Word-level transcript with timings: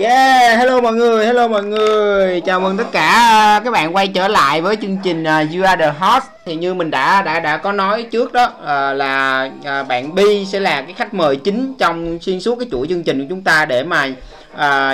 Yeah, 0.00 0.58
hello 0.58 0.80
mọi 0.80 0.92
người, 0.92 1.26
hello 1.26 1.48
mọi 1.48 1.64
người. 1.64 2.40
Chào 2.40 2.60
mừng 2.60 2.76
tất 2.76 2.92
cả 2.92 3.10
à, 3.10 3.60
các 3.64 3.70
bạn 3.70 3.96
quay 3.96 4.08
trở 4.08 4.28
lại 4.28 4.60
với 4.60 4.76
chương 4.76 4.96
trình 5.02 5.24
à, 5.24 5.44
You 5.54 5.64
Are 5.64 5.84
The 5.84 5.92
Host. 5.98 6.24
Thì 6.44 6.56
như 6.56 6.74
mình 6.74 6.90
đã 6.90 7.22
đã 7.22 7.40
đã 7.40 7.56
có 7.56 7.72
nói 7.72 8.02
trước 8.02 8.32
đó 8.32 8.52
à, 8.66 8.92
là 8.92 9.48
à, 9.64 9.82
bạn 9.82 10.14
Bi 10.14 10.46
sẽ 10.46 10.60
là 10.60 10.82
cái 10.82 10.94
khách 10.96 11.14
mời 11.14 11.36
chính 11.36 11.74
trong 11.78 12.18
xuyên 12.20 12.40
suốt 12.40 12.58
cái 12.58 12.68
chuỗi 12.70 12.86
chương 12.88 13.02
trình 13.02 13.20
của 13.20 13.26
chúng 13.28 13.42
ta 13.42 13.64
để 13.64 13.84
mà 13.84 14.08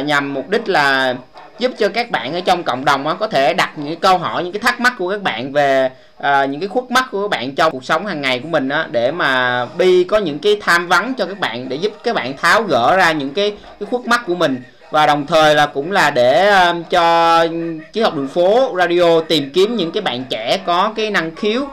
nhằm 0.01 0.35
mục 0.35 0.49
đích 0.49 0.69
là 0.69 1.15
giúp 1.59 1.73
cho 1.79 1.89
các 1.89 2.11
bạn 2.11 2.35
ở 2.35 2.41
trong 2.41 2.63
cộng 2.63 2.85
đồng 2.85 3.07
á, 3.07 3.15
có 3.15 3.27
thể 3.27 3.55
đặt 3.55 3.71
những 3.77 3.87
cái 3.87 3.97
câu 3.97 4.19
hỏi, 4.19 4.45
những 4.45 4.53
cái 4.53 4.61
thắc 4.61 4.81
mắc 4.81 4.93
của 4.99 5.11
các 5.11 5.23
bạn 5.23 5.53
về 5.53 5.91
những 6.23 6.61
cái 6.61 6.69
khuất 6.69 6.85
mắc 6.91 7.05
của 7.11 7.23
các 7.23 7.31
bạn 7.31 7.55
trong 7.55 7.73
cuộc 7.73 7.85
sống 7.85 8.07
hàng 8.07 8.21
ngày 8.21 8.39
của 8.39 8.49
mình 8.49 8.69
á, 8.69 8.87
để 8.91 9.13
mà 9.13 9.65
Bi 9.67 10.05
có 10.05 10.19
những 10.19 10.39
cái 10.39 10.59
tham 10.61 10.89
vấn 10.89 11.15
cho 11.15 11.27
các 11.27 11.41
bạn 11.41 11.69
để 11.69 11.77
giúp 11.77 11.93
các 12.05 12.15
bạn 12.15 12.37
tháo 12.37 12.63
gỡ 12.63 12.97
ra 12.97 13.13
những 13.13 13.35
cái 13.35 13.55
cái 13.81 13.87
khuất 13.91 14.07
mắc 14.07 14.23
của 14.27 14.35
mình 14.35 14.63
và 14.91 15.07
đồng 15.07 15.27
thời 15.27 15.55
là 15.55 15.67
cũng 15.67 15.93
là 15.93 16.11
để 16.11 16.49
um, 16.49 16.83
cho 16.91 17.47
chiếc 17.93 18.03
học 18.03 18.15
đường 18.15 18.29
phố 18.29 18.75
radio 18.79 19.21
tìm 19.29 19.51
kiếm 19.55 19.77
những 19.77 19.93
cái 19.93 20.01
bạn 20.01 20.25
trẻ 20.31 20.59
có 20.67 20.93
cái 20.97 21.11
năng 21.11 21.35
khiếu 21.35 21.63
uh, 21.63 21.69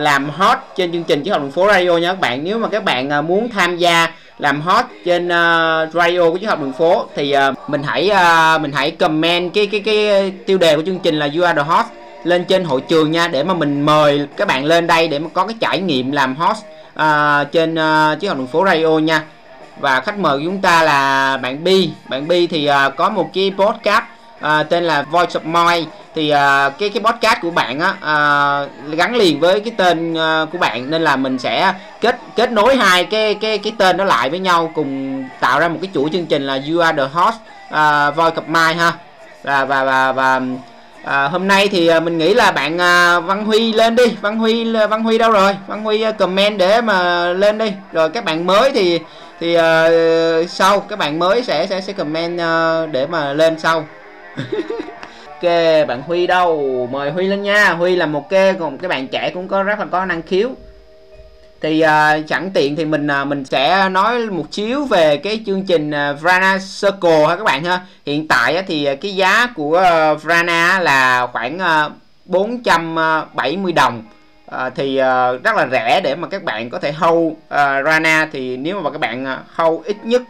làm 0.00 0.30
hot 0.30 0.58
trên 0.76 0.92
chương 0.92 1.04
trình 1.04 1.22
chiếc 1.22 1.30
học 1.30 1.40
đường 1.40 1.50
phố 1.50 1.66
radio 1.66 1.96
nha 1.96 2.12
các 2.12 2.20
bạn. 2.20 2.44
Nếu 2.44 2.58
mà 2.58 2.68
các 2.68 2.84
bạn 2.84 3.10
uh, 3.18 3.24
muốn 3.24 3.48
tham 3.48 3.76
gia 3.76 4.12
làm 4.38 4.60
hot 4.60 4.84
trên 5.04 5.26
uh, 5.26 5.94
radio 5.94 6.30
của 6.30 6.38
chiếc 6.40 6.46
học 6.46 6.60
đường 6.60 6.72
phố 6.72 7.06
thì 7.14 7.34
uh, 7.50 7.70
mình 7.70 7.82
hãy 7.82 8.10
uh, 8.12 8.60
mình 8.60 8.72
hãy 8.72 8.90
comment 8.90 9.54
cái 9.54 9.66
cái 9.66 9.80
cái 9.80 10.32
tiêu 10.46 10.58
đề 10.58 10.76
của 10.76 10.82
chương 10.86 10.98
trình 10.98 11.18
là 11.18 11.28
you 11.36 11.44
are 11.44 11.62
the 11.62 11.68
hot 11.68 11.84
lên 12.24 12.44
trên 12.44 12.64
hội 12.64 12.80
trường 12.80 13.10
nha 13.10 13.28
để 13.28 13.44
mà 13.44 13.54
mình 13.54 13.82
mời 13.82 14.26
các 14.36 14.48
bạn 14.48 14.64
lên 14.64 14.86
đây 14.86 15.08
để 15.08 15.18
mà 15.18 15.28
có 15.32 15.46
cái 15.46 15.56
trải 15.60 15.78
nghiệm 15.80 16.12
làm 16.12 16.36
host 16.36 16.58
uh, 16.94 17.52
trên 17.52 17.74
uh, 17.74 18.20
chiếc 18.20 18.28
học 18.28 18.38
đường 18.38 18.46
phố 18.46 18.64
radio 18.64 18.98
nha 18.98 19.22
và 19.80 20.00
khách 20.00 20.18
mời 20.18 20.38
của 20.38 20.44
chúng 20.44 20.60
ta 20.60 20.82
là 20.82 21.36
bạn 21.36 21.64
Bi. 21.64 21.90
Bạn 22.08 22.28
Bi 22.28 22.46
thì 22.46 22.70
uh, 22.70 22.96
có 22.96 23.10
một 23.10 23.30
cái 23.34 23.52
podcast 23.58 24.02
uh, 24.44 24.68
tên 24.68 24.84
là 24.84 25.02
Voice 25.02 25.40
of 25.40 25.44
Moi 25.44 25.86
thì 26.14 26.32
uh, 26.32 26.78
cái 26.78 26.88
cái 26.88 27.02
podcast 27.04 27.40
của 27.42 27.50
bạn 27.50 27.80
á 27.80 27.90
uh, 27.90 28.96
gắn 28.96 29.16
liền 29.16 29.40
với 29.40 29.60
cái 29.60 29.72
tên 29.76 30.12
uh, 30.12 30.52
của 30.52 30.58
bạn. 30.58 30.90
Nên 30.90 31.02
là 31.02 31.16
mình 31.16 31.38
sẽ 31.38 31.72
kết 32.00 32.18
kết 32.36 32.52
nối 32.52 32.76
hai 32.76 33.04
cái 33.04 33.34
cái 33.34 33.58
cái 33.58 33.72
tên 33.78 33.96
đó 33.96 34.04
lại 34.04 34.30
với 34.30 34.38
nhau 34.38 34.72
cùng 34.74 35.24
tạo 35.40 35.60
ra 35.60 35.68
một 35.68 35.78
cái 35.82 35.90
chuỗi 35.94 36.10
chương 36.12 36.26
trình 36.26 36.46
là 36.46 36.60
You 36.70 36.80
Are 36.80 36.98
the 36.98 37.08
Host 37.12 37.36
uh, 37.68 38.16
Voice 38.16 38.36
of 38.36 38.46
Moi 38.46 38.74
ha. 38.74 38.92
Và 39.42 39.64
và 39.64 39.84
và, 39.84 40.12
và 40.12 40.40
À, 41.04 41.28
hôm 41.28 41.48
nay 41.48 41.68
thì 41.68 41.90
mình 42.00 42.18
nghĩ 42.18 42.34
là 42.34 42.52
bạn 42.52 42.80
à, 42.80 43.20
Văn 43.20 43.44
Huy 43.44 43.72
lên 43.72 43.96
đi. 43.96 44.06
Văn 44.20 44.38
Huy 44.38 44.72
Văn 44.90 45.02
Huy 45.02 45.18
đâu 45.18 45.30
rồi? 45.30 45.56
Văn 45.66 45.84
Huy 45.84 46.04
comment 46.18 46.58
để 46.58 46.80
mà 46.80 47.26
lên 47.32 47.58
đi. 47.58 47.72
Rồi 47.92 48.10
các 48.10 48.24
bạn 48.24 48.46
mới 48.46 48.70
thì 48.70 49.00
thì 49.40 49.56
uh, 49.56 50.50
sau 50.50 50.80
các 50.80 50.98
bạn 50.98 51.18
mới 51.18 51.42
sẽ 51.42 51.66
sẽ 51.66 51.80
sẽ 51.80 51.92
comment 51.92 52.34
uh, 52.34 52.92
để 52.92 53.06
mà 53.06 53.32
lên 53.32 53.58
sau. 53.58 53.86
Ok 55.42 55.50
bạn 55.88 56.02
huy 56.02 56.26
đâu? 56.26 56.88
Mời 56.92 57.10
huy 57.10 57.26
lên 57.26 57.42
nha. 57.42 57.72
Huy 57.72 57.96
là 57.96 58.06
một 58.06 58.28
cái 58.30 58.54
còn 58.54 58.78
cái 58.78 58.88
bạn 58.88 59.08
trẻ 59.08 59.30
cũng 59.34 59.48
có 59.48 59.62
rất 59.62 59.78
là 59.78 59.86
có 59.90 60.04
năng 60.04 60.22
khiếu. 60.22 60.48
Thì 61.60 61.84
uh, 61.84 62.26
chẳng 62.28 62.50
tiện 62.54 62.76
thì 62.76 62.84
mình 62.84 63.06
uh, 63.22 63.26
mình 63.26 63.44
sẽ 63.44 63.88
nói 63.88 64.26
một 64.26 64.44
xíu 64.50 64.84
về 64.84 65.16
cái 65.16 65.40
chương 65.46 65.66
trình 65.66 65.90
uh, 65.90 66.20
Vrana 66.20 66.58
Circle 66.80 67.26
ha 67.26 67.36
các 67.36 67.44
bạn 67.44 67.64
ha. 67.64 67.80
Hiện 68.06 68.28
tại 68.28 68.56
uh, 68.58 68.64
thì 68.68 68.88
uh, 68.92 69.00
cái 69.00 69.16
giá 69.16 69.46
của 69.56 69.84
uh, 70.12 70.22
Vrana 70.22 70.80
là 70.80 71.26
khoảng 71.32 71.58
uh, 71.86 71.92
470 72.24 73.72
đồng 73.72 74.02
à, 74.50 74.70
thì 74.70 74.96
à, 74.96 75.32
rất 75.32 75.56
là 75.56 75.68
rẻ 75.72 76.00
để 76.04 76.14
mà 76.14 76.28
các 76.28 76.44
bạn 76.44 76.70
có 76.70 76.78
thể 76.78 76.92
hold 76.92 77.34
à, 77.48 77.82
Rana. 77.82 78.28
Thì 78.32 78.56
nếu 78.56 78.80
mà 78.80 78.90
các 78.90 79.00
bạn 79.00 79.36
hold 79.54 79.84
ít 79.84 79.96
nhất 80.04 80.22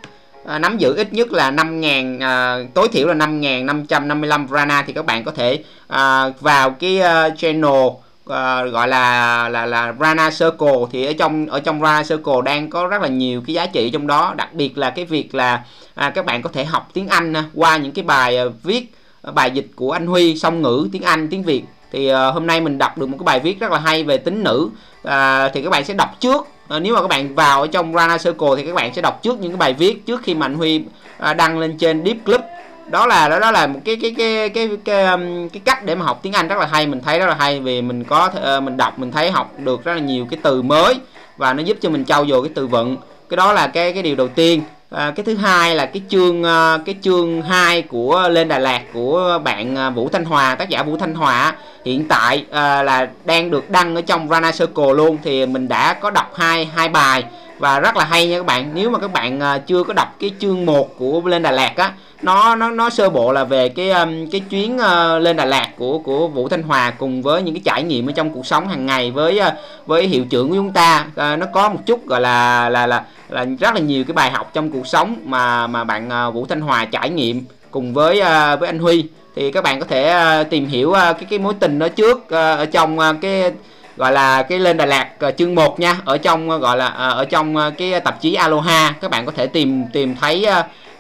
à, 0.49 0.59
nắm 0.59 0.79
giữ 0.79 0.97
ít 0.97 1.13
nhất 1.13 1.33
là 1.33 1.51
5.000 1.51 2.23
à, 2.23 2.59
tối 2.75 2.89
thiểu 2.93 3.09
là 3.09 3.15
5.555 3.15 4.47
Rana 4.49 4.83
thì 4.87 4.93
các 4.93 5.07
bạn 5.07 5.25
có 5.25 5.33
thể 5.33 5.65
à, 5.89 6.29
vào 6.41 6.71
cái 6.71 7.01
uh, 7.01 7.39
channel 7.39 7.87
uh, 8.29 8.73
gọi 8.73 8.89
là 8.89 9.49
là 9.49 9.67
là 9.67 9.95
Rana 10.01 10.31
Circle. 10.31 10.77
Thì 10.93 11.05
ở 11.07 11.13
trong 11.19 11.47
ở 11.47 11.61
trong 11.61 11.83
Rana 11.83 12.03
Circle 12.03 12.43
đang 12.45 12.71
có 12.71 12.87
rất 12.87 13.03
là 13.03 13.09
nhiều 13.09 13.43
cái 13.47 13.55
giá 13.55 13.67
trị 13.67 13.91
trong 13.91 14.07
đó. 14.07 14.35
Đặc 14.37 14.55
biệt 14.55 14.79
là 14.79 14.91
cái 14.91 15.05
việc 15.05 15.35
là 15.35 15.65
à, 15.95 16.11
các 16.11 16.25
bạn 16.25 16.43
có 16.43 16.51
thể 16.53 16.65
học 16.65 16.89
tiếng 16.93 17.09
Anh 17.09 17.37
à, 17.37 17.45
qua 17.55 17.77
những 17.77 17.93
cái 17.93 18.05
bài 18.05 18.47
uh, 18.47 18.53
viết 18.63 18.95
bài 19.35 19.51
dịch 19.51 19.67
của 19.77 19.93
anh 19.93 20.07
Huy 20.07 20.39
song 20.39 20.63
ngữ 20.63 20.89
tiếng 20.93 21.03
Anh 21.03 21.29
tiếng 21.31 21.43
Việt 21.43 21.63
thì 21.93 22.13
uh, 22.13 22.35
hôm 22.35 22.47
nay 22.47 22.61
mình 22.61 22.79
đọc 22.79 22.99
được 22.99 23.07
một 23.07 23.17
cái 23.21 23.25
bài 23.25 23.41
viết 23.41 23.61
rất 23.61 23.71
là 23.71 23.79
hay 23.79 24.05
về 24.05 24.19
tính 24.19 24.45
nữ. 24.45 24.71
Uh, 25.09 25.13
thì 25.55 25.63
các 25.63 25.71
bạn 25.71 25.85
sẽ 25.85 25.95
đọc 25.95 26.21
trước. 26.21 26.47
Uh, 26.77 26.83
nếu 26.83 26.95
mà 26.95 27.01
các 27.01 27.09
bạn 27.09 27.35
vào 27.35 27.61
ở 27.61 27.67
trong 27.67 27.95
Rana 27.95 28.19
Circle 28.19 28.49
thì 28.57 28.67
các 28.67 28.75
bạn 28.75 28.95
sẽ 28.95 29.03
đọc 29.03 29.23
trước 29.23 29.41
những 29.41 29.51
cái 29.51 29.57
bài 29.57 29.73
viết 29.73 30.07
trước 30.07 30.23
khi 30.23 30.35
mạnh 30.35 30.55
Huy 30.55 30.85
uh, 31.31 31.37
đăng 31.37 31.59
lên 31.59 31.79
trên 31.79 32.05
Deep 32.05 32.17
Club 32.25 32.41
đó 32.91 33.07
là 33.07 33.29
đó, 33.29 33.39
đó 33.39 33.51
là 33.51 33.67
một 33.67 33.81
cái 33.85 33.97
cái 34.03 34.15
cái 34.19 34.49
cái 34.49 34.69
cái, 34.85 35.05
um, 35.05 35.49
cái 35.49 35.63
cách 35.65 35.85
để 35.85 35.95
mà 35.95 36.05
học 36.05 36.21
tiếng 36.23 36.33
Anh 36.33 36.49
rất 36.49 36.59
là 36.59 36.67
hay 36.67 36.87
mình 36.87 37.01
thấy 37.05 37.19
rất 37.19 37.27
là 37.27 37.35
hay 37.35 37.61
vì 37.61 37.83
mình 37.83 38.05
có 38.05 38.31
uh, 38.57 38.63
mình 38.63 38.77
đọc 38.77 38.99
mình 38.99 39.13
thấy 39.13 39.31
học 39.31 39.53
được 39.59 39.85
rất 39.85 39.95
là 39.95 40.01
nhiều 40.01 40.27
cái 40.31 40.39
từ 40.43 40.63
mới 40.63 40.95
và 41.37 41.53
nó 41.53 41.63
giúp 41.63 41.77
cho 41.81 41.91
mình 41.91 42.05
trau 42.05 42.27
dồi 42.27 42.43
cái 42.43 42.53
từ 42.55 42.67
vựng. 42.67 42.97
Cái 43.29 43.37
đó 43.37 43.53
là 43.53 43.67
cái 43.67 43.93
cái 43.93 44.03
điều 44.03 44.17
đầu 44.17 44.29
tiên. 44.29 44.63
À, 44.91 45.13
cái 45.17 45.25
thứ 45.25 45.37
hai 45.37 45.75
là 45.75 45.87
cái 45.87 46.03
chương 46.09 46.45
à, 46.45 46.79
cái 46.85 46.95
chương 47.03 47.43
2 47.43 47.83
của 47.83 48.29
lên 48.29 48.49
Đà 48.49 48.59
Lạt 48.59 48.83
của 48.93 49.41
bạn 49.45 49.77
à, 49.77 49.91
Vũ 49.91 50.09
Thanh 50.09 50.25
Hòa 50.25 50.55
tác 50.55 50.69
giả 50.69 50.83
Vũ 50.83 50.97
Thanh 50.97 51.15
Hòa 51.15 51.55
hiện 51.85 52.09
tại 52.09 52.45
à, 52.51 52.83
là 52.83 53.09
đang 53.25 53.51
được 53.51 53.71
đăng 53.71 53.95
ở 53.95 54.01
trong 54.01 54.29
Rana 54.29 54.53
Circle 54.53 54.93
luôn 54.97 55.19
thì 55.23 55.47
mình 55.47 55.69
đã 55.69 55.95
có 55.95 56.11
đọc 56.11 56.33
hai 56.35 56.65
hai 56.65 56.89
bài 56.89 57.25
và 57.59 57.81
rất 57.81 57.97
là 57.97 58.05
hay 58.05 58.29
nha 58.29 58.37
các 58.37 58.47
bạn. 58.47 58.71
Nếu 58.75 58.91
mà 58.91 58.99
các 58.99 59.13
bạn 59.13 59.41
ờ, 59.41 59.59
chưa 59.67 59.85
có 59.85 59.93
đọc 59.93 60.09
cái 60.21 60.31
chương 60.41 60.67
1 60.67 60.99
của 60.99 61.23
lên 61.25 61.43
Đà 61.43 61.51
Lạt 61.51 61.73
á, 61.77 61.93
nó 62.23 62.57
nó 62.57 62.71
nó 62.71 62.91
sơ 62.91 63.11
bộ 63.11 63.33
là 63.33 63.45
về 63.45 63.69
cái 63.69 63.91
cái 64.33 64.41
chuyến 64.41 64.79
ờ, 64.79 65.19
lên 65.19 65.37
Đà 65.37 65.45
Lạt 65.45 65.69
của 65.77 65.99
của 65.99 66.29
Vũ 66.29 66.49
Thanh 66.49 66.63
Hòa 66.63 66.91
cùng 66.91 67.23
với 67.23 67.43
những 67.43 67.55
cái 67.55 67.63
trải 67.65 67.83
nghiệm 67.83 68.09
ở 68.09 68.13
trong 68.13 68.31
cuộc 68.31 68.47
sống 68.47 68.69
hàng 68.69 68.87
ngày 68.87 69.11
với 69.11 69.39
ờ, 69.39 69.53
với 69.87 70.07
hiệu 70.07 70.25
trưởng 70.25 70.49
của 70.49 70.55
chúng 70.55 70.73
ta. 70.73 71.07
Nó 71.17 71.47
có 71.53 71.69
một 71.69 71.81
chút, 71.87 72.07
gọi 72.07 72.21
là 72.21 72.69
là 72.69 72.87
là 72.87 73.05
là 73.29 73.47
rất 73.61 73.75
là 73.75 73.81
nhiều 73.81 74.05
cái 74.05 74.13
bài 74.13 74.31
học 74.31 74.51
trong 74.55 74.71
cuộc 74.71 74.87
sống 74.87 75.17
mà 75.25 75.67
mà 75.67 75.85
bạn 75.85 76.33
Vũ 76.35 76.47
Thanh 76.47 76.61
Hòa 76.61 76.85
trải 76.85 77.11
nghiệm 77.11 77.45
cùng 77.71 77.95
với 77.95 78.21
với 78.57 78.67
anh 78.67 78.79
Huy. 78.79 79.05
Thì 79.37 79.53
các 79.53 79.65
bạn 79.65 79.81
có 79.81 79.87
thể 79.87 80.45
tìm 80.51 80.67
hiểu 80.67 80.93
cái 80.93 81.27
cái 81.31 81.39
mối 81.39 81.55
tình 81.61 81.79
đó 81.79 81.89
trước 81.89 82.31
ở 82.31 82.67
trong 82.67 82.99
cái 83.21 83.53
gọi 83.99 84.13
là 84.13 84.43
cái 84.43 84.59
lên 84.59 84.77
Đà 84.77 84.87
Lạt 84.87 85.09
ờ, 85.19 85.31
chương 85.31 85.55
1 85.55 85.81
nha. 85.81 85.97
Ở 86.05 86.19
trong 86.19 86.51
ờ, 86.51 86.59
gọi 86.59 86.77
là 86.77 86.87
ờ, 86.87 87.11
ở 87.11 87.25
trong 87.25 87.57
cái 87.79 88.01
tạp 88.01 88.21
chí 88.21 88.35
Aloha. 88.35 88.95
Các 89.01 89.11
bạn 89.11 89.27
có 89.27 89.33
thể 89.37 89.47
tìm 89.47 89.85
tìm 89.93 90.15
thấy 90.21 90.47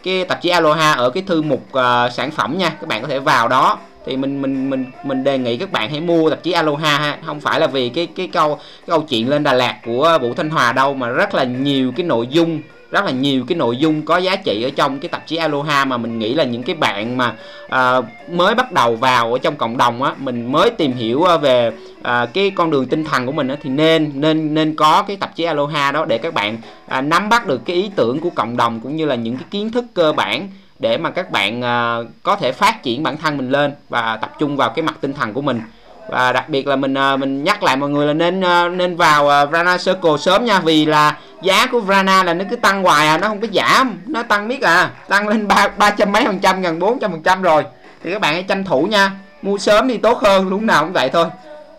cái 0.03 0.25
tạp 0.25 0.43
chí 0.43 0.49
Aloha 0.49 0.93
ở 0.93 1.11
cái 1.11 1.23
thư 1.27 1.43
mục 1.43 1.63
uh, 1.69 2.13
sản 2.13 2.31
phẩm 2.31 2.59
nha. 2.59 2.71
Các 2.81 2.89
bạn 2.89 3.03
có 3.03 3.09
thể 3.09 3.19
vào 3.19 3.49
đó. 3.49 3.79
Thì 4.07 4.17
mình 4.17 4.43
mình 4.43 4.71
mình 4.71 4.85
mình 5.05 5.25
đề 5.25 5.39
nghị 5.39 5.57
các 5.57 5.73
bạn 5.73 5.91
hãy 5.91 6.01
mua 6.01 6.31
tạp 6.31 6.43
chí 6.43 6.53
Aloha 6.53 6.99
ha. 6.99 7.19
Không 7.27 7.41
phải 7.41 7.61
là 7.61 7.67
vì 7.67 7.89
cái 7.89 8.07
cái 8.07 8.29
câu 8.33 8.55
cái 8.55 8.87
câu 8.87 9.03
chuyện 9.03 9.29
lên 9.29 9.43
Đà 9.43 9.53
Lạt 9.53 9.77
của 9.85 10.19
Vũ 10.23 10.35
Thanh 10.35 10.51
Hòa 10.51 10.73
đâu 10.73 10.95
mà 10.95 11.09
rất 11.09 11.35
là 11.35 11.45
nhiều 11.45 11.93
cái 11.97 12.07
nội 12.07 12.27
dung 12.27 12.61
rất 12.91 13.05
là 13.05 13.11
nhiều 13.11 13.45
cái 13.49 13.59
nội 13.59 13.77
dung 13.77 14.03
có 14.03 14.17
giá 14.17 14.37
trị 14.37 14.63
ở 14.63 14.71
trong 14.77 14.99
cái 14.99 15.09
tạp 15.09 15.27
chí 15.27 15.37
Aloha 15.37 15.85
mà 15.85 15.97
mình 15.97 16.19
nghĩ 16.19 16.35
là 16.35 16.45
những 16.45 16.63
cái 16.63 16.75
bạn 16.75 17.17
mà 17.17 17.35
à, 17.69 17.97
mới 18.31 18.55
bắt 18.55 18.73
đầu 18.73 18.97
vào 18.97 19.33
ở 19.33 19.39
trong 19.39 19.57
cộng 19.57 19.77
đồng 19.77 20.03
á 20.03 20.15
mình 20.19 20.53
mới 20.53 20.71
tìm 20.71 20.93
hiểu 20.93 21.25
à, 21.25 21.37
về 21.37 21.73
à, 22.03 22.27
cái 22.27 22.51
con 22.51 22.71
đường 22.71 22.87
tinh 22.87 23.05
thần 23.05 23.27
của 23.27 23.33
mình 23.33 23.49
á 23.49 23.57
thì 23.63 23.71
nên 23.71 24.11
nên 24.15 24.55
nên 24.55 24.77
có 24.77 25.03
cái 25.03 25.17
tạp 25.17 25.37
chí 25.37 25.45
Aloha 25.45 25.93
đó 25.93 26.05
để 26.05 26.19
các 26.19 26.35
bạn 26.35 26.59
à, 26.87 27.01
nắm 27.01 27.29
bắt 27.29 27.47
được 27.47 27.65
cái 27.65 27.77
ý 27.77 27.91
tưởng 27.97 28.21
của 28.21 28.31
cộng 28.31 28.57
đồng 28.57 28.81
cũng 28.81 28.97
như 28.97 29.07
là 29.07 29.15
những 29.15 29.37
cái 29.37 29.47
kiến 29.51 29.73
thức 29.73 29.85
cơ 29.95 30.13
bản 30.13 30.49
để 30.79 30.99
mà 30.99 31.11
các 31.11 31.31
bạn 31.31 31.63
à, 31.63 31.99
có 32.23 32.37
thể 32.37 32.53
phát 32.53 32.83
triển 32.83 33.03
bản 33.03 33.17
thân 33.17 33.37
mình 33.37 33.51
lên 33.51 33.73
và 33.89 34.17
tập 34.17 34.33
trung 34.39 34.57
vào 34.57 34.71
cái 34.71 34.83
mặt 34.83 34.97
tinh 35.01 35.13
thần 35.13 35.33
của 35.33 35.43
mình 35.43 35.61
và 36.09 36.33
đặc 36.33 36.49
biệt 36.49 36.67
là 36.67 36.77
mình 36.77 36.95
uh, 37.15 37.21
mình 37.21 37.45
nhắc 37.45 37.63
lại 37.63 37.77
mọi 37.77 37.91
người 37.91 38.07
là 38.07 38.13
nên 38.13 38.41
uh, 38.41 38.73
nên 38.73 38.97
vào 38.97 39.45
uh, 39.45 39.51
Vrana 39.51 39.77
Circle 39.77 40.17
sớm 40.19 40.45
nha. 40.45 40.61
Vì 40.61 40.87
là 40.87 41.19
giá 41.43 41.67
của 41.67 41.81
Vrana 41.81 42.25
là 42.25 42.35
nó 42.35 42.45
cứ 42.51 42.57
tăng 42.57 42.83
hoài 42.83 43.07
à 43.07 43.19
nó 43.19 43.29
không 43.29 43.41
có 43.41 43.47
giảm. 43.53 44.01
Nó 44.07 44.23
tăng 44.23 44.49
biết 44.49 44.63
à 44.63 44.91
tăng 45.09 45.29
lên 45.29 45.49
ba 45.49 45.69
ba 45.77 45.91
trăm 45.91 46.13
mấy 46.13 46.25
phần 46.25 46.39
trăm 46.39 46.63
gần 46.63 46.79
bốn 46.79 46.99
trăm 46.99 47.11
phần 47.11 47.23
trăm 47.23 47.43
rồi. 47.43 47.65
Thì 48.03 48.13
các 48.13 48.21
bạn 48.21 48.35
hãy 48.35 48.43
tranh 48.43 48.65
thủ 48.65 48.83
nha. 48.83 49.13
Mua 49.43 49.59
sớm 49.59 49.89
thì 49.89 49.99
tốt 49.99 50.19
hơn 50.19 50.49
lúc 50.49 50.63
nào 50.63 50.85
cũng 50.85 50.93
vậy 50.93 51.09
thôi. 51.13 51.27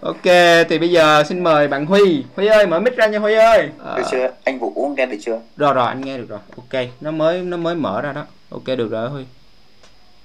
Ok 0.01 0.23
thì 0.69 0.79
bây 0.79 0.89
giờ 0.89 1.23
xin 1.23 1.43
mời 1.43 1.67
bạn 1.67 1.85
Huy. 1.85 2.23
Huy 2.35 2.47
ơi 2.47 2.67
mở 2.67 2.79
mic 2.79 2.97
ra 2.97 3.07
nha 3.07 3.19
Huy 3.19 3.33
ơi. 3.33 3.69
Được 3.97 4.03
chưa? 4.11 4.31
Anh 4.43 4.59
Vũ 4.59 4.93
nghe 4.97 5.05
được 5.05 5.17
chưa? 5.21 5.39
Rồi 5.57 5.73
rồi 5.73 5.87
anh 5.87 6.01
nghe 6.01 6.17
được 6.17 6.29
rồi. 6.29 6.39
Ok 6.57 6.81
nó 7.01 7.11
mới 7.11 7.41
nó 7.41 7.57
mới 7.57 7.75
mở 7.75 8.01
ra 8.01 8.13
đó. 8.13 8.25
Ok 8.49 8.65
được 8.65 8.91
rồi 8.91 9.09
Huy. 9.09 9.23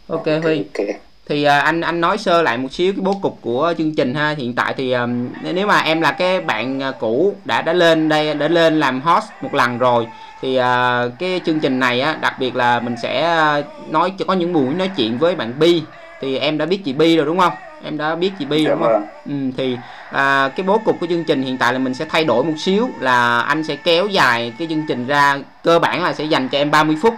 Ok, 0.08 0.18
okay 0.18 0.40
Huy. 0.40 0.64
Okay 0.78 0.96
thì 1.26 1.44
uh, 1.44 1.48
anh 1.48 1.80
anh 1.80 2.00
nói 2.00 2.18
sơ 2.18 2.42
lại 2.42 2.58
một 2.58 2.72
xíu 2.72 2.92
cái 2.92 3.00
bố 3.00 3.14
cục 3.22 3.38
của 3.40 3.74
chương 3.78 3.94
trình 3.94 4.14
ha. 4.14 4.34
Hiện 4.38 4.54
tại 4.54 4.74
thì 4.76 4.92
um, 4.92 5.28
nếu 5.42 5.66
mà 5.66 5.80
em 5.80 6.00
là 6.00 6.12
cái 6.12 6.40
bạn 6.40 6.80
uh, 6.88 6.94
cũ 7.00 7.34
đã 7.44 7.62
đã 7.62 7.72
lên 7.72 8.08
đây 8.08 8.34
đã 8.34 8.48
lên 8.48 8.80
làm 8.80 9.00
host 9.00 9.26
một 9.40 9.54
lần 9.54 9.78
rồi 9.78 10.06
thì 10.42 10.58
uh, 10.58 10.64
cái 11.18 11.40
chương 11.46 11.60
trình 11.60 11.78
này 11.78 12.00
á 12.00 12.18
đặc 12.20 12.38
biệt 12.38 12.56
là 12.56 12.80
mình 12.80 12.94
sẽ 13.02 13.38
uh, 13.60 13.92
nói 13.92 14.12
có 14.26 14.34
những 14.34 14.52
buổi 14.52 14.74
nói 14.74 14.90
chuyện 14.96 15.18
với 15.18 15.34
bạn 15.34 15.58
Bi. 15.58 15.82
Thì 16.20 16.38
em 16.38 16.58
đã 16.58 16.66
biết 16.66 16.84
chị 16.84 16.92
Bi 16.92 17.16
rồi 17.16 17.26
đúng 17.26 17.38
không? 17.38 17.52
Em 17.84 17.98
đã 17.98 18.14
biết 18.14 18.32
chị 18.38 18.44
Bi 18.44 18.64
dạ 18.64 18.70
đúng 18.70 18.82
không? 18.82 18.92
vâng. 18.92 19.06
ừ, 19.26 19.50
thì 19.56 19.76
à, 20.10 20.48
cái 20.56 20.66
bố 20.66 20.78
cục 20.78 21.00
của 21.00 21.06
chương 21.06 21.24
trình 21.24 21.42
hiện 21.42 21.58
tại 21.58 21.72
là 21.72 21.78
mình 21.78 21.94
sẽ 21.94 22.04
thay 22.08 22.24
đổi 22.24 22.44
một 22.44 22.54
xíu 22.58 22.88
là 23.00 23.40
anh 23.40 23.64
sẽ 23.64 23.76
kéo 23.76 24.06
dài 24.06 24.52
cái 24.58 24.68
chương 24.70 24.84
trình 24.88 25.06
ra 25.06 25.38
cơ 25.62 25.78
bản 25.78 26.02
là 26.02 26.12
sẽ 26.12 26.24
dành 26.24 26.48
cho 26.48 26.58
em 26.58 26.70
30 26.70 26.96
phút 27.02 27.14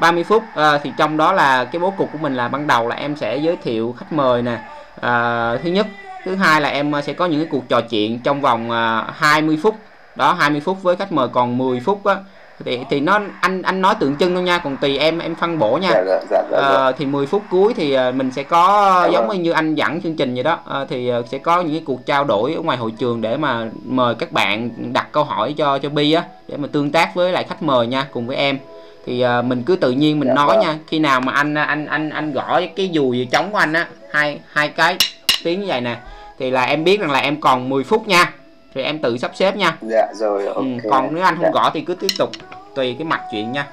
30 0.00 0.24
phút. 0.24 0.42
À, 0.54 0.78
thì 0.82 0.92
trong 0.98 1.16
đó 1.16 1.32
là 1.32 1.64
cái 1.64 1.80
bố 1.80 1.90
cục 1.90 2.12
của 2.12 2.18
mình 2.18 2.34
là 2.34 2.48
ban 2.48 2.66
đầu 2.66 2.88
là 2.88 2.96
em 2.96 3.16
sẽ 3.16 3.36
giới 3.36 3.56
thiệu 3.56 3.94
khách 3.98 4.12
mời 4.12 4.42
nè. 4.42 4.58
À, 5.00 5.56
thứ 5.62 5.70
nhất 5.70 5.86
thứ 6.24 6.34
hai 6.34 6.60
là 6.60 6.68
em 6.68 6.92
sẽ 7.04 7.12
có 7.12 7.26
những 7.26 7.40
cái 7.40 7.48
cuộc 7.50 7.68
trò 7.68 7.80
chuyện 7.80 8.18
trong 8.18 8.40
vòng 8.40 8.70
à, 8.70 9.04
20 9.14 9.58
phút. 9.62 9.76
Đó 10.16 10.32
20 10.32 10.60
phút 10.60 10.82
với 10.82 10.96
khách 10.96 11.12
mời 11.12 11.28
còn 11.28 11.58
10 11.58 11.80
phút 11.80 12.04
á. 12.04 12.16
Thì 12.64 12.80
thì 12.90 13.00
nó 13.00 13.20
anh 13.40 13.62
anh 13.62 13.82
nói 13.82 13.94
tượng 14.00 14.16
trưng 14.16 14.34
thôi 14.34 14.42
nha 14.42 14.58
còn 14.58 14.76
tùy 14.76 14.98
em 14.98 15.18
em 15.18 15.34
phân 15.34 15.58
bổ 15.58 15.78
nha. 15.82 15.90
Dạ 15.92 16.04
dạ 16.06 16.20
dạ, 16.30 16.42
dạ, 16.50 16.58
Ờ, 16.58 16.92
thì 16.98 17.06
10 17.06 17.26
phút 17.26 17.42
cuối 17.50 17.74
thì 17.74 17.92
ờ, 17.92 18.12
mình 18.12 18.30
sẽ 18.32 18.42
có 18.42 18.92
Dạ 19.04 19.10
giống 19.12 19.28
vâng. 19.28 19.42
như 19.42 19.50
anh 19.50 19.74
dẫn 19.74 20.00
chương 20.00 20.16
trình 20.16 20.34
vậy 20.34 20.42
đó. 20.42 20.58
Ờ, 20.64 20.86
thì 20.88 21.08
ờ, 21.08 21.22
sẽ 21.30 21.38
có 21.38 21.60
những 21.60 21.72
cái 21.72 21.82
cuộc 21.86 22.06
trao 22.06 22.24
đổi 22.24 22.54
ở 22.54 22.62
ngoài 22.62 22.78
hội 22.78 22.90
trường 22.98 23.20
để 23.20 23.36
mà 23.36 23.66
mời 23.84 24.14
các 24.14 24.32
bạn 24.32 24.70
đặt 24.92 25.08
câu 25.12 25.24
hỏi 25.24 25.54
cho 25.56 25.78
cho 25.78 25.88
Bi 25.88 26.12
á 26.12 26.24
để 26.48 26.56
mà 26.56 26.68
tương 26.72 26.92
tác 26.92 27.14
với 27.14 27.32
lại 27.32 27.44
khách 27.44 27.62
mời 27.62 27.86
nha 27.86 28.06
cùng 28.12 28.26
với 28.26 28.36
em 28.36 28.58
thì 29.06 29.20
ờ, 29.20 29.42
mình 29.42 29.62
cứ 29.66 29.76
tự 29.76 29.90
nhiên 29.90 30.20
mình 30.20 30.28
Dạ 30.28 30.34
nói 30.34 30.46
vâng. 30.46 30.60
nha 30.60 30.78
khi 30.86 30.98
nào 30.98 31.20
mà 31.20 31.32
anh 31.32 31.54
anh 31.54 31.86
anh 31.86 32.10
anh 32.10 32.32
gõ 32.32 32.60
cái 32.76 32.90
dùi 32.94 33.28
trống 33.32 33.52
của 33.52 33.58
anh 33.58 33.72
á 33.72 33.88
hai 34.10 34.40
hai 34.48 34.68
cái 34.68 34.96
tiếng 35.44 35.60
như 35.60 35.66
vậy 35.66 35.80
nè 35.80 35.96
thì 36.38 36.50
là 36.50 36.64
em 36.64 36.84
biết 36.84 37.00
rằng 37.00 37.10
là 37.10 37.18
em 37.18 37.40
còn 37.40 37.68
10 37.68 37.84
phút 37.84 38.08
nha 38.08 38.32
thì 38.74 38.82
em 38.82 38.98
tự 38.98 39.18
sắp 39.18 39.30
xếp 39.34 39.56
nha 39.56 39.76
dạ 39.82 40.06
rồi 40.14 40.46
ok 40.46 40.54
ừ, 40.56 40.62
còn 40.90 41.14
nếu 41.14 41.24
anh 41.24 41.34
không 41.34 41.44
Dạ. 41.44 41.50
gõ 41.50 41.70
thì 41.74 41.80
cứ 41.80 41.94
tiếp 41.94 42.08
tục 42.18 42.30
tùy 42.74 42.94
cái 42.98 43.04
mặt 43.04 43.20
chuyện 43.32 43.52
nha 43.52 43.66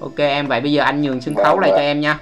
ok 0.00 0.16
em 0.18 0.46
vậy 0.46 0.60
bây 0.60 0.72
giờ 0.72 0.82
anh 0.82 1.02
nhường 1.02 1.20
sân 1.20 1.34
Vâng, 1.34 1.44
khấu 1.44 1.60
lại 1.60 1.70
vâng. 1.70 1.78
cho 1.78 1.82
em 1.82 2.00
nha 2.00 2.18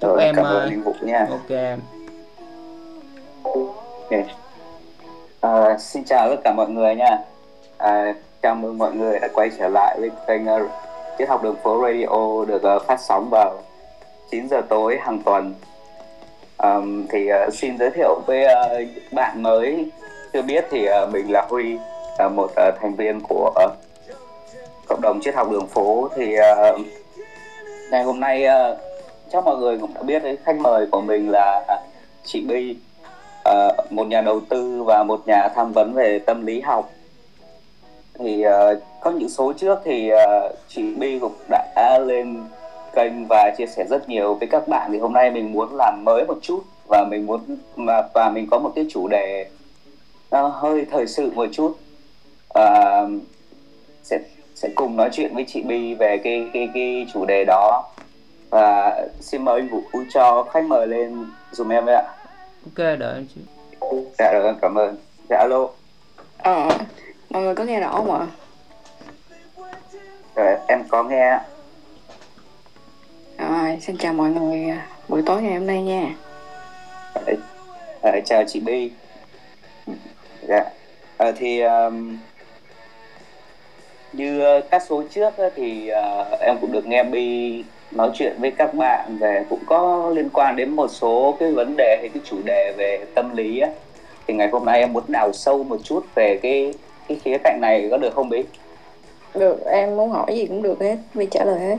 chúc 0.00 0.10
rồi 0.10 0.24
em, 0.24 0.36
cảm 0.36 0.44
ờ, 0.44 0.58
ơn 0.60 0.82
vũ 0.82 0.94
nha 1.02 1.26
ok 1.30 1.50
em 1.50 1.80
Ok. 3.42 4.26
À, 5.40 5.78
xin 5.78 6.04
chào 6.04 6.28
tất 6.30 6.40
cả 6.44 6.52
mọi 6.52 6.68
người 6.68 6.94
nha. 6.94 7.18
À, 7.78 8.14
chào 8.44 8.54
mừng 8.54 8.78
mọi 8.78 8.92
người 8.94 9.18
đã 9.18 9.28
quay 9.34 9.50
trở 9.58 9.68
lại 9.68 9.96
với 10.00 10.10
kênh 10.26 10.42
uh, 10.44 10.70
Triết 11.18 11.28
học 11.28 11.42
đường 11.42 11.56
phố 11.62 11.82
Radio 11.82 12.44
được 12.48 12.76
uh, 12.76 12.86
phát 12.86 13.00
sóng 13.00 13.28
vào 13.30 13.62
9 14.30 14.48
giờ 14.48 14.62
tối 14.68 14.98
hàng 15.00 15.18
tuần. 15.24 15.54
Um, 16.58 17.06
thì 17.10 17.28
uh, 17.32 17.54
xin 17.54 17.78
giới 17.78 17.90
thiệu 17.90 18.20
với 18.26 18.44
uh, 18.44 19.12
bạn 19.12 19.42
mới 19.42 19.90
chưa 20.32 20.42
biết 20.42 20.64
thì 20.70 20.88
uh, 20.88 21.12
mình 21.12 21.32
là 21.32 21.46
Huy, 21.50 21.78
là 22.18 22.28
một 22.28 22.50
uh, 22.68 22.74
thành 22.80 22.94
viên 22.94 23.20
của 23.20 23.52
uh, 23.64 23.72
cộng 24.88 25.00
đồng 25.00 25.20
triết 25.20 25.34
học 25.34 25.50
đường 25.50 25.66
phố. 25.66 26.08
Thì 26.16 26.36
uh, 26.38 26.80
ngày 27.90 28.02
hôm 28.02 28.20
nay 28.20 28.46
uh, 28.46 28.78
chắc 29.32 29.44
mọi 29.44 29.56
người 29.56 29.78
cũng 29.78 29.94
đã 29.94 30.02
biết 30.02 30.22
đấy, 30.22 30.38
khách 30.44 30.56
mời 30.56 30.86
của 30.86 31.00
mình 31.00 31.30
là 31.30 31.64
chị 32.24 32.44
Bi 32.48 32.76
uh, 33.48 33.92
một 33.92 34.06
nhà 34.06 34.20
đầu 34.20 34.40
tư 34.48 34.82
và 34.86 35.02
một 35.02 35.20
nhà 35.26 35.48
tham 35.54 35.72
vấn 35.72 35.92
về 35.94 36.18
tâm 36.18 36.46
lý 36.46 36.60
học 36.60 36.90
thì 38.18 38.42
ờ, 38.42 38.80
có 39.00 39.10
những 39.10 39.28
số 39.28 39.52
trước 39.52 39.78
thì 39.84 40.08
ờ, 40.08 40.54
chị 40.68 40.94
Bi 40.94 41.18
cũng 41.18 41.34
đã 41.48 41.98
lên 42.06 42.44
kênh 42.94 43.26
và 43.28 43.50
chia 43.58 43.66
sẻ 43.66 43.84
rất 43.90 44.08
nhiều 44.08 44.34
với 44.34 44.48
các 44.48 44.68
bạn. 44.68 44.90
Thì 44.92 44.98
hôm 44.98 45.12
nay 45.12 45.30
mình 45.30 45.52
muốn 45.52 45.68
làm 45.76 46.04
mới 46.04 46.24
một 46.24 46.38
chút 46.42 46.60
và 46.88 47.04
mình 47.10 47.26
muốn 47.26 47.40
mà 47.76 48.02
và 48.14 48.30
mình 48.30 48.46
có 48.50 48.58
một 48.58 48.72
cái 48.74 48.86
chủ 48.90 49.08
đề 49.08 49.46
nó 50.30 50.48
hơi 50.48 50.86
thời 50.90 51.06
sự 51.06 51.30
một 51.34 51.46
chút. 51.52 51.76
Ờ, 52.48 53.08
sẽ 54.02 54.18
sẽ 54.54 54.68
cùng 54.74 54.96
nói 54.96 55.08
chuyện 55.12 55.34
với 55.34 55.44
chị 55.48 55.62
Bi 55.62 55.94
về 55.94 56.16
cái 56.24 56.46
cái 56.52 56.68
cái 56.74 57.06
chủ 57.12 57.24
đề 57.24 57.44
đó. 57.44 57.84
Và 58.50 59.00
xin 59.20 59.44
mời 59.44 59.60
anh 59.60 59.68
Vũ 59.68 59.82
cho 60.14 60.46
khách 60.52 60.64
mời 60.64 60.86
lên 60.86 61.26
dùm 61.52 61.68
em 61.72 61.84
với 61.84 61.94
ạ. 61.94 62.04
Ok 62.64 62.98
đợi 62.98 63.14
em 63.14 63.26
xíu 63.34 63.44
dạ 64.18 64.30
em 64.44 64.54
cảm 64.62 64.74
ơn. 64.74 64.96
Dạ 65.30 65.38
alo. 65.38 65.68
Ờ, 66.38 66.68
mọi 67.34 67.42
người 67.42 67.54
có 67.54 67.64
nghe 67.64 67.80
rõ 67.80 67.92
không 67.92 68.12
ạ? 68.12 68.26
rồi 70.34 70.56
em 70.68 70.84
có 70.88 71.02
nghe. 71.02 71.38
Rồi, 73.38 73.78
xin 73.80 73.96
chào 73.96 74.12
mọi 74.12 74.30
người 74.30 74.68
à, 74.68 74.86
buổi 75.08 75.22
tối 75.26 75.42
ngày 75.42 75.54
hôm 75.54 75.66
nay 75.66 75.82
nha. 75.82 76.14
Ờ, 78.02 78.20
chào 78.24 78.44
chị 78.46 78.60
Bi 78.60 78.90
dạ 80.48 80.64
Ờ, 81.16 81.32
thì 81.32 81.60
um, 81.60 82.18
như 84.12 84.60
các 84.70 84.82
số 84.88 85.02
trước 85.10 85.34
thì 85.56 85.88
ờ, 85.88 86.36
em 86.40 86.56
cũng 86.60 86.72
được 86.72 86.86
nghe 86.86 87.02
Bi 87.02 87.64
nói 87.90 88.10
chuyện 88.14 88.36
với 88.38 88.50
các 88.50 88.74
bạn 88.74 89.16
về 89.20 89.44
cũng 89.50 89.60
có 89.66 90.10
liên 90.14 90.28
quan 90.32 90.56
đến 90.56 90.70
một 90.70 90.88
số 90.88 91.36
cái 91.40 91.52
vấn 91.52 91.74
đề 91.76 91.96
hay 92.00 92.08
cái 92.14 92.22
chủ 92.24 92.36
đề 92.44 92.74
về 92.76 93.04
tâm 93.14 93.36
lý 93.36 93.58
á. 93.60 93.68
thì 94.26 94.34
ngày 94.34 94.48
hôm 94.52 94.64
nay 94.64 94.80
em 94.80 94.92
muốn 94.92 95.04
đào 95.08 95.32
sâu 95.32 95.64
một 95.64 95.78
chút 95.84 96.04
về 96.14 96.38
cái 96.42 96.74
cái 97.08 97.18
khía 97.24 97.38
cạnh 97.44 97.58
này 97.60 97.88
có 97.90 97.96
được 97.96 98.14
không 98.14 98.28
Bi? 98.28 98.44
Được, 99.34 99.66
em 99.66 99.96
muốn 99.96 100.10
hỏi 100.10 100.36
gì 100.36 100.46
cũng 100.46 100.62
được 100.62 100.80
hết, 100.80 100.96
Vi 101.14 101.26
trả 101.30 101.44
lời 101.44 101.60
hết. 101.60 101.76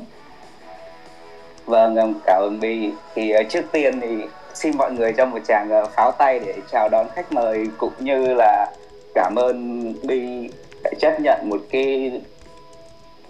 Vâng, 1.66 1.96
em 1.96 2.14
cảm 2.26 2.42
ơn 2.42 2.60
Bi. 2.60 2.90
Thì 3.16 3.32
ờ, 3.32 3.44
trước 3.44 3.66
tiên 3.72 4.00
thì 4.02 4.08
xin 4.54 4.78
mọi 4.78 4.92
người 4.92 5.14
cho 5.14 5.26
một 5.26 5.40
tràng 5.48 5.70
ờ, 5.70 5.86
pháo 5.86 6.12
tay 6.12 6.40
để 6.40 6.54
chào 6.72 6.90
đón 6.90 7.08
khách 7.16 7.32
mời 7.32 7.68
cũng 7.78 7.94
như 8.00 8.34
là 8.34 8.68
cảm 9.16 9.36
ơn 9.36 9.94
Bi 10.04 10.50
đã 10.84 10.92
chấp 11.00 11.20
nhận 11.20 11.50
một 11.50 11.62
cái 11.70 12.22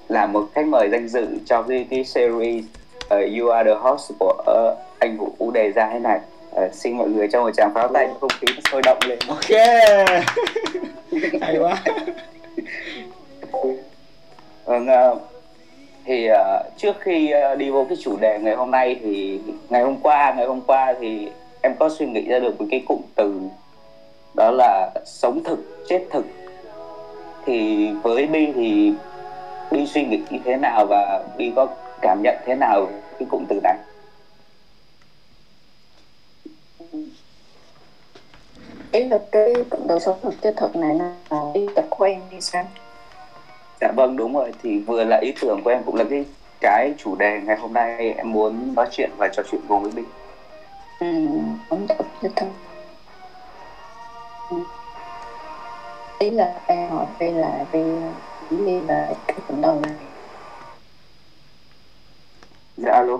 là 0.08 0.26
một 0.26 0.48
khách 0.54 0.68
mời 0.68 0.90
danh 0.92 1.08
dự 1.08 1.28
cho 1.46 1.62
cái 1.62 1.88
cái 1.90 2.04
series 2.04 2.66
ờ, 3.10 3.18
You 3.40 3.48
Are 3.50 3.70
the 3.70 3.76
Host 3.80 4.12
của 4.20 4.34
ờ, 4.46 4.76
anh 5.00 5.18
Vũ 5.18 5.30
Vũ 5.38 5.52
đề 5.52 5.72
ra 5.72 5.90
thế 5.94 6.00
này. 6.00 6.20
Ờ, 6.56 6.70
xin 6.74 6.98
mọi 6.98 7.10
người 7.10 7.28
cho 7.32 7.44
một 7.44 7.52
tràng 7.58 7.74
pháo 7.74 7.88
tay 7.88 8.10
không 8.22 8.30
khí 8.30 8.48
sôi 8.72 8.82
động 8.82 8.98
lên. 9.08 9.20
ok. 9.28 9.50
Hay 11.42 11.58
quá. 11.58 11.84
Vâng, 14.66 14.88
ờ, 14.88 15.20
thì 16.06 16.28
ờ, 16.28 16.64
trước 16.78 16.96
khi 17.00 17.32
ờ, 17.32 17.56
đi 17.56 17.70
vô 17.70 17.86
cái 17.90 17.98
chủ 18.02 18.18
đề 18.18 18.40
ngày 18.40 18.56
hôm 18.56 18.72
nay 18.72 19.00
thì 19.04 19.40
ngày 19.70 19.84
hôm 19.84 19.98
qua 20.04 20.34
ngày 20.38 20.46
hôm 20.46 20.62
qua 20.62 20.94
thì 21.00 21.28
em 21.62 21.74
có 21.80 21.90
suy 21.90 22.06
nghĩ 22.06 22.22
ra 22.28 22.40
được 22.40 22.62
một 22.62 22.66
cái 22.72 22.84
cụm 22.88 23.02
từ 23.16 23.42
đó 24.36 24.52
là 24.52 24.90
sống 25.06 25.44
thực 25.44 25.86
chết 25.90 26.04
thực. 26.12 26.26
Thì 27.46 27.90
với 28.04 28.28
Bi 28.28 28.48
thì 28.56 28.94
Bi 29.72 29.88
suy 29.88 30.06
nghĩ 30.06 30.22
như 30.30 30.40
thế 30.46 30.56
nào 30.58 30.86
và 30.86 31.24
Bi 31.38 31.52
có 31.56 31.68
cảm 32.02 32.22
nhận 32.24 32.36
thế 32.46 32.56
nào 32.56 32.88
cái 33.20 33.28
cụm 33.32 33.46
từ 33.50 33.60
này 33.64 33.76
Ý 38.92 39.04
là 39.04 39.20
cái 39.32 39.56
cộng 39.70 39.88
đồng 39.88 40.00
sống 40.00 40.20
thực 40.24 40.34
chất 40.42 40.54
thực 40.58 40.76
này 40.76 40.96
là 40.96 41.16
ý 41.54 41.68
tập 41.76 41.86
của 41.90 42.06
em 42.06 42.22
đi 42.32 42.38
sao? 42.42 42.68
dạ 43.82 43.92
vâng 43.96 44.18
đúng 44.18 44.34
rồi 44.34 44.52
thì 44.62 44.80
vừa 44.80 45.04
là 45.04 45.18
ý 45.22 45.34
tưởng 45.42 45.62
của 45.64 45.70
em 45.70 45.84
cũng 45.86 45.96
là 45.96 46.04
cái 46.10 46.26
cái 46.62 46.94
chủ 46.98 47.16
đề 47.16 47.40
ngày 47.46 47.58
hôm 47.58 47.74
nay 47.74 48.14
em 48.18 48.32
muốn 48.32 48.74
nói 48.76 48.88
chuyện 48.92 49.10
và 49.18 49.28
trò 49.28 49.44
chuyện 49.52 49.62
cùng 49.70 49.82
với 49.84 49.92
Bi 49.92 50.04
Ừ, 51.00 51.08
sống 51.70 51.88
thực 51.88 52.06
chất 52.22 52.32
thực. 52.36 52.48
Ý 56.20 56.30
là 56.30 56.62
em 56.68 56.90
hỏi 56.90 57.06
Vi 57.20 57.32
là 57.32 57.66
chỉ 57.72 58.58
đi 58.66 58.82
là 58.82 59.14
cái 59.28 59.38
cộng 59.48 59.62
đồng 59.62 59.82
này. 59.82 59.92
dạ 62.78 62.92
alo 62.92 63.18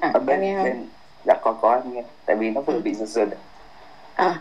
À, 0.00 0.10
ở 0.14 0.20
em 0.20 0.26
bên 0.26 0.40
nghe 0.40 0.54
không? 0.56 0.64
bên 0.64 0.90
dạ 1.30 1.36
có 1.42 1.52
có 1.52 1.74
em 1.74 1.94
nghe 1.94 2.02
tại 2.26 2.36
vì 2.36 2.50
nó 2.50 2.60
vừa 2.60 2.78
bị 2.84 2.94
giật 2.94 3.06
giật 3.06 3.28
À, 4.14 4.38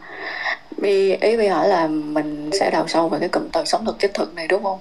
Vi, 0.77 1.15
ý 1.22 1.36
Vi 1.36 1.48
hỏi 1.48 1.67
là 1.67 1.88
mình 1.88 2.50
sẽ 2.53 2.69
đào 2.72 2.88
sâu 2.88 3.10
về 3.10 3.17
cái 3.19 3.29
cụm 3.29 3.43
từ 3.53 3.63
sống 3.65 3.86
thực 3.86 4.00
chất 4.00 4.12
thực 4.13 4.36
này 4.36 4.48
đúng 4.48 4.63
không? 4.63 4.79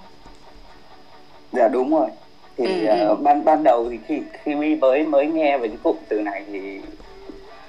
dạ 1.53 1.69
đúng 1.69 1.91
rồi 1.91 2.09
thì 2.57 2.87
Ừ, 2.87 2.87
ừ. 2.87 3.15
ban 3.23 3.45
ban 3.45 3.65
đầu 3.65 3.89
thì 3.91 3.99
khi 4.09 4.23
khi 4.45 4.55
Bi 4.55 4.75
mới 4.75 5.05
mới 5.05 5.27
nghe 5.27 5.59
về 5.59 5.69
cái 5.69 5.79
cụm 5.83 5.97
từ 6.09 6.21
này 6.21 6.45
thì 6.53 6.81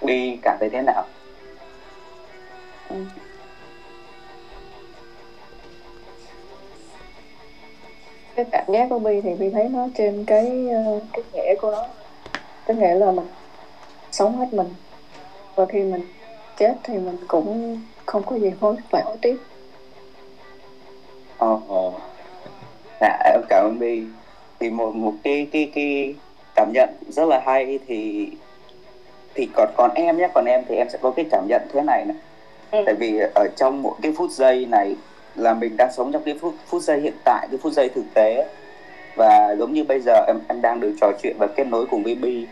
Bi 0.02 0.38
cảm 0.44 0.58
thấy 0.60 0.70
thế 0.70 0.82
nào 0.82 1.04
Ừ. 2.90 2.96
cái 8.36 8.46
cảm 8.52 8.64
giác 8.74 8.88
của 8.90 9.00
Bi 9.00 9.22
thì 9.24 9.30
Bi 9.40 9.50
thấy 9.54 9.70
nó 9.70 9.88
trên 9.96 10.24
cái 10.28 10.68
ờ, 10.86 11.00
cái 11.14 11.24
nghĩa 11.34 11.56
của 11.62 11.72
nó 11.72 11.88
cái 12.66 12.78
nghĩa 12.78 12.94
là 12.96 13.12
mình 13.12 13.26
sống 14.12 14.38
hết 14.38 14.54
mình. 14.54 14.68
Và 15.56 15.66
khi 15.66 15.80
mình 15.80 16.02
chết 16.58 16.74
thì 16.84 16.94
mình 16.94 17.18
cũng 17.28 17.82
không 18.06 18.24
có 18.24 18.36
gì 18.40 18.52
hối 18.60 18.76
phải 18.90 19.04
hối 19.06 19.18
tiếc. 19.22 19.36
Ờ, 21.38 21.60
ờ. 21.68 21.92
dạ 23.02 23.18
em 23.26 23.42
cảm 23.50 23.66
ơn 23.66 23.80
Bi. 23.80 24.04
Thì 24.60 24.70
một 24.70 24.96
một 24.96 25.14
cái 25.24 25.48
cái 25.52 25.72
cái 25.76 26.16
cảm 26.56 26.72
nhận 26.74 26.90
rất 27.10 27.26
là 27.26 27.42
hay 27.46 27.80
thì 27.88 28.30
thì 29.34 29.48
còn 29.56 29.70
còn 29.78 29.92
em 29.96 30.18
nhé 30.18 30.28
còn 30.34 30.46
em 30.46 30.64
thì 30.70 30.76
em 30.76 30.90
sẽ 30.90 31.00
có 31.02 31.12
cái 31.12 31.26
cảm 31.32 31.46
nhận 31.48 31.62
thế 31.74 31.82
này 31.82 32.06
này 32.06 32.18
Ừ. 32.72 32.84
tại 32.86 32.96
vì 32.96 33.20
ở 33.36 33.48
trong 33.56 33.82
mỗi 33.82 33.94
cái 34.02 34.14
phút 34.18 34.32
giây 34.32 34.66
này 34.66 34.96
là 35.36 35.54
mình 35.54 35.78
đang 35.78 35.92
sống 35.94 36.12
trong 36.12 36.24
cái 36.24 36.36
phút 36.42 36.54
phút 36.68 36.82
giây 36.82 37.00
hiện 37.00 37.14
tại 37.24 37.48
cái 37.52 37.60
phút 37.64 37.74
giây 37.74 37.90
thực 37.90 38.04
tế. 38.14 38.48
Và 39.16 39.56
giống 39.60 39.74
như 39.74 39.84
bây 39.84 40.00
giờ 40.00 40.26
em 40.28 40.40
em 40.48 40.62
đang 40.62 40.80
được 40.80 40.94
trò 41.02 41.12
chuyện 41.24 41.36
và 41.40 41.48
kết 41.48 41.68
nối 41.68 41.86
cùng 41.86 42.04
với 42.04 42.16
Bi 42.16 42.46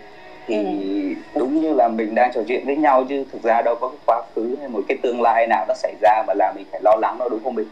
thì 0.47 0.55
Ừ. 0.55 1.39
đúng 1.39 1.61
như 1.61 1.73
là 1.73 1.87
mình 1.87 2.15
đang 2.15 2.31
trò 2.33 2.41
chuyện 2.47 2.65
với 2.65 2.75
nhau 2.77 3.05
chứ 3.09 3.25
thực 3.31 3.43
ra 3.43 3.61
đâu 3.61 3.75
có 3.81 3.89
cái 3.89 3.97
quá 4.05 4.21
khứ 4.35 4.55
hay 4.59 4.67
một 4.69 4.81
cái 4.87 4.97
tương 5.03 5.21
lai 5.21 5.47
nào 5.47 5.65
nó 5.67 5.73
xảy 5.73 5.95
ra 6.01 6.23
mà 6.27 6.33
làm 6.33 6.55
mình 6.55 6.65
phải 6.71 6.81
lo 6.83 6.95
lắng 7.01 7.15
đâu 7.19 7.29
đúng 7.29 7.43
không 7.43 7.55
Bi? 7.55 7.63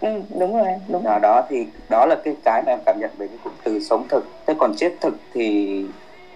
ừ, 0.00 0.08
đúng 0.38 0.56
rồi 0.56 0.66
đúng 0.88 1.02
rồi 1.04 1.12
đó, 1.14 1.18
đó 1.22 1.46
thì 1.50 1.66
đó 1.88 2.06
là 2.06 2.16
cái 2.24 2.34
cái 2.44 2.62
mà 2.66 2.72
em 2.72 2.78
cảm 2.86 2.98
nhận 3.00 3.10
về 3.18 3.26
cái 3.28 3.38
cụm 3.44 3.52
từ 3.64 3.80
sống 3.80 4.08
thực 4.08 4.24
thế 4.46 4.54
còn 4.58 4.72
chết 4.76 4.92
thực 5.00 5.14
thì 5.34 5.86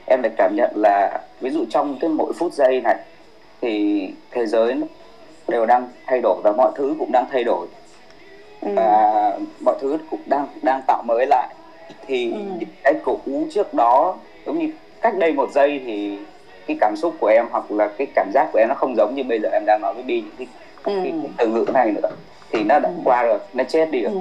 em 0.06 0.22
lại 0.22 0.32
cảm 0.36 0.54
nhận 0.56 0.70
là 0.76 1.20
ví 1.40 1.50
dụ 1.50 1.64
trong 1.70 1.98
cái 2.00 2.10
mỗi 2.10 2.32
phút 2.38 2.52
giây 2.52 2.80
này 2.80 2.96
thì 3.60 4.00
thế 4.30 4.46
giới 4.46 4.74
đều 5.48 5.66
đang 5.66 5.88
thay 6.06 6.20
đổi 6.22 6.40
và 6.44 6.52
mọi 6.52 6.72
thứ 6.76 6.96
cũng 6.98 7.12
đang 7.12 7.24
thay 7.30 7.44
đổi 7.44 7.66
ừ. 8.60 8.68
và 8.76 9.38
mọi 9.60 9.74
thứ 9.80 9.98
cũng 10.10 10.22
đang 10.26 10.46
đang 10.62 10.80
tạo 10.86 11.02
mới 11.06 11.26
lại 11.26 11.54
thì 12.06 12.32
Ừ. 12.32 12.38
cái 12.82 12.94
cũ 13.04 13.48
trước 13.50 13.74
đó 13.74 14.18
giống 14.46 14.58
như 14.58 14.68
cách 15.00 15.14
đây 15.18 15.32
một 15.32 15.50
giây 15.50 15.82
thì 15.86 16.18
cái 16.66 16.76
cảm 16.80 16.96
xúc 16.96 17.14
của 17.20 17.26
em 17.26 17.46
hoặc 17.50 17.70
là 17.70 17.88
cái 17.98 18.06
cảm 18.14 18.30
giác 18.34 18.48
của 18.52 18.58
em 18.58 18.68
nó 18.68 18.74
không 18.74 18.96
giống 18.96 19.14
như 19.14 19.22
bây 19.24 19.40
giờ 19.40 19.48
em 19.52 19.62
đang 19.66 19.80
nói 19.80 19.94
với 19.94 20.02
Bi 20.02 20.20
những 20.20 20.34
cái, 20.38 20.46
Ừ. 20.84 21.00
cái, 21.04 21.12
cái 21.22 21.30
từ 21.38 21.46
ngữ 21.46 21.64
này 21.74 21.92
nữa 21.92 22.08
thì 22.50 22.62
nó 22.64 22.78
đã 22.78 22.88
Ừ. 22.88 22.94
qua 23.04 23.22
rồi 23.22 23.38
nó 23.52 23.64
chết 23.64 23.90
đi 23.90 24.02
rồi 24.02 24.12
Ừ. 24.12 24.18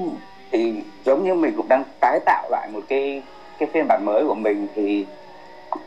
thì 0.51 0.74
giống 1.05 1.24
như 1.24 1.34
mình 1.34 1.53
cũng 1.57 1.67
đang 1.69 1.84
tái 2.00 2.19
tạo 2.25 2.48
lại 2.51 2.67
một 2.74 2.79
cái 2.88 3.22
cái 3.60 3.69
phiên 3.74 3.88
bản 3.88 4.05
mới 4.05 4.24
của 4.27 4.36
mình 4.36 4.67
thì 4.75 5.05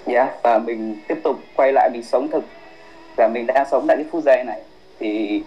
yeah, 0.06 0.28
và 0.42 0.58
mình 0.58 0.96
tiếp 1.08 1.18
tục 1.24 1.36
quay 1.56 1.72
lại 1.72 1.90
mình 1.92 2.02
sống 2.02 2.28
thực 2.28 2.44
và 3.16 3.28
mình 3.28 3.46
đang 3.46 3.66
sống 3.70 3.84
tại 3.88 3.96
cái 3.96 4.06
phút 4.12 4.22
giây 4.24 4.44
này 4.44 4.60
thì 5.00 5.42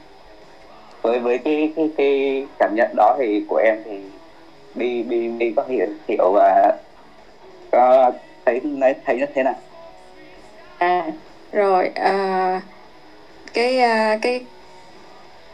với 1.01 1.19
với 1.19 1.37
cái 1.37 1.71
cái 1.75 1.89
cái 1.97 2.45
cảm 2.59 2.75
nhận 2.75 2.89
đó 2.95 3.15
thì 3.19 3.43
của 3.47 3.57
em 3.57 3.77
thì 3.85 3.99
đi 4.75 5.03
đi 5.03 5.27
đi 5.27 5.53
có 5.55 5.63
hiểu 5.67 5.87
hiểu 6.07 6.31
và 6.33 6.77
có 7.71 8.11
thấy 8.45 8.61
thấy 8.81 8.93
thấy 9.05 9.15
nó 9.17 9.25
thế 9.35 9.43
nào? 9.43 9.55
À 10.77 11.05
rồi 11.51 11.91
à, 11.95 12.61
cái 13.53 13.79
à, 13.79 14.17
cái 14.21 14.45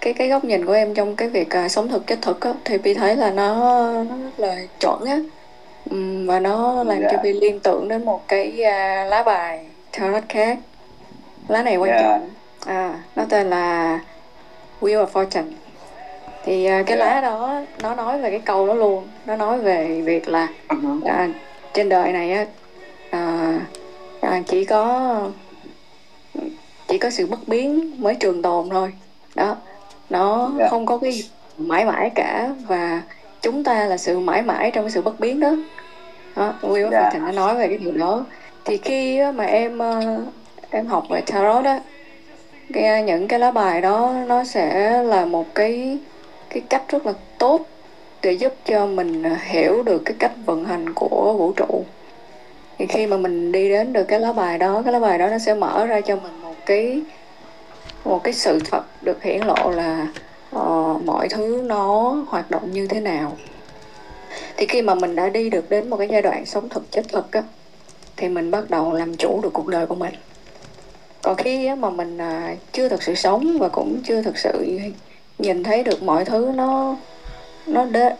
cái 0.02 0.14
cái 0.14 0.28
góc 0.30 0.44
nhìn 0.44 0.66
của 0.66 0.74
em 0.74 0.94
trong 0.94 1.16
cái 1.16 1.30
việc 1.30 1.50
à, 1.50 1.70
sống 1.70 1.90
thực 1.90 2.08
chết 2.08 2.20
thực 2.22 2.42
á, 2.42 2.54
thì 2.66 2.78
Bi 2.78 2.94
thấy 2.94 3.16
là 3.16 3.32
nó 3.32 3.54
nó 4.10 4.16
rất 4.18 4.40
là 4.40 4.56
chuẩn 4.80 5.06
á. 5.06 5.20
Và 6.28 6.40
nó 6.40 6.84
làm 6.84 7.02
cho 7.02 7.10
Dạ. 7.12 7.22
Bi 7.24 7.34
liên 7.34 7.60
tưởng 7.60 7.88
đến 7.88 8.06
một 8.06 8.28
cái 8.28 8.64
à, 8.64 9.06
lá 9.06 9.24
bài 9.24 9.66
tarot 10.00 10.24
khác. 10.30 10.58
Lá 11.48 11.64
này 11.64 11.78
quan 11.78 11.90
Dạ. 11.92 12.02
trọng. 12.04 12.30
À 12.66 12.94
nó 13.16 13.26
tên 13.30 13.50
là 13.50 14.00
Wheel 14.82 15.06
of 15.06 15.08
Fortune. 15.08 15.52
Thì 16.46 16.66
à, 16.66 16.84
cái 16.86 16.98
Dạ. 16.98 17.06
lá 17.06 17.22
đó 17.22 17.62
nó 17.82 17.96
nói 17.96 18.20
về 18.22 18.30
cái 18.30 18.40
câu 18.40 18.68
đó 18.68 18.74
luôn. 18.74 19.08
Nó 19.26 19.36
nói 19.36 19.60
về 19.60 20.02
việc 20.02 20.28
là 20.30 20.48
à, 21.06 21.28
trên 21.74 21.90
đời 21.90 22.12
này 22.12 22.32
á 22.32 22.46
à, 23.10 23.54
à, 24.22 24.42
chỉ 24.48 24.66
có 24.66 25.20
chỉ 26.88 26.98
có 26.98 27.10
sự 27.10 27.26
bất 27.28 27.48
biến 27.48 27.92
mới 28.02 28.16
trường 28.16 28.42
tồn 28.42 28.70
thôi 28.70 28.94
đó 29.36 29.56
nó 30.10 30.52
Dạ. 30.60 30.68
không 30.70 30.86
có 30.86 30.98
cái 30.98 31.24
mãi 31.58 31.86
mãi 31.86 32.10
cả 32.16 32.50
và 32.68 33.02
chúng 33.42 33.64
ta 33.64 33.86
là 33.86 33.98
sự 33.98 34.20
mãi 34.20 34.42
mãi 34.42 34.72
trong 34.72 34.84
cái 34.86 34.92
sự 34.92 35.02
bất 35.02 35.20
biến 35.20 35.40
đó 35.40 35.52
đó 36.36 36.54
Will 36.62 36.86
of 36.86 36.92
Dạ. 36.92 37.10
Fortune 37.10 37.22
nó 37.26 37.32
nói 37.32 37.56
về 37.56 37.68
cái 37.68 37.78
điều 37.78 37.92
đó 37.92 38.26
thì 38.66 38.78
khi 38.78 39.20
mà 39.36 39.44
em 39.46 39.78
ờ, 39.80 40.02
em 40.70 40.88
học 40.88 41.04
về 41.10 41.22
tarot 41.22 41.64
đó 41.64 41.80
cái, 42.74 43.04
những 43.04 43.28
cái 43.28 43.40
lá 43.40 43.52
bài 43.52 43.82
đó 43.82 44.14
nó 44.28 44.44
sẽ 44.44 45.04
là 45.04 45.26
một 45.26 45.56
cái 45.56 45.98
cái 46.50 46.62
cách 46.70 46.84
rất 46.90 47.06
là 47.06 47.14
tốt 47.38 47.66
để 48.22 48.32
giúp 48.32 48.54
cho 48.66 48.86
mình 48.86 49.24
ờ, 49.24 49.30
hiểu 49.44 49.84
được 49.84 50.02
cái 50.06 50.16
cách 50.20 50.32
vận 50.46 50.66
hành 50.66 50.94
của 50.94 51.34
vũ 51.38 51.52
trụ 51.52 51.84
thì 52.80 52.88
khi 52.88 53.08
mà 53.08 53.18
mình 53.18 53.52
đi 53.52 53.70
đến 53.70 53.94
được 53.94 54.04
cái 54.04 54.20
lá 54.20 54.34
bài 54.34 54.58
đó 54.58 54.82
cái 54.86 54.94
lá 54.94 55.00
bài 55.00 55.18
đó 55.18 55.30
nó 55.30 55.38
sẽ 55.38 55.54
mở 55.54 55.86
ra 55.86 56.02
cho 56.02 56.16
mình 56.16 56.42
một 56.42 56.56
cái 56.66 57.02
một 58.06 58.24
cái 58.24 58.34
sự 58.34 58.60
thật 58.72 58.84
được 59.02 59.24
hiển 59.24 59.42
lộ 59.42 59.72
là 59.72 60.08
uh, 60.56 61.04
mọi 61.06 61.30
thứ 61.30 61.64
nó 61.66 62.16
hoạt 62.28 62.52
động 62.52 62.72
như 62.72 62.88
thế 62.88 63.00
nào. 63.00 63.38
Thì 64.58 64.66
khi 64.66 64.82
mà 64.82 64.96
mình 64.96 65.16
đã 65.16 65.30
đi 65.30 65.50
được 65.50 65.70
đến 65.70 65.90
một 65.90 65.98
cái 65.98 66.08
giai 66.12 66.22
đoạn 66.22 66.46
sống 66.46 66.70
thực 66.70 66.92
chất 66.92 67.06
thực 67.10 67.32
á 67.32 67.44
thì 68.18 68.30
mình 68.30 68.52
bắt 68.52 68.70
đầu 68.70 68.94
làm 68.94 69.16
chủ 69.16 69.40
được 69.44 69.54
cuộc 69.54 69.68
đời 69.68 69.86
của 69.86 69.96
mình. 69.96 70.14
Còn 71.22 71.36
khi 71.36 71.66
á, 71.66 71.76
mà 71.76 71.90
mình 71.90 72.18
à, 72.18 72.56
chưa 72.72 72.90
thực 72.90 73.04
sự 73.04 73.16
sống 73.16 73.58
và 73.60 73.70
cũng 73.70 74.02
chưa 74.04 74.22
thực 74.22 74.38
sự 74.38 74.80
nhìn 75.40 75.64
thấy 75.64 75.84
được 75.84 76.04
mọi 76.04 76.26
thứ 76.26 76.52
nó 76.56 76.96
nó 77.68 77.86
đến 77.86 78.14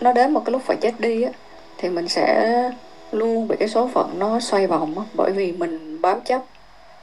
nó 0.00 0.12
đến 0.12 0.32
một 0.32 0.42
cái 0.44 0.52
lúc 0.52 0.62
phải 0.64 0.76
chết 0.80 1.00
đi 1.00 1.22
á 1.22 1.30
thì 1.78 1.88
mình 1.88 2.08
sẽ 2.08 2.70
luôn 3.12 3.48
bị 3.48 3.56
cái 3.58 3.68
số 3.68 3.88
phận 3.94 4.18
nó 4.18 4.40
xoay 4.40 4.66
vòng 4.66 4.98
á. 4.98 5.04
Bởi 5.14 5.32
vì 5.32 5.52
mình 5.52 6.00
bám 6.00 6.20
chấp 6.20 6.42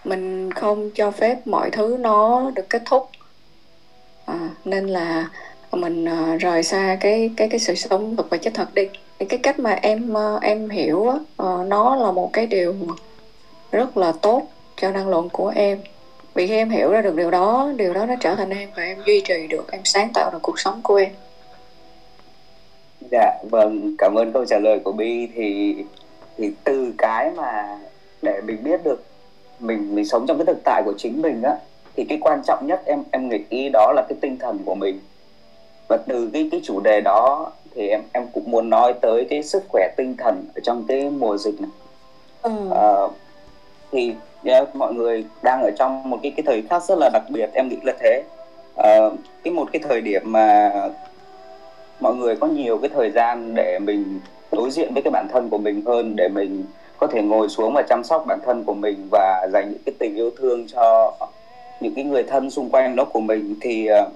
mình 0.06 0.52
không 0.52 0.90
cho 0.96 1.12
phép 1.12 1.48
mọi 1.48 1.70
thứ 1.72 1.98
nó 2.00 2.52
được 2.56 2.70
kết 2.70 2.82
thúc. 2.86 3.10
À, 4.26 4.50
nên 4.66 4.88
là 4.88 5.30
mình 5.72 6.06
à, 6.06 6.36
rời 6.40 6.64
xa 6.64 6.98
cái 7.00 7.32
cái 7.38 7.50
cái 7.50 7.60
sự 7.60 7.76
sống 7.76 8.16
thực 8.16 8.30
và 8.30 8.38
chết 8.38 8.52
thật 8.54 8.74
đi. 8.74 8.88
Cái 9.30 9.40
cách 9.44 9.60
mà 9.60 9.72
em 9.72 10.18
à, 10.18 10.38
em 10.42 10.70
hiểu 10.70 11.10
á 11.10 11.18
ờ, 11.38 11.64
nó 11.68 11.96
là 11.96 12.12
một 12.12 12.30
cái 12.34 12.48
điều 12.48 12.76
rất 13.72 13.98
là 13.98 14.12
tốt 14.22 14.42
cho 14.78 14.92
năng 14.92 15.10
lượng 15.10 15.30
của 15.30 15.52
em. 15.56 15.80
Vì 16.34 16.48
khi 16.48 16.56
em 16.56 16.70
hiểu 16.70 16.92
ra 16.92 17.02
được 17.02 17.16
điều 17.16 17.32
đó 17.32 17.72
điều 17.76 17.94
đó 17.94 18.06
nó 18.06 18.16
trở 18.20 18.36
thành 18.36 18.50
em 18.50 18.70
và 18.76 18.84
em 18.84 18.98
duy 19.06 19.22
trì 19.22 19.48
được 19.48 19.72
em 19.72 19.82
sáng 19.84 20.10
tạo 20.14 20.32
được 20.32 20.40
cuộc 20.42 20.60
sống 20.60 20.80
của 20.84 20.96
em. 20.96 21.10
Dạ, 23.12 23.38
vâng, 23.50 23.96
cảm 23.98 24.16
ơn 24.16 24.32
câu 24.32 24.46
trả 24.46 24.60
lời 24.60 24.80
của 24.80 24.92
Bi. 24.92 25.28
Thì 25.36 25.76
thì 26.38 26.52
từ 26.64 26.94
cái 26.98 27.32
mà 27.32 27.78
để 28.22 28.42
mình 28.42 28.64
biết 28.64 28.84
được 28.84 29.04
mình 29.60 29.96
mình 29.96 30.06
sống 30.06 30.26
trong 30.28 30.38
cái 30.38 30.46
thực 30.46 30.64
tại 30.64 30.82
của 30.86 30.94
chính 30.98 31.22
mình 31.22 31.42
á 31.42 31.56
thì 31.96 32.06
cái 32.10 32.18
quan 32.22 32.42
trọng 32.48 32.68
nhất 32.68 32.82
em 32.86 33.04
em 33.12 33.30
nghĩ 33.30 33.70
đó 33.74 33.92
là 33.96 34.06
cái 34.10 34.18
tinh 34.22 34.38
thần 34.38 34.60
của 34.66 34.76
mình. 34.76 35.00
Và 35.90 35.98
từ 36.08 36.30
cái 36.34 36.48
cái 36.52 36.62
chủ 36.64 36.80
đề 36.80 37.02
đó 37.02 37.52
thì 37.76 37.88
em 37.88 38.02
em 38.12 38.28
cũng 38.34 38.52
muốn 38.52 38.70
nói 38.70 38.94
tới 39.02 39.28
cái 39.30 39.44
sức 39.44 39.64
khỏe 39.70 39.88
tinh 39.98 40.16
thần 40.18 40.46
ở 40.56 40.62
trong 40.64 40.84
cái 40.88 41.10
mùa 41.10 41.38
dịch 41.38 41.62
này. 41.62 41.72
Ừ. 42.42 42.52
Ờ, 42.70 43.10
thì 43.92 44.14
yeah, 44.44 44.76
mọi 44.76 44.94
người 44.94 45.26
đang 45.44 45.62
ở 45.62 45.72
trong 45.78 46.10
một 46.10 46.20
cái 46.24 46.32
cái 46.38 46.44
thời 46.46 46.64
khắc 46.70 46.84
rất 46.84 46.98
là 47.00 47.10
đặc 47.14 47.24
biệt 47.30 47.50
em 47.54 47.70
nghĩ 47.70 47.78
là 47.84 47.94
thế. 48.00 48.24
Ờ, 48.76 49.12
cái 49.44 49.54
một 49.54 49.70
cái 49.74 49.82
thời 49.90 50.02
điểm 50.02 50.22
mà 50.26 50.72
mọi 52.00 52.16
người 52.16 52.36
có 52.36 52.48
nhiều 52.48 52.78
cái 52.78 52.90
thời 52.94 53.12
gian 53.12 53.56
để 53.56 53.80
mình 53.80 54.20
đối 54.52 54.70
diện 54.70 54.94
với 54.94 55.04
cái 55.04 55.12
bản 55.12 55.28
thân 55.34 55.50
của 55.50 55.58
mình 55.58 55.82
hơn, 55.86 56.16
để 56.16 56.28
mình 56.28 56.64
có 56.98 57.08
thể 57.08 57.22
ngồi 57.22 57.50
xuống 57.50 57.74
và 57.74 57.82
chăm 57.82 58.04
sóc 58.04 58.26
bản 58.28 58.40
thân 58.46 58.64
của 58.64 58.74
mình 58.74 59.08
và 59.12 59.48
dành 59.54 59.70
những 59.70 59.82
cái 59.86 59.96
tình 60.00 60.16
yêu 60.16 60.32
thương 60.38 60.68
cho 60.68 61.14
những 61.82 61.94
cái 61.96 62.04
người 62.04 62.24
thân 62.24 62.50
xung 62.50 62.70
quanh 62.70 62.96
đó 62.96 63.06
của 63.06 63.20
mình. 63.20 63.56
Thì 63.62 63.86
ờ, 63.86 64.10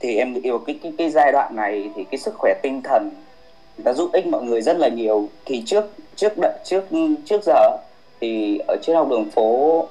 thì 0.00 0.16
em 0.16 0.34
yêu 0.42 0.58
cái 0.58 0.78
cái 0.82 0.92
cái 0.98 1.10
giai 1.10 1.32
đoạn 1.32 1.56
này 1.56 1.90
thì 1.94 2.04
cái 2.04 2.18
sức 2.18 2.34
khỏe 2.38 2.54
tinh 2.62 2.80
thần 2.82 3.10
đã 3.84 3.92
giúp 3.92 4.10
ích 4.12 4.26
mọi 4.26 4.42
người 4.42 4.62
rất 4.62 4.76
là 4.76 4.88
nhiều. 4.88 5.28
Thì 5.44 5.62
trước 5.66 5.84
trước 6.16 6.32
đợt 6.42 6.58
trước 6.64 6.84
trước 7.24 7.40
giờ 7.44 7.76
thì 8.20 8.58
ở 8.68 8.76
trên 8.82 8.96
học 8.96 9.08
đường 9.10 9.30
phố 9.30 9.88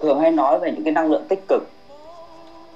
thường 0.00 0.20
hay 0.20 0.30
nói 0.32 0.58
về 0.58 0.72
những 0.72 0.84
cái 0.84 0.92
năng 0.92 1.10
lượng 1.10 1.24
tích 1.28 1.48
cực 1.48 1.62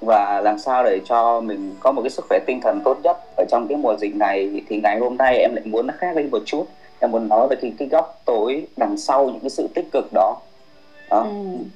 và 0.00 0.40
làm 0.40 0.58
sao 0.58 0.84
để 0.84 1.00
cho 1.04 1.40
mình 1.40 1.74
có 1.80 1.92
một 1.92 2.02
cái 2.02 2.10
sức 2.10 2.24
khỏe 2.28 2.38
tinh 2.46 2.60
thần 2.60 2.80
tốt 2.84 2.98
nhất 3.02 3.16
ở 3.36 3.44
trong 3.48 3.68
cái 3.68 3.76
mùa 3.76 3.96
dịch 3.96 4.16
này 4.16 4.62
thì 4.68 4.80
ngày 4.82 4.98
hôm 4.98 5.16
nay 5.16 5.38
em 5.38 5.54
lại 5.54 5.64
muốn 5.64 5.86
khác 5.98 6.16
đi 6.16 6.22
một 6.22 6.42
chút. 6.46 6.66
Em 7.00 7.10
muốn 7.10 7.28
nói 7.28 7.48
về 7.50 7.56
cái 7.62 7.72
cái 7.78 7.88
góc 7.88 8.20
tối 8.24 8.66
đằng 8.76 8.96
sau 8.96 9.26
những 9.26 9.40
cái 9.40 9.50
sự 9.50 9.68
tích 9.74 9.86
cực 9.92 10.08
đó. 10.12 10.36
Đó. 11.10 11.26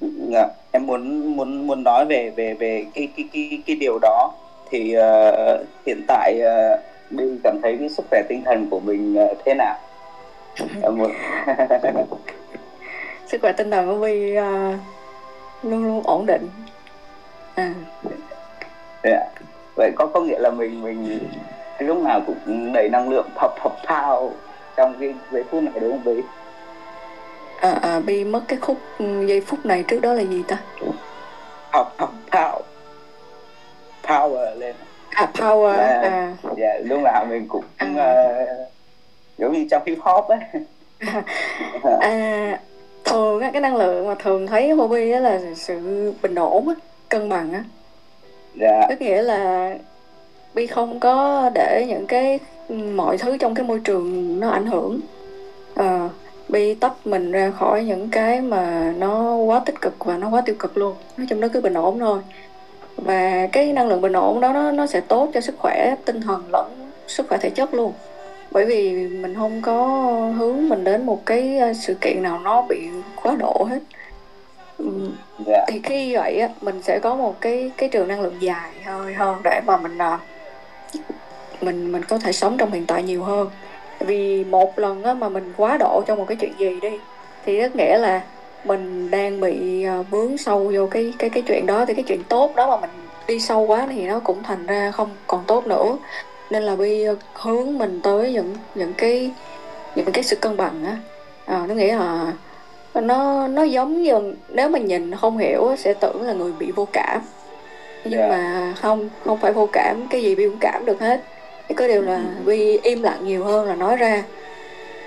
Ừ. 0.00 0.08
Dạ, 0.28 0.48
em 0.72 0.86
muốn 0.86 1.36
muốn 1.36 1.66
muốn 1.66 1.82
nói 1.82 2.04
về 2.04 2.30
về 2.36 2.54
về 2.54 2.86
cái 2.94 3.08
cái 3.16 3.28
cái 3.32 3.62
cái 3.66 3.76
điều 3.76 3.98
đó. 4.02 4.32
Thì 4.70 4.92
ờ, 4.92 5.64
hiện 5.86 6.02
tại 6.08 6.40
uh, 6.40 6.80
mình 7.12 7.38
cảm 7.44 7.58
thấy 7.62 7.76
cái 7.78 7.88
sức 7.88 8.06
khỏe 8.10 8.22
tinh 8.28 8.42
thần 8.44 8.70
của 8.70 8.80
mình 8.80 9.14
ờ, 9.14 9.34
thế 9.44 9.54
nào? 9.54 9.76
Em 10.82 10.98
muốn 10.98 11.10
sức 13.26 13.40
khỏe 13.40 13.52
tinh 13.52 13.70
thần 13.70 13.86
của 13.86 13.94
Vi 13.94 14.34
ờ, 14.34 14.72
luôn 15.62 15.86
luôn 15.86 16.02
ổn 16.04 16.26
định. 16.26 16.48
vậy 19.76 19.92
có 19.96 20.06
có 20.06 20.20
nghĩa 20.20 20.38
là 20.38 20.50
mình 20.50 20.82
mình 20.82 21.18
lúc 21.78 22.02
nào 22.02 22.20
cũng 22.26 22.72
đầy 22.72 22.88
năng 22.88 23.08
lượng 23.08 23.28
phập 23.40 23.50
phập 23.62 23.72
phao 23.86 24.32
trong 24.76 24.94
cái 25.00 25.14
giây 25.32 25.44
phút 25.50 25.62
này 25.62 25.72
đúng 25.80 25.90
không 26.04 26.14
Vi? 26.14 26.22
à, 27.60 27.78
à 27.82 28.00
Bi 28.00 28.24
mất 28.24 28.40
cái 28.48 28.58
khúc 28.58 28.76
giây 28.98 29.40
phút 29.40 29.66
này 29.66 29.84
trước 29.88 30.00
đó 30.00 30.12
là 30.12 30.22
gì 30.22 30.42
ta 30.48 30.56
Phập 31.72 31.92
phập 31.98 32.10
phao 32.30 32.62
power 34.04 34.58
lên 34.58 34.74
à 35.10 35.28
power 35.34 35.76
Dạ. 35.76 36.00
à, 36.02 36.32
dạ 36.56 36.78
lúc 36.84 37.00
nào 37.00 37.24
mình 37.28 37.48
cũng 37.48 37.64
À. 37.76 37.86
ờ, 37.96 38.44
giống 39.38 39.52
như 39.52 39.66
trong 39.70 39.82
hip 39.86 39.98
hop 40.00 40.24
ấy 40.28 40.38
à 42.00 42.58
thường 43.04 43.40
á 43.40 43.50
cái 43.52 43.60
năng 43.60 43.76
lượng 43.76 44.06
mà 44.08 44.14
thường 44.14 44.46
thấy 44.46 44.74
Bi 44.90 45.10
á 45.10 45.20
là 45.20 45.40
sự 45.54 46.12
bình 46.22 46.34
ổn 46.34 46.68
á 46.68 46.74
cân 47.08 47.28
bằng 47.28 47.52
á. 47.52 47.64
Dạ. 48.60 48.86
Có 48.88 48.94
nghĩa 49.00 49.22
là 49.22 49.74
Bi 50.54 50.66
không 50.66 51.00
có 51.00 51.50
để 51.54 51.84
những 51.88 52.06
cái 52.06 52.38
mọi 52.94 53.18
thứ 53.18 53.36
trong 53.36 53.54
cái 53.54 53.66
môi 53.66 53.80
trường 53.84 54.40
nó 54.40 54.50
ảnh 54.50 54.66
hưởng. 54.66 55.00
Ờ, 55.74 56.08
Bi 56.48 56.74
tách 56.74 57.06
mình 57.06 57.32
ra 57.32 57.50
khỏi 57.50 57.84
những 57.84 58.08
cái 58.10 58.40
mà 58.40 58.92
nó 58.98 59.34
quá 59.34 59.60
tích 59.66 59.80
cực 59.80 60.04
và 60.04 60.18
nó 60.18 60.28
quá 60.28 60.40
tiêu 60.40 60.56
cực 60.58 60.76
luôn. 60.76 60.94
Nói 61.16 61.26
chung 61.30 61.40
nó 61.40 61.48
cứ 61.48 61.60
bình 61.60 61.74
ổn 61.74 61.98
thôi. 61.98 62.20
Và 62.96 63.46
cái 63.52 63.72
năng 63.72 63.88
lượng 63.88 64.00
bình 64.00 64.12
ổn 64.12 64.40
đó 64.40 64.52
nó 64.52 64.70
nó 64.70 64.86
sẽ 64.86 65.00
tốt 65.00 65.30
cho 65.34 65.40
sức 65.40 65.54
khỏe 65.58 65.94
tinh 66.04 66.20
thần 66.20 66.42
lẫn 66.52 66.90
sức 67.06 67.28
khỏe 67.28 67.38
thể 67.38 67.50
chất 67.50 67.74
luôn. 67.74 67.92
Bởi 68.50 68.64
vì 68.64 68.92
mình 69.08 69.34
không 69.34 69.62
có 69.62 69.86
hướng 70.38 70.68
mình 70.68 70.84
đến 70.84 71.06
một 71.06 71.26
cái 71.26 71.58
ờ, 71.58 71.72
sự 71.72 71.94
kiện 71.94 72.22
nào 72.22 72.38
nó 72.38 72.62
bị 72.62 72.88
quá 73.22 73.36
độ 73.38 73.66
hết 73.70 73.78
Dạ. 75.46 75.64
Thì 75.68 75.80
khi 75.82 76.14
vậy 76.16 76.38
á 76.38 76.48
mình 76.60 76.82
sẽ 76.82 76.98
có 76.98 77.14
một 77.14 77.40
cái 77.40 77.70
cái 77.76 77.88
trường 77.88 78.08
năng 78.08 78.20
lượng 78.20 78.36
dài 78.40 78.72
hơi 78.84 79.14
hơn 79.14 79.36
để 79.44 79.60
mà 79.66 79.76
mình 79.76 79.98
à, 79.98 80.18
mình 81.60 81.92
mình 81.92 82.02
có 82.04 82.18
thể 82.18 82.32
sống 82.32 82.56
trong 82.58 82.72
hiện 82.72 82.86
tại 82.86 83.02
nhiều 83.02 83.22
hơn. 83.22 83.50
Vì 84.00 84.44
một 84.44 84.78
lần 84.78 85.02
á 85.02 85.14
mà 85.14 85.28
mình 85.28 85.52
quá 85.56 85.76
độ 85.80 86.02
trong 86.06 86.18
một 86.18 86.24
cái 86.28 86.36
chuyện 86.36 86.52
gì 86.58 86.80
đi 86.80 86.98
thì 87.44 87.60
rất 87.60 87.76
nghĩa 87.76 87.98
là 87.98 88.22
mình 88.64 89.10
đang 89.10 89.40
bị 89.40 89.84
à, 89.84 90.02
vướng 90.10 90.38
sâu 90.38 90.70
vô 90.74 90.86
cái 90.86 91.12
cái 91.18 91.30
cái 91.30 91.42
chuyện 91.46 91.66
đó. 91.66 91.84
Thì 91.84 91.94
cái 91.94 92.04
chuyện 92.08 92.24
tốt 92.24 92.56
đó 92.56 92.70
mà 92.70 92.80
mình 92.80 92.90
đi 93.26 93.40
sâu 93.40 93.60
quá 93.60 93.86
thì 93.90 94.06
nó 94.06 94.20
cũng 94.20 94.42
thành 94.42 94.66
ra 94.66 94.90
không 94.90 95.10
còn 95.26 95.44
tốt 95.46 95.66
nữa. 95.66 95.96
Nên 96.50 96.62
là 96.62 96.76
bi 96.76 97.04
hướng 97.34 97.78
mình 97.78 98.00
tới 98.02 98.32
những 98.32 98.54
những 98.74 98.92
cái 98.94 99.30
những 99.94 100.12
cái 100.12 100.24
sự 100.24 100.36
cân 100.36 100.56
bằng 100.56 100.84
á. 100.86 100.96
À, 101.46 101.64
nó 101.68 101.74
nghĩa 101.74 101.96
là 101.96 102.32
nó 103.00 103.48
nó 103.48 103.62
giống 103.62 104.02
như 104.02 104.34
nếu 104.48 104.68
mà 104.68 104.78
nhìn 104.78 105.14
không 105.16 105.38
hiểu 105.38 105.74
sẽ 105.78 105.94
tưởng 105.94 106.22
là 106.22 106.32
người 106.32 106.52
bị 106.58 106.70
vô 106.70 106.88
cảm. 106.92 107.20
Nhưng 108.04 108.20
Dạ. 108.20 108.28
mà 108.28 108.74
không 108.80 109.08
không 109.24 109.38
phải 109.38 109.52
vô 109.52 109.68
cảm 109.72 110.06
cái 110.10 110.22
gì 110.22 110.34
bi 110.34 110.44
cũng 110.48 110.58
cảm 110.60 110.84
được 110.84 111.00
hết. 111.00 111.20
Chỉ 111.68 111.74
có 111.74 111.88
điều 111.88 112.02
là 112.02 112.20
bi 112.46 112.78
im 112.82 113.02
lặng 113.02 113.18
nhiều 113.24 113.44
hơn 113.44 113.66
là 113.66 113.74
nói 113.74 113.96
ra. 113.96 114.22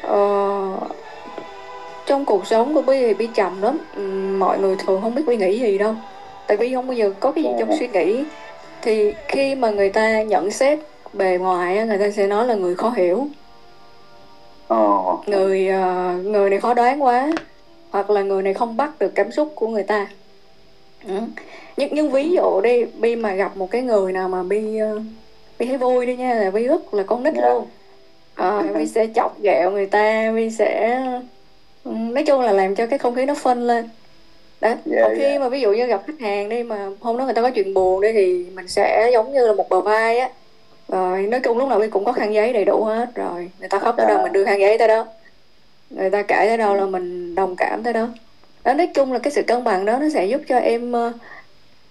Ờ, 0.01 0.17
trong 2.05 2.25
cuộc 2.25 2.47
sống 2.47 2.73
của 2.73 2.81
bi 2.81 2.99
thì 2.99 3.13
bi 3.13 3.27
trầm 3.33 3.61
lắm. 3.61 3.77
Ừm, 3.95 4.39
mọi 4.39 4.59
người 4.59 4.75
thường 4.75 5.01
không 5.01 5.15
biết 5.15 5.23
bi 5.27 5.37
nghĩ 5.37 5.59
gì 5.59 5.77
đâu. 5.77 5.95
Tại 6.47 6.57
vì 6.57 6.73
không 6.73 6.87
bao 6.87 6.93
giờ 6.93 7.13
có 7.19 7.31
cái 7.31 7.43
gì 7.43 7.49
trong 7.59 7.77
suy 7.79 7.87
nghĩ. 7.87 8.23
Thì 8.81 9.13
khi 9.27 9.55
mà 9.55 9.69
người 9.69 9.89
ta 9.89 10.21
nhận 10.21 10.51
xét 10.51 10.79
bề 11.13 11.37
ngoài 11.37 11.85
người 11.85 11.97
ta 11.97 12.09
sẽ 12.11 12.27
nói 12.27 12.47
là 12.47 12.53
người 12.55 12.75
khó 12.75 12.93
hiểu. 12.95 13.27
Ồ 14.67 15.19
người 15.27 15.67
ờ, 15.67 16.13
người 16.23 16.49
này 16.49 16.59
khó 16.59 16.73
đoán 16.73 17.03
quá 17.03 17.27
hoặc 17.91 18.09
là 18.09 18.21
người 18.21 18.43
này 18.43 18.53
không 18.53 18.77
bắt 18.77 18.99
được 18.99 19.11
cảm 19.15 19.31
xúc 19.31 19.51
của 19.55 19.67
người 19.67 19.83
ta 19.83 20.07
ừ. 21.07 21.13
nhưng 21.77 21.89
nhưng 21.93 22.11
ví 22.11 22.29
dụ 22.31 22.61
đi 22.61 22.85
bi 22.85 23.15
mà 23.15 23.33
gặp 23.33 23.57
một 23.57 23.71
cái 23.71 23.81
người 23.81 24.11
nào 24.13 24.29
mà 24.29 24.43
bi 24.43 24.77
ờ, 24.77 25.01
bi 25.59 25.65
thấy 25.65 25.77
vui 25.77 26.05
đi 26.05 26.15
nha 26.15 26.33
là 26.33 26.51
bi 26.51 26.67
rất 26.67 26.93
là 26.93 27.03
con 27.03 27.23
nít 27.23 27.33
Dạ. 27.37 27.49
luôn 27.49 27.65
à, 28.35 28.63
bi 28.77 28.87
sẽ 28.87 29.07
chọc 29.15 29.41
ghẹo 29.41 29.71
người 29.71 29.85
ta 29.85 30.31
bi 30.35 30.49
sẽ 30.49 30.99
ừ, 31.83 31.91
nói 31.91 32.23
chung 32.27 32.41
là 32.41 32.51
làm 32.51 32.75
cho 32.75 32.85
cái 32.87 32.99
không 32.99 33.15
khí 33.15 33.25
nó 33.25 33.33
phân 33.35 33.67
lên 33.67 33.89
đó 34.61 34.69
Dạ, 34.85 35.01
còn 35.03 35.11
khi 35.15 35.21
dạ. 35.33 35.39
mà 35.39 35.49
ví 35.49 35.61
dụ 35.61 35.71
như 35.73 35.85
gặp 35.85 36.01
khách 36.07 36.19
hàng 36.19 36.49
đi 36.49 36.63
mà 36.63 36.89
hôm 36.99 37.17
đó 37.17 37.25
người 37.25 37.33
ta 37.33 37.41
có 37.41 37.49
chuyện 37.49 37.73
buồn 37.73 38.01
đi 38.01 38.13
thì 38.13 38.45
mình 38.55 38.67
sẽ 38.67 39.09
giống 39.13 39.33
như 39.33 39.47
là 39.47 39.53
một 39.53 39.69
bờ 39.69 39.81
vai 39.81 40.17
á 40.19 40.29
rồi 40.87 41.21
nói 41.21 41.39
chung 41.43 41.57
lúc 41.57 41.69
nào 41.69 41.79
bi 41.79 41.87
cũng 41.89 42.05
có 42.05 42.11
khăn 42.11 42.33
giấy 42.33 42.53
đầy 42.53 42.65
đủ 42.65 42.83
hết 42.83 43.09
rồi 43.15 43.49
người 43.59 43.69
ta 43.69 43.79
khóc 43.79 43.95
tới 43.97 44.05
đâu 44.07 44.17
Dạ. 44.17 44.23
mình 44.23 44.33
đưa 44.33 44.45
khăn 44.45 44.59
giấy 44.59 44.77
tới 44.77 44.87
đó 44.87 45.05
người 45.91 46.09
ta 46.09 46.21
kể 46.21 46.45
tới 46.47 46.57
đâu 46.57 46.75
là 46.75 46.85
mình 46.85 47.35
đồng 47.35 47.55
cảm 47.55 47.83
tới 47.83 47.93
đó. 47.93 48.07
Đó 48.63 48.73
nói 48.73 48.87
chung 48.87 49.13
là 49.13 49.19
cái 49.19 49.31
sự 49.31 49.43
cân 49.43 49.63
bằng 49.63 49.85
đó 49.85 49.97
nó 49.97 50.09
sẽ 50.13 50.25
giúp 50.25 50.41
cho 50.47 50.57
em 50.57 50.91
ờ, 50.91 51.11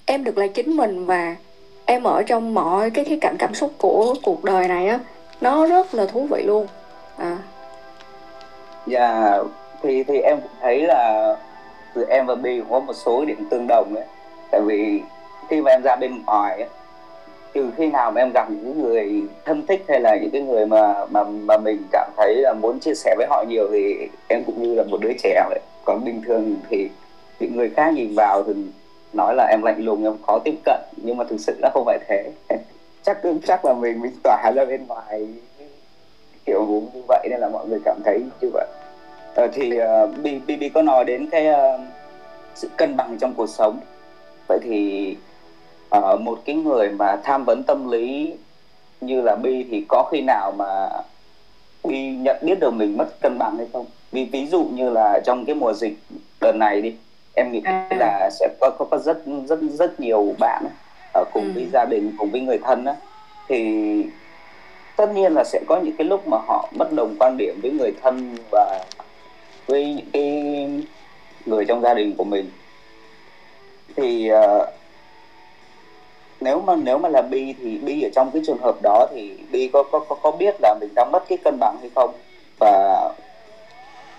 em 0.06 0.24
được 0.24 0.38
là 0.38 0.46
chính 0.46 0.76
mình 0.76 1.06
và 1.06 1.36
em 1.86 2.02
ở 2.02 2.22
trong 2.22 2.54
mọi 2.54 2.90
cái 2.90 3.04
khía 3.04 3.18
cạnh 3.20 3.36
cảm 3.38 3.54
xúc 3.54 3.72
của 3.78 4.14
cuộc 4.22 4.44
đời 4.44 4.68
này 4.68 4.86
á 4.86 4.98
nó 5.40 5.66
rất 5.66 5.94
là 5.94 6.06
thú 6.06 6.26
vị 6.30 6.42
luôn. 6.42 6.66
À. 7.16 7.38
Dạ 8.86 9.38
thì 9.82 10.02
thì 10.02 10.20
em 10.20 10.40
cũng 10.40 10.50
thấy 10.60 10.82
là 10.82 11.36
từ 11.94 12.04
em 12.08 12.26
và 12.26 12.34
Bi 12.34 12.60
cũng 12.60 12.70
có 12.70 12.80
một 12.80 12.92
số 12.92 13.24
điểm 13.24 13.46
tương 13.50 13.66
đồng 13.68 13.94
đấy. 13.94 14.04
Tại 14.50 14.60
vì 14.60 15.02
khi 15.48 15.60
mà 15.60 15.70
em 15.70 15.82
ra 15.82 15.96
bên 15.96 16.22
ngoài 16.26 16.56
ấy, 16.56 16.68
trừ 17.54 17.70
khi 17.76 17.86
nào 17.86 18.10
mà 18.10 18.20
em 18.20 18.30
gặp 18.34 18.50
những 18.50 18.82
người 18.82 19.22
thân 19.44 19.66
thích 19.66 19.84
hay 19.88 20.00
là 20.00 20.16
những 20.16 20.30
cái 20.30 20.42
người 20.42 20.66
mà 20.66 21.06
mà 21.10 21.24
mà 21.24 21.58
mình 21.58 21.82
cảm 21.92 22.10
thấy 22.16 22.34
là 22.34 22.54
muốn 22.54 22.80
chia 22.80 22.94
sẻ 22.94 23.14
với 23.18 23.26
họ 23.30 23.44
nhiều 23.48 23.68
thì 23.72 24.08
em 24.28 24.44
cũng 24.44 24.62
như 24.62 24.74
là 24.74 24.82
một 24.82 25.00
đứa 25.00 25.12
trẻ 25.22 25.44
vậy. 25.48 25.60
Còn 25.84 26.04
bình 26.04 26.22
thường 26.26 26.56
thì 26.70 26.88
những 27.40 27.56
người 27.56 27.70
khác 27.70 27.94
nhìn 27.94 28.14
vào 28.14 28.42
thì 28.42 28.52
nói 29.12 29.34
là 29.34 29.46
em 29.50 29.62
lạnh 29.62 29.84
lùng 29.84 30.04
em 30.04 30.14
khó 30.26 30.38
tiếp 30.44 30.54
cận 30.64 30.80
nhưng 30.96 31.16
mà 31.16 31.24
thực 31.24 31.40
sự 31.40 31.56
nó 31.62 31.68
không 31.74 31.84
phải 31.86 31.98
thế. 32.08 32.30
chắc 33.02 33.18
chắc 33.46 33.64
là 33.64 33.74
mình 33.74 34.00
mình 34.00 34.12
tỏa 34.22 34.52
ra 34.54 34.64
bên 34.64 34.86
ngoài 34.86 35.26
kiểu 36.46 36.66
như 36.94 37.02
vậy 37.08 37.26
nên 37.30 37.40
là 37.40 37.48
mọi 37.48 37.66
người 37.68 37.78
cảm 37.84 38.00
thấy 38.04 38.22
như 38.40 38.50
vậy. 38.52 38.66
Ờ, 39.34 39.48
thì 39.52 39.78
uh, 40.04 40.10
Bi, 40.46 40.68
có 40.74 40.82
nói 40.82 41.04
đến 41.04 41.28
cái 41.30 41.48
uh, 41.48 41.80
sự 42.54 42.68
cân 42.76 42.96
bằng 42.96 43.18
trong 43.20 43.34
cuộc 43.34 43.46
sống 43.46 43.80
vậy 44.48 44.58
thì 44.62 45.16
ờ, 45.90 46.16
một 46.16 46.38
cái 46.44 46.54
người 46.54 46.88
mà 46.88 47.16
tham 47.24 47.44
vấn 47.44 47.62
tâm 47.62 47.88
lý 47.90 48.32
như 49.00 49.20
là 49.20 49.36
Bi 49.36 49.66
thì 49.70 49.84
có 49.88 50.08
khi 50.12 50.20
nào 50.20 50.52
mà 50.52 50.88
Bi 51.84 52.08
nhận 52.10 52.36
biết 52.42 52.60
được 52.60 52.70
mình 52.74 52.96
mất 52.96 53.20
cân 53.20 53.38
bằng 53.38 53.56
hay 53.56 53.66
không 53.72 53.86
vì 54.12 54.24
ví 54.24 54.46
dụ 54.46 54.64
như 54.64 54.90
là 54.90 55.20
trong 55.24 55.44
cái 55.44 55.54
mùa 55.54 55.72
dịch 55.72 55.94
đợt 56.40 56.52
này 56.56 56.80
đi 56.82 56.94
em 57.34 57.52
nghĩ 57.52 57.60
À. 57.64 57.88
là 57.90 58.30
sẽ 58.32 58.48
có 58.60 58.70
có, 58.78 58.84
có 58.90 58.98
rất 58.98 59.18
rất 59.48 59.58
rất 59.78 60.00
nhiều 60.00 60.34
bạn 60.38 60.64
ở 61.14 61.24
cùng 61.32 61.44
Ừ. 61.44 61.50
với 61.54 61.66
gia 61.72 61.84
đình 61.90 62.12
cùng 62.18 62.30
với 62.30 62.40
người 62.40 62.58
thân 62.58 62.84
á 62.84 62.94
thì 63.48 63.84
tất 64.96 65.10
nhiên 65.14 65.32
là 65.34 65.44
sẽ 65.44 65.60
có 65.68 65.80
những 65.80 65.96
cái 65.96 66.04
lúc 66.04 66.28
mà 66.28 66.36
họ 66.46 66.68
bất 66.76 66.92
đồng 66.92 67.16
quan 67.18 67.36
điểm 67.36 67.58
với 67.62 67.70
người 67.70 67.92
thân 68.02 68.36
và 68.50 68.84
với 69.66 69.94
những 69.94 70.10
cái 70.12 70.42
người 71.46 71.64
trong 71.64 71.82
gia 71.82 71.94
đình 71.94 72.14
của 72.16 72.24
mình 72.24 72.50
thì 73.96 74.28
ờ, 74.28 74.72
nếu 76.40 76.60
mà 76.60 76.76
nếu 76.76 76.98
mà 76.98 77.08
là 77.08 77.22
bi 77.22 77.54
thì 77.62 77.78
bi 77.78 78.02
ở 78.02 78.08
trong 78.14 78.30
cái 78.30 78.42
trường 78.46 78.58
hợp 78.58 78.74
đó 78.82 79.06
thì 79.14 79.30
bi 79.50 79.70
có 79.72 79.82
có 79.82 79.98
có, 79.98 80.14
có 80.14 80.30
biết 80.30 80.54
là 80.60 80.74
mình 80.80 80.88
đang 80.94 81.12
mất 81.12 81.24
cái 81.28 81.38
cân 81.44 81.58
bằng 81.60 81.76
hay 81.80 81.90
không? 81.94 82.12
Và 82.60 83.08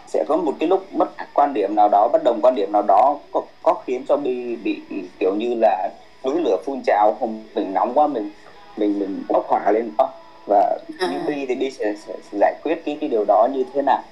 sẽ 0.08 0.24
có 0.28 0.38
một 0.38 0.54
cái 0.60 0.70
lúc 0.70 0.94
mất 0.94 1.10
quan 1.34 1.54
điểm 1.54 1.76
nào 1.76 1.90
đó 1.90 2.10
bất 2.14 2.24
đồng 2.24 2.40
quan 2.44 2.56
điểm 2.56 2.72
nào 2.72 2.82
đó 2.88 3.18
có 3.32 3.42
có 3.64 3.74
khiến 3.74 4.06
cho 4.10 4.18
bi 4.18 4.56
bị 4.56 4.82
kiểu 5.20 5.36
như 5.36 5.54
là 5.62 5.90
núi 6.26 6.36
lửa 6.44 6.58
phun 6.66 6.82
trào 6.86 7.18
không? 7.20 7.44
Mình 7.56 7.74
nóng 7.74 7.92
quá 7.94 8.08
mình 8.08 8.30
mình 8.78 9.00
mình 9.00 9.24
bốc 9.30 9.46
hỏa 9.48 9.72
lên. 9.72 9.92
Đó 9.98 10.10
và 10.48 10.78
À. 11.00 11.08
như 11.12 11.18
bi 11.28 11.46
thì 11.46 11.56
bi 11.56 11.72
sẽ, 11.72 11.94
sẽ 12.08 12.14
giải 12.32 12.54
quyết 12.64 12.86
cái 12.86 12.98
cái 13.02 13.10
điều 13.10 13.26
đó 13.26 13.48
như 13.54 13.64
thế 13.74 13.82
nào? 13.82 14.04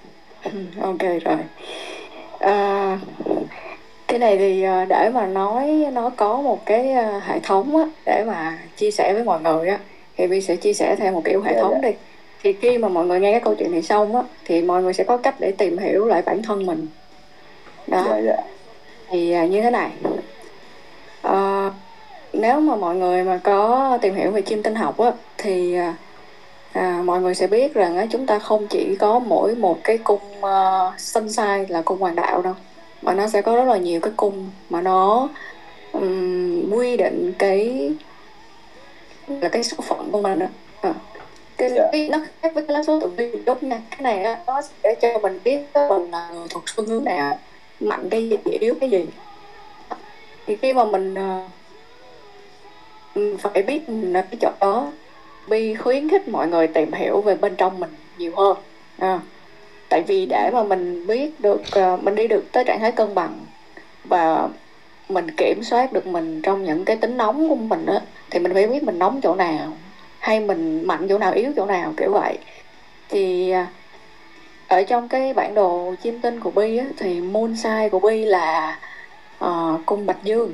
Ừ, 0.44 0.52
ok 0.82 1.00
rồi. 1.00 1.38
À, 2.40 3.00
cái 4.10 4.20
này 4.20 4.38
thì 4.38 4.64
à, 4.64 4.86
để 4.90 5.10
mà 5.14 5.26
nói 5.28 5.86
nó 5.94 6.10
có 6.10 6.42
một 6.42 6.66
cái 6.66 6.92
à, 6.92 7.22
hệ 7.26 7.40
thống 7.40 7.78
á, 7.78 7.84
để 8.06 8.24
mà 8.28 8.60
chia 8.78 8.92
sẻ 8.92 9.14
với 9.14 9.24
mọi 9.24 9.42
người 9.42 9.68
á 9.68 9.80
thì 10.18 10.28
Vi 10.28 10.42
sẽ 10.42 10.56
chia 10.56 10.74
sẻ 10.74 10.96
theo 10.96 11.12
một 11.12 11.22
kiểu 11.26 11.42
hệ 11.42 11.54
Dạ, 11.56 11.62
thống 11.62 11.80
dạ. 11.84 11.90
đi. 11.90 11.96
Thì 12.44 12.54
khi 12.54 12.78
mà 12.78 12.90
mọi 12.90 13.06
người 13.06 13.20
nghe 13.20 13.32
cái 13.32 13.42
câu 13.42 13.56
chuyện 13.56 13.72
này 13.72 13.82
xong 13.82 14.16
á 14.16 14.22
thì 14.46 14.62
mọi 14.62 14.84
người 14.84 14.94
sẽ 14.94 15.04
có 15.04 15.18
cách 15.18 15.36
để 15.40 15.52
tìm 15.52 15.78
hiểu 15.78 16.06
lại 16.06 16.22
bản 16.26 16.44
thân 16.44 16.66
mình. 16.66 16.88
Đó. 17.88 18.06
Dạ 18.26 18.38
thì 19.10 19.32
à, 19.32 19.46
như 19.46 19.62
thế 19.62 19.72
này. 19.72 19.90
Ờ, 21.22 21.72
nếu 22.34 22.60
mà 22.60 22.76
mọi 22.76 22.96
người 22.96 23.24
mà 23.24 23.40
có 23.44 23.98
tìm 24.02 24.16
hiểu 24.16 24.32
về 24.32 24.42
chiêm 24.42 24.64
tinh 24.64 24.76
học 24.76 24.98
á 24.98 25.12
thì 25.38 25.76
à, 25.76 25.96
à, 26.74 27.02
mọi 27.06 27.22
người 27.22 27.36
sẽ 27.36 27.48
biết 27.48 27.74
rằng 27.74 27.98
á, 27.98 28.06
chúng 28.10 28.26
ta 28.26 28.40
không 28.40 28.68
chỉ 28.68 28.96
có 29.00 29.20
mỗi 29.20 29.56
một 29.56 29.78
cái 29.84 29.98
cung 29.98 30.20
uh, 30.40 31.00
sunshine 31.00 31.66
là 31.70 31.82
cung 31.82 32.00
hoàng 32.00 32.16
đạo 32.16 32.42
đâu 32.42 32.54
mà 33.02 33.14
nó 33.14 33.28
sẽ 33.28 33.42
có 33.42 33.56
rất 33.56 33.64
là 33.64 33.78
nhiều 33.78 34.00
cái 34.00 34.14
cung 34.18 34.50
mà 34.70 34.82
nó 34.82 35.30
ừm, 35.92 36.72
quy 36.74 36.98
định 36.98 37.34
cái 37.40 37.92
là 39.28 39.50
cái 39.50 39.64
số 39.64 39.78
phận 39.84 40.12
của 40.12 40.22
mình 40.22 40.40
đó. 40.40 40.46
À. 40.82 40.94
Cái, 41.58 41.70
Dạ. 41.76 41.90
cái 41.92 42.10
nó 42.10 42.18
khác 42.42 42.52
với 42.54 42.66
cái 42.68 42.74
lá 42.78 42.84
số 42.84 43.00
tự 43.00 43.10
nhiên 43.10 43.44
chút 43.46 43.64
nha 43.64 43.82
cái 43.92 44.02
này 44.02 44.38
nó 44.48 44.62
sẽ 44.84 44.96
cho 45.02 45.20
mình 45.20 45.40
biết 45.44 45.60
mình 45.90 46.12
là 46.12 46.30
người 46.34 46.48
thuộc 46.50 46.64
xu 46.70 46.84
hướng 46.88 47.04
nào 47.04 47.40
mạnh 47.80 48.10
cái 48.10 48.30
gì 48.30 48.38
yếu 48.60 48.76
cái 48.82 48.90
gì 48.90 49.06
thì 50.48 50.56
khi 50.56 50.74
mà 50.74 50.86
mình 50.86 51.16
ờ, 51.16 51.42
phải 53.40 53.64
biết 53.64 53.90
mình 53.90 54.14
ở 54.14 54.22
cái 54.22 54.38
chỗ 54.42 54.50
đó 54.60 54.92
bi 55.48 55.76
khuyến 55.76 56.10
khích 56.10 56.28
mọi 56.28 56.48
người 56.48 56.68
tìm 56.68 56.94
hiểu 56.94 57.22
về 57.22 57.36
bên 57.36 57.56
trong 57.56 57.80
mình 57.80 57.90
nhiều 58.18 58.32
hơn 58.36 58.58
à, 58.98 59.20
tại 59.90 60.02
vì 60.02 60.26
để 60.26 60.50
mà 60.54 60.64
mình 60.64 61.08
biết 61.08 61.40
được 61.40 61.62
ờ, 61.72 61.98
mình 62.02 62.16
đi 62.16 62.28
được 62.28 62.52
tới 62.52 62.64
trạng 62.64 62.80
thái 62.80 62.92
cân 62.92 63.16
bằng 63.16 63.40
và 64.04 64.50
mình 65.10 65.32
kiểm 65.38 65.64
soát 65.64 65.94
được 65.94 66.08
mình 66.08 66.42
trong 66.42 66.64
những 66.64 66.86
cái 66.86 66.96
tính 66.96 67.18
nóng 67.18 67.50
của 67.50 67.56
mình 67.56 67.86
á 67.86 68.00
thì 68.30 68.40
mình 68.40 68.54
phải 68.54 68.68
biết 68.68 68.84
mình 68.84 69.00
nóng 69.00 69.22
chỗ 69.22 69.36
nào 69.36 69.74
hay 70.20 70.40
mình 70.40 70.88
mạnh 70.88 71.08
chỗ 71.10 71.18
nào 71.18 71.34
yếu 71.34 71.52
chỗ 71.56 71.66
nào 71.66 71.94
kiểu 71.98 72.12
vậy. 72.12 72.38
Thì 73.10 73.52
à, 73.52 73.68
ở 74.68 74.84
trong 74.84 75.08
cái 75.08 75.34
bản 75.34 75.54
đồ 75.54 75.96
chiêm 76.04 76.20
tinh 76.20 76.40
của 76.40 76.52
bi 76.52 76.78
á 76.78 76.86
thì 76.98 77.22
moon 77.22 77.56
sign 77.56 77.90
của 77.92 78.00
bi 78.00 78.26
là 78.26 78.80
ờ, 79.40 79.78
cung 79.86 80.06
bạch 80.06 80.24
dương. 80.24 80.52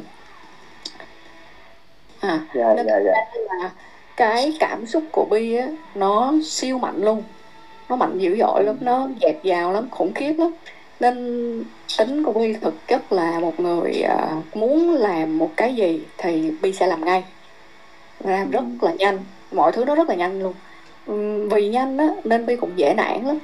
À 2.19 2.39
dạ 2.55 2.73
nên 2.75 2.85
dạ 2.87 2.99
dạ. 3.05 3.11
là 3.35 3.71
cái 4.15 4.53
cảm 4.59 4.85
xúc 4.85 5.03
của 5.11 5.25
bi 5.25 5.55
á 5.55 5.67
nó 5.95 6.33
siêu 6.43 6.77
mạnh 6.77 7.03
luôn 7.03 7.23
nó 7.89 7.95
mạnh 7.95 8.17
dữ 8.17 8.37
dội 8.39 8.63
lắm 8.63 8.75
nó 8.79 9.07
dạt 9.19 9.35
dào 9.43 9.73
lắm 9.73 9.87
khủng 9.91 10.13
khiếp 10.13 10.33
lắm. 10.37 10.51
Nên 10.99 11.63
tính 11.97 12.23
của 12.23 12.33
Bi 12.33 12.53
thực 12.61 12.87
chất 12.87 13.11
là 13.11 13.39
một 13.39 13.59
người 13.59 14.03
uh, 14.05 14.57
muốn 14.57 14.93
làm 14.93 15.37
một 15.37 15.49
cái 15.57 15.75
gì 15.75 16.01
thì 16.17 16.51
Bi 16.61 16.73
sẽ 16.73 16.87
làm 16.87 17.05
ngay. 17.05 17.23
Làm 18.19 18.51
rất 18.51 18.63
là 18.81 18.93
nhanh 18.93 19.19
mọi 19.51 19.71
thứ 19.71 19.85
nó 19.85 19.95
rất 19.95 20.09
là 20.09 20.15
nhanh 20.15 20.41
luôn. 20.41 20.53
Vì 21.49 21.69
nhanh 21.69 21.97
á 21.97 22.09
nên 22.23 22.45
Bi 22.45 22.55
cũng 22.55 22.71
dễ 22.75 22.93
nản 22.93 23.25
lắm. 23.25 23.39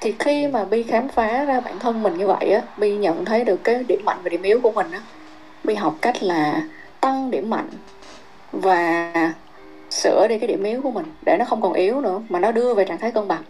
Thì 0.00 0.14
khi 0.18 0.46
mà 0.46 0.64
Bi 0.64 0.82
khám 0.82 1.08
phá 1.08 1.44
ra 1.44 1.60
bản 1.60 1.78
thân 1.78 2.02
mình 2.02 2.18
như 2.18 2.26
vậy 2.26 2.50
á 2.50 2.62
Bi 2.76 2.96
nhận 2.96 3.24
thấy 3.24 3.44
được 3.44 3.64
cái 3.64 3.84
điểm 3.88 4.04
mạnh 4.04 4.18
và 4.22 4.28
điểm 4.28 4.42
yếu 4.42 4.60
của 4.60 4.72
mình 4.72 4.90
á 4.90 5.00
Bi 5.64 5.74
học 5.74 5.94
cách 6.00 6.22
là 6.22 6.62
tăng 7.00 7.30
điểm 7.30 7.50
mạnh 7.50 7.68
và 8.52 9.12
sửa 9.90 10.26
đi 10.28 10.38
cái 10.38 10.48
điểm 10.48 10.62
yếu 10.62 10.82
của 10.82 10.90
mình 10.90 11.06
để 11.22 11.36
nó 11.38 11.44
không 11.44 11.62
còn 11.62 11.72
yếu 11.72 12.00
nữa 12.00 12.20
mà 12.28 12.38
nó 12.38 12.52
đưa 12.52 12.74
về 12.74 12.84
trạng 12.84 12.98
thái 12.98 13.10
cân 13.10 13.28
bằng 13.28 13.42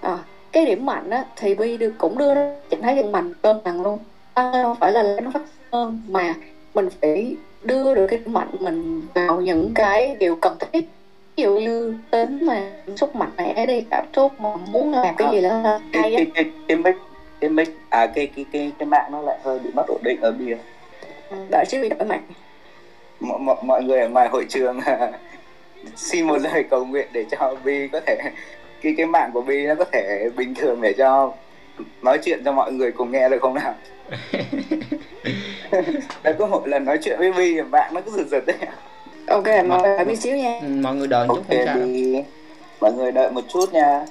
à, 0.00 0.18
cái 0.52 0.66
điểm 0.66 0.86
mạnh 0.86 1.10
á 1.10 1.24
thì 1.36 1.54
Bi 1.54 1.76
đưa, 1.76 1.90
cũng 1.98 2.18
đưa 2.18 2.34
trạng 2.70 2.82
thái 2.82 2.96
cân 2.96 3.12
bằng 3.12 3.32
cân 3.42 3.56
bằng 3.64 3.82
luôn. 3.82 3.98
Tăng 4.34 4.52
không 4.52 4.76
phải 4.80 4.92
là 4.92 5.02
nó 5.22 5.30
phát 5.30 5.42
hơn 5.72 6.02
mà 6.08 6.34
mình 6.74 6.88
phải 7.00 7.36
đưa 7.62 7.94
được 7.94 8.06
cái 8.06 8.18
điểm 8.18 8.32
mạnh 8.32 8.50
mình 8.60 9.02
vào 9.14 9.40
những 9.40 9.70
cái 9.74 10.16
điều 10.18 10.36
cần 10.36 10.56
thiết. 10.72 10.88
Ví 11.36 11.42
dụ 11.42 11.58
như 11.58 11.94
tính 12.10 12.38
mà 12.46 12.70
xúc 12.96 13.16
mạnh 13.16 13.30
mẽ 13.36 13.66
đi 13.66 13.80
cảm 13.90 14.04
xúc 14.16 14.32
mà 14.40 14.56
muốn 14.56 14.92
làm 14.92 15.16
cái 15.16 15.28
gì 15.32 15.40
đó 15.42 15.60
là 15.62 15.80
cái 15.92 16.14
cái 16.16 16.26
cái 16.34 16.44
cái 16.68 16.76
mic 16.76 16.94
cái 17.40 17.50
mic 17.50 17.68
à 17.88 18.06
cái 18.06 18.26
cái 18.26 18.44
cái 18.52 18.72
cái 18.78 18.86
mạng 18.86 19.12
nó 19.12 19.20
lại 19.20 19.38
hơi 19.42 19.58
bị 19.58 19.70
mất 19.74 19.86
ổn 19.88 20.00
định 20.02 20.20
ở 20.20 20.32
bia 20.32 20.56
ừ, 21.30 21.36
đợi 21.50 21.64
chứ 21.68 21.82
bị 21.82 21.88
đổi 21.88 22.04
mạng. 22.08 22.22
Mọi, 23.20 23.38
mọi, 23.38 23.56
mọi 23.62 23.82
người 23.82 24.00
ở 24.00 24.08
ngoài 24.08 24.28
hội 24.28 24.46
trường 24.48 24.80
xin 25.96 26.26
một 26.26 26.36
lời 26.38 26.64
cầu 26.70 26.84
nguyện 26.84 27.08
để 27.12 27.24
cho 27.30 27.56
Bi 27.64 27.88
có 27.92 28.00
thể 28.06 28.18
cái 28.82 28.94
cái 28.96 29.06
mạng 29.06 29.30
của 29.34 29.40
Bi 29.40 29.66
nó 29.66 29.74
có 29.74 29.84
thể 29.92 30.30
bình 30.36 30.54
thường 30.54 30.80
để 30.80 30.92
cho 30.92 31.32
nói 32.02 32.18
chuyện 32.24 32.42
cho 32.44 32.52
mọi 32.52 32.72
người 32.72 32.92
cùng 32.92 33.12
nghe 33.12 33.28
được 33.28 33.38
không 33.40 33.54
nào 33.54 33.74
đã 36.22 36.32
có 36.32 36.46
một 36.46 36.68
lần 36.68 36.84
nói 36.84 36.98
chuyện 37.02 37.18
với 37.18 37.32
Bi 37.32 37.60
bạn 37.70 37.94
nó 37.94 38.00
cứ 38.00 38.10
giật 38.10 38.26
giật 38.30 38.46
đấy 38.46 38.56
ok 39.26 39.66
mọi 39.66 39.82
người 39.82 40.04
đợi 40.04 40.16
xíu 40.16 40.36
nha 40.36 40.60
ừ, 40.62 40.68
mọi 40.82 40.94
người 40.94 41.06
đợi 41.06 41.28
chút 41.28 41.34
okay, 41.34 41.58
không 41.58 41.66
sao 41.66 41.76
đi. 41.76 42.22
mọi 42.80 42.92
người 42.92 43.12
đợi 43.12 43.30
một 43.30 43.44
chút 43.48 43.72
nha 43.72 44.04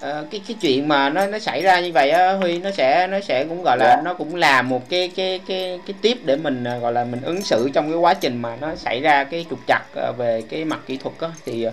à, 0.00 0.22
cái 0.30 0.40
cái 0.48 0.56
chuyện 0.60 0.88
mà 0.88 1.10
nó 1.10 1.26
nó 1.26 1.38
xảy 1.38 1.62
ra 1.62 1.80
như 1.80 1.92
vậy 1.92 2.10
á 2.10 2.32
huy 2.32 2.58
nó 2.58 2.70
sẽ 2.70 3.06
nó 3.06 3.20
sẽ 3.20 3.44
cũng 3.44 3.62
gọi 3.62 3.78
là 3.78 3.86
yeah. 3.86 3.98
Dạ. 3.98 4.02
nó 4.02 4.14
cũng 4.14 4.34
là 4.34 4.62
một 4.62 4.88
cái 4.88 5.10
cái 5.16 5.40
cái 5.46 5.80
cái 5.86 5.94
tiếp 6.02 6.18
để 6.24 6.36
mình 6.36 6.64
à, 6.64 6.78
gọi 6.78 6.92
là 6.92 7.04
mình 7.04 7.20
ứng 7.22 7.42
xử 7.42 7.70
trong 7.74 7.90
cái 7.90 7.98
quá 7.98 8.14
trình 8.14 8.42
mà 8.42 8.56
nó 8.60 8.74
xảy 8.74 9.00
ra 9.00 9.24
cái 9.24 9.46
trục 9.50 9.58
trặc 9.66 9.82
à, 9.96 10.12
về 10.18 10.42
cái 10.50 10.64
mặt 10.64 10.80
kỹ 10.86 10.96
thuật 10.96 11.14
á 11.20 11.28
thì 11.44 11.66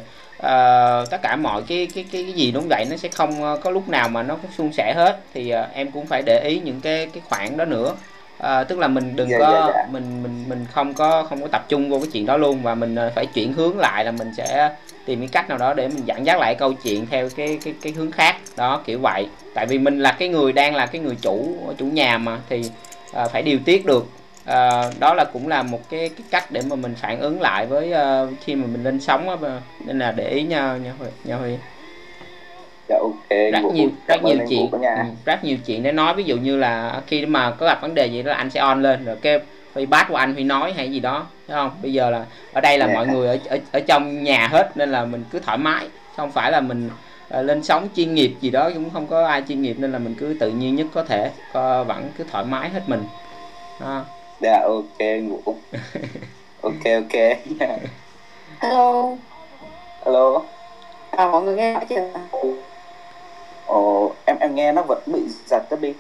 uh, 0.45 1.09
tất 1.09 1.21
cả 1.21 1.35
mọi 1.35 1.61
cái 1.67 1.87
cái 1.95 2.05
cái 2.11 2.23
cái 2.23 2.33
gì 2.33 2.51
đúng 2.51 2.67
vậy 2.69 2.85
nó 2.89 2.97
sẽ 2.97 3.09
không 3.09 3.59
có 3.63 3.71
lúc 3.71 3.89
nào 3.89 4.09
mà 4.09 4.23
nó 4.23 4.35
cũng 4.35 4.51
suôn 4.57 4.73
sẻ 4.73 4.93
hết. 4.95 5.19
Thì 5.33 5.53
uh, 5.53 5.73
em 5.73 5.91
cũng 5.91 6.05
phải 6.05 6.21
để 6.25 6.41
ý 6.43 6.59
những 6.59 6.81
cái 6.81 7.07
cái 7.13 7.23
khoản 7.29 7.57
đó 7.57 7.65
nữa. 7.65 7.95
À, 8.37 8.63
tức 8.63 8.79
là 8.79 8.87
mình 8.87 9.15
đừng 9.15 9.29
dạ, 9.29 9.39
có 9.39 9.65
dạ, 9.67 9.73
yeah. 9.73 9.89
mình 9.91 10.23
mình 10.23 10.45
mình 10.47 10.65
không 10.71 10.93
có 10.93 11.23
không 11.29 11.41
có 11.41 11.47
tập 11.47 11.65
trung 11.69 11.89
vô 11.89 11.99
cái 11.99 12.09
chuyện 12.13 12.25
đó 12.25 12.37
luôn 12.37 12.63
và 12.63 12.75
mình 12.75 12.95
phải 13.15 13.25
chuyển 13.25 13.53
hướng 13.53 13.79
lại 13.79 14.05
là 14.05 14.11
mình 14.11 14.31
sẽ 14.37 14.75
tìm 15.05 15.19
cái 15.19 15.27
cách 15.31 15.49
nào 15.49 15.57
đó 15.57 15.73
để 15.73 15.87
mình 15.87 16.05
dẫn 16.05 16.25
dắt 16.25 16.39
lại 16.39 16.55
câu 16.55 16.73
chuyện 16.73 17.07
theo 17.11 17.29
cái 17.35 17.59
cái 17.63 17.73
cái 17.81 17.93
hướng 17.93 18.11
khác. 18.11 18.35
Đó 18.57 18.81
kiểu 18.85 18.99
vậy. 18.99 19.27
Tại 19.55 19.65
vì 19.65 19.77
mình 19.77 19.99
là 19.99 20.11
cái 20.11 20.27
người 20.27 20.53
đang 20.53 20.75
là 20.75 20.85
cái 20.85 21.01
người 21.01 21.15
chủ 21.21 21.57
chủ 21.77 21.85
nhà 21.85 22.17
mà 22.17 22.37
thì 22.49 22.63
à, 23.13 23.25
phải 23.27 23.41
điều 23.41 23.59
tiết 23.65 23.85
được 23.85 24.07
à, 24.45 24.83
đó 24.99 25.13
là 25.13 25.25
cũng 25.33 25.47
là 25.47 25.63
một 25.63 25.89
cái, 25.89 26.09
cái 26.09 26.25
cách 26.31 26.51
để 26.51 26.61
mà 26.69 26.75
mình 26.75 26.95
phản 26.95 27.19
ứng 27.19 27.41
lại 27.41 27.65
với 27.65 27.93
uh, 27.93 28.29
khi 28.41 28.55
mà 28.55 28.67
mình 28.67 28.83
lên 28.83 28.99
sóng 28.99 29.29
á 29.29 29.35
nên 29.85 29.99
là 29.99 30.11
để 30.11 30.29
ý 30.29 30.43
nhau 30.43 30.77
nha 30.77 30.93
Huy 30.99 31.07
nha 31.23 31.35
Huy. 31.35 31.55
Dạ 32.89 32.97
rất 33.51 33.63
nhiều 33.73 33.89
rất 34.07 34.23
nhiều 34.23 34.37
chuyện 34.49 34.71
ừ, 34.71 34.79
rất 35.25 35.43
nhiều 35.43 35.57
chuyện 35.65 35.83
để 35.83 35.91
nói 35.91 36.15
ví 36.15 36.23
dụ 36.23 36.37
như 36.37 36.57
là 36.57 37.01
khi 37.07 37.25
mà 37.25 37.51
có 37.51 37.65
gặp 37.65 37.81
vấn 37.81 37.95
đề 37.95 38.05
gì 38.05 38.23
đó 38.23 38.33
anh 38.33 38.49
sẽ 38.49 38.59
on 38.59 38.81
lên 38.81 39.05
rồi 39.05 39.15
kêu 39.21 39.39
Huy 39.73 39.85
bát 39.85 40.05
của 40.09 40.15
anh 40.15 40.33
Huy 40.33 40.43
nói 40.43 40.73
hay 40.73 40.91
gì 40.91 40.99
đó 40.99 41.25
thấy 41.47 41.57
không? 41.57 41.71
Bây 41.81 41.93
giờ 41.93 42.09
là 42.09 42.25
ở 42.53 42.61
đây 42.61 42.77
là 42.77 42.85
yeah. 42.85 42.95
mọi 42.95 43.07
người 43.07 43.27
ở, 43.27 43.37
ở 43.49 43.57
ở 43.71 43.79
trong 43.79 44.23
nhà 44.23 44.47
hết 44.47 44.77
nên 44.77 44.91
là 44.91 45.05
mình 45.05 45.23
cứ 45.31 45.39
thoải 45.39 45.57
mái. 45.57 45.87
Không 46.17 46.31
phải 46.31 46.51
là 46.51 46.59
mình 46.59 46.89
uh, 47.39 47.45
lên 47.45 47.63
sóng 47.63 47.87
chuyên 47.95 48.13
nghiệp 48.13 48.33
gì 48.41 48.49
đó 48.49 48.69
cũng 48.73 48.89
không 48.89 49.07
có 49.07 49.27
ai 49.27 49.43
chuyên 49.47 49.61
nghiệp 49.61 49.75
nên 49.79 49.91
là 49.91 49.99
mình 49.99 50.15
cứ 50.19 50.35
tự 50.39 50.49
nhiên 50.49 50.75
nhất 50.75 50.87
có 50.93 51.03
thể 51.03 51.31
uh, 51.49 51.87
vẫn 51.87 52.09
cứ 52.17 52.23
thoải 52.31 52.45
mái 52.45 52.69
hết 52.69 52.81
mình. 52.87 53.03
Đó. 53.79 54.05
Dạ 54.41 54.61
ok 54.61 54.99
ngủ. 55.23 55.39
Ok 56.61 56.83
ok. 56.85 57.15
Hello. 58.59 59.15
Hello. 60.05 60.41
À 61.11 61.27
mọi 61.27 61.43
người 61.43 61.55
nghe 61.55 61.75
chưa? 61.89 62.09
Ồ, 63.65 64.11
em 64.25 64.37
em 64.39 64.55
nghe 64.55 64.71
nó 64.71 64.81
vẫn 64.81 64.99
bị 65.05 65.21
giật 65.45 65.63
đó 65.69 65.77
bi. 65.81 65.93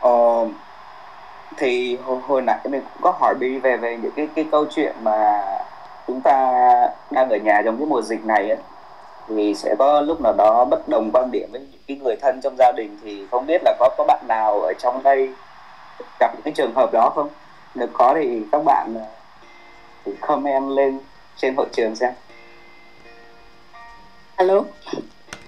Ờ, 0.00 0.46
thì 1.56 1.96
hồi, 2.04 2.18
hồi 2.26 2.42
nãy 2.42 2.58
mình 2.64 2.80
cũng 2.80 3.02
có 3.02 3.10
hỏi 3.20 3.34
bi 3.34 3.58
về 3.58 3.76
về 3.76 3.96
những 4.02 4.12
cái 4.16 4.28
cái 4.34 4.46
câu 4.50 4.64
chuyện 4.70 4.92
mà 5.02 5.42
chúng 6.06 6.20
ta 6.20 6.52
đang 7.10 7.30
ở 7.30 7.36
nhà 7.36 7.62
trong 7.64 7.78
cái 7.78 7.86
mùa 7.86 8.02
dịch 8.02 8.24
này 8.24 8.48
ấy, 8.48 8.58
thì 9.28 9.54
sẽ 9.54 9.74
có 9.78 10.00
lúc 10.00 10.20
nào 10.20 10.32
đó 10.38 10.64
bất 10.70 10.88
đồng 10.88 11.10
quan 11.12 11.30
điểm 11.32 11.48
với 11.52 11.60
những 11.60 11.80
cái 11.88 11.96
người 12.04 12.16
thân 12.20 12.40
trong 12.42 12.54
gia 12.58 12.72
đình 12.76 12.98
thì 13.02 13.26
không 13.30 13.46
biết 13.46 13.62
là 13.64 13.74
có 13.78 13.88
có 13.98 14.04
bạn 14.04 14.24
nào 14.28 14.60
ở 14.60 14.72
trong 14.78 15.02
đây 15.02 15.30
gặp 16.20 16.32
những 16.34 16.42
cái 16.44 16.52
trường 16.56 16.74
hợp 16.74 16.90
đó 16.92 17.12
không 17.14 17.28
nếu 17.74 17.86
có 17.92 18.14
thì 18.14 18.42
các 18.52 18.62
bạn 18.64 18.94
ờ, 18.94 19.06
thì 20.04 20.12
comment 20.20 20.68
lên 20.68 21.00
trên 21.36 21.54
hội 21.54 21.66
trường 21.72 21.94
xem. 21.94 22.12
Alo? 24.36 24.62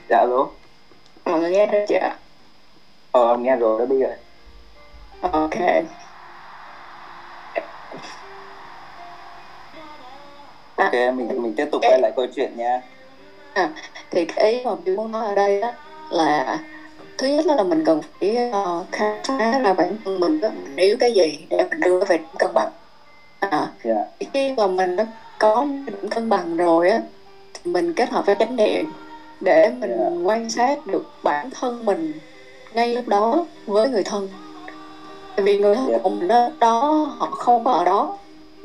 Dạ 0.08 0.18
alo? 0.18 0.46
Mọi 1.24 1.40
người 1.40 1.50
nghe 1.50 1.66
được 1.66 1.84
chưa 1.88 2.08
ờ 3.14 3.36
nghe 3.36 3.56
rồi 3.56 3.78
đó 3.78 3.86
bây 3.86 3.98
giờ 3.98 4.16
ok. 5.20 5.54
Ok 10.76 10.92
à, 10.92 11.10
mình 11.10 11.42
mình 11.42 11.54
tiếp 11.56 11.68
tục 11.72 11.82
quay 11.82 12.00
lại 12.00 12.12
câu 12.16 12.26
chuyện 12.34 12.56
nha. 12.56 12.80
À, 13.54 13.70
thì 14.10 14.24
cái 14.24 14.52
ý 14.52 14.64
mà 14.64 14.70
tôi 14.86 14.96
muốn 14.96 15.12
nói 15.12 15.26
ở 15.26 15.34
đây 15.34 15.60
đó 15.60 15.72
là 16.10 16.58
thứ 17.18 17.26
nhất 17.26 17.46
là 17.46 17.62
mình 17.62 17.84
cần 17.84 18.00
phải 18.20 18.36
uh, 18.48 18.86
khám 18.92 19.16
phá 19.26 19.58
ra 19.58 19.74
bản 19.74 19.96
thân 20.04 20.20
mình 20.20 20.40
đó, 20.40 20.48
mình 20.64 20.76
yếu 20.76 20.96
cái 21.00 21.12
gì 21.12 21.38
để 21.50 21.66
mình 21.70 21.80
đưa 21.80 22.04
về 22.04 22.18
cân 22.38 22.50
bằng 22.54 22.70
à, 23.40 23.48
yeah. 23.50 23.70
Dạ. 23.84 24.26
khi 24.32 24.52
mà 24.56 24.66
mình 24.66 24.96
đã 24.96 25.06
có 25.38 25.66
điểm 25.86 26.08
cân 26.10 26.28
bằng 26.28 26.56
rồi 26.56 26.90
á 26.90 27.00
thì 27.54 27.70
mình 27.70 27.92
kết 27.92 28.10
hợp 28.10 28.26
với 28.26 28.34
chánh 28.38 28.56
niệm 28.56 28.92
để 29.40 29.72
mình 29.78 29.90
yeah. 29.90 30.12
Dạ. 30.12 30.22
quan 30.24 30.50
sát 30.50 30.86
được 30.86 31.04
bản 31.22 31.50
thân 31.50 31.86
mình 31.86 32.12
ngay 32.74 32.94
lúc 32.94 33.08
đó 33.08 33.46
với 33.66 33.88
người 33.88 34.02
thân 34.02 34.28
tại 35.36 35.44
vì 35.44 35.58
người 35.58 35.74
thân 35.74 35.88
yeah. 35.88 36.02
của 36.02 36.10
mình 36.10 36.28
đó, 36.28 36.48
đó 36.58 37.06
họ 37.18 37.26
không 37.26 37.64
có 37.64 37.72
ở 37.72 37.84
đó 37.84 38.18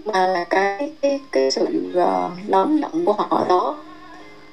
mà 0.06 0.28
là 0.28 0.44
cái 0.44 0.92
cái 1.02 1.20
cái 1.32 1.52
sự 1.52 1.94
uh, 1.98 2.50
nóng 2.50 2.82
giận 2.82 3.06
của 3.06 3.14
họ 3.14 3.46
đó 3.50 3.76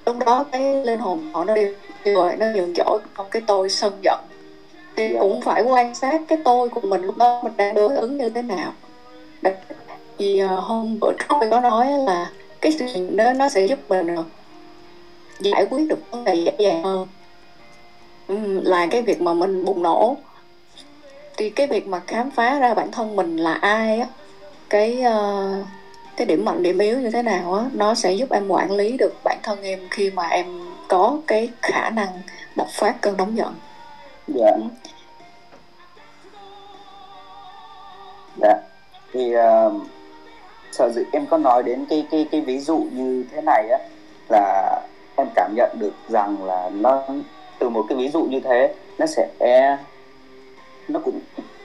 lúc 0.07 0.17
đó 0.19 0.45
cái 0.53 0.85
linh 0.85 0.99
hồn 0.99 1.31
họ 1.33 1.45
nó 1.45 1.55
đi 1.55 1.63
rồi 2.15 2.37
nó 2.37 2.47
nhường 2.55 2.75
chỗ 2.75 2.99
trong 3.17 3.27
cái 3.31 3.43
tôi 3.47 3.71
sân 3.71 3.93
giận 4.03 4.21
thì. 4.97 5.09
Dạ. 5.13 5.21
cũng 5.21 5.41
phải 5.41 5.63
quan 5.63 5.95
sát 5.95 6.21
cái 6.29 6.39
tôi 6.45 6.69
của 6.69 6.81
mình 6.81 7.03
lúc 7.03 7.17
đó 7.17 7.41
mình 7.45 7.53
đang 7.57 7.75
đối 7.75 7.97
ứng 7.97 8.19
như 8.19 8.29
thế 8.29 8.43
nào 8.43 8.73
thì 10.19 10.43
uh, 10.45 10.51
hôm 10.61 10.99
bữa 11.01 11.13
trước 11.13 11.37
tôi 11.41 11.51
có 11.51 11.61
nói 11.61 11.87
là 12.07 12.31
cái 12.61 12.73
sự 12.73 13.11
đó 13.11 13.33
nó 13.33 13.49
sẽ 13.49 13.67
giúp 13.67 13.79
mình 13.89 14.17
giải 15.41 15.67
quyết 15.71 15.89
được 15.89 16.11
vấn 16.11 16.25
đề 16.25 16.35
dễ 16.35 16.53
dàng 16.59 16.83
hơn 16.83 17.09
là 18.65 18.87
cái 18.91 19.03
việc 19.03 19.21
mà 19.21 19.35
mình 19.35 19.65
bùng 19.65 19.83
nổ 19.83 20.17
thì 21.37 21.51
cái 21.51 21.67
việc 21.67 21.87
mà 21.87 22.01
khám 22.07 22.31
phá 22.31 22.59
ra 22.59 22.75
bản 22.75 22.93
thân 22.93 23.17
mình 23.17 23.37
là 23.37 23.55
ai 23.55 23.99
á 24.01 24.07
cái 24.71 25.05
uh, 25.07 25.67
cái 26.17 26.27
điểm 26.27 26.45
mạnh 26.45 26.63
điểm 26.63 26.79
yếu 26.79 27.01
như 27.01 27.11
thế 27.11 27.23
nào 27.23 27.55
á 27.55 27.65
nó 27.73 27.95
sẽ 27.95 28.13
giúp 28.13 28.31
em 28.31 28.49
quản 28.49 28.71
lý 28.71 28.97
được 28.97 29.15
bản 29.25 29.39
thân 29.43 29.63
em 29.63 29.81
khi 29.91 30.11
mà 30.11 30.27
em 30.27 30.47
có 30.89 31.19
cái 31.27 31.51
khả 31.63 31.91
năng 31.91 32.09
bộc 32.57 32.69
phát 32.71 33.01
cơn 33.01 33.17
nóng 33.17 33.37
giận. 33.37 33.55
Dạ. 34.29 34.57
Dạ. 38.37 38.55
Thì 39.13 39.35
uh, 39.37 39.73
sở 40.73 40.91
dĩ 40.91 41.03
em 41.13 41.27
có 41.27 41.39
nói 41.39 41.63
đến 41.63 41.87
cái 41.91 42.07
cái 42.11 42.27
cái 42.31 42.41
ví 42.41 42.59
dụ 42.59 42.79
như 42.93 43.25
thế 43.33 43.43
này 43.43 43.69
á 43.69 43.79
là 44.29 44.81
em 45.17 45.27
cảm 45.35 45.55
nhận 45.57 45.71
được 45.79 45.95
rằng 46.09 46.45
là 46.45 46.71
nó 46.73 47.03
từ 47.59 47.69
một 47.69 47.85
cái 47.89 47.99
ví 47.99 48.09
dụ 48.09 48.23
như 48.23 48.41
thế 48.41 48.75
nó 48.99 49.07
sẽ 49.07 49.29
nó 50.89 51.01
cũng 51.05 51.21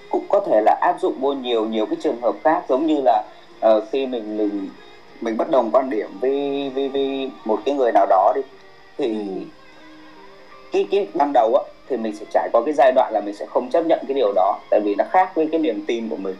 cũng 0.09 0.25
có 0.29 0.39
thể 0.47 0.61
là 0.65 0.77
áp 0.81 0.99
dụng 1.01 1.21
vô 1.21 1.33
nhiều 1.33 1.65
nhiều 1.65 1.85
cái 1.85 1.95
trường 2.01 2.21
hợp 2.21 2.35
khác 2.43 2.63
giống 2.69 2.85
như 2.85 3.01
là 3.01 3.23
uh, 3.67 3.83
khi 3.91 4.07
mình 4.07 4.37
mình 4.37 4.69
mình 5.21 5.37
bất 5.37 5.51
đồng 5.51 5.69
quan 5.71 5.89
điểm 5.89 6.09
với 6.21 6.71
với, 6.75 6.89
với 6.89 7.31
một 7.45 7.59
cái 7.65 7.75
người 7.75 7.91
nào 7.91 8.05
đó 8.09 8.33
đi 8.35 8.41
thì 9.01 9.15
cái 10.71 10.87
cái 10.91 11.07
ban 11.13 11.33
đầu 11.33 11.55
á 11.55 11.63
thì 11.89 11.97
mình 11.97 12.15
sẽ 12.15 12.25
trải 12.33 12.49
qua 12.53 12.61
cái 12.65 12.73
giai 12.73 12.91
đoạn 12.91 13.13
là 13.13 13.21
mình 13.25 13.35
sẽ 13.35 13.45
không 13.45 13.69
chấp 13.69 13.85
nhận 13.85 13.99
cái 14.07 14.15
điều 14.15 14.33
đó 14.35 14.59
tại 14.69 14.79
vì 14.79 14.95
nó 14.95 15.03
khác 15.11 15.31
với 15.35 15.49
cái 15.51 15.61
niềm 15.61 15.83
tin 15.87 16.09
của 16.09 16.15
mình. 16.15 16.35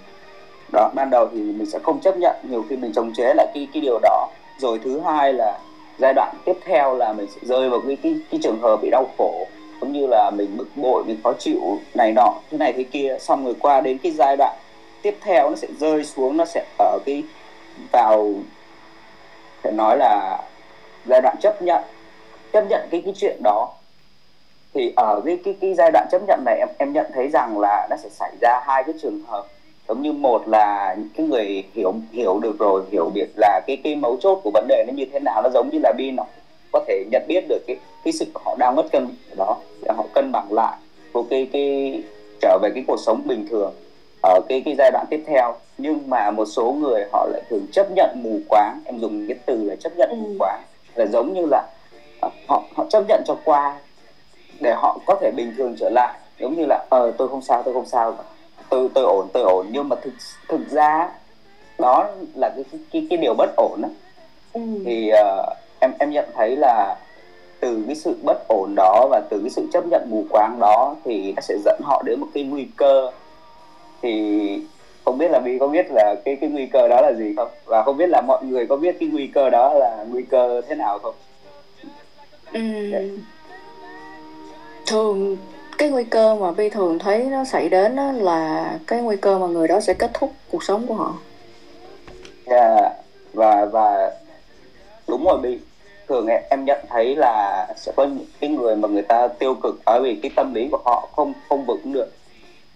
Đó 0.74 0.91
ban 0.95 1.10
đầu 1.10 1.30
thì 1.32 1.39
mình 1.39 1.65
sẽ 1.65 1.80
không 1.80 2.00
chấp 2.00 2.17
nhận 2.17 2.36
nhiều 2.50 2.65
khi 2.69 2.76
mình 2.76 2.93
chống 2.93 3.13
chế 3.13 3.34
lại 3.34 3.47
cái 3.54 3.67
cái 3.74 3.82
điều 3.82 4.00
đó. 4.02 4.28
Rồi 4.58 4.80
thứ 4.84 5.00
hai 5.00 5.34
là 5.34 5.60
giai 6.00 6.13
đoạn 6.13 6.36
tiếp 6.45 6.58
theo 6.65 6.95
là 6.95 7.13
mình 7.13 7.28
sẽ 7.36 7.39
rơi 7.41 7.69
vào 7.69 7.82
cái 7.88 7.97
cái, 8.04 8.15
cái 8.32 8.39
trường 8.43 8.60
hợp 8.62 8.78
bị 8.82 8.89
đau 8.89 9.08
khổ 9.17 9.47
cũng 9.80 9.93
như 9.93 10.08
là 10.08 10.32
mình 10.32 10.58
bực 10.58 10.67
bội 10.76 11.04
mình 11.04 11.17
khó 11.24 11.34
chịu 11.39 11.80
này 11.93 12.12
nọ 12.12 12.34
thế 12.52 12.58
này 12.58 12.74
thế 12.74 12.84
kia. 12.84 13.17
Xong 13.19 13.45
rồi 13.45 13.56
qua 13.60 13.82
đến 13.82 13.97
cái 13.97 14.12
giai 14.12 14.38
đoạn 14.38 14.56
tiếp 15.02 15.17
theo 15.21 15.50
nó 15.50 15.56
sẽ 15.56 15.67
rơi 15.80 16.04
xuống 16.04 16.38
nó 16.38 16.45
sẽ 16.45 16.65
ở 16.80 17.00
cái 17.06 17.24
vào 17.91 18.34
phải 19.62 19.71
nói 19.71 19.97
là 19.97 20.38
giai 21.06 21.21
đoạn 21.21 21.36
chấp 21.41 21.62
nhận 21.62 21.84
chấp 22.54 22.66
nhận 22.70 22.88
cái 22.92 23.02
cái 23.06 23.14
chuyện 23.18 23.38
đó. 23.44 23.70
Thì 24.74 24.94
ở 24.96 25.22
cái 25.26 25.38
cái 25.46 25.56
cái 25.62 25.74
giai 25.74 25.92
đoạn 25.92 26.08
chấp 26.12 26.22
nhận 26.28 26.44
này 26.46 26.58
em 26.60 26.68
em 26.78 26.94
nhận 26.94 27.06
thấy 27.14 27.28
rằng 27.28 27.60
là 27.60 27.88
nó 27.90 27.96
sẽ 28.04 28.10
xảy 28.10 28.32
ra 28.42 28.62
hai 28.66 28.84
cái 28.84 28.94
trường 29.02 29.20
hợp. 29.28 29.46
Giống 29.88 30.02
như 30.02 30.12
một 30.12 30.48
là 30.48 30.96
cái 31.18 31.26
người 31.26 31.64
hiểu 31.74 31.94
hiểu 32.12 32.40
được 32.40 32.60
rồi 32.60 32.82
hiểu 32.92 33.10
biết 33.14 33.26
là 33.36 33.62
cái 33.68 33.78
cái 33.84 33.96
mấu 33.96 34.18
chốt 34.18 34.40
của 34.44 34.52
vấn 34.54 34.68
đề 34.68 34.84
nó 34.88 34.94
như 34.94 35.06
thế 35.14 35.20
nào 35.20 35.42
nó 35.42 35.50
giống 35.54 35.70
như 35.72 35.80
là 35.84 35.94
bi 35.98 36.12
nó 36.12 36.24
có 36.72 36.84
thể 36.88 37.04
nhận 37.12 37.24
biết 37.28 37.44
được 37.48 37.64
cái 37.68 37.78
cái 38.04 38.14
sự 38.14 38.26
họ 38.46 38.56
đang 38.60 38.76
mất 38.76 38.86
cân 38.92 39.08
đó 39.38 39.58
để 39.82 39.92
họ 39.98 40.04
cân 40.14 40.32
bằng 40.32 40.54
lại 40.54 40.78
của 41.14 41.24
cái 41.30 41.50
cái 41.54 42.02
trở 42.42 42.58
về 42.62 42.70
cái 42.76 42.84
cuộc 42.88 42.98
sống 43.06 43.22
bình 43.26 43.48
thường 43.50 43.74
ở 44.24 44.40
cái 44.50 44.62
cái 44.66 44.76
giai 44.78 44.92
đoạn 44.92 45.06
tiếp 45.10 45.24
theo. 45.28 45.54
Nhưng 45.78 46.10
mà 46.10 46.32
một 46.32 46.46
số 46.46 46.72
người 46.72 47.06
họ 47.12 47.28
lại 47.32 47.42
thường 47.50 47.66
chấp 47.72 47.88
nhận 47.96 48.10
mù 48.24 48.40
quáng. 48.50 48.80
Em 48.86 49.00
dùng 49.00 49.26
cái 49.28 49.38
từ 49.46 49.64
là 49.64 49.76
chấp 49.76 49.92
nhận 49.98 50.10
Ừ. 50.10 50.16
mù 50.16 50.30
quáng. 50.40 50.62
Là 50.96 51.06
giống 51.06 51.34
như 51.34 51.46
là 51.46 51.64
họ 52.47 52.63
họ 52.75 52.86
chấp 52.89 53.03
nhận 53.07 53.23
cho 53.25 53.36
qua 53.43 53.79
để 54.60 54.73
họ 54.73 54.99
có 55.05 55.15
thể 55.21 55.31
bình 55.31 55.53
thường 55.57 55.75
trở 55.79 55.89
lại. 55.89 56.19
Giống 56.39 56.55
như 56.55 56.65
là 56.65 56.86
ờ 56.89 57.12
tôi 57.17 57.27
không 57.27 57.41
sao 57.41 57.63
tôi 57.63 57.73
không 57.73 57.86
sao. 57.86 58.15
Tôi 58.69 58.89
tôi 58.93 59.03
ổn 59.03 59.27
tôi 59.34 59.43
ổn. 59.43 59.65
Nhưng 59.71 59.89
mà 59.89 59.95
thực 59.95 60.13
thực 60.47 60.69
ra 60.69 61.10
đó 61.79 62.10
là 62.36 62.49
cái 62.49 62.65
cái 62.91 63.07
cái, 63.10 63.17
điều 63.17 63.34
bất 63.38 63.49
ổn 63.57 63.81
đó. 63.81 63.89
ừ. 64.53 64.62
thì 64.86 65.10
ờ, 65.10 65.55
em 65.79 65.91
em 65.99 66.12
nhận 66.12 66.29
thấy 66.36 66.55
là 66.55 66.95
từ 67.60 67.84
cái 67.88 67.95
sự 67.95 68.17
bất 68.23 68.47
ổn 68.47 68.73
đó 68.75 69.07
và 69.10 69.21
từ 69.29 69.39
cái 69.41 69.49
sự 69.49 69.67
chấp 69.73 69.84
nhận 69.88 70.07
mù 70.10 70.23
quáng 70.29 70.57
đó 70.60 70.95
thì 71.05 71.34
nó 71.36 71.41
sẽ 71.41 71.55
dẫn 71.65 71.79
họ 71.84 72.03
đến 72.05 72.19
một 72.19 72.27
cái 72.34 72.43
nguy 72.43 72.67
cơ. 72.77 73.12
Thì 74.01 74.63
không 75.05 75.17
biết 75.17 75.31
là 75.31 75.39
Vi 75.39 75.57
có 75.60 75.67
biết 75.67 75.86
là 75.91 76.15
cái 76.25 76.36
cái 76.36 76.49
nguy 76.49 76.65
cơ 76.65 76.88
đó 76.88 77.01
là 77.01 77.13
gì 77.17 77.34
không? 77.38 77.49
Và 77.65 77.84
không 77.84 77.97
biết 77.97 78.10
là 78.10 78.21
mọi 78.27 78.45
người 78.45 78.67
có 78.67 78.75
biết 78.75 78.95
cái 78.99 79.10
nguy 79.12 79.27
cơ 79.27 79.49
đó 79.49 79.73
là 79.73 80.05
nguy 80.10 80.23
cơ 80.23 80.62
thế 80.67 80.75
nào 80.75 80.99
không 80.99 81.15
Thường 84.88 85.38
cái 85.78 85.90
nguy 85.90 86.04
cơ 86.04 86.36
mà 86.36 86.52
Vi 86.52 86.70
thường 86.70 87.00
thấy 87.00 87.24
nó 87.24 87.44
xảy 87.44 87.70
đến 87.70 87.96
đó 87.96 88.12
là 88.12 88.72
cái 88.88 89.02
nguy 89.02 89.16
cơ 89.18 89.38
mà 89.40 89.48
người 89.48 89.68
đó 89.68 89.80
sẽ 89.80 89.94
kết 89.94 90.12
thúc 90.14 90.32
cuộc 90.52 90.64
sống 90.64 90.88
của 90.88 90.94
họ 90.94 91.14
Yeah. 92.46 92.92
và 93.34 93.66
và 93.66 94.12
đúng 95.08 95.26
rồi 95.26 95.38
bị 95.42 95.60
thường 96.08 96.28
em, 96.28 96.42
em 96.50 96.66
nhận 96.66 96.86
thấy 96.90 97.16
là 97.16 97.68
sẽ 97.78 97.92
có 97.96 98.04
những 98.04 98.26
cái 98.40 98.50
người 98.50 98.76
mà 98.76 98.88
người 98.88 99.02
ta 99.02 99.28
tiêu 99.28 99.56
cực 99.56 99.76
bởi 99.86 100.02
vì 100.02 100.20
cái 100.24 100.32
tâm 100.36 100.54
lý 100.54 100.68
của 100.72 100.80
họ 100.86 101.10
không 101.16 101.34
không 101.50 101.66
vững 101.66 101.94
được 101.94 102.12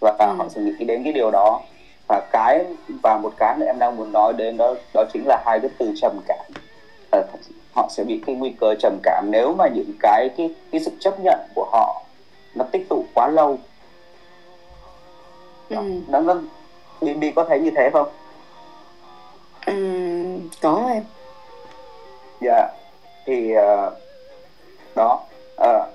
và 0.00 0.16
Ừ. 0.18 0.26
họ 0.38 0.48
sẽ 0.48 0.60
nghĩ 0.60 0.84
đến 0.84 1.04
cái 1.04 1.12
điều 1.12 1.30
đó 1.30 1.60
và 2.08 2.20
cái 2.32 2.64
và 3.02 3.18
một 3.18 3.32
cái 3.36 3.56
nữa 3.58 3.66
em 3.66 3.78
đang 3.78 3.96
muốn 3.96 4.12
nói 4.12 4.32
đến 4.32 4.56
đó 4.56 4.74
đó 4.94 5.04
chính 5.12 5.22
là 5.26 5.42
hai 5.46 5.60
cái 5.60 5.70
từ 5.78 5.92
trầm 5.96 6.12
cảm 6.28 6.46
Ờ, 7.10 7.22
họ 7.76 7.88
sẽ 7.90 8.04
bị 8.04 8.20
cái 8.26 8.34
nguy 8.34 8.54
cơ 8.60 8.74
trầm 8.74 8.98
cảm 9.02 9.28
nếu 9.30 9.54
mà 9.58 9.68
những 9.74 9.92
cái 10.00 10.28
cái 10.36 10.50
cái 10.72 10.80
sự 10.80 10.90
chấp 11.00 11.20
nhận 11.20 11.40
của 11.54 11.68
họ 11.72 12.02
nó 12.54 12.64
tích 12.72 12.86
tụ 12.88 13.04
quá 13.14 13.28
lâu. 13.28 13.58
Ừm. 15.68 16.02
nó 16.08 16.20
nó 16.20 16.34
đi 17.00 17.30
có 17.30 17.44
thấy 17.44 17.60
như 17.60 17.70
thế 17.76 17.90
không? 17.92 18.08
Ừm, 19.66 20.48
có 20.62 20.88
em. 20.92 21.02
Dạ. 22.40 22.68
Thì 23.26 23.52
ờ, 23.52 23.96
đó 24.94 25.20
ờ, 25.56 25.90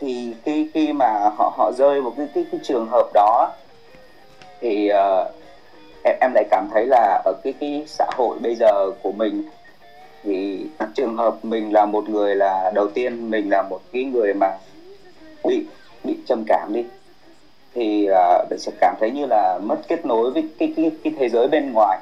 thì 0.00 0.34
khi 0.44 0.70
khi 0.74 0.92
mà 0.92 1.30
họ 1.36 1.52
họ 1.56 1.72
rơi 1.72 2.02
một 2.02 2.12
cái 2.16 2.28
cái, 2.34 2.44
cái 2.52 2.60
trường 2.64 2.88
hợp 2.90 3.10
đó 3.14 3.52
thì 4.60 4.88
ờ, 4.88 5.32
em 6.04 6.16
em 6.20 6.32
lại 6.34 6.44
cảm 6.50 6.68
thấy 6.72 6.86
là 6.86 7.22
ở 7.24 7.32
cái 7.44 7.54
cái 7.60 7.84
xã 7.86 8.06
hội 8.16 8.38
bây 8.38 8.54
giờ 8.54 8.90
của 9.02 9.12
mình 9.12 9.42
thì 10.22 10.66
trường 10.94 11.16
hợp 11.16 11.44
mình 11.44 11.72
là 11.72 11.86
một 11.86 12.08
người 12.08 12.36
là 12.36 12.72
đầu 12.74 12.88
tiên 12.88 13.30
mình 13.30 13.50
là 13.50 13.62
một 13.62 13.80
cái 13.92 14.04
người 14.04 14.34
mà 14.34 14.58
bị 15.44 15.64
bị 16.04 16.16
trầm 16.26 16.44
cảm 16.46 16.72
đi 16.72 16.84
thì 17.74 18.08
uh, 18.10 18.50
mình 18.50 18.58
sẽ 18.58 18.72
cảm 18.80 18.94
thấy 19.00 19.10
như 19.10 19.26
là 19.26 19.58
mất 19.62 19.76
kết 19.88 20.06
nối 20.06 20.30
với 20.30 20.48
cái 20.58 20.72
cái 20.76 20.90
cái 21.04 21.12
thế 21.18 21.28
giới 21.28 21.48
bên 21.48 21.72
ngoài 21.72 21.98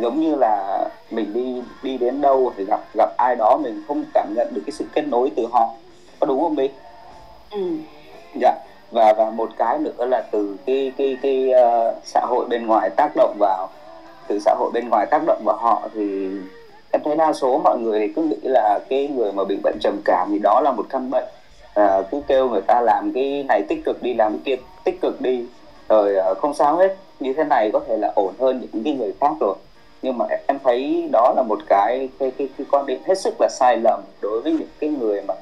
giống 0.00 0.20
như 0.20 0.34
là 0.34 0.84
mình 1.10 1.32
đi 1.32 1.62
đi 1.82 1.98
đến 1.98 2.20
đâu 2.20 2.52
thì 2.56 2.64
gặp 2.64 2.80
gặp 2.94 3.16
ai 3.16 3.36
đó 3.36 3.58
mình 3.62 3.82
không 3.88 4.04
cảm 4.14 4.34
nhận 4.36 4.48
được 4.54 4.62
cái 4.66 4.72
sự 4.72 4.84
kết 4.94 5.08
nối 5.08 5.32
từ 5.36 5.46
họ 5.52 5.74
có 6.20 6.26
đúng 6.26 6.40
không 6.40 6.56
Bi? 6.56 6.68
Ừm. 7.50 7.82
Dạ 8.40 8.54
và 8.90 9.12
và 9.12 9.30
một 9.30 9.50
cái 9.58 9.78
nữa 9.78 10.06
là 10.06 10.20
từ 10.30 10.56
cái 10.66 10.92
cái 10.98 11.16
cái 11.22 11.50
ờ, 11.50 11.94
xã 12.04 12.20
hội 12.20 12.46
bên 12.48 12.66
ngoài 12.66 12.90
tác 12.96 13.10
động 13.16 13.36
vào 13.38 13.68
từ 14.28 14.38
xã 14.38 14.54
hội 14.58 14.70
bên 14.74 14.88
ngoài 14.88 15.06
tác 15.10 15.22
động 15.26 15.42
vào 15.44 15.56
họ 15.56 15.88
thì 15.94 16.28
em 16.90 17.02
thấy 17.04 17.16
đa 17.16 17.32
số 17.32 17.58
mọi 17.58 17.78
người 17.78 18.00
thì 18.00 18.12
cứ 18.16 18.22
nghĩ 18.22 18.36
là 18.42 18.80
cái 18.88 19.08
người 19.08 19.32
mà 19.32 19.44
bị 19.44 19.56
bệnh 19.62 19.78
trầm 19.80 20.00
cảm 20.04 20.28
thì 20.32 20.38
đó 20.38 20.60
là 20.64 20.72
một 20.72 20.86
căn 20.88 21.10
bệnh. 21.10 21.24
À, 21.74 22.02
cứ 22.10 22.20
kêu 22.26 22.48
người 22.48 22.60
ta 22.60 22.80
làm 22.80 23.12
cái 23.12 23.44
này 23.48 23.62
tích 23.68 23.84
cực 23.84 24.02
đi 24.02 24.14
làm 24.14 24.32
cái 24.32 24.40
kia 24.44 24.62
tích 24.84 25.00
cực 25.00 25.20
đi. 25.20 25.44
Rồi 25.88 26.16
à, 26.16 26.34
không 26.34 26.54
sao 26.54 26.76
hết. 26.76 26.96
Như 27.20 27.32
thế 27.32 27.44
này 27.44 27.70
có 27.72 27.80
thể 27.88 27.96
là 27.96 28.12
ổn 28.14 28.34
hơn 28.40 28.60
những 28.60 28.84
cái 28.84 28.92
người 28.92 29.12
khác 29.20 29.32
rồi. 29.40 29.54
Nhưng 30.02 30.18
mà 30.18 30.24
em- 30.30 30.40
em 30.46 30.58
thấy 30.64 31.08
đó 31.12 31.32
là 31.36 31.42
một 31.42 31.58
cái 31.68 32.08
cái 32.18 32.30
cái, 32.38 32.48
cái 32.58 32.66
quan 32.70 32.86
điểm 32.86 33.00
hết 33.06 33.18
sức 33.18 33.34
là 33.40 33.48
sai 33.50 33.76
lầm 33.76 34.00
đối 34.20 34.40
với 34.40 34.52
những 34.52 34.68
cái 34.80 34.90
người 34.90 35.22
mà 35.28 35.34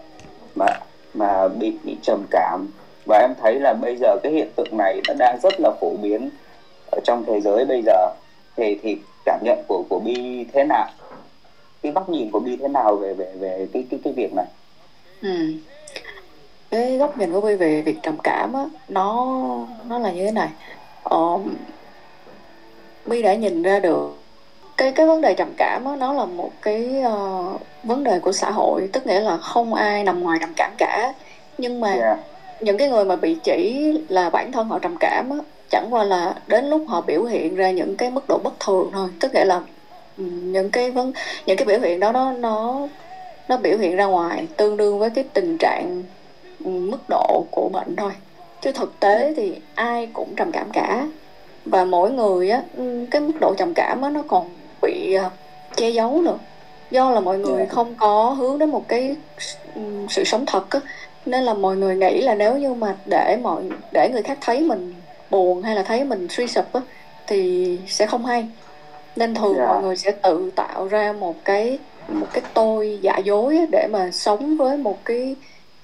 mà 0.55 0.67
mà 1.15 1.49
bị 1.49 1.77
bị 1.85 1.97
trầm 2.03 2.23
cảm. 2.31 2.69
Và 3.07 3.19
em 3.19 3.31
thấy 3.43 3.61
là 3.61 3.73
bây 3.73 3.97
giờ 3.97 4.17
cái 4.23 4.33
hiện 4.33 4.49
tượng 4.57 4.77
này 4.77 5.01
nó 5.09 5.15
đang 5.19 5.39
rất 5.43 5.61
là 5.61 5.71
phổ 5.81 5.91
biến 6.03 6.31
ở 6.93 7.01
trong 7.05 7.25
thế 7.27 7.41
giới 7.41 7.65
bây 7.65 7.83
giờ. 7.87 8.11
Thì 8.57 8.79
thì 8.83 8.99
cảm 9.25 9.41
nhận 9.43 9.63
của 9.69 9.83
của 9.89 9.99
bi 9.99 10.47
thế 10.53 10.65
nào? 10.65 10.87
Cái 11.83 11.93
góc 11.93 12.09
nhìn 12.09 12.31
của 12.31 12.41
bi 12.41 12.57
thế 12.57 12.69
nào 12.69 12.97
về 12.97 13.15
về 13.15 13.33
về 13.39 13.67
cái 13.73 13.87
cái 13.91 14.01
cái 14.05 14.13
việc 14.13 14.35
này 14.35 14.47
Ừm. 15.23 15.61
cái 16.71 16.97
góc 16.97 17.19
nhìn 17.19 17.33
của 17.33 17.41
Vi 17.41 17.57
về 17.57 17.83
việc 17.83 17.97
trầm 18.03 18.17
cảm 18.23 18.53
á 18.53 18.67
nó 18.89 19.37
nó 19.89 19.99
là 19.99 20.13
như 20.13 20.25
thế 20.25 20.31
này 20.31 20.49
ờ, 21.03 21.39
Vi 23.05 23.23
đã 23.23 23.35
nhìn 23.35 23.63
ra 23.63 23.81
được 23.81 24.19
cái 24.77 24.93
cái 24.93 25.07
vấn 25.07 25.21
đề 25.21 25.35
trầm 25.35 25.49
cảm 25.57 25.85
á 25.85 25.97
nó 25.97 26.13
là 26.13 26.25
một 26.25 26.51
cái 26.63 27.01
ờ, 27.03 27.45
vấn 27.83 28.05
đề 28.05 28.21
của 28.21 28.33
xã 28.33 28.51
hội 28.51 28.89
tức 28.93 29.07
nghĩa 29.07 29.21
là 29.21 29.37
không 29.37 29.75
ai 29.75 30.05
nằm 30.05 30.23
ngoài 30.23 30.39
trầm 30.41 30.53
cảm 30.57 30.73
cả 30.79 31.13
nhưng 31.59 31.81
mà 31.81 31.93
yeah. 31.93 32.19
những 32.61 32.79
cái 32.79 32.89
người 32.89 33.05
mà 33.05 33.17
bị 33.17 33.37
chỉ 33.43 33.93
là 34.09 34.31
bản 34.31 34.53
thân 34.53 34.69
họ 34.69 34.79
trầm 34.79 34.97
cảm 35.01 35.31
á, 35.31 35.37
chẳng 35.71 35.87
qua 35.91 36.05
là 36.05 36.35
đến 36.47 36.65
lúc 36.65 36.83
họ 36.89 37.01
biểu 37.01 37.25
hiện 37.25 37.55
ra 37.55 37.71
những 37.71 37.97
cái 37.97 38.11
mức 38.11 38.25
độ 38.29 38.39
bất 38.45 38.61
thường 38.61 38.91
thôi 38.93 39.09
tức 39.21 39.35
nghĩa 39.35 39.45
là 39.45 39.61
những 40.17 40.71
cái 40.71 40.91
vấn 40.91 41.13
những 41.47 41.57
cái 41.57 41.65
biểu 41.67 41.79
hiện 41.81 42.01
đó 42.01 42.13
nó 42.13 42.33
nó 42.33 42.87
nó 43.49 43.57
biểu 43.57 43.79
hiện 43.79 43.97
ra 43.97 44.05
ngoài 44.05 44.47
tương 44.57 44.77
đương 44.77 44.99
với 44.99 45.11
cái 45.11 45.25
tình 45.33 45.57
trạng 45.59 46.03
ừm, 46.65 46.91
mức 46.91 47.01
độ 47.09 47.45
của 47.51 47.69
bệnh 47.73 47.97
thôi. 47.97 48.13
Chứ 48.63 48.73
thực 48.73 49.01
tế 49.01 49.33
thì 49.37 49.53
ai 49.75 50.09
cũng 50.13 50.35
trầm 50.37 50.53
cảm 50.53 50.71
cả. 50.71 51.07
Và 51.65 51.85
mỗi 51.85 52.11
người 52.11 52.51
á 52.51 52.63
ừm, 52.77 53.07
cái 53.07 53.21
mức 53.21 53.33
độ 53.41 53.55
trầm 53.55 53.75
cảm 53.75 54.03
á 54.03 54.11
nó 54.11 54.23
còn 54.29 54.51
bị 54.83 55.13
à, 55.13 55.31
che 55.77 55.91
giấu 55.91 56.21
nữa. 56.23 56.39
Do 56.91 57.11
là 57.11 57.21
mọi 57.21 57.39
người 57.39 57.59
Dạ. 57.59 57.67
không 57.75 57.95
có 57.95 58.31
hướng 58.39 58.59
đến 58.59 58.71
một 58.71 58.89
cái 58.89 59.17
ừm, 59.75 60.09
sự 60.09 60.25
sống 60.25 60.45
thật 60.47 60.71
á. 60.71 60.81
Nên 61.27 61.45
là 61.45 61.55
mọi 61.55 61.77
người 61.77 61.97
nghĩ 61.97 62.21
là 62.21 62.35
nếu 62.35 62.57
như 62.59 62.75
mà 62.75 62.97
để 63.05 63.37
mọi 63.43 63.63
để 63.93 64.09
người 64.09 64.23
khác 64.23 64.39
thấy 64.41 64.61
mình 64.61 64.95
buồn 65.31 65.63
hay 65.63 65.75
là 65.77 65.83
thấy 65.83 66.05
mình 66.05 66.27
suy 66.31 66.47
sụp 66.47 66.73
á 66.73 66.81
thì 67.27 67.79
sẽ 67.87 68.07
không 68.07 68.25
hay 68.27 68.47
nên 69.17 69.35
thường 69.35 69.55
Dạ. 69.57 69.67
mọi 69.67 69.83
người 69.83 69.97
sẽ 69.97 70.11
tự 70.11 70.51
tạo 70.57 70.87
ra 70.89 71.13
một 71.13 71.35
cái 71.45 71.79
một 72.09 72.27
cái 72.33 72.43
tôi 72.55 72.99
giả 73.03 73.19
dối 73.19 73.67
để 73.71 73.87
mà 73.91 74.11
sống 74.11 74.57
với 74.57 74.77
một 74.77 74.99
cái 75.05 75.37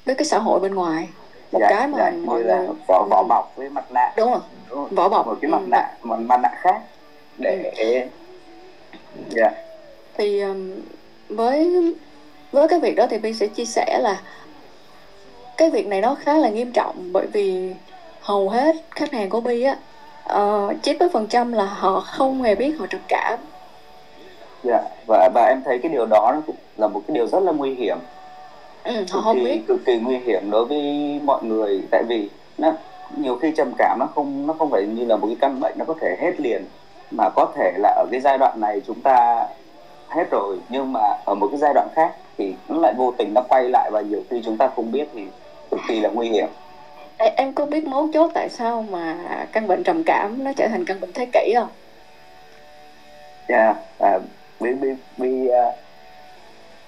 với 0.07 0.15
cái 0.15 0.25
xã 0.25 0.39
hội 0.39 0.61
bên 0.61 0.75
ngoài. 0.75 1.09
Một 1.53 1.59
Dạ, 1.61 1.67
cái 1.71 1.89
mà 1.89 1.99
dạ, 1.99 2.13
mọi 2.25 2.43
người 2.43 2.57
vỏ 2.89 3.07
vỏ 3.11 3.25
bọc 3.29 3.53
với 3.57 3.69
mặt 3.69 3.85
nạ. 3.93 4.13
Đúng 4.17 4.31
rồi 4.31 4.41
đúng 4.71 4.89
vỏ 4.91 5.09
bọc. 5.09 5.27
Một 5.27 5.35
cái 5.43 5.51
mặt 5.51 5.59
ừ, 5.61 5.67
nạ 5.71 5.91
một 6.03 6.17
mặt 6.19 6.41
nạ 6.43 6.49
khác 6.57 6.81
để 7.39 7.73
dạ. 9.31 9.51
Thì 10.19 10.43
với 11.29 11.77
với 12.53 12.69
cái 12.69 12.81
việc 12.81 12.97
đó 12.97 13.07
thì 13.11 13.19
Bi 13.19 13.35
sẽ 13.35 13.47
chia 13.47 13.65
sẻ 13.65 13.99
là 14.03 14.21
cái 15.57 15.71
việc 15.71 15.87
này 15.87 16.01
nó 16.01 16.15
khá 16.15 16.35
là 16.35 16.49
nghiêm 16.49 16.73
trọng 16.73 17.09
bởi 17.13 17.27
vì 17.33 17.75
hầu 18.21 18.49
hết 18.49 18.77
khách 18.91 19.13
hàng 19.13 19.31
của 19.31 19.41
Bi 19.41 19.63
á 19.63 19.77
uh, 20.29 20.77
90% 20.83 21.55
là 21.55 21.65
họ 21.65 22.01
không 22.01 22.43
hề 22.43 22.55
biết 22.55 22.75
họ 22.79 22.87
trầm 22.91 23.01
cảm. 23.09 23.39
Dạ 24.65 24.83
và 25.07 25.31
và 25.35 25.47
em 25.49 25.63
thấy 25.65 25.79
cái 25.79 25.93
điều 25.93 26.07
đó 26.07 26.31
nó 26.35 26.41
cũng 26.47 26.57
là 26.77 26.89
một 26.89 27.03
cái 27.09 27.15
điều 27.15 27.27
rất 27.27 27.43
là 27.43 27.53
nguy 27.53 27.75
hiểm. 27.75 27.99
Ừ, 28.85 28.93
họ 28.95 29.01
cực 29.01 29.25
không 29.25 29.37
kỳ 29.37 29.45
biết. 29.45 29.61
cực 29.69 29.85
kỳ 29.85 29.99
nguy 29.99 30.19
hiểm 30.19 30.51
đối 30.51 30.65
với 30.65 31.21
mọi 31.25 31.45
người 31.45 31.83
tại 31.91 32.03
vì 32.09 32.29
nó 32.59 32.73
nhiều 33.17 33.37
khi 33.37 33.53
trầm 33.57 33.73
cảm 33.79 33.99
nó 34.01 34.07
không 34.15 34.47
nó 34.47 34.55
không 34.59 34.71
phải 34.71 34.87
như 34.87 35.05
là 35.05 35.17
một 35.17 35.27
cái 35.27 35.37
căn 35.41 35.61
bệnh 35.61 35.75
nó 35.79 35.85
có 35.85 35.95
thể 36.01 36.17
hết 36.21 36.41
liền 36.41 36.65
mà 37.11 37.29
có 37.37 37.53
thể 37.57 37.73
là 37.79 37.89
ở 37.89 38.07
cái 38.11 38.21
giai 38.21 38.39
đoạn 38.39 38.61
này 38.61 38.81
chúng 38.87 39.01
ta 39.01 39.47
hết 40.09 40.31
rồi 40.31 40.59
nhưng 40.69 40.93
mà 40.93 41.01
ở 41.25 41.35
một 41.35 41.49
cái 41.51 41.59
giai 41.59 41.75
đoạn 41.75 41.89
khác 41.95 42.13
thì 42.39 42.55
nó 42.69 42.81
lại 42.81 42.95
vô 42.97 43.15
tình 43.19 43.35
nó 43.35 43.43
quay 43.49 43.69
lại 43.69 43.91
và 43.93 44.01
nhiều 44.01 44.23
khi 44.31 44.43
chúng 44.45 44.57
ta 44.57 44.71
không 44.77 44.93
biết 44.93 45.09
thì 45.15 45.27
cực 45.71 45.81
kỳ 45.89 46.01
là 46.01 46.09
nguy 46.09 46.29
hiểm 46.29 46.49
Em 47.19 47.53
có 47.53 47.67
biết 47.67 47.85
mấu 47.85 48.09
chốt 48.15 48.31
tại 48.35 48.49
sao 48.49 48.83
mà 48.91 49.17
căn 49.53 49.69
bệnh 49.69 49.85
trầm 49.85 50.05
cảm 50.05 50.45
nó 50.45 50.53
trở 50.57 50.69
thành 50.69 50.85
căn 50.85 51.01
bệnh 51.01 51.13
thế 51.13 51.27
kỷ 51.33 51.53
không? 51.55 51.69
yeah. 53.49 53.77
à, 53.99 54.19
bi 54.61 54.73
bi 54.73 54.89
bi 55.17 55.49
uh, 55.49 55.75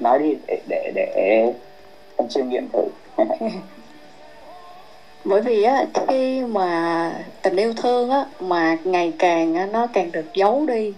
nói 0.01 0.19
đi 0.19 0.37
để 0.47 0.61
để 0.69 0.93
để 0.95 1.05
em 2.17 2.29
chiêm 2.29 2.49
nghiệm 2.49 2.69
thử 2.73 2.83
bởi 5.25 5.41
vì 5.41 5.63
á 5.63 5.85
khi 6.09 6.43
mà 6.43 7.13
tình 7.43 7.57
yêu 7.57 7.73
thương 7.75 8.11
á 8.11 8.25
mà 8.41 8.77
ngày 8.85 9.13
càng 9.19 9.73
nó 9.73 9.87
càng 9.93 10.13
được 10.13 10.35
giấu 10.35 10.67
đi 10.67 10.93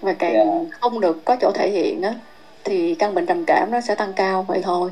và 0.00 0.12
càng 0.12 0.32
Yeah. 0.34 0.48
không 0.80 1.00
được 1.00 1.24
có 1.24 1.36
chỗ 1.40 1.50
thể 1.54 1.70
hiện 1.70 2.02
á 2.02 2.14
thì 2.64 2.94
căn 2.94 3.14
bệnh 3.14 3.26
trầm 3.26 3.44
cảm 3.44 3.70
nó 3.70 3.80
sẽ 3.80 3.94
tăng 3.94 4.12
cao 4.12 4.42
vậy 4.48 4.60
thôi 4.62 4.90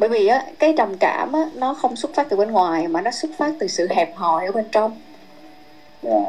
bởi 0.00 0.08
vì 0.08 0.26
á 0.26 0.42
cái 0.58 0.72
trầm 0.72 0.96
cảm 0.96 1.32
á 1.32 1.40
nó 1.54 1.74
không 1.74 1.96
xuất 1.96 2.14
phát 2.14 2.28
từ 2.28 2.36
bên 2.36 2.50
ngoài 2.50 2.88
mà 2.88 3.00
nó 3.00 3.10
xuất 3.10 3.30
phát 3.36 3.54
từ 3.58 3.66
sự 3.66 3.88
hẹp 3.90 4.14
hòi 4.14 4.46
ở 4.46 4.52
bên 4.52 4.64
trong 4.72 4.94
yeah. 6.02 6.24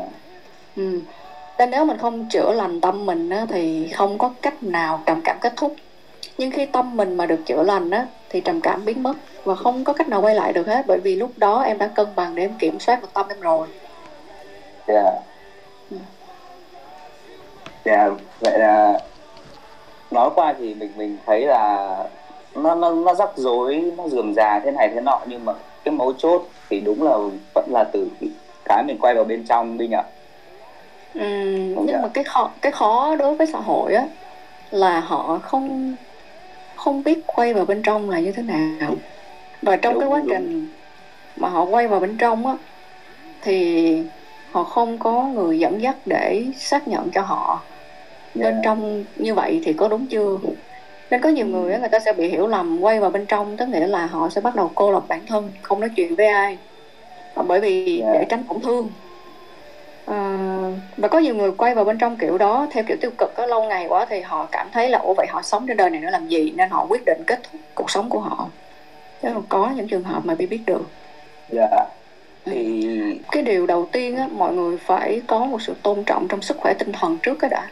ừ. 0.75 0.99
nên 1.57 1.71
nếu 1.71 1.85
mình 1.85 1.97
không 1.97 2.25
chữa 2.25 2.51
lành 2.51 2.81
tâm 2.81 3.05
mình 3.05 3.29
á 3.29 3.45
thì 3.49 3.87
không 3.87 4.17
có 4.17 4.29
cách 4.41 4.63
nào 4.63 4.99
trầm 5.05 5.21
cảm 5.21 5.39
kết 5.39 5.53
thúc 5.55 5.73
nhưng 6.37 6.51
khi 6.51 6.65
tâm 6.65 6.97
mình 6.97 7.17
mà 7.17 7.25
được 7.25 7.45
chữa 7.45 7.63
lành 7.63 7.89
á 7.91 8.05
thì 8.29 8.41
trầm 8.41 8.61
cảm 8.61 8.85
biến 8.85 9.03
mất 9.03 9.13
và 9.43 9.55
không 9.55 9.83
có 9.83 9.93
cách 9.93 10.09
nào 10.09 10.21
quay 10.21 10.35
lại 10.35 10.53
được 10.53 10.67
hết 10.67 10.87
bởi 10.87 10.99
vì 10.99 11.15
lúc 11.15 11.31
đó 11.37 11.61
em 11.61 11.77
đã 11.77 11.87
cân 11.87 12.07
bằng 12.15 12.35
để 12.35 12.43
em 12.43 12.53
kiểm 12.59 12.79
soát 12.79 13.01
được 13.01 13.09
tâm 13.13 13.27
em 13.27 13.39
rồi 13.39 13.67
Yeah. 14.87 15.13
Ừ. 15.91 15.97
Yeah. 17.83 18.11
vậy 18.39 18.59
là 18.59 18.99
nói 20.11 20.29
qua 20.35 20.53
thì 20.59 20.73
mình 20.73 20.91
mình 20.95 21.17
thấy 21.25 21.45
là 21.45 21.95
nó 22.55 22.75
nó 22.75 22.91
nó 22.91 23.13
rắc 23.13 23.29
rối 23.35 23.91
nó 23.97 24.07
rườm 24.07 24.33
rà 24.33 24.59
thế 24.59 24.71
này 24.71 24.89
thế 24.93 25.01
nọ 25.01 25.19
nhưng 25.27 25.45
mà 25.45 25.53
cái 25.83 25.91
mấu 25.91 26.13
chốt 26.13 26.41
thì 26.69 26.79
đúng 26.79 27.03
là 27.03 27.17
vẫn 27.55 27.65
là 27.71 27.83
từ 27.83 28.07
cái 28.65 28.83
mình 28.83 28.97
quay 28.99 29.13
vào 29.15 29.23
bên 29.23 29.43
trong 29.43 29.77
đi 29.77 29.87
nhỉ 29.87 29.97
Ừm, 31.13 31.75
Không 31.75 31.85
nhưng 31.85 31.95
dạ. 31.95 32.01
mà 32.01 32.07
cái 32.13 32.23
khó 32.23 32.49
cái 32.61 32.71
khó 32.71 33.15
đối 33.15 33.35
với 33.35 33.47
xã 33.47 33.59
hội 33.59 33.93
á 33.93 34.03
là 34.71 34.99
họ 34.99 35.39
không 35.43 35.95
không 36.75 37.03
biết 37.03 37.19
quay 37.27 37.53
vào 37.53 37.65
bên 37.65 37.81
trong 37.81 38.09
là 38.09 38.19
như 38.19 38.31
thế 38.31 38.43
nào 38.43 38.93
và 39.61 39.75
trong 39.75 39.93
cái 39.99 40.01
Đúng, 40.09 40.13
quá 40.13 40.19
đúng. 40.19 40.29
trình 40.29 40.67
mà 41.37 41.49
họ 41.49 41.63
quay 41.65 41.87
vào 41.87 41.99
bên 41.99 42.17
trong 42.17 42.47
á 42.47 42.55
thì 43.41 43.97
họ 44.51 44.63
không 44.63 44.97
có 44.97 45.23
người 45.23 45.59
dẫn 45.59 45.81
dắt 45.81 45.95
để 46.05 46.45
xác 46.57 46.87
nhận 46.87 47.09
cho 47.11 47.21
họ 47.21 47.59
bên 48.35 48.53
Yeah. 48.53 48.61
trong 48.63 49.03
như 49.15 49.33
vậy 49.35 49.61
thì 49.63 49.73
có 49.73 49.87
đúng 49.87 50.07
chưa 50.07 50.37
nên 51.11 51.21
có 51.21 51.29
nhiều 51.29 51.45
người 51.45 51.79
người 51.79 51.89
ta 51.89 51.99
sẽ 51.99 52.13
bị 52.13 52.27
hiểu 52.27 52.47
lầm 52.47 52.81
quay 52.81 52.99
vào 52.99 53.09
bên 53.09 53.25
trong 53.25 53.57
tức 53.57 53.69
nghĩa 53.69 53.87
là 53.87 54.05
họ 54.05 54.29
sẽ 54.29 54.41
bắt 54.41 54.55
đầu 54.55 54.71
cô 54.75 54.91
lập 54.91 55.03
bản 55.07 55.25
thân 55.27 55.51
không 55.61 55.79
nói 55.79 55.89
chuyện 55.95 56.15
với 56.15 56.27
ai. 56.27 56.57
Và 57.35 57.43
bởi 57.43 57.59
vì 57.59 58.01
Yeah. 58.01 58.13
để 58.13 58.25
tránh 58.29 58.43
tổn 58.43 58.61
thương. 58.61 58.89
Ờ, 60.05 60.37
và 60.97 61.07
có 61.07 61.19
nhiều 61.19 61.35
người 61.35 61.51
quay 61.51 61.75
vào 61.75 61.85
bên 61.85 61.97
trong 61.97 62.17
kiểu 62.17 62.37
đó 62.37 62.67
theo 62.71 62.83
kiểu 62.87 62.97
tiêu 63.01 63.11
cực 63.17 63.37
á, 63.37 63.45
lâu 63.45 63.63
ngày 63.63 63.85
quá 63.87 64.05
thì 64.09 64.21
họ 64.21 64.47
cảm 64.51 64.67
thấy 64.71 64.89
là 64.89 64.97
ủa 64.97 65.13
vậy 65.13 65.27
họ 65.29 65.41
sống 65.41 65.67
trên 65.67 65.77
đời 65.77 65.89
này 65.89 66.01
nữa 66.01 66.09
làm 66.09 66.27
gì? 66.27 66.51
Nên 66.55 66.69
họ 66.69 66.85
quyết 66.89 67.05
định 67.05 67.23
kết 67.27 67.39
thúc 67.43 67.61
cuộc 67.75 67.91
sống 67.91 68.09
của 68.09 68.19
họ. 68.19 68.47
Chứ 69.21 69.29
không 69.33 69.45
có 69.49 69.71
những 69.75 69.87
trường 69.87 70.03
hợp 70.03 70.25
mà 70.25 70.35
bị 70.35 70.45
biết 70.45 70.61
được. 70.65 70.89
Yeah. 71.55 71.87
thì 72.45 72.87
cái 73.31 73.43
điều 73.43 73.67
đầu 73.67 73.89
tiên 73.91 74.17
á, 74.17 74.27
mọi 74.31 74.53
người 74.53 74.77
phải 74.77 75.21
có 75.27 75.45
một 75.45 75.61
sự 75.61 75.73
tôn 75.83 76.03
trọng 76.03 76.27
trong 76.27 76.41
sức 76.41 76.57
khỏe 76.57 76.73
tinh 76.73 76.91
thần 76.91 77.17
trước 77.17 77.39
cái 77.39 77.49
đã 77.49 77.67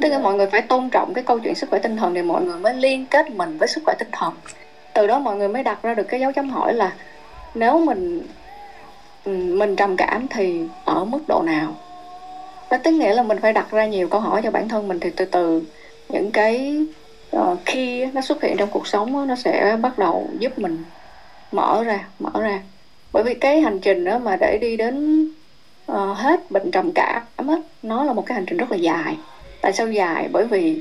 tức 0.00 0.08
là 0.08 0.18
mọi 0.18 0.34
người 0.34 0.46
phải 0.46 0.62
tôn 0.62 0.90
trọng 0.90 1.14
cái 1.14 1.24
câu 1.24 1.38
chuyện 1.38 1.54
sức 1.54 1.70
khỏe 1.70 1.78
tinh 1.78 1.96
thần 1.96 2.14
thì 2.14 2.22
mọi 2.22 2.42
người 2.42 2.58
mới 2.58 2.74
liên 2.74 3.06
kết 3.06 3.30
mình 3.30 3.58
với 3.58 3.68
sức 3.68 3.82
khỏe 3.84 3.94
tinh 3.98 4.08
thần. 4.12 4.32
Từ 4.94 5.06
đó 5.06 5.18
mọi 5.18 5.36
người 5.36 5.48
mới 5.48 5.62
đặt 5.62 5.82
ra 5.82 5.94
được 5.94 6.02
cái 6.08 6.20
dấu 6.20 6.32
chấm 6.32 6.50
hỏi 6.50 6.74
là 6.74 6.92
nếu 7.54 7.78
mình 7.78 8.22
ừ, 9.24 9.32
mình 9.32 9.76
trầm 9.76 9.96
cảm 9.96 10.26
thì 10.28 10.62
ở 10.84 11.04
mức 11.04 11.20
độ 11.28 11.42
nào? 11.42 11.74
Đó 12.70 12.76
tức 12.82 12.90
nghĩa 12.90 13.14
là 13.14 13.22
mình 13.22 13.38
phải 13.40 13.52
đặt 13.52 13.70
ra 13.70 13.86
nhiều 13.86 14.08
câu 14.08 14.20
hỏi 14.20 14.40
cho 14.44 14.50
bản 14.50 14.68
thân 14.68 14.88
mình 14.88 15.00
thì 15.00 15.10
từ 15.10 15.24
từ 15.24 15.62
những 16.08 16.30
cái 16.30 16.86
uh, 17.36 17.58
khi 17.66 18.04
nó 18.04 18.20
xuất 18.20 18.42
hiện 18.42 18.56
trong 18.56 18.70
cuộc 18.70 18.86
sống 18.86 19.12
đó, 19.12 19.24
nó 19.24 19.36
sẽ 19.36 19.76
bắt 19.82 19.98
đầu 19.98 20.28
giúp 20.38 20.58
mình 20.58 20.84
mở 21.52 21.84
ra 21.84 22.04
mở 22.18 22.30
ra. 22.40 22.60
Bởi 23.12 23.22
vì 23.22 23.34
cái 23.34 23.60
hành 23.60 23.78
trình 23.78 24.04
đó 24.04 24.18
mà 24.18 24.36
để 24.36 24.58
đi 24.58 24.76
đến 24.76 25.24
uh, 25.92 26.16
hết 26.16 26.50
bệnh 26.50 26.70
trầm 26.70 26.92
cảm 26.92 27.22
đó, 27.38 27.58
nó 27.82 28.04
là 28.04 28.12
một 28.12 28.26
cái 28.26 28.34
hành 28.34 28.46
trình 28.46 28.56
rất 28.56 28.70
là 28.70 28.76
dài 28.76 29.16
tại 29.60 29.72
sao 29.72 29.88
dài 29.88 30.28
bởi 30.32 30.46
vì 30.46 30.80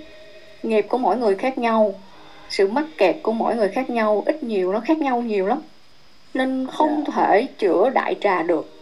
nghiệp 0.64 0.86
của 0.90 0.98
mỗi 0.98 1.18
người 1.18 1.36
khác 1.36 1.58
nhau 1.58 1.96
sự 2.50 2.68
mắc 2.68 2.86
kẹt 2.98 3.16
của 3.22 3.32
mỗi 3.32 3.56
người 3.56 3.70
khác 3.70 3.90
nhau 3.90 4.24
ít 4.26 4.44
nhiều 4.44 4.74
nó 4.74 4.80
khác 4.80 4.98
nhau 4.98 5.22
nhiều 5.22 5.48
lắm 5.48 5.62
nên 6.34 6.68
không 6.72 7.04
thể 7.14 7.48
chữa 7.58 7.90
đại 7.90 8.16
trà 8.22 8.44
được 8.44 8.74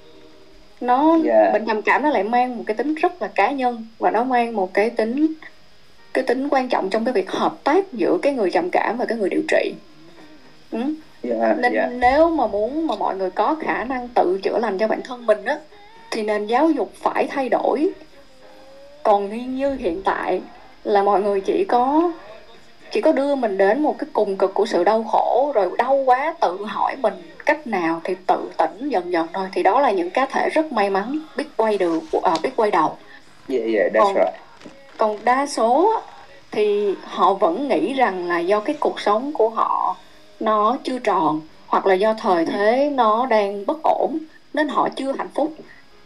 nó 0.82 1.18
Yeah. 1.26 1.54
bệnh 1.54 1.66
trầm 1.66 1.82
cảm 1.82 2.04
nó 2.04 2.10
lại 2.10 2.24
mang 2.24 2.58
một 2.58 2.64
cái 2.68 2.76
tính 2.76 2.96
rất 2.96 3.22
là 3.22 3.28
cá 3.28 3.52
nhân 3.52 3.88
và 4.00 4.12
nó 4.12 4.24
mang 4.24 4.56
một 4.56 4.74
cái 4.74 4.90
tính 4.90 5.34
cái 6.14 6.24
tính 6.24 6.50
quan 6.50 6.70
trọng 6.70 6.90
trong 6.90 7.06
cái 7.06 7.14
việc 7.14 7.32
hợp 7.32 7.56
tác 7.64 7.94
giữa 7.94 8.18
cái 8.22 8.34
người 8.34 8.52
trầm 8.52 8.70
cảm 8.70 8.98
và 8.98 9.06
cái 9.06 9.18
người 9.18 9.30
điều 9.30 9.42
trị 9.48 9.74
ừ? 10.72 10.80
yeah, 11.22 11.60
nên 11.60 11.74
yeah. 11.74 11.92
nếu 11.92 12.30
mà 12.30 12.48
muốn 12.48 12.88
mà 12.88 12.96
mọi 12.96 13.16
người 13.16 13.30
có 13.30 13.56
khả 13.62 13.84
năng 13.84 14.08
tự 14.08 14.40
chữa 14.44 14.58
lành 14.58 14.78
cho 14.78 14.88
bản 14.88 15.02
thân 15.02 15.26
mình 15.26 15.46
á 15.46 15.58
thì 16.12 16.24
nền 16.24 16.48
giáo 16.48 16.70
dục 16.70 16.92
phải 16.96 17.28
thay 17.28 17.50
đổi 17.50 17.90
còn 19.06 19.56
như, 19.56 19.74
hiện 19.74 20.02
tại 20.04 20.42
là 20.84 21.04
mọi 21.04 21.22
người 21.22 21.42
chỉ 21.42 21.66
có 21.66 22.12
chỉ 22.92 23.02
có 23.02 23.12
đưa 23.12 23.36
mình 23.36 23.58
đến 23.58 23.82
một 23.84 23.96
cái 24.00 24.08
cùng 24.14 24.38
cực 24.38 24.54
của 24.54 24.66
sự 24.66 24.84
đau 24.84 25.04
khổ 25.04 25.52
rồi 25.56 25.72
đau 25.78 25.96
quá 25.96 26.36
tự 26.42 26.66
hỏi 26.66 26.96
mình 26.96 27.14
cách 27.46 27.68
nào 27.68 28.02
thì 28.04 28.16
tự 28.28 28.52
tỉnh 28.58 28.90
dần 28.90 29.12
dần 29.12 29.28
thôi. 29.34 29.48
Thì 29.54 29.64
đó 29.64 29.80
là 29.82 29.92
những 29.92 30.10
cá 30.10 30.26
thể 30.26 30.50
rất 30.50 30.72
may 30.72 30.90
mắn 30.90 31.20
biết 31.38 31.46
quay 31.58 31.78
được 31.78 32.04
à, 32.24 32.34
biết 32.44 32.50
quay 32.56 32.72
đầu. 32.72 32.98
Yeah, 33.50 33.64
yeah, 33.76 33.94
that's 33.94 34.00
Còn- 34.00 34.14
right. 34.16 34.34
còn 34.98 35.18
đa 35.24 35.46
số 35.46 35.94
thì 36.52 36.94
họ 37.04 37.34
vẫn 37.34 37.68
nghĩ 37.68 37.94
rằng 37.94 38.28
là 38.28 38.40
do 38.40 38.60
cái 38.60 38.76
cuộc 38.80 39.00
sống 39.00 39.34
của 39.34 39.50
họ 39.50 39.96
nó 40.40 40.78
chưa 40.84 41.00
tròn 41.00 41.42
hoặc 41.68 41.86
là 41.86 41.94
do 41.94 42.14
thời 42.14 42.46
thế 42.46 42.92
nó 42.96 43.26
đang 43.26 43.66
bất 43.66 43.78
ổn 43.84 44.18
nên 44.54 44.68
họ 44.68 44.90
chưa 44.96 45.12
hạnh 45.18 45.30
phúc 45.34 45.54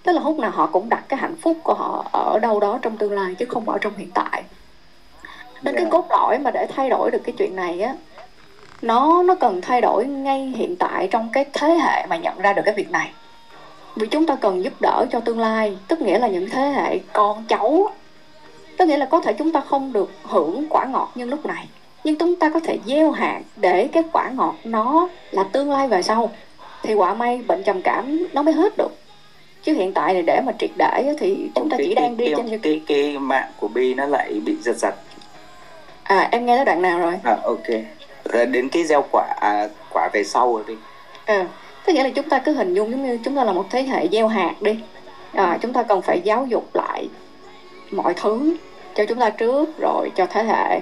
tức 0.10 0.14
là 0.14 0.22
lúc 0.24 0.40
nào 0.40 0.52
họ 0.52 0.70
cũng 0.72 0.90
đặt 0.90 1.04
cái 1.10 1.20
hạnh 1.20 1.36
phúc 1.42 1.58
của 1.64 1.74
họ 1.74 2.06
ở 2.12 2.40
đâu 2.40 2.60
đó 2.60 2.80
trong 2.82 2.98
tương 2.98 3.12
lai 3.12 3.36
chứ 3.36 3.46
không 3.46 3.70
ở 3.70 3.78
trong 3.78 3.94
hiện 3.98 4.12
tại. 4.14 4.44
Nên 5.62 5.76
cái 5.76 5.84
Yeah. 5.84 5.92
cốt 5.92 6.06
lõi 6.10 6.40
mà 6.40 6.52
để 6.52 6.68
thay 6.76 6.90
đổi 6.90 7.12
được 7.12 7.22
cái 7.24 7.36
chuyện 7.38 7.56
này 7.56 7.82
á 7.82 7.96
nó 8.82 9.24
nó 9.24 9.36
cần 9.36 9.62
thay 9.62 9.82
đổi 9.82 10.06
ngay 10.06 10.54
hiện 10.56 10.76
tại 10.76 11.08
trong 11.12 11.30
cái 11.34 11.46
thế 11.54 11.68
hệ 11.68 12.06
mà 12.06 12.18
nhận 12.18 12.40
ra 12.40 12.54
được 12.54 12.62
cái 12.66 12.74
việc 12.74 12.92
này. 12.92 13.12
Vì 13.96 14.08
chúng 14.08 14.26
ta 14.26 14.36
cần 14.36 14.64
giúp 14.64 14.74
đỡ 14.80 15.06
cho 15.12 15.20
tương 15.20 15.40
lai 15.40 15.78
tức 15.88 16.02
nghĩa 16.02 16.20
là 16.20 16.28
những 16.28 16.50
thế 16.50 16.62
hệ 16.62 17.00
con 17.14 17.44
cháu 17.48 17.92
tức 18.78 18.86
nghĩa 18.86 18.98
là 18.98 19.06
có 19.06 19.22
thể 19.22 19.34
chúng 19.34 19.52
ta 19.52 19.60
không 19.60 19.94
được 19.94 20.12
hưởng 20.24 20.66
quả 20.70 20.86
ngọt 20.86 21.12
như 21.16 21.26
lúc 21.26 21.46
này 21.46 21.68
nhưng 22.04 22.16
chúng 22.16 22.36
ta 22.36 22.50
có 22.50 22.60
thể 22.60 22.80
gieo 22.86 23.12
hạt 23.12 23.42
để 23.56 23.88
cái 23.88 24.04
quả 24.14 24.30
ngọt 24.30 24.56
nó 24.64 25.10
là 25.32 25.44
tương 25.44 25.72
lai 25.72 25.88
về 25.88 26.02
sau. 26.02 26.30
Thì 26.84 26.94
quả 26.94 27.14
may 27.14 27.42
bệnh 27.48 27.64
trầm 27.64 27.82
cảm 27.82 28.28
nó 28.34 28.42
mới 28.42 28.54
hết 28.54 28.78
được 28.78 28.99
chứ 29.70 29.76
hiện 29.76 29.94
tại 29.94 30.14
này 30.14 30.22
để 30.22 30.42
mà 30.46 30.52
triệt 30.60 30.70
để 30.78 31.16
thì 31.20 31.50
chúng 31.56 31.70
ta 31.70 31.78
cái, 31.78 31.88
chỉ 31.88 31.96
cái, 31.96 32.04
đang 32.04 32.18
đi 32.18 32.26
cái, 32.26 32.36
trên 32.38 32.60
cái, 32.60 32.82
cái 32.88 33.18
mạng 33.20 33.52
của 33.60 33.68
Bi 33.68 33.94
nó 33.94 34.06
lại 34.06 34.42
bị 34.46 34.56
giật 34.62 34.78
giật. 34.78 34.96
À 36.04 36.28
em 36.32 36.46
nghe 36.46 36.56
tới 36.56 36.66
đoạn 36.66 36.82
nào 36.82 37.00
rồi? 37.00 37.14
À 37.24 37.38
ok. 37.44 37.68
Rồi 38.26 38.46
đến 38.46 38.70
cái 38.70 38.84
gieo 38.84 39.06
quả 39.12 39.28
à, 39.42 39.68
quả 39.94 40.10
về 40.14 40.24
sau 40.24 40.54
rồi 40.54 40.64
đi. 40.68 40.74
Ừ. 41.26 41.44
Tức 41.86 41.94
nghĩa 41.94 42.04
là 42.04 42.10
chúng 42.10 42.30
ta 42.30 42.40
cứ 42.40 42.54
hình 42.54 42.74
dung 42.74 42.92
giống 42.92 43.06
như 43.06 43.20
chúng 43.24 43.36
ta 43.36 43.44
là 43.44 43.54
một 43.54 43.66
thế 43.70 43.84
hệ 43.84 44.08
gieo 44.12 44.28
hạt 44.28 44.56
đi. 44.62 44.80
À, 45.34 45.58
Chúng 45.62 45.74
ta 45.74 45.84
cần 45.84 46.02
phải 46.02 46.22
giáo 46.24 46.46
dục 46.46 46.76
lại 46.76 47.10
mọi 47.92 48.14
thứ 48.14 48.56
cho 48.96 49.06
chúng 49.06 49.20
ta 49.20 49.30
trước 49.30 49.70
rồi 49.80 50.12
cho 50.16 50.26
thế 50.26 50.44
hệ. 50.44 50.80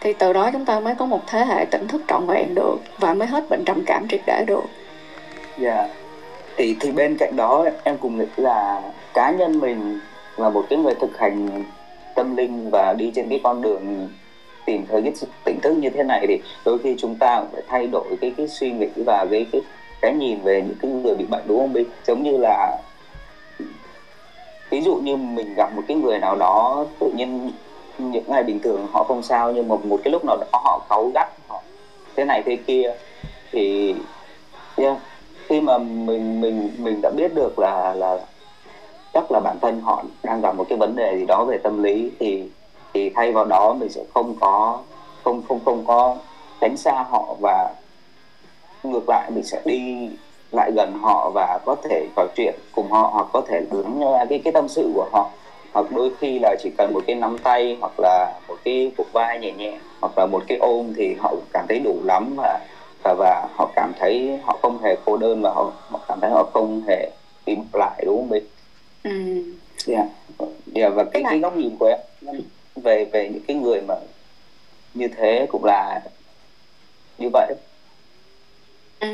Thì 0.00 0.12
từ 0.12 0.32
đó 0.32 0.50
chúng 0.52 0.64
ta 0.64 0.80
mới 0.80 0.94
có 0.94 1.06
một 1.06 1.20
thế 1.26 1.44
hệ 1.44 1.64
tỉnh 1.64 1.88
thức 1.88 2.02
trọn 2.08 2.26
vẹn 2.26 2.54
được 2.54 2.76
Và 2.98 3.14
mới 3.14 3.28
hết 3.28 3.48
bệnh 3.50 3.64
trầm 3.64 3.82
cảm 3.86 4.08
triệt 4.08 4.20
để 4.26 4.44
được. 4.46 4.64
Dạ. 5.58 5.88
Thì 6.56 6.76
thì 6.80 6.90
bên 6.90 7.16
cạnh 7.18 7.36
đó 7.36 7.66
em 7.84 7.98
cùng 7.98 8.18
nghĩ 8.18 8.24
là 8.36 8.82
cá 9.14 9.30
nhân 9.30 9.60
mình 9.60 10.00
là 10.36 10.50
một 10.50 10.66
cái 10.70 10.78
người 10.78 10.94
thực 10.94 11.18
hành 11.18 11.64
tâm 12.14 12.36
linh 12.36 12.70
và 12.70 12.94
đi 12.98 13.12
trên 13.14 13.28
cái 13.28 13.40
con 13.42 13.62
đường 13.62 14.08
tìm 14.66 14.86
thấy 14.88 15.02
cái 15.02 15.12
tỉnh 15.44 15.60
thức 15.62 15.72
như 15.72 15.90
thế 15.90 16.02
này 16.02 16.24
thì 16.28 16.40
đôi 16.64 16.78
khi 16.78 16.94
chúng 16.98 17.14
ta 17.14 17.40
cũng 17.40 17.48
phải 17.52 17.62
thay 17.68 17.86
đổi 17.86 18.16
cái 18.20 18.32
cái 18.36 18.48
suy 18.48 18.70
nghĩ 18.70 18.88
và 19.06 19.26
cái 19.30 19.46
cái 19.52 19.62
cái 20.00 20.12
nhìn 20.12 20.42
về 20.42 20.62
những 20.62 20.76
cái 20.82 20.90
người 20.90 21.14
bị 21.14 21.24
bệnh 21.24 21.42
đúng 21.46 21.58
không 21.58 21.72
Bi? 21.72 21.84
Giống 22.06 22.22
như 22.22 22.36
là 22.36 22.78
ví 24.70 24.80
dụ 24.80 24.94
như 24.94 25.16
mình 25.16 25.54
gặp 25.54 25.72
một 25.76 25.82
cái 25.88 25.96
người 25.96 26.18
nào 26.18 26.36
đó 26.36 26.84
tự 26.98 27.10
nhiên 27.16 27.50
những 27.98 28.24
ngày 28.26 28.42
bình 28.42 28.60
thường 28.60 28.86
họ 28.92 29.04
không 29.04 29.22
sao 29.22 29.52
nhưng 29.52 29.68
mà 29.68 29.76
một 29.84 30.00
cái 30.04 30.12
lúc 30.12 30.24
nào 30.24 30.36
đó 30.36 30.46
họ 30.52 30.80
cáu 30.88 31.10
gắt 31.14 31.28
họ 31.48 31.62
thế 32.16 32.24
này 32.24 32.42
thế 32.46 32.56
kia 32.56 32.92
thì 33.52 33.94
yeah, 34.76 34.96
khi 35.50 35.60
mà 35.60 35.78
mình 35.78 36.40
mình 36.40 36.70
mình 36.78 37.00
đã 37.02 37.10
biết 37.10 37.34
được 37.34 37.58
là 37.58 37.94
là 37.94 38.18
chắc 39.14 39.32
là 39.32 39.40
bản 39.40 39.56
thân 39.62 39.80
họ 39.80 40.04
đang 40.22 40.40
gặp 40.40 40.56
một 40.56 40.64
cái 40.68 40.78
vấn 40.78 40.96
đề 40.96 41.16
gì 41.18 41.24
đó 41.26 41.44
về 41.44 41.58
tâm 41.58 41.82
lý 41.82 42.10
thì 42.18 42.44
thì 42.94 43.10
thay 43.10 43.32
vào 43.32 43.44
đó 43.44 43.74
mình 43.74 43.88
sẽ 43.88 44.04
không 44.14 44.34
có, 44.40 44.78
không 45.24 45.42
không 45.48 45.60
không 45.64 45.84
có 45.86 46.16
tránh 46.60 46.76
xa 46.76 47.04
họ 47.10 47.34
và 47.40 47.74
ngược 48.82 49.08
lại 49.08 49.30
mình 49.30 49.44
sẽ 49.44 49.60
đi 49.64 50.08
lại 50.52 50.70
gần 50.76 50.98
họ 51.02 51.30
và 51.34 51.58
có 51.66 51.76
thể 51.84 52.06
trò 52.16 52.26
chuyện 52.36 52.54
cùng 52.74 52.90
họ 52.90 53.10
hoặc 53.12 53.26
có 53.32 53.40
thể 53.48 53.60
lắng 53.70 54.00
nghe 54.00 54.18
ờ, 54.18 54.26
cái 54.28 54.38
cái 54.44 54.52
tâm 54.52 54.68
sự 54.68 54.92
của 54.94 55.08
họ. 55.12 55.30
Hoặc 55.72 55.86
đôi 55.90 56.10
khi 56.18 56.38
là 56.38 56.56
chỉ 56.62 56.70
cần 56.78 56.92
một 56.94 57.00
cái 57.06 57.16
nắm 57.16 57.38
tay 57.38 57.76
hoặc 57.80 57.92
là 57.98 58.40
một 58.48 58.56
cái 58.64 58.92
cục 58.96 59.12
vai 59.12 59.38
nhẹ 59.38 59.52
nhẹ 59.52 59.78
hoặc 60.00 60.18
là 60.18 60.26
một 60.26 60.42
cái 60.48 60.58
ôm 60.58 60.92
thì 60.96 61.14
họ 61.18 61.34
cảm 61.52 61.66
thấy 61.68 61.78
đủ 61.78 61.96
lắm 62.04 62.34
và 62.36 62.60
và, 63.04 63.14
và 63.18 63.48
họ 63.54 63.70
cảm 63.76 63.92
thấy 63.98 64.38
họ 64.44 64.58
không 64.62 64.82
hề 64.82 64.96
cô 65.04 65.16
đơn 65.16 65.42
và 65.42 65.50
họ, 65.50 65.72
họ 65.90 66.00
cảm 66.08 66.20
thấy 66.20 66.30
họ 66.30 66.44
không 66.52 66.82
hề 66.88 67.10
bị 67.46 67.56
lại 67.72 68.02
đúng 68.06 68.16
không 68.16 68.28
Bi? 68.28 68.40
ừ. 69.02 69.42
Yeah. 69.94 70.06
Yeah, 70.74 70.92
và 70.94 71.04
cái 71.04 71.22
là- 71.22 71.30
cái 71.30 71.38
góc 71.38 71.56
nhìn 71.56 71.76
của 71.80 71.86
em 71.86 71.98
về 72.76 73.04
về 73.04 73.28
những 73.28 73.42
cái 73.48 73.56
người 73.56 73.80
mà 73.88 73.94
như 74.94 75.08
thế 75.08 75.46
cũng 75.52 75.64
là 75.64 76.00
như 77.18 77.28
vậy 77.32 77.54
Ừ. 79.00 79.08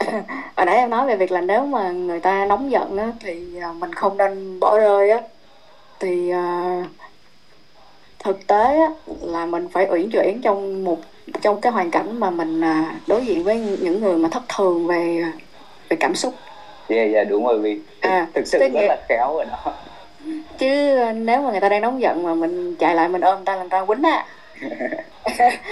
Hồi 0.56 0.66
nãy 0.66 0.76
em 0.76 0.90
nói 0.90 1.06
về 1.06 1.16
việc 1.16 1.30
là 1.32 1.40
nếu 1.40 1.66
mà 1.66 1.90
người 1.90 2.20
ta 2.20 2.46
nóng 2.46 2.70
giận 2.70 2.96
á, 2.96 3.12
thì 3.20 3.56
à, 3.60 3.72
mình 3.72 3.92
không 3.94 4.16
nên 4.16 4.60
bỏ 4.60 4.78
rơi 4.78 5.10
á 5.10 5.20
thì 6.00 6.30
à, 6.30 6.84
thực 8.18 8.46
tế 8.46 8.78
á, 8.80 8.90
là 9.20 9.46
mình 9.46 9.68
phải 9.72 9.86
uyển 9.90 10.10
chuyển 10.10 10.40
trong 10.40 10.84
một 10.84 10.98
trong 11.42 11.60
cái 11.60 11.72
hoàn 11.72 11.90
cảnh 11.90 12.20
mà 12.20 12.30
mình 12.30 12.60
à, 12.60 12.94
đối 13.06 13.26
diện 13.26 13.44
với 13.44 13.56
những 13.80 14.00
người 14.00 14.16
mà 14.16 14.28
thất 14.28 14.42
thường 14.56 14.86
về 14.86 15.24
về 15.88 15.96
cảm 16.00 16.14
xúc. 16.14 16.34
Yeah, 16.88 17.12
yeah, 17.14 17.28
đúng 17.28 17.46
rồi 17.46 17.58
vì 17.58 17.78
À, 18.00 18.26
thực 18.34 18.46
sự 18.46 18.58
rất 18.58 18.72
nghĩa- 18.72 18.86
là 18.88 18.96
khéo 19.08 19.34
rồi 19.34 19.44
đó. 19.44 19.72
Chứ 20.58 20.96
à, 20.96 21.12
nếu 21.12 21.40
mà 21.42 21.50
người 21.50 21.60
ta 21.60 21.68
đang 21.68 21.82
nóng 21.82 22.00
giận 22.00 22.22
mà 22.22 22.34
mình 22.34 22.76
chạy 22.76 22.94
lại 22.94 23.08
mình 23.08 23.20
ôm 23.20 23.44
ta 23.44 23.56
làm 23.56 23.68
ta 23.68 23.84
quýnh 23.84 24.02
á. 24.02 24.26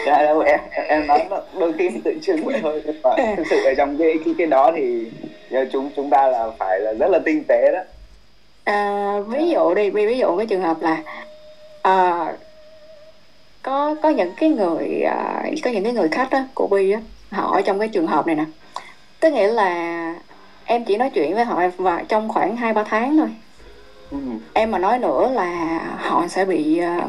Dạ, 0.07 0.23
đâu, 0.23 0.41
em 0.41 0.61
em 0.89 1.07
nói 1.07 1.27
nó 1.31 1.41
đôi 1.59 1.73
khi 1.79 1.89
tự 2.05 2.15
trưng 2.23 2.45
vậy 2.45 2.59
thôi 2.63 2.83
nhưng 2.87 3.03
mà 3.03 3.11
thực 3.37 3.47
sự 3.51 3.65
ở 3.65 3.75
trong 3.77 3.99
cái 3.99 4.15
cái 4.25 4.35
cái 4.39 4.47
đó 4.47 4.73
thì 4.77 5.07
yeah, 5.51 5.69
chúng 5.73 5.91
chúng 5.97 6.11
ta 6.11 6.29
là 6.29 6.51
phải 6.59 6.81
là 6.81 6.93
rất 6.93 7.11
là 7.11 7.19
tinh 7.25 7.45
tế 7.49 7.73
đó. 7.73 7.79
À, 8.65 9.13
ví 9.29 9.51
dụ 9.51 9.75
đi 9.75 9.91
ví 9.91 10.07
ví 10.07 10.19
dụ 10.19 10.37
cái 10.37 10.47
trường 10.47 10.63
hợp 10.63 10.77
là 10.81 10.97
à, 11.83 12.27
có 13.63 13.95
có 14.03 14.09
những 14.09 14.33
cái 14.37 14.49
người 14.49 15.03
à, 15.03 15.43
có 15.65 15.71
những 15.71 15.85
cái 15.85 15.93
người 15.93 16.09
khách 16.09 16.31
á, 16.31 16.45
của 16.55 16.67
Bi 16.67 16.91
á 16.91 17.01
họ 17.31 17.55
ở 17.55 17.63
trong 17.63 17.79
cái 17.79 17.89
trường 17.89 18.07
hợp 18.07 18.27
này 18.27 18.37
nè 18.37 18.45
tức 19.21 19.31
nghĩa 19.33 19.47
là 19.49 20.15
em 20.65 20.85
chỉ 20.85 20.97
nói 20.97 21.11
chuyện 21.11 21.35
với 21.35 21.45
họ 21.45 21.63
và 21.77 22.03
trong 22.09 22.29
khoảng 22.29 22.57
hai 22.57 22.73
ba 22.73 22.85
tháng 22.85 23.17
thôi 23.19 23.29
ừ. 24.11 24.19
em 24.53 24.71
mà 24.71 24.79
nói 24.79 24.99
nữa 24.99 25.31
là 25.33 25.81
họ 25.99 26.29
sẽ 26.29 26.45
bị 26.45 26.79
à, 26.79 27.01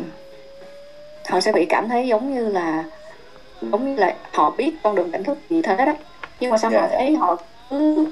họ 1.30 1.39
sẽ 1.41 1.51
bị 1.51 1.66
cảm 1.66 1.89
thấy 1.89 2.08
giống 2.08 2.34
như 2.36 2.47
là 2.49 2.84
giống 3.62 3.86
như 3.95 4.01
là 4.01 4.16
họ 4.32 4.49
biết 4.58 4.72
con 4.84 4.95
đường 4.95 5.12
tỉnh 5.12 5.24
thức 5.24 5.38
gì 5.49 5.62
thế 5.62 5.76
đó 5.86 5.93
nhưng 6.39 6.51
mà 6.51 6.58
sao 6.58 6.72
họ 6.72 6.78
Dạ. 6.91 6.97
thấy 6.97 7.16
họ 7.16 7.38
cứ 7.70 8.06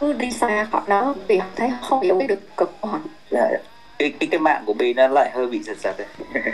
cứ 0.00 0.12
đi 0.12 0.30
xa 0.30 0.66
khỏi 0.72 0.82
nó 0.86 1.14
vì 1.28 1.36
họ 1.38 1.46
thấy 1.56 1.72
không 1.88 2.04
giải 2.06 2.16
quyết 2.16 2.26
được 2.28 2.56
cực 2.56 2.80
của 2.80 2.88
họ 2.88 2.98
Dạ, 3.30 3.48
dạ. 3.52 3.58
cái 3.98 4.12
cái 4.20 4.28
cái 4.30 4.40
mạng 4.40 4.62
của 4.66 4.72
Bi 4.72 4.94
nó 4.94 5.08
lại 5.08 5.30
hơi 5.34 5.46
bị 5.46 5.58
giật 5.62 5.76
giật 5.82 5.94
đấy 5.98 6.06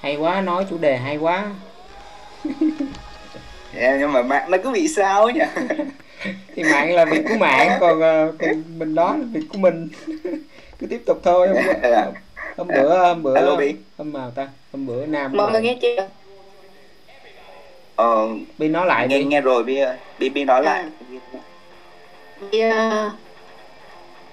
hay 0.00 0.16
quá 0.16 0.40
nói 0.40 0.66
chủ 0.70 0.78
đề 0.78 0.96
hay 0.96 1.16
quá. 1.16 1.44
Yeah, 3.78 3.96
nhưng 4.00 4.12
mà 4.12 4.22
mạng 4.22 4.50
nó 4.50 4.58
cứ 4.64 4.70
bị 4.70 4.88
sao 4.88 5.24
ấy 5.24 5.32
nhỉ? 5.32 5.40
Thì 6.56 6.62
mạng 6.62 6.94
là 6.94 7.04
việc 7.04 7.22
của 7.28 7.34
mạng 7.38 7.76
còn, 7.80 8.00
ờ, 8.00 8.32
còn 8.40 8.62
mình 8.78 8.94
nói 8.94 9.18
là 9.18 9.24
việc 9.32 9.40
của 9.52 9.58
mình. 9.58 9.88
Cứ 10.78 10.86
tiếp 10.90 11.02
tục 11.06 11.20
thôi 11.24 11.48
hôm, 11.48 11.56
bữa- 11.56 11.90
Dạ. 11.90 12.06
hôm 12.56 12.68
bữa 12.68 12.98
hôm 12.98 13.22
bữa 13.22 13.56
Bi. 13.56 13.74
hôm 13.98 14.12
nào 14.12 14.30
ta? 14.34 14.48
Hôm 14.72 14.86
bữa 14.86 15.06
nam 15.06 15.32
mọi 15.36 15.52
người 15.52 15.60
nghe 15.62 15.78
chưa? 15.82 16.08
Ờ, 17.96 18.28
bi 18.58 18.68
nói 18.68 18.86
lại 18.86 19.08
nghe 19.08 19.18
đi. 19.18 19.24
nghe 19.24 19.40
rồi 19.40 19.62
Bi. 19.64 19.78
Bi 20.18 20.28
Bi 20.28 20.44
nói 20.44 20.56
À. 20.58 20.62
lại. 20.62 20.84
Bi, 22.50 22.62
uh, 22.68 23.12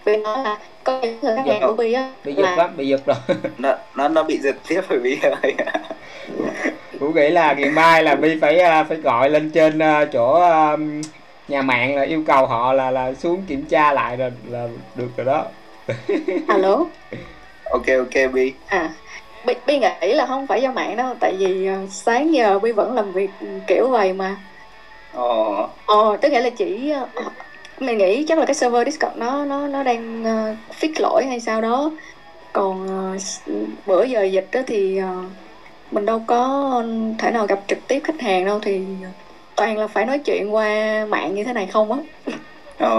Bi 0.06 0.18
nói 0.18 0.44
là 0.44 0.58
có 0.84 1.00
những 1.02 1.20
người 1.22 1.36
khách 1.36 1.44
Dạ. 1.48 1.54
hàng 1.54 1.62
của 1.68 1.74
Bi 1.74 1.94
á 1.94 2.10
bị 2.24 2.34
giật 2.34 2.44
là 2.44 2.56
lắm 2.56 2.70
bị 2.78 2.88
giật 2.88 3.02
rồi 3.06 3.16
nó 3.58 3.74
nó 3.96 4.08
nó 4.08 4.24
bị 4.24 4.38
giật 4.38 4.56
tiếp 4.68 4.82
rồi 4.90 5.00
Bi 5.00 5.20
ơi 5.44 5.54
Vũ 7.00 7.10
nghĩ 7.10 7.30
là 7.30 7.54
ngày 7.54 7.70
mai 7.70 8.04
là 8.04 8.16
Bi 8.16 8.38
phải 8.42 8.60
à, 8.60 8.84
phải 8.84 8.98
gọi 8.98 9.30
lên 9.30 9.50
trên 9.52 9.80
à, 9.80 10.06
chỗ 10.06 10.34
à, 10.42 10.78
nhà 11.48 11.62
mạng 11.62 11.96
là 11.96 12.02
yêu 12.04 12.24
cầu 12.28 12.46
họ 12.46 12.74
là 12.74 12.92
là 12.92 13.14
xuống 13.14 13.44
kiểm 13.48 13.66
tra 13.66 13.94
lại 13.94 14.18
rồi 14.18 14.32
là 14.50 14.68
được 14.96 15.10
rồi 15.18 15.26
đó. 15.26 15.46
Alo? 16.48 16.86
Ok 17.72 17.86
ok 17.88 18.32
Bi. 18.34 18.54
À 18.68 18.90
Bi, 19.46 19.54
Bi 19.68 19.80
nghĩ 19.80 20.14
là 20.14 20.26
không 20.26 20.48
phải 20.48 20.62
do 20.62 20.72
mạng 20.72 20.98
đâu 20.98 21.16
tại 21.20 21.36
vì 21.40 21.68
ờ, 21.68 21.76
sáng 21.90 22.34
giờ 22.34 22.60
Bi 22.60 22.72
vẫn 22.72 22.94
làm 22.96 23.12
việc 23.12 23.30
kiểu 23.68 23.88
vậy 23.90 24.14
mà. 24.14 24.36
Ờ 25.14 25.24
Ồ, 25.86 26.18
tức 26.18 26.30
nghĩa 26.32 26.42
là 26.42 26.50
chỉ 26.50 26.94
mình 27.86 27.98
nghĩ 27.98 28.26
chắc 28.28 28.38
là 28.40 28.46
cái 28.46 28.56
server 28.56 28.86
Discord 28.88 29.16
nó 29.18 29.46
nó 29.46 29.68
nó 29.68 29.84
đang 29.84 30.24
ờ, 30.24 30.56
fix 30.70 30.90
lỗi 31.02 31.26
hay 31.26 31.40
sao 31.40 31.62
đó. 31.62 31.98
Còn 32.54 32.88
s- 33.18 33.68
bữa 33.86 34.04
giờ 34.04 34.24
dịch 34.24 34.50
đó 34.52 34.62
thì 34.68 34.98
ờ, 34.98 35.32
mình 35.92 36.06
đâu 36.06 36.26
có 36.28 36.38
thể 37.20 37.32
nào 37.32 37.48
gặp 37.48 37.60
trực 37.68 37.80
tiếp 37.88 38.02
khách 38.06 38.22
hàng 38.22 38.46
đâu 38.46 38.60
thì 38.64 38.88
toàn 39.56 39.78
là 39.78 39.88
phải 39.88 40.06
nói 40.06 40.22
chuyện 40.26 40.54
qua 40.56 40.66
mạng 41.10 41.36
như 41.36 41.44
thế 41.44 41.54
này 41.54 41.68
không 41.68 41.92
á. 41.94 42.00
ờ 42.78 42.90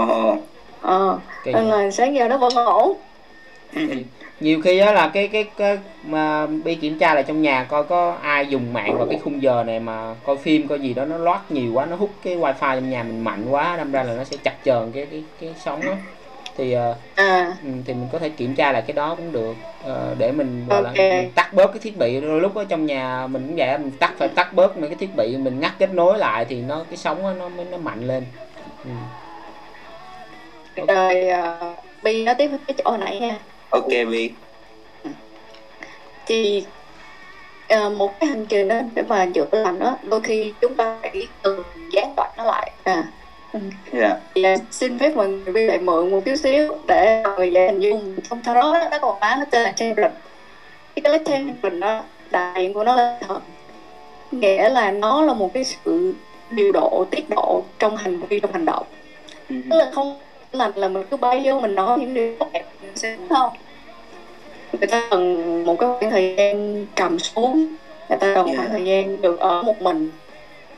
Ờ, 0.79 1.21
nên 1.51 1.65
là 1.69 1.91
sáng 1.91 2.15
giờ 2.15 2.27
nó 2.27 2.37
vẫn 2.37 2.55
ổn. 2.55 3.05
Nhiều 4.39 4.61
khi 4.61 4.79
á 4.79 4.93
là 4.93 5.11
cái 5.13 5.27
cái 5.27 5.43
cái 5.57 5.77
mà 6.03 6.47
Bi 6.47 6.75
kiểm 6.75 6.99
tra 6.99 7.13
lại 7.13 7.23
trong 7.23 7.41
nhà 7.41 7.63
coi 7.63 7.83
có 7.83 8.17
ai 8.21 8.47
dùng 8.47 8.73
mạng 8.73 8.97
vào 8.97 9.07
cái 9.09 9.19
khung 9.23 9.41
giờ 9.41 9.63
này 9.63 9.79
mà 9.79 10.15
coi 10.23 10.37
phim 10.37 10.67
coi 10.67 10.79
gì 10.79 10.93
đó 10.93 11.05
nó 11.05 11.17
loát 11.17 11.51
nhiều 11.51 11.73
quá 11.73 11.85
nó 11.85 11.95
hút 11.95 12.11
cái 12.23 12.37
wifi 12.37 12.75
trong 12.75 12.89
nhà 12.89 13.03
mình 13.03 13.23
mạnh 13.23 13.45
quá 13.49 13.77
đâm 13.77 13.91
ra 13.91 14.03
là 14.03 14.13
nó 14.13 14.23
sẽ 14.23 14.37
chặt 14.43 14.55
chờn 14.63 14.91
cái 14.91 15.05
cái 15.11 15.23
cái 15.41 15.53
sóng 15.57 15.89
á 15.89 15.95
thì 16.57 16.71
ờ, 16.71 16.95
À, 17.15 17.57
Ừ, 17.63 17.69
thì 17.85 17.93
mình 17.93 18.07
có 18.11 18.19
thể 18.19 18.29
kiểm 18.29 18.55
tra 18.55 18.71
lại 18.71 18.81
cái 18.87 18.93
đó 18.93 19.15
cũng 19.15 19.31
được 19.31 19.55
ờ, 19.83 20.15
để 20.17 20.31
mình 20.31 20.65
gọi 20.67 20.83
Ok. 20.83 20.83
là 20.83 20.91
mình 20.93 21.31
tắt 21.35 21.53
bớt 21.53 21.67
cái 21.67 21.79
thiết 21.81 21.97
bị 21.97 22.21
đôi 22.21 22.41
lúc 22.41 22.55
ở 22.55 22.65
trong 22.69 22.85
nhà 22.85 23.27
mình 23.27 23.47
cũng 23.47 23.55
vậy 23.55 23.77
mình 23.77 23.91
tắt 23.99 24.13
phải 24.17 24.27
tắt 24.27 24.53
bớt 24.53 24.77
mấy 24.77 24.89
cái 24.89 24.97
thiết 24.99 25.15
bị 25.17 25.37
mình 25.37 25.59
ngắt 25.59 25.71
kết 25.79 25.93
nối 25.93 26.17
lại 26.17 26.45
thì 26.49 26.61
nó 26.61 26.83
cái 26.89 26.97
sóng 26.97 27.39
nó 27.39 27.49
mới 27.49 27.65
nó 27.71 27.77
mạnh 27.77 28.07
lên 28.07 28.23
ừ. 28.83 28.89
rồi 30.87 31.21
ờ, 31.29 31.75
Bi 32.03 32.25
nói 32.25 32.35
tiếp 32.37 32.49
cái 32.67 32.75
chỗ 32.77 32.97
nãy 32.97 33.19
nha. 33.19 33.39
Ok 33.75 33.87
Bi 34.11 34.29
thì 36.25 36.63
ờ, 37.69 37.89
một 37.89 38.19
cái 38.19 38.29
hành 38.29 38.45
trình 38.45 38.67
đó 38.67 38.75
mà 39.07 39.27
chữa 39.33 39.45
lành 39.51 39.79
đó. 39.79 39.97
Đôi 40.03 40.21
khi 40.21 40.53
chúng 40.61 40.75
ta 40.75 40.97
phải 41.01 41.27
từng 41.41 41.63
gián 41.91 42.13
đoạn 42.17 42.31
nó 42.37 42.43
lại. 42.43 42.71
À. 42.83 43.03
Dạ. 43.93 44.17
Thì 44.35 44.43
à, 44.43 44.55
xin 44.71 44.99
phép 44.99 45.15
mọi 45.15 45.27
người 45.27 45.63
lại 45.63 45.79
mượn 45.79 46.11
một 46.11 46.21
chút 46.25 46.35
xíu 46.35 46.77
để 46.87 47.23
người 47.37 47.51
dễ 47.51 47.65
hình 47.67 47.79
dung 47.79 48.15
trong 48.29 48.43
thơ 48.43 48.53
đó 48.53 48.77
nó 48.91 48.99
một 48.99 49.17
má 49.21 49.35
nó 49.39 49.45
tên 49.51 49.63
là 49.63 49.71
Chamberlain 49.71 50.11
cái 50.95 51.03
cái 51.03 51.19
Chamberlain 51.25 51.79
đó 51.79 52.03
đại 52.31 52.61
diện 52.61 52.73
của 52.73 52.83
nó 52.83 52.95
là 52.95 53.17
thật. 53.27 53.39
Nghĩa 54.31 54.69
là 54.69 54.91
nó 54.91 55.21
là 55.21 55.33
một 55.33 55.53
cái 55.53 55.63
sự 55.63 56.13
điều 56.51 56.71
độ 56.71 57.05
tiết 57.11 57.29
độ 57.29 57.63
trong 57.79 57.97
hành 57.97 58.19
vi 58.19 58.39
trong 58.39 58.51
hành 58.51 58.65
động. 58.65 58.85
Ừ. 59.49 59.55
tức 59.69 59.77
là 59.77 59.91
không 59.93 60.19
là 60.51 60.71
là 60.75 60.87
mình 60.87 61.03
cứ 61.11 61.17
bay 61.17 61.41
vô 61.45 61.59
mình 61.59 61.75
nói 61.75 61.99
những 61.99 62.13
điều 62.13 62.35
tốt 62.39 62.47
đẹp 62.53 62.65
mình 62.81 62.91
sẽ 62.95 63.17
không 63.29 63.53
người 64.79 64.87
ta 64.87 65.07
cần 65.09 65.63
một 65.65 65.75
cái 65.79 65.89
khoảng 65.99 66.11
thời 66.11 66.35
gian 66.37 66.85
trầm 66.95 67.19
xuống 67.19 67.67
người 68.09 68.17
ta 68.19 68.35
cần 68.35 68.45
Yeah. 68.45 68.57
khoảng 68.57 68.69
thời 68.69 68.85
gian 68.85 69.21
được 69.21 69.39
ở 69.39 69.61
một 69.63 69.81
mình 69.81 70.11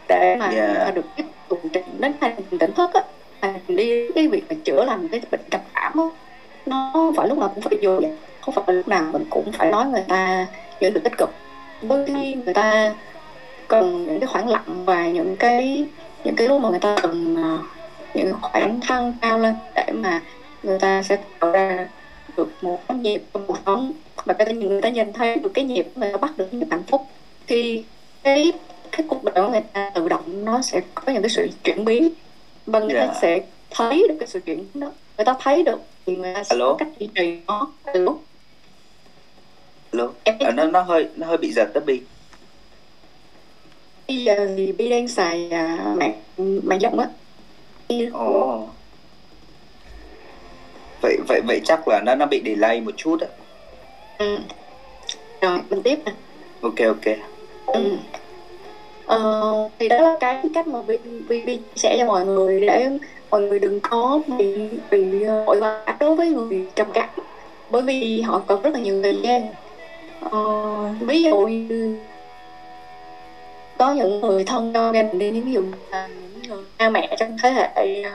để 0.08 0.36
mà 0.40 0.50
Yeah. 0.50 0.68
người 0.70 0.80
ta 0.86 0.92
được 0.92 1.06
tiếp 1.16 1.24
tục 1.50 1.60
trình 1.74 1.84
đến 2.00 2.14
hành 2.22 2.36
trình 2.50 2.60
tỉnh 2.60 2.74
thức 2.74 2.90
á 2.94 3.02
hành 3.42 3.60
trình 3.68 3.78
đi 3.78 4.08
cái 4.16 4.28
việc 4.28 4.44
mà 4.50 4.56
chữa 4.64 4.84
lành 4.86 5.08
cái 5.08 5.22
bệnh 5.32 5.42
trầm 5.52 5.62
cảm 5.74 5.94
á 5.98 6.04
nó 6.66 6.90
không 6.94 7.16
phải 7.16 7.28
lúc 7.28 7.38
nào 7.38 7.52
cũng 7.56 7.64
phải 7.64 7.78
vô 7.82 7.92
vậy 8.02 8.12
không 8.42 8.54
phải 8.56 8.76
lúc 8.76 8.88
nào 8.88 9.04
mình 9.12 9.26
cũng 9.30 9.52
phải 9.52 9.72
nói 9.72 9.86
người 9.86 10.04
ta 10.08 10.48
những 10.80 10.94
điều 10.94 11.04
tích 11.04 11.18
cực 11.18 11.30
đôi 11.82 12.06
khi 12.08 12.34
người 12.46 12.54
ta 12.54 12.94
cần 13.68 14.06
những 14.08 14.20
cái 14.20 14.28
khoảng 14.28 14.48
lặng 14.50 14.86
và 14.86 15.08
những 15.08 15.36
cái 15.36 15.86
những 16.24 16.36
cái 16.36 16.48
lúc 16.48 16.62
mà 16.62 16.70
người 16.70 16.80
ta 16.80 16.96
cần 17.02 17.36
ờ, 17.44 17.58
những 18.14 18.34
khoảng 18.42 18.80
thăng 18.82 19.14
cao 19.22 19.40
lên 19.40 19.56
để 19.76 19.86
mà 19.94 20.22
người 20.64 20.80
ta 20.80 21.04
sẽ 21.04 21.18
tạo 21.40 21.52
ra 21.52 21.88
được 22.38 22.50
một 22.62 22.80
cái 22.88 22.98
nhịp 22.98 23.22
trong 23.34 23.46
cuộc 23.48 23.58
sống. 23.66 23.92
Và 24.26 24.34
cái 24.34 24.54
người 24.54 24.82
ta 24.82 24.90
nhìn 24.90 25.14
thấy 25.14 25.36
được 25.36 25.52
cái 25.54 25.66
nhịp 25.66 25.88
ta 26.02 26.18
bắt 26.22 26.38
được 26.38 26.48
những 26.54 26.70
hạnh 26.70 26.84
phúc. 26.88 27.02
Thì 27.48 27.84
cái 28.24 28.54
cái 28.92 29.06
cuộc 29.10 29.24
đời 29.24 29.34
của 29.36 29.52
người 29.52 29.62
ta 29.74 29.92
tự 29.96 30.08
động 30.10 30.46
nó 30.46 30.62
sẽ 30.62 30.82
có 30.96 31.14
những 31.14 31.22
cái 31.22 31.30
sự 31.30 31.48
chuyển 31.64 31.86
biến. 31.86 32.10
Và 32.66 32.80
người 32.80 32.94
ta 32.94 33.06
Dạ. 33.08 33.14
sẽ 33.22 33.40
thấy 33.70 34.06
được 34.10 34.16
cái 34.20 34.28
sự 34.28 34.40
chuyển 34.40 34.58
biến 34.58 34.82
đó. 34.82 34.92
Người 35.18 35.26
ta 35.26 35.36
thấy 35.40 35.64
được 35.64 35.80
thì 36.06 36.16
người 36.16 36.34
ta 36.34 36.44
sẽ 36.44 36.56
Alo? 36.56 36.66
có 36.66 36.76
cách 36.78 36.88
duy 37.00 37.10
trì 37.16 37.38
nó. 37.48 37.68
Từ 37.94 38.04
lúc 39.92 40.16
em 40.24 40.36
Ờ, 40.40 40.52
nó 40.52 40.64
nó 40.64 40.82
hơi 40.82 41.08
nó 41.16 41.28
hơi 41.28 41.38
bị 41.38 41.52
giật 41.52 41.70
đó 41.74 41.82
Bi. 41.86 42.02
Bây 44.08 44.24
giờ 44.24 44.48
thì 44.58 44.72
Bi 44.72 44.90
đang 44.90 45.08
xài 45.08 45.50
à, 45.52 45.94
mạng 45.98 46.14
mạng 46.38 46.80
rộng 46.80 47.00
á. 47.00 47.08
Ồ 48.14 48.68
vậy 51.08 51.18
vậy 51.28 51.42
vậy 51.42 51.62
chắc 51.64 51.88
là 51.88 52.02
nó 52.06 52.16
nó 52.16 52.26
bị 52.26 52.42
delay 52.46 52.82
một 52.82 52.92
chút 52.98 53.18
á. 53.22 53.28
Ừ. 54.18 54.38
rồi 55.42 55.60
mình 55.70 55.82
tiếp 55.84 56.00
nè. 56.06 56.12
Ok 56.62 56.80
ok. 56.88 57.16
Ừ. 57.66 57.98
Ờ, 59.06 59.70
thì 59.80 59.88
đó 59.90 60.02
là 60.02 60.18
cái 60.20 60.42
cách 60.54 60.68
mà 60.68 60.82
Vi, 60.82 60.98
Vi, 61.28 61.46
chia 61.46 61.62
sẻ 61.76 61.96
cho 62.00 62.06
mọi 62.06 62.26
người 62.26 62.62
để 62.62 62.90
mọi 63.30 63.42
người 63.42 63.60
đừng 63.60 63.80
có 63.80 64.20
bị 64.38 64.70
bị 64.92 65.24
ờ, 65.24 65.44
vội 65.46 65.60
vã 65.60 65.98
đối 66.00 66.16
với 66.16 66.30
người 66.30 66.68
trầm 66.76 66.88
cảm 66.94 67.10
bởi 67.70 67.82
vì 67.82 68.22
họ 68.22 68.42
cần 68.48 68.62
rất 68.62 68.74
là 68.74 68.80
nhiều 68.80 69.02
thời 69.04 69.18
gian. 69.24 69.48
Ờ, 70.32 70.40
ví 71.00 71.24
dụ 71.24 71.38
như 71.38 71.98
có 73.78 73.94
những 73.94 74.22
người 74.22 74.44
thân 74.44 74.74
trong 74.74 74.94
gia 74.94 75.02
đình 75.02 75.20
đi 75.20 75.42
ví 75.42 75.52
dụ 75.52 75.64
là 75.92 76.08
những 76.08 76.42
người 76.50 76.64
cha 76.80 76.90
mẹ 76.90 77.16
trong 77.20 77.38
thế 77.44 77.50
hệ 77.52 78.02
ờ, 78.04 78.12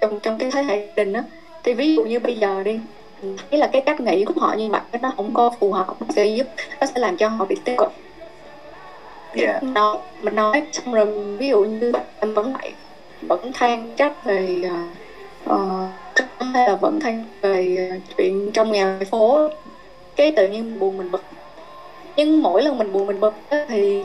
trong 0.00 0.20
trong 0.20 0.38
cái 0.38 0.50
thế 0.50 0.62
hệ 0.62 0.86
gia 0.86 0.92
đình 0.96 1.12
đó 1.12 1.20
thì 1.66 1.74
ví 1.74 1.94
dụ 1.94 2.04
như 2.04 2.18
bây 2.18 2.36
giờ 2.36 2.62
đi 2.62 2.80
thấy 3.22 3.58
là 3.58 3.66
cái 3.66 3.82
cách 3.82 4.00
nghĩ 4.00 4.24
của 4.24 4.40
họ 4.40 4.54
như 4.54 4.68
vậy 4.68 4.80
nó 5.02 5.12
không 5.16 5.34
có 5.34 5.50
phù 5.60 5.72
hợp 5.72 5.86
nó 6.00 6.06
sẽ 6.16 6.26
giúp 6.26 6.46
nó 6.80 6.86
sẽ 6.86 7.00
làm 7.00 7.16
cho 7.16 7.28
họ 7.28 7.44
bị 7.44 7.56
tiêu 7.64 7.76
cực. 7.78 7.92
Yeah 9.32 9.62
nó 9.62 9.98
mình 10.22 10.34
nói 10.34 10.62
xong 10.72 10.94
rồi 10.94 11.06
ví 11.38 11.48
dụ 11.48 11.64
như 11.64 11.92
em 12.20 12.34
vẫn 12.34 12.52
lại 12.52 12.72
vẫn 13.22 13.52
than 13.52 13.90
trách 13.96 14.24
về 14.24 14.62
uh, 15.50 15.54
hay 16.54 16.68
là 16.68 16.74
vẫn 16.74 17.00
than 17.00 17.24
về 17.40 17.88
ờ, 17.90 17.96
chuyện 18.16 18.50
trong 18.52 18.72
nhà 18.72 18.98
phố 19.10 19.48
cái 20.16 20.32
tự 20.36 20.48
nhiên 20.48 20.78
buồn 20.78 20.98
mình 20.98 21.10
bực. 21.10 21.22
Nhưng 22.16 22.42
mỗi 22.42 22.62
lần 22.62 22.78
mình 22.78 22.92
buồn 22.92 23.06
mình 23.06 23.20
bực 23.20 23.34
thì 23.68 24.02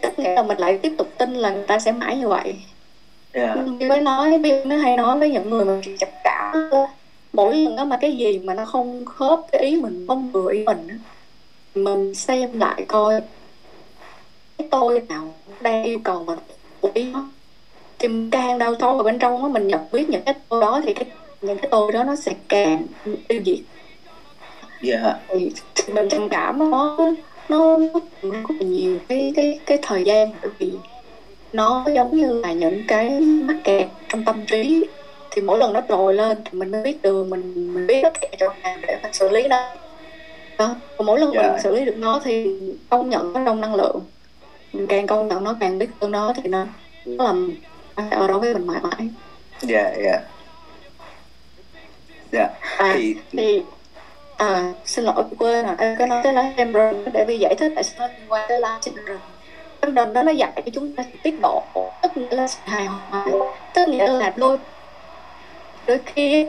tức 0.00 0.18
nghĩa 0.18 0.34
là 0.34 0.42
mình 0.42 0.58
lại 0.58 0.78
tiếp 0.78 0.92
tục 0.98 1.08
tin 1.18 1.34
là 1.34 1.50
người 1.50 1.66
ta 1.66 1.78
sẽ 1.78 1.92
mãi 1.92 2.16
như 2.16 2.28
vậy 2.28 2.54
yeah 3.32 3.58
như 3.66 3.88
mới 3.88 4.00
nói 4.00 4.40
dụ 4.44 4.54
nó 4.64 4.76
hay 4.76 4.96
nói 4.96 5.18
với 5.18 5.30
những 5.30 5.50
người 5.50 5.64
mà 5.64 5.80
trầm 5.98 6.08
cảm 6.24 6.52
á, 6.70 6.86
mỗi 7.32 7.56
lần 7.56 7.76
đó 7.76 7.84
mà 7.84 7.96
cái 8.00 8.16
gì 8.16 8.38
mà 8.38 8.54
nó 8.54 8.64
không 8.64 9.04
khớp 9.04 9.40
cái 9.52 9.62
ý 9.62 9.76
mình 9.80 10.04
không 10.08 10.32
vừa 10.32 10.52
ý 10.52 10.64
mình 10.64 10.98
mình 11.74 12.14
xem 12.14 12.60
lại 12.60 12.84
coi. 12.88 13.20
Cái 14.58 14.68
tôi 14.70 15.02
nào 15.08 15.34
đang 15.60 15.84
yêu 15.84 15.98
cầu 16.04 16.24
mình 16.24 16.38
ý 16.94 17.04
nó? 17.12 17.28
Mình 18.02 18.30
càng 18.30 18.58
đau 18.58 18.74
sâu 18.80 18.94
vào 18.94 19.04
bên 19.04 19.18
trong 19.18 19.42
á 19.42 19.48
mình 19.48 19.68
nhận 19.68 19.80
biết 19.92 20.08
những 20.08 20.22
cái 20.22 20.34
tôi 20.48 20.60
đó 20.60 20.80
thì 20.84 20.94
cái 20.94 21.04
những 21.42 21.58
cái 21.58 21.68
tôi 21.70 21.92
đó 21.92 22.04
nó 22.04 22.16
sẽ 22.16 22.34
càng 22.48 22.86
tiêu 23.28 23.42
diệt 23.46 23.58
yeah 24.82 25.16
thì 25.28 25.50
mình 25.92 26.08
trầm 26.08 26.28
cảm 26.28 26.70
nó 26.70 26.96
nó 27.48 27.78
nó 27.78 27.78
rất 28.22 28.50
là 28.50 28.66
nhiều 28.66 28.98
cái 29.08 29.32
cái 29.36 29.58
cái 29.66 29.78
thời 29.82 30.04
gian 30.04 30.30
bởi 30.42 30.50
vì 30.58 30.72
nó 31.52 31.84
giống 31.94 32.16
như 32.16 32.40
là 32.40 32.52
những 32.52 32.84
cái 32.88 33.10
mắc 33.20 33.56
kẹt 33.64 33.86
trong 34.08 34.24
tâm 34.24 34.46
trí. 34.46 34.84
Thì 35.30 35.42
mỗi 35.42 35.58
lần 35.58 35.72
nó 35.72 35.80
trồi 35.88 36.14
lên 36.14 36.38
thì 36.44 36.58
mình 36.58 36.70
mới 36.70 36.82
biết 36.82 37.02
đường 37.02 37.30
mình 37.30 37.74
mình 37.74 37.86
biết 37.86 38.02
tất 38.02 38.20
cả 38.20 38.28
chỗ 38.38 38.48
nào 38.62 38.76
để 38.86 38.98
mình 39.02 39.12
xử 39.12 39.28
lý 39.28 39.48
nó. 39.48 39.70
Đó. 40.58 40.74
Và 40.96 41.02
mỗi 41.04 41.20
lần 41.20 41.30
Dạ. 41.34 41.42
mình 41.42 41.62
xử 41.62 41.74
lý 41.74 41.84
được 41.84 41.96
nó 41.96 42.20
thì 42.24 42.60
công 42.90 43.10
nhận 43.10 43.32
nó 43.32 43.40
trong 43.44 43.60
năng 43.60 43.74
lượng. 43.74 44.00
Mình 44.72 44.86
càng 44.86 45.06
công 45.06 45.28
nhận 45.28 45.44
nó 45.44 45.56
càng 45.60 45.78
biết 45.78 45.88
thương 46.00 46.10
nó 46.10 46.32
thì 46.42 46.48
nó 46.48 46.66
nó 47.04 47.24
làm 47.24 47.54
ở 48.10 48.28
đó 48.28 48.38
với 48.38 48.54
mình 48.54 48.66
mãi 48.66 48.80
mãi. 48.82 49.08
Yeah 49.68 49.96
yeah 49.96 50.20
yeah 52.32 52.50
à 52.78 52.92
thì 52.94 53.16
thì 53.32 53.62
à 54.36 54.72
xin 54.84 55.04
lỗi 55.04 55.24
quên 55.38 55.66
rồi 55.66 55.74
em 55.78 55.96
có 55.98 56.06
nói 56.06 56.20
tới 56.24 56.32
lá 56.32 56.52
syndrome 56.56 57.10
để 57.12 57.24
vi 57.28 57.38
giải 57.38 57.54
thích 57.58 57.72
tại 57.74 57.84
sao 57.84 58.08
nó 58.08 58.14
liên 58.14 58.32
quan 58.32 58.48
tới 58.48 58.60
lá 58.60 58.78
syndrome 58.82 59.18
syndrome 59.82 60.12
đó 60.12 60.22
nó 60.22 60.32
dạy 60.32 60.52
cho 60.56 60.70
chúng 60.74 60.92
ta 60.96 61.04
tiết 61.22 61.40
độ 61.42 61.62
tức 62.02 62.16
nghĩa 62.16 62.36
là 62.36 62.48
sự 62.48 62.58
hài 62.64 62.86
hòa. 62.86 63.26
Tức 63.74 63.88
nghĩa 63.88 64.08
là 64.08 64.32
đôi 64.36 64.58
đôi 65.86 66.00
khi 66.06 66.46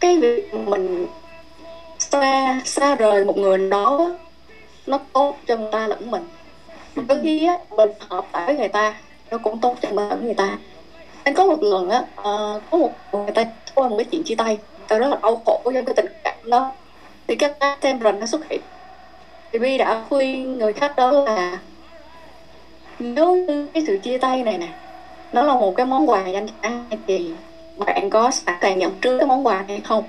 cái 0.00 0.18
việc 0.18 0.54
mình 0.54 1.06
xa 1.98 2.60
xa 2.64 2.94
rời 2.94 3.24
một 3.24 3.36
người 3.36 3.68
đó 3.70 4.10
nó 4.86 4.98
tốt 5.12 5.36
cho 5.46 5.56
người 5.56 5.72
ta 5.72 5.86
lẫn 5.86 6.10
mình. 6.10 6.28
Đôi 7.08 7.18
khi 7.22 7.46
á 7.46 7.58
mình 7.70 7.90
hợp 8.08 8.26
lại 8.32 8.46
với 8.46 8.56
người 8.56 8.68
ta 8.68 8.94
nó 9.30 9.38
cũng 9.38 9.60
tốt 9.60 9.76
cho 9.82 9.88
mình 9.88 10.08
lẫn 10.08 10.24
người 10.24 10.34
ta. 10.34 10.58
Anh 11.24 11.34
có 11.34 11.46
một 11.46 11.62
lần 11.62 11.90
á 11.90 11.98
uh, 11.98 12.62
có 12.70 12.78
một 12.78 12.90
người 13.12 13.32
ta 13.34 13.44
qua 13.74 13.88
một 13.88 13.96
cái 13.96 14.04
chuyện 14.04 14.22
chia 14.24 14.34
tay 14.34 14.58
tao 14.88 14.98
rất 14.98 15.08
là 15.08 15.16
đau 15.22 15.42
khổ 15.46 15.60
trong 15.64 15.84
cái 15.84 15.94
tình 15.94 16.06
cảm 16.24 16.50
đó. 16.50 16.72
Thì 17.26 17.36
cái 17.36 17.50
tem 17.80 18.00
rần 18.00 18.20
nó 18.20 18.26
xuất 18.26 18.48
hiện. 18.48 18.60
Thì 19.52 19.58
Vi 19.58 19.78
đã 19.78 20.04
khuyên 20.08 20.58
người 20.58 20.72
khách 20.72 20.96
đó 20.96 21.10
là 21.10 21.58
nếu 22.98 23.34
như 23.34 23.66
cái 23.74 23.84
sự 23.86 23.98
chia 23.98 24.18
tay 24.18 24.42
này 24.42 24.58
nè 24.58 24.68
nó 25.32 25.42
là 25.42 25.54
một 25.54 25.76
cái 25.76 25.86
món 25.86 26.10
quà 26.10 26.26
dành 26.26 26.46
cho 26.46 26.52
ai 26.60 26.98
thì 27.06 27.30
bạn 27.76 28.10
có 28.10 28.30
sẵn 28.30 28.54
sàng 28.62 28.78
nhận 28.78 28.92
trước 29.00 29.18
cái 29.18 29.26
món 29.26 29.46
quà 29.46 29.64
này 29.68 29.80
không? 29.84 30.04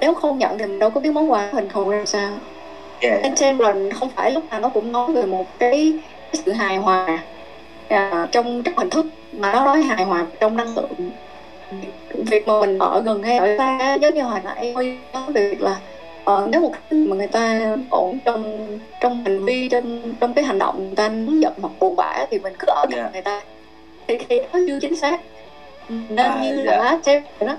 Nếu 0.00 0.14
không 0.14 0.38
nhận 0.38 0.58
thì 0.58 0.66
mình 0.66 0.78
đâu 0.78 0.90
có 0.90 1.00
biết 1.00 1.10
món 1.10 1.30
quà 1.30 1.50
hình 1.52 1.68
thù 1.68 1.90
ra 1.90 2.04
sao? 2.06 2.30
Yeah 3.00 3.22
anh 3.22 3.36
xem 3.36 3.58
lần 3.58 3.90
không 3.90 4.08
phải 4.16 4.30
lúc 4.30 4.44
nào 4.50 4.60
nó 4.60 4.68
cũng 4.68 4.92
nói 4.92 5.12
về 5.12 5.26
một 5.26 5.46
cái, 5.58 5.92
cái 6.32 6.42
sự 6.44 6.52
hài 6.52 6.76
hòa 6.76 7.18
à, 7.88 8.28
trong 8.32 8.62
trong 8.62 8.76
hình 8.76 8.90
thức 8.90 9.06
mà 9.32 9.52
nó 9.52 9.64
nói 9.64 9.82
hài 9.82 10.04
hòa 10.04 10.26
trong 10.40 10.56
năng 10.56 10.76
lượng. 10.76 11.10
Việc 12.14 12.48
mà 12.48 12.60
mình 12.60 12.78
ở 12.78 13.02
gần 13.04 13.22
hay 13.22 13.38
ở 13.38 13.58
xa 13.58 13.94
giống 13.94 14.14
như 14.14 14.22
hồi 14.22 14.40
nãy 14.44 14.74
nói 15.12 15.32
về 15.32 15.48
việc 15.50 15.60
là 15.60 15.80
ờ, 16.24 16.48
nếu 16.52 16.60
một 16.60 16.72
cái 16.90 16.98
mà 16.98 17.16
người 17.16 17.26
ta 17.26 17.76
ổn 17.90 18.18
trong 18.24 18.68
trong 19.00 19.24
hành 19.24 19.44
vi 19.44 19.68
trong 19.68 20.14
trong 20.20 20.34
cái 20.34 20.44
hành 20.44 20.58
động 20.58 20.86
người 20.86 20.96
ta 20.96 21.08
nóng 21.08 21.42
giận 21.42 21.52
hoặc 21.62 21.72
buồn 21.80 21.96
bã 21.96 22.26
thì 22.30 22.38
mình 22.38 22.52
cứ 22.58 22.66
ở 22.68 22.84
gần 22.90 22.98
Yeah. 23.00 23.12
người 23.12 23.22
ta 23.22 23.40
thì 24.08 24.18
thì 24.28 24.40
nó 24.52 24.58
chưa 24.68 24.78
chính 24.80 24.96
xác 24.96 25.20
nên 25.88 26.16
À, 26.16 26.38
như 26.42 26.62
dạ. 26.66 26.76
là 26.76 26.98
xem 27.02 27.22
đó 27.40 27.56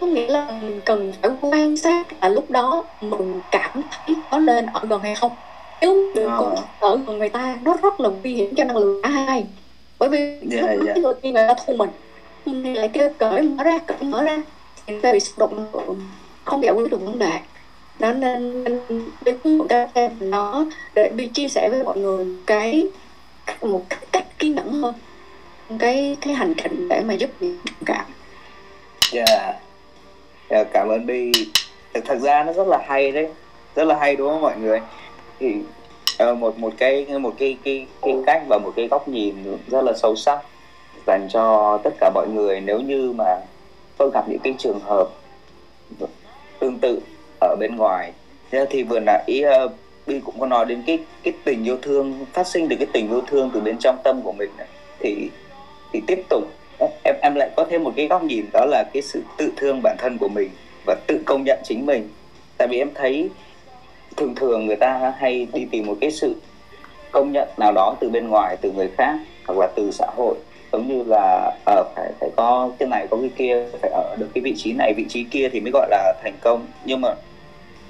có 0.00 0.06
nghĩa 0.06 0.26
là 0.26 0.46
mình 0.62 0.80
cần 0.84 1.12
phải 1.22 1.30
quan 1.40 1.76
sát 1.76 2.06
là 2.22 2.28
lúc 2.28 2.50
đó 2.50 2.84
mình 3.00 3.40
cảm 3.50 3.70
thấy 3.90 4.16
có 4.30 4.38
nên 4.38 4.66
ở 4.66 4.80
gần 4.88 5.00
hay 5.00 5.14
không 5.14 5.32
nếu 5.80 6.12
Ờ. 6.14 6.22
có 6.38 6.56
ở 6.88 6.98
gần 7.06 7.18
người 7.18 7.28
ta 7.28 7.56
nó 7.64 7.76
rất 7.82 8.00
là 8.00 8.08
nguy 8.22 8.34
hiểm 8.34 8.54
cho 8.54 8.64
năng 8.64 8.76
lượng 8.76 9.02
cả 9.02 9.08
hai 9.08 9.44
bởi 9.98 10.08
vì 10.08 10.38
Dạ, 10.42 10.60
lúc 10.74 10.86
dạ. 10.86 10.92
đó 11.02 11.12
người 11.22 11.32
ta 11.48 11.54
thu 11.66 11.74
mình 11.76 11.90
thì 12.44 12.74
lại 12.74 12.88
kêu 12.88 13.10
cởi 13.18 13.42
mở 13.42 13.64
ra 13.64 13.78
cởi 13.86 13.98
mở 14.00 14.22
ra 14.22 14.36
thì 14.86 14.92
người 14.92 15.02
ta 15.02 15.12
bị 15.12 15.20
xúc 15.20 15.38
động 15.38 15.56
năng 15.56 15.74
lượng 15.86 16.00
không 16.44 16.62
giải 16.62 16.72
quyết 16.74 16.90
được 16.90 17.00
vấn 17.04 17.18
đề 17.18 17.30
nó 17.98 18.12
nên 18.12 18.64
đứng 19.24 19.58
một 19.58 19.66
cái 19.68 19.88
em 19.94 20.10
nó 20.20 20.64
để 20.94 21.10
đi 21.16 21.26
chia 21.26 21.48
sẻ 21.48 21.68
với 21.70 21.84
mọi 21.84 21.98
người 21.98 22.26
cái 22.46 22.86
một 23.60 23.82
cách, 23.88 24.00
cách 24.12 24.38
kiên 24.38 24.54
nhẫn 24.54 24.72
hơn 24.72 24.94
cái 25.78 26.16
cái 26.20 26.34
hành 26.34 26.54
trình 26.62 26.88
để 26.88 27.00
mà 27.00 27.14
giúp 27.14 27.30
người 27.40 27.56
trầm 27.86 27.96
dạ 29.12 29.24
Yeah. 29.28 29.56
Yeah, 30.48 30.66
cảm 30.72 30.88
ơn 30.88 31.06
Bi. 31.06 31.32
Thực, 31.94 32.04
thật 32.04 32.18
ra 32.20 32.44
nó 32.44 32.52
rất 32.52 32.66
là 32.66 32.78
hay 32.88 33.12
đấy, 33.12 33.28
rất 33.74 33.84
là 33.84 33.98
hay 33.98 34.16
đúng 34.16 34.28
không 34.28 34.40
mọi 34.40 34.56
người? 34.58 34.80
Thì 35.40 35.54
ờ, 36.18 36.34
một 36.34 36.58
một 36.58 36.72
cái 36.76 37.06
một 37.06 37.34
cái 37.38 37.56
cái 37.64 37.86
cái 38.02 38.14
cách 38.26 38.42
và 38.48 38.58
một 38.58 38.72
cái 38.76 38.88
góc 38.90 39.08
nhìn 39.08 39.34
rất 39.66 39.84
là 39.84 39.92
sâu 40.02 40.16
sắc 40.16 40.38
dành 41.06 41.28
cho 41.30 41.78
tất 41.84 41.90
cả 42.00 42.10
mọi 42.14 42.28
người 42.28 42.60
nếu 42.60 42.80
như 42.80 43.12
mà 43.12 43.40
tôi 43.96 44.10
gặp 44.14 44.28
những 44.28 44.40
cái 44.44 44.54
trường 44.58 44.80
hợp 44.80 45.08
tương 46.58 46.78
tự 46.78 47.00
ở 47.40 47.56
bên 47.60 47.76
ngoài. 47.76 48.12
Thế 48.50 48.66
thì 48.70 48.82
vừa 48.82 49.00
nãy 49.00 49.42
uh, 49.64 49.72
Bi 50.06 50.20
cũng 50.24 50.40
có 50.40 50.46
nói 50.46 50.64
đến 50.64 50.82
cái 50.86 50.98
cái 51.22 51.32
tình 51.44 51.64
yêu 51.64 51.76
thương 51.82 52.26
phát 52.32 52.46
sinh 52.46 52.68
từ 52.68 52.76
cái 52.76 52.86
tình 52.92 53.08
yêu 53.08 53.22
thương 53.26 53.50
từ 53.54 53.60
bên 53.60 53.78
trong 53.78 53.96
tâm 54.04 54.22
của 54.22 54.32
mình 54.32 54.50
này. 54.58 54.66
thì 55.00 55.30
thì 55.92 56.02
tiếp 56.06 56.22
tục 56.28 56.44
em 57.04 57.14
em 57.22 57.34
lại 57.34 57.50
có 57.56 57.66
thêm 57.70 57.84
một 57.84 57.92
cái 57.96 58.06
góc 58.06 58.22
nhìn 58.22 58.44
đó 58.52 58.64
là 58.64 58.84
cái 58.92 59.02
sự 59.02 59.22
tự 59.36 59.52
thương 59.56 59.80
bản 59.82 59.96
thân 59.98 60.18
của 60.18 60.28
mình 60.28 60.50
và 60.86 60.96
tự 61.06 61.22
công 61.26 61.44
nhận 61.44 61.58
chính 61.64 61.86
mình 61.86 62.08
tại 62.56 62.68
vì 62.68 62.78
em 62.78 62.90
thấy 62.94 63.28
thường 64.16 64.34
thường 64.34 64.66
người 64.66 64.76
ta 64.76 65.14
hay 65.18 65.46
đi 65.52 65.66
tìm 65.70 65.86
một 65.86 65.94
cái 66.00 66.10
sự 66.10 66.34
công 67.12 67.32
nhận 67.32 67.48
nào 67.58 67.72
đó 67.72 67.96
từ 68.00 68.08
bên 68.08 68.28
ngoài 68.28 68.56
từ 68.60 68.72
người 68.72 68.90
khác 68.96 69.18
hoặc 69.46 69.58
là 69.58 69.66
từ 69.76 69.90
xã 69.92 70.06
hội 70.16 70.34
giống 70.72 70.88
như 70.88 71.04
là 71.06 71.52
ờ, 71.66 71.84
phải 71.96 72.12
phải 72.20 72.30
có 72.36 72.70
cái 72.78 72.88
này 72.88 73.06
có 73.10 73.16
cái 73.20 73.30
kia 73.36 73.66
phải 73.82 73.90
ở 73.90 74.16
được 74.18 74.28
cái 74.34 74.42
vị 74.42 74.54
trí 74.56 74.72
này 74.72 74.94
vị 74.96 75.04
trí 75.08 75.24
kia 75.24 75.48
thì 75.52 75.60
mới 75.60 75.70
gọi 75.72 75.88
là 75.90 76.14
thành 76.22 76.34
công 76.40 76.66
nhưng 76.84 77.00
mà 77.00 77.14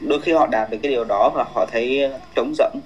đôi 0.01 0.21
khi 0.21 0.33
họ 0.33 0.47
đạt 0.47 0.71
được 0.71 0.79
cái 0.83 0.93
điều 0.93 1.05
đó 1.05 1.31
và 1.35 1.45
họ 1.55 1.67
thấy 1.73 2.03
ờ, 2.03 2.19
trống 2.35 2.53
rỗng. 2.59 2.81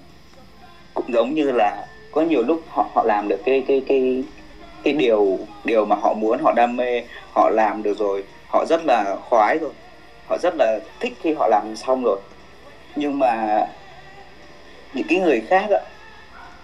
Cũng 0.95 1.13
giống 1.13 1.35
như 1.35 1.53
là 1.53 1.87
có 2.13 2.23
nhiều 2.23 2.43
lúc 2.43 2.63
họ 2.69 2.87
họ 2.95 3.05
làm 3.05 3.29
được 3.29 3.41
cái 3.45 3.65
cái 3.69 3.83
cái 3.89 4.25
cái 4.83 4.93
điều 4.93 5.39
điều 5.65 5.85
mà 5.85 5.97
họ 5.97 6.15
muốn 6.15 6.39
họ 6.43 6.53
đam 6.57 6.77
mê 6.77 7.03
họ 7.33 7.51
làm 7.51 7.83
được 7.83 7.99
rồi 7.99 8.25
họ 8.49 8.65
rất 8.69 8.85
là 8.85 9.17
khoái 9.29 9.59
rồi. 9.59 9.71
Họ 10.29 10.39
rất 10.43 10.55
là 10.59 10.79
thích 11.01 11.13
khi 11.23 11.33
họ 11.33 11.49
làm 11.49 11.77
xong 11.77 12.05
rồi. 12.05 12.19
Nhưng 12.97 13.19
mà 13.19 13.67
những 14.95 15.07
cái 15.09 15.19
người 15.21 15.43
khác 15.49 15.67
á 15.71 15.79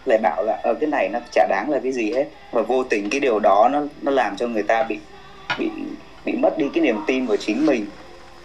lại 0.07 0.19
bảo 0.23 0.45
là 0.45 0.61
ở 0.63 0.75
cái 0.75 0.91
này 0.91 1.09
nó 1.09 1.19
chả 1.33 1.47
đáng 1.51 1.71
là 1.71 1.81
cái 1.83 1.93
gì 1.93 2.13
hết. 2.13 2.25
Và 2.53 2.63
vô 2.63 2.85
tình 2.85 3.11
cái 3.11 3.21
điều 3.21 3.39
đó 3.39 3.69
nó 3.73 3.83
nó 4.03 4.11
làm 4.11 4.37
cho 4.37 4.47
người 4.47 4.63
ta 4.63 4.83
bị 4.83 4.99
bị 5.59 5.71
bị 6.25 6.33
mất 6.33 6.59
đi 6.59 6.67
cái 6.75 6.83
niềm 6.85 7.01
tin 7.07 7.27
của 7.27 7.37
chính 7.37 7.67
mình. 7.67 7.87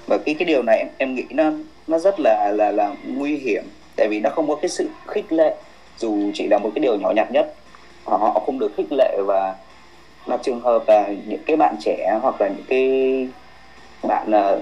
Và 0.07 0.17
cái 0.25 0.35
cái 0.39 0.45
điều 0.45 0.63
này 0.63 0.77
em, 0.77 0.87
em 0.97 1.15
nghĩ 1.15 1.23
nó 1.29 1.51
nó 1.87 1.97
rất 1.99 2.19
là 2.19 2.51
là 2.55 2.71
là 2.71 2.93
nguy 3.07 3.35
hiểm 3.37 3.63
tại 3.95 4.07
vì 4.07 4.19
nó 4.19 4.29
không 4.29 4.47
có 4.47 4.55
cái 4.55 4.69
sự 4.69 4.89
khích 5.07 5.33
lệ 5.33 5.55
dù 5.97 6.31
chỉ 6.33 6.47
là 6.47 6.57
một 6.57 6.71
cái 6.75 6.79
điều 6.79 6.95
nhỏ 6.95 7.11
nhặt 7.15 7.27
nhất 7.31 7.53
họ 8.03 8.17
họ 8.17 8.39
không 8.45 8.59
được 8.59 8.71
khích 8.77 8.91
lệ 8.91 9.17
và 9.25 9.55
là 10.25 10.37
trường 10.37 10.61
hợp 10.61 10.83
là 10.87 11.07
những 11.27 11.41
cái 11.45 11.55
bạn 11.55 11.75
trẻ 11.81 12.19
hoặc 12.21 12.41
là 12.41 12.47
những 12.47 12.65
cái 12.67 13.27
bạn 14.03 14.31
uh, 14.55 14.61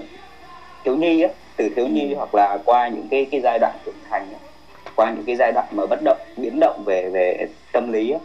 thiếu 0.83 0.95
nhi 0.95 1.21
á 1.21 1.29
từ 1.55 1.69
thiếu 1.75 1.87
nhi 1.87 2.13
hoặc 2.13 2.35
là 2.35 2.57
qua 2.65 2.87
những 2.87 3.07
cái 3.11 3.25
cái 3.31 3.41
giai 3.41 3.59
đoạn 3.59 3.73
trưởng 3.85 3.95
thành 4.09 4.27
á, 4.33 4.39
qua 4.95 5.11
những 5.11 5.23
cái 5.25 5.35
giai 5.35 5.51
đoạn 5.51 5.67
mà 5.71 5.85
bất 5.85 5.99
động 6.03 6.17
biến 6.37 6.59
động 6.59 6.83
về 6.85 7.09
về 7.13 7.47
tâm 7.71 7.91
lý 7.93 8.11
á, 8.11 8.19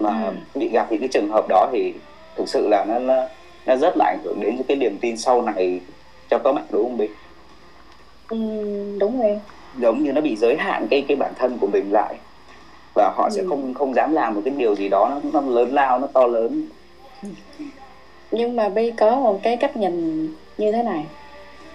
mà 0.00 0.10
Ừ. 0.26 0.32
bị 0.54 0.68
gặp 0.68 0.86
những 0.92 1.00
cái 1.00 1.08
trường 1.12 1.28
hợp 1.30 1.44
đó 1.48 1.68
thì 1.72 1.92
thực 2.36 2.48
sự 2.48 2.68
là 2.68 2.84
nó 2.84 2.98
nó, 2.98 3.14
nó 3.66 3.76
rất 3.76 3.94
là 3.96 4.04
ảnh 4.04 4.18
hưởng 4.24 4.40
đến 4.40 4.56
cái 4.68 4.76
niềm 4.76 4.98
tin 5.00 5.16
sau 5.16 5.42
này 5.42 5.80
cho 6.30 6.38
các 6.38 6.52
bạn 6.52 6.64
đúng 6.70 6.82
không 6.82 6.98
Bình? 6.98 7.10
Ừm, 8.28 8.98
đúng 8.98 9.20
rồi. 9.20 9.40
Giống 9.80 10.02
như 10.02 10.12
nó 10.12 10.20
bị 10.20 10.36
giới 10.36 10.56
hạn 10.56 10.86
cái 10.90 11.04
cái 11.08 11.16
bản 11.16 11.32
thân 11.36 11.58
của 11.58 11.66
mình 11.66 11.92
lại. 11.92 12.14
Và 12.94 13.12
họ 13.16 13.28
sẽ 13.30 13.42
Ừ. 13.42 13.46
không 13.48 13.74
không 13.74 13.94
dám 13.94 14.12
làm 14.12 14.34
một 14.34 14.40
cái 14.44 14.54
điều 14.56 14.74
gì 14.74 14.88
đó 14.88 15.20
nó, 15.24 15.30
nó 15.40 15.50
lớn 15.50 15.74
lao 15.74 15.98
nó 15.98 16.06
to 16.06 16.26
lớn. 16.26 16.66
Nhưng 18.30 18.56
mà 18.56 18.68
Bi 18.68 18.90
có 18.90 19.16
một 19.16 19.40
cái 19.42 19.56
cách 19.56 19.76
nhìn 19.76 20.28
như 20.58 20.72
thế 20.72 20.82
này. 20.82 21.04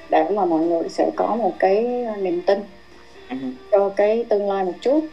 Để 0.09 0.29
mà 0.29 0.45
mọi 0.45 0.59
người 0.59 0.89
sẽ 0.89 1.09
có 1.15 1.35
một 1.35 1.53
cái 1.59 1.83
niềm 2.21 2.41
tin 2.41 2.59
cho 3.71 3.89
cái 3.89 4.25
tương 4.29 4.49
lai 4.49 4.63
một 4.63 4.73
chút. 4.81 5.05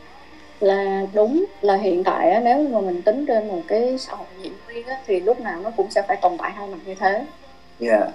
Là 0.61 1.07
đúng 1.15 1.45
là 1.61 1.77
hiện 1.77 2.05
tại 2.05 2.31
á, 2.31 2.41
nếu 2.41 2.69
mà 2.69 2.81
mình 2.81 3.03
tính 3.03 3.27
trên 3.27 3.49
một 3.49 3.61
cái 3.69 3.99
xã 3.99 4.15
hội 4.15 4.27
diễn 4.43 4.53
viên 4.69 4.87
á, 4.87 4.97
thì 5.07 5.21
lúc 5.21 5.41
nào 5.41 5.61
nó 5.63 5.71
cũng 5.77 5.91
sẽ 5.91 6.03
phải 6.09 6.17
tồn 6.23 6.33
tại 6.39 6.51
hai 6.51 6.69
mặt 6.69 6.79
như 6.87 6.95
thế. 6.95 7.25
Yeah. 7.81 8.09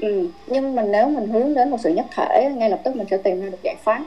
Ừ. 0.00 0.28
nhưng 0.46 0.74
mà 0.74 0.82
nếu 0.82 1.08
mình 1.08 1.28
hướng 1.28 1.54
đến 1.54 1.70
một 1.70 1.76
sự 1.80 1.90
nhất 1.90 2.06
thể 2.16 2.50
ngay 2.56 2.70
lập 2.70 2.80
tức 2.84 2.96
mình 2.96 3.06
sẽ 3.10 3.16
tìm 3.16 3.40
ra 3.40 3.48
được 3.50 3.62
giải 3.62 3.74
pháp 3.84 4.00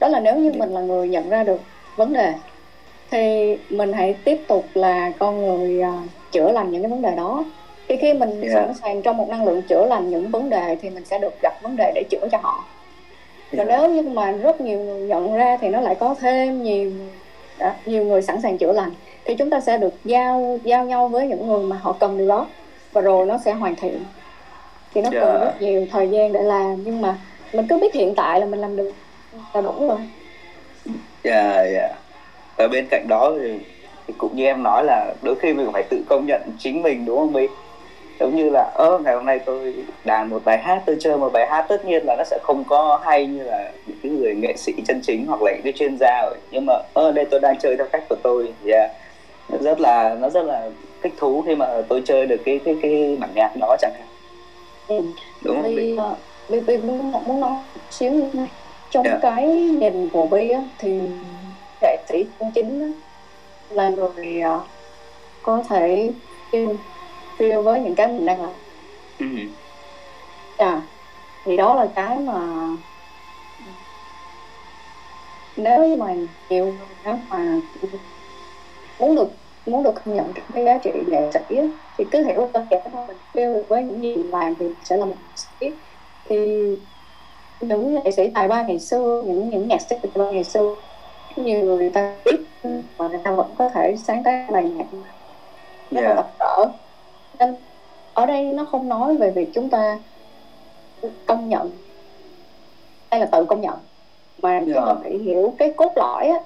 đó 0.00 0.08
là 0.08 0.20
nếu 0.20 0.36
như 0.36 0.52
mình 0.52 0.70
là 0.70 0.80
người 0.80 1.08
nhận 1.08 1.28
ra 1.28 1.44
được 1.44 1.60
vấn 1.96 2.12
đề 2.12 2.34
thì 3.10 3.56
mình 3.70 3.92
hãy 3.92 4.14
tiếp 4.24 4.40
tục 4.48 4.64
là 4.74 5.12
con 5.18 5.46
người 5.46 5.80
à, 5.80 6.02
chữa 6.32 6.52
lành 6.52 6.70
những 6.70 6.82
cái 6.82 6.90
vấn 6.90 7.02
đề 7.02 7.16
đó 7.16 7.44
thì 7.88 7.96
khi 7.96 8.12
mình 8.12 8.40
Yeah. 8.40 8.54
sẵn 8.54 8.74
sàng 8.74 9.02
trong 9.02 9.16
một 9.16 9.28
năng 9.28 9.44
lượng 9.44 9.62
chữa 9.62 9.86
lành 9.86 10.10
những 10.10 10.30
vấn 10.30 10.50
đề 10.50 10.76
thì 10.82 10.90
mình 10.90 11.04
sẽ 11.04 11.18
được 11.18 11.40
gặp 11.42 11.62
vấn 11.62 11.76
đề 11.76 11.92
để 11.94 12.02
chữa 12.10 12.28
cho 12.32 12.38
họ 12.42 12.64
và 13.52 13.64
Yeah. 13.64 13.68
nếu 13.68 13.90
như 13.90 14.08
mà 14.08 14.32
rất 14.32 14.60
nhiều 14.60 14.78
người 14.78 15.08
nhận 15.08 15.34
ra 15.34 15.56
thì 15.60 15.68
nó 15.68 15.80
lại 15.80 15.94
có 15.94 16.14
thêm 16.20 16.62
nhiều 16.62 16.92
đã, 17.58 17.76
nhiều 17.86 18.04
người 18.04 18.22
sẵn 18.22 18.40
sàng 18.40 18.58
chữa 18.58 18.72
lành 18.72 18.90
thì 19.24 19.34
chúng 19.34 19.50
ta 19.50 19.60
sẽ 19.60 19.78
được 19.78 19.94
giao 20.04 20.58
giao 20.64 20.84
nhau 20.84 21.08
với 21.08 21.26
những 21.26 21.46
người 21.46 21.64
mà 21.64 21.76
họ 21.82 21.92
cần 21.92 22.18
điều 22.18 22.28
đó 22.28 22.46
và 22.92 23.00
rồi 23.00 23.26
nó 23.26 23.38
sẽ 23.44 23.52
hoàn 23.52 23.76
thiện 23.76 24.04
thì 24.94 25.00
nó 25.00 25.10
cần 25.12 25.22
Yeah. 25.22 25.40
rất 25.40 25.62
nhiều 25.62 25.86
thời 25.90 26.08
gian 26.08 26.32
để 26.32 26.42
làm 26.42 26.82
nhưng 26.84 27.02
mà 27.02 27.18
mình 27.52 27.66
cứ 27.68 27.78
biết 27.78 27.94
hiện 27.94 28.14
tại 28.14 28.40
là 28.40 28.46
mình 28.46 28.60
làm 28.60 28.76
được 28.76 28.92
là 29.54 29.60
đủ 29.60 29.88
rồi 29.88 29.98
Yeah, 31.24 31.72
yeah. 31.72 31.90
Ở 32.56 32.68
bên 32.68 32.86
cạnh 32.90 33.06
đó 33.08 33.32
thì, 33.40 33.58
thì 34.06 34.14
cũng 34.18 34.36
như 34.36 34.44
em 34.44 34.62
nói 34.62 34.84
là 34.84 35.14
đôi 35.22 35.34
khi 35.34 35.52
mình 35.52 35.72
phải 35.72 35.82
tự 35.82 36.02
công 36.08 36.26
nhận 36.26 36.42
chính 36.58 36.82
mình 36.82 37.04
đúng 37.04 37.18
không 37.18 37.32
Mỹ? 37.32 37.46
Giống 38.20 38.36
như 38.36 38.50
là 38.50 38.70
ơ 38.74 38.98
ngày 39.04 39.14
hôm 39.14 39.26
nay 39.26 39.40
tôi 39.44 39.74
đàn 40.04 40.28
một 40.30 40.44
bài 40.44 40.58
hát, 40.58 40.82
tôi 40.86 40.96
chơi 41.00 41.16
một 41.16 41.32
bài 41.32 41.46
hát 41.46 41.66
tất 41.68 41.84
nhiên 41.84 42.06
là 42.06 42.16
nó 42.18 42.24
sẽ 42.24 42.38
không 42.42 42.64
có 42.64 43.00
hay 43.04 43.26
như 43.26 43.42
là 43.42 43.72
những 43.86 43.96
cái 44.02 44.12
người 44.12 44.34
nghệ 44.34 44.56
sĩ 44.56 44.72
chân 44.86 45.00
chính 45.02 45.26
hoặc 45.26 45.42
là 45.42 45.52
những 45.52 45.62
cái 45.62 45.72
chuyên 45.72 45.96
gia 46.00 46.22
rồi. 46.22 46.34
Nhưng 46.50 46.66
mà 46.66 46.74
ơ 46.94 47.12
đây 47.12 47.24
tôi 47.30 47.40
đang 47.40 47.58
chơi 47.58 47.76
theo 47.76 47.86
cách 47.92 48.02
của 48.08 48.16
tôi. 48.22 48.52
Yeah. 48.66 48.90
Nó 49.48 49.58
rất 49.60 49.80
là 49.80 50.16
nó 50.20 50.30
rất 50.30 50.44
là 50.44 50.70
thích 51.02 51.12
thú 51.16 51.42
khi 51.46 51.54
mà 51.54 51.66
tôi 51.88 52.02
chơi 52.04 52.26
được 52.26 52.40
cái 52.44 52.60
cái 52.64 52.76
cái 52.82 53.16
bản 53.20 53.30
nhạc 53.34 53.50
đó 53.60 53.76
chẳng 53.80 53.92
hạn. 53.98 54.07
Ừ. 54.88 54.94
Đúng 55.44 55.56
không 55.62 55.62
Mỹ? 55.74 55.96
Bi, 56.48 56.60
Bi, 56.60 56.60
Bi 56.60 56.78
muốn, 56.78 57.12
muốn 57.12 57.40
nói 57.40 57.52
xíu 57.90 58.12
như 58.12 58.30
này 58.34 58.52
trong 58.90 59.04
Dạ. 59.06 59.18
cái 59.22 59.46
nhìn 59.80 60.10
của 60.12 60.26
Bi 60.28 60.50
á, 60.50 60.62
thì 60.78 60.88
nghệ 61.80 62.04
sĩ 62.08 62.16
chân 62.38 62.52
chính 62.54 62.80
á, 62.80 62.86
là 63.68 63.90
người 63.90 64.40
ờ, 64.40 64.68
có 65.42 65.62
thể 65.70 66.10
feel, 66.52 66.78
feel 67.38 67.62
với 67.62 67.80
những 67.80 67.94
cái 67.96 68.08
mình 68.08 68.26
đang 68.26 68.42
làm 68.42 68.52
Ừ. 69.18 69.26
à, 70.58 70.88
thì 71.44 71.56
đó 71.56 71.74
là 71.76 71.88
cái 71.96 72.18
mà 72.20 72.34
nếu 75.56 75.96
mà 75.96 76.14
nhiều 76.48 76.78
đó 77.04 77.18
mà 77.28 77.60
muốn 78.98 79.14
được 79.16 79.28
muốn 79.66 79.82
được 79.82 79.92
công 80.04 80.14
nhận 80.14 80.32
cái 80.34 80.64
giá 80.64 80.78
trị 80.82 80.90
nghệ 81.08 81.30
sĩ 81.34 81.56
á, 81.56 81.64
thì 81.98 82.04
cứ 82.10 82.24
hiểu 82.24 82.50
đơn 82.54 82.66
giản 82.70 82.80
thôi 82.92 83.06
mình 83.08 83.16
feel 83.34 83.54
được 83.54 83.64
với 83.68 83.82
những 83.84 84.02
gì 84.02 84.16
mình 84.16 84.30
làm 84.30 84.54
thì 84.54 84.66
sẽ 84.84 84.96
là 84.96 85.04
một 85.04 85.14
sĩ 85.36 85.70
thì 86.24 86.36
những 87.60 87.94
nghệ 87.94 88.10
sĩ 88.10 88.30
tài 88.34 88.48
ba 88.48 88.62
ngày 88.62 88.78
xưa 88.78 89.22
những 89.26 89.50
những 89.50 89.68
nhạc 89.68 89.80
sĩ 89.80 89.96
tài 90.02 90.10
ba 90.14 90.30
ngày 90.30 90.44
xưa 90.44 90.74
nhiều 91.36 91.60
người, 91.64 91.90
ta 91.90 92.16
biết 92.24 92.36
mà 92.98 93.08
người 93.08 93.20
ta 93.24 93.30
vẫn 93.30 93.54
có 93.58 93.68
thể 93.68 93.96
sáng 93.96 94.22
tác 94.22 94.46
bài 94.52 94.64
nhạc 94.64 94.86
rất 95.90 96.00
là 96.02 96.02
Yeah. 96.02 96.16
tập 96.16 96.34
cỡ 96.38 96.64
nên 97.38 97.54
ở 98.14 98.26
đây 98.26 98.42
nó 98.42 98.64
không 98.64 98.88
nói 98.88 99.16
về 99.16 99.30
việc 99.30 99.48
chúng 99.54 99.70
ta 99.70 99.98
công 101.26 101.48
nhận 101.48 101.70
hay 103.10 103.20
là 103.20 103.26
tự 103.26 103.44
công 103.44 103.60
nhận 103.60 103.74
mà 104.42 104.60
chúng 104.60 104.74
ta 104.74 104.80
Yeah. 104.86 104.98
phải 105.02 105.18
hiểu 105.18 105.54
cái 105.58 105.72
cốt 105.76 105.92
lõi 105.96 106.26
á, 106.28 106.40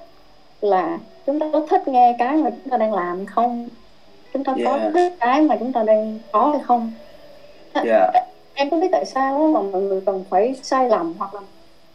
là 0.61 0.99
chúng 1.25 1.39
ta 1.39 1.49
có 1.53 1.65
thích 1.69 1.87
nghe 1.87 2.15
cái 2.19 2.37
mà 2.37 2.49
chúng 2.49 2.71
ta 2.71 2.77
đang 2.77 2.93
làm 2.93 3.25
không 3.25 3.69
chúng 4.33 4.43
ta 4.43 4.55
có 4.65 4.71
Yeah. 4.77 4.93
thích 4.93 5.13
cái 5.19 5.41
mà 5.41 5.55
chúng 5.59 5.73
ta 5.73 5.83
đang 5.83 6.19
có 6.31 6.49
hay 6.51 6.59
không 6.65 6.91
Yeah. 7.85 8.13
em 8.53 8.69
có 8.69 8.77
biết 8.77 8.87
tại 8.91 9.05
sao 9.05 9.47
mà 9.53 9.61
mọi 9.61 9.81
người 9.81 10.01
cần 10.05 10.23
phải 10.29 10.55
sai 10.63 10.89
lầm 10.89 11.13
hoặc 11.17 11.33
là 11.33 11.41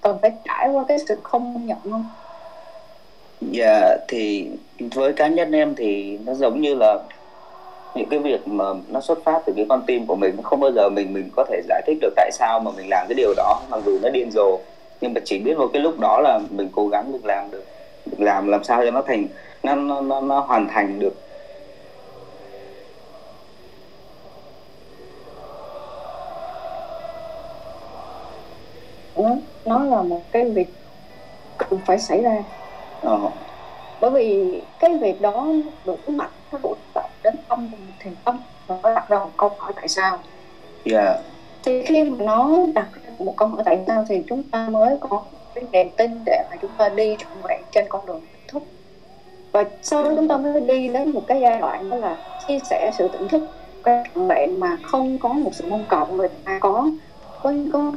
cần 0.01 0.19
phải 0.23 0.31
trải 0.45 0.69
qua 0.69 0.85
cái 0.89 0.99
sự 1.09 1.17
không 1.23 1.67
nhận 1.67 1.79
không 1.91 2.05
Dạ 3.41 3.97
thì 4.09 4.51
với 4.95 5.13
cá 5.13 5.29
nhân 5.29 5.53
em 5.53 5.75
thì 5.75 6.19
nó 6.27 6.35
giống 6.35 6.61
như 6.61 6.75
là 6.75 6.99
những 7.95 8.09
cái 8.09 8.19
việc 8.19 8.49
mà 8.49 8.65
nó 8.89 9.01
xuất 9.01 9.25
phát 9.25 9.43
từ 9.47 9.53
cái 9.57 9.67
con 9.69 9.83
tim 9.87 10.07
của 10.07 10.17
mình 10.17 10.43
không 10.43 10.61
bao 10.61 10.73
giờ 10.73 10.89
mình 10.89 11.13
mình 11.15 11.31
có 11.37 11.45
thể 11.49 11.61
giải 11.69 11.83
thích 11.87 11.99
được 12.01 12.13
tại 12.17 12.31
sao 12.33 12.61
mà 12.61 12.71
mình 12.77 12.89
làm 12.89 13.07
cái 13.09 13.15
điều 13.15 13.35
đó 13.37 13.61
mặc 13.71 13.81
dù 13.87 13.99
nó 14.03 14.09
điên 14.09 14.31
rồ 14.31 14.59
nhưng 15.01 15.15
mà 15.15 15.21
chỉ 15.25 15.39
biết 15.39 15.59
một 15.59 15.71
cái 15.73 15.83
lúc 15.83 16.01
đó 16.01 16.21
là 16.21 16.41
mình 16.51 16.69
cố 16.73 16.89
gắng 16.89 17.13
mình 17.13 17.25
làm 17.25 17.51
được 17.51 17.65
mình 18.07 18.25
làm 18.25 18.49
làm 18.49 18.65
sao 18.65 18.85
cho 18.85 18.91
nó 18.91 19.03
thành 19.03 19.27
nó 19.63 19.75
nó 19.75 20.01
nó, 20.01 20.21
nó 20.21 20.41
hoàn 20.41 20.69
thành 20.69 20.99
được 21.01 21.15
nó 29.19 29.37
nó 29.65 29.85
là 29.85 30.03
một 30.03 30.21
cái 30.33 30.51
việc 30.51 30.69
cần 31.59 31.79
phải 31.87 31.99
xảy 31.99 32.23
ra. 32.23 32.43
Ờ, 33.03 33.31
bởi 34.01 34.11
vì 34.11 34.61
cái 34.79 34.99
việc 34.99 35.21
đó 35.21 35.47
đủ 35.85 35.97
mạnh 36.07 36.31
nó 36.53 36.59
đủ 36.63 36.75
tác 36.95 37.09
đến 37.23 37.35
tâm 37.49 37.71
thì 37.99 38.11
tâm 38.25 38.41
nó 38.69 38.77
đặt 38.83 39.09
ra 39.09 39.19
một 39.19 39.31
câu 39.37 39.51
hỏi 39.59 39.73
tại 39.77 39.89
sao? 39.89 40.19
Dạ. 40.85 41.19
Thì 41.65 41.83
khi 41.83 42.05
mà 42.05 42.25
nó 42.25 42.51
đặt 42.75 42.89
ra 42.95 43.11
một 43.19 43.35
câu 43.37 43.49
hỏi 43.49 43.63
tại 43.65 43.79
sao 43.87 44.05
thì 44.09 44.23
chúng 44.29 44.43
ta 44.43 44.69
mới 44.69 44.97
có 45.01 45.23
cái 45.55 45.65
niềm 45.73 45.91
tin 45.97 46.25
để 46.27 46.45
mà 46.51 46.57
chúng 46.63 46.71
ta 46.79 46.89
đi 46.89 47.17
trọn 47.19 47.33
vẹn 47.43 47.61
trên 47.73 47.85
con 47.89 48.07
đường 48.07 48.21
thức 48.49 48.63
và 49.53 49.65
sau 49.83 50.03
đó 50.03 50.11
chúng 50.17 50.29
ta 50.29 50.37
mới 50.37 50.61
đi 50.61 50.89
đến 50.89 51.11
một 51.11 51.23
cái 51.27 51.41
giai 51.41 51.59
đoạn 51.59 51.91
đó 51.91 51.97
là 51.97 52.17
chia 52.49 52.59
sẻ 52.71 52.91
sự 52.99 53.09
tỉnh 53.09 53.29
thức 53.29 53.43
cái 53.85 54.05
trọn 54.15 54.29
vẹn 54.29 54.61
mà 54.61 54.77
không 54.83 55.19
có 55.19 55.29
một 55.29 55.51
sự 55.55 55.65
mong 55.69 55.85
cầu 55.89 56.07
người 56.07 56.29
ta 56.45 56.59
có 56.59 56.91
có 57.43 57.53
có 57.73 57.93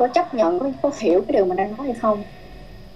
có 0.00 0.08
chấp 0.14 0.34
nhận 0.34 0.58
có, 0.82 0.90
hiểu 1.00 1.24
cái 1.28 1.32
điều 1.36 1.46
mình 1.46 1.56
đang 1.56 1.70
nói 1.76 1.86
hay 1.86 1.94
không. 2.02 2.24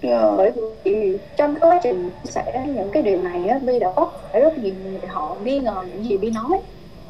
Dạ. 0.03 0.31
Bởi 0.37 0.51
vì 0.85 1.17
trong 1.35 1.55
quá 1.61 1.79
trình 1.83 2.11
chia 2.23 2.31
sẻ 2.31 2.63
những 2.67 2.91
cái 2.91 3.03
điều 3.03 3.21
này 3.21 3.45
á 3.45 3.59
Vi 3.63 3.79
đã 3.79 3.93
có 3.95 4.11
phải 4.31 4.41
rất 4.41 4.57
nhiều 4.57 4.75
người 4.75 5.01
họ 5.09 5.37
nghi 5.43 5.59
ngờ 5.59 5.85
những 5.89 6.03
gì 6.03 6.17
Vi 6.17 6.31
nói. 6.31 6.61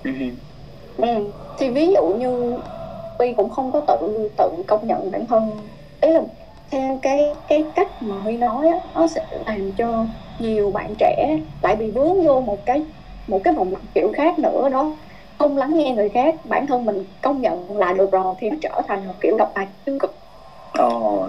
Ừ, 0.04 0.12
ừ. 0.98 1.06
thì 1.58 1.70
ví 1.70 1.94
dụ 1.94 2.08
như 2.20 2.60
Vi 3.20 3.34
cũng 3.38 3.50
không 3.50 3.72
có 3.72 3.82
tự 3.88 4.30
tự 4.38 4.64
công 4.68 4.88
nhận 4.88 5.12
bản 5.12 5.28
thân. 5.28 5.70
Ý 6.02 6.14
là 6.14 6.22
theo 6.72 7.00
cái 7.02 7.34
cái 7.48 7.72
cách 7.76 7.88
mà 8.02 8.16
Vi 8.26 8.38
nói 8.38 8.68
á 8.68 8.78
nó 8.94 9.08
sẽ 9.08 9.28
làm 9.46 9.76
cho 9.78 10.08
nhiều 10.40 10.72
bạn 10.72 10.94
trẻ 11.00 11.38
lại 11.62 11.76
bị 11.76 11.92
vướng 11.92 12.26
vô 12.26 12.42
một 12.42 12.64
cái 12.66 12.86
một 13.28 13.42
cái 13.44 13.54
vòng 13.54 13.72
lặp 13.74 13.82
kiểu 13.96 14.12
khác 14.16 14.40
nữa 14.40 14.70
đó 14.72 14.98
không 15.40 15.58
lắng 15.58 15.78
nghe 15.78 15.92
người 15.92 16.10
khác 16.10 16.36
bản 16.44 16.68
thân 16.68 16.86
mình 16.86 17.04
công 17.22 17.42
nhận 17.42 17.78
là 17.78 17.94
được 17.94 18.12
rồi 18.12 18.36
thì 18.40 18.50
nó 18.50 18.56
trở 18.62 18.82
thành 18.88 19.08
một 19.08 19.14
kiểu 19.22 19.38
độc 19.38 19.52
tài 19.54 19.68
tiêu 19.86 19.98
cực. 20.00 20.14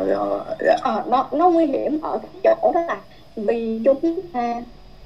Dạ, 0.08 0.16
dạ. 0.66 0.76
Ờ, 0.82 1.02
nó 1.06 1.28
nó 1.32 1.50
nguy 1.50 1.66
hiểm 1.66 2.00
ở 2.02 2.18
chỗ 2.44 2.72
đó 2.74 2.80
là 2.80 2.96
vì 3.36 3.80
chúng 3.84 4.20
ta 4.32 4.62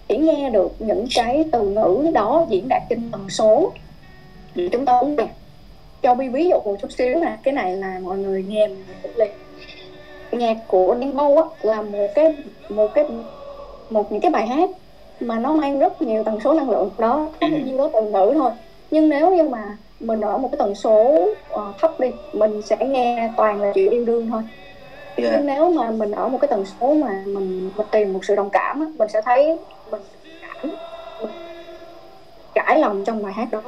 chỉ 0.09 0.16
nghe 0.16 0.51
được 0.51 0.72
những 0.78 1.07
cái 1.14 1.44
từ 1.53 1.62
ngữ 1.62 2.11
đó 2.14 2.46
diễn 2.48 2.68
đạt 2.68 2.82
trên 2.90 3.11
tần 3.12 3.30
số 3.30 3.72
thì 4.55 4.68
chúng 4.72 4.84
ta 4.84 4.98
uống 4.98 5.16
nhạc 5.16 5.28
cho 6.03 6.14
bi 6.14 6.28
ví 6.28 6.48
dụ 6.48 6.57
một 6.64 6.76
chút 6.82 6.92
xíu 6.92 7.14
nè 7.20 7.36
cái 7.42 7.55
này 7.55 7.76
là 7.76 7.98
mọi 8.03 8.18
người 8.18 8.44
nghe 8.48 8.66
mình 8.68 8.84
liền 9.16 9.30
nhạc 10.32 10.57
của 10.68 10.96
Vâu 11.14 11.36
á 11.36 11.42
là 11.62 11.82
một 11.82 12.07
cái 12.14 12.34
một 12.68 12.88
cái 12.94 13.05
một 13.90 14.12
những 14.12 14.20
cái 14.20 14.30
bài 14.30 14.46
hát 14.46 14.70
mà 15.20 15.38
nó 15.38 15.53
mang 15.53 15.78
rất 15.78 16.03
nhiều 16.03 16.24
tần 16.24 16.40
số 16.44 16.53
năng 16.53 16.70
lượng. 16.70 16.90
Đó 16.98 17.28
có 17.40 17.46
Ừ. 17.46 17.57
nhiêu 17.66 17.78
đó 17.78 17.90
từ 17.92 18.03
ngữ 18.03 18.32
thôi 18.34 18.51
nhưng 18.91 19.09
nếu 19.09 19.30
như 19.36 19.43
mà 19.43 19.76
mình 20.01 20.20
ở 20.20 20.38
một 20.38 20.49
cái 20.53 20.59
tần 20.59 20.74
số 20.74 21.28
ờ, 21.51 21.72
thấp 21.80 22.01
đi 22.01 22.09
mình 22.32 22.62
sẽ 22.62 22.76
nghe 22.80 23.30
toàn 23.36 23.62
là 23.62 23.72
chuyện 23.74 23.91
yêu 23.91 24.05
đương 24.05 24.30
thôi 24.30 24.43
Dạ. 25.16 25.28
nhưng 25.32 25.47
nếu 25.47 25.70
mà 25.70 25.91
mình 25.91 26.12
ở 26.12 26.28
một 26.28 26.38
cái 26.41 26.49
tần 26.49 26.64
số 26.80 26.95
mà 26.95 27.22
mình, 27.26 27.70
mình 27.76 27.86
tìm 27.91 28.12
một 28.12 28.20
sự 28.24 28.36
đồng 28.36 28.51
cảm 28.51 28.80
á, 28.80 28.86
mình 28.99 29.09
sẽ 29.09 29.20
thấy 29.22 29.59
mình 29.91 30.01
cảm 30.43 30.70
mình 31.20 31.30
trải 32.55 32.78
lòng 32.78 33.05
trong 33.05 33.22
bài 33.22 33.32
hát 33.32 33.49
đó 33.51 33.62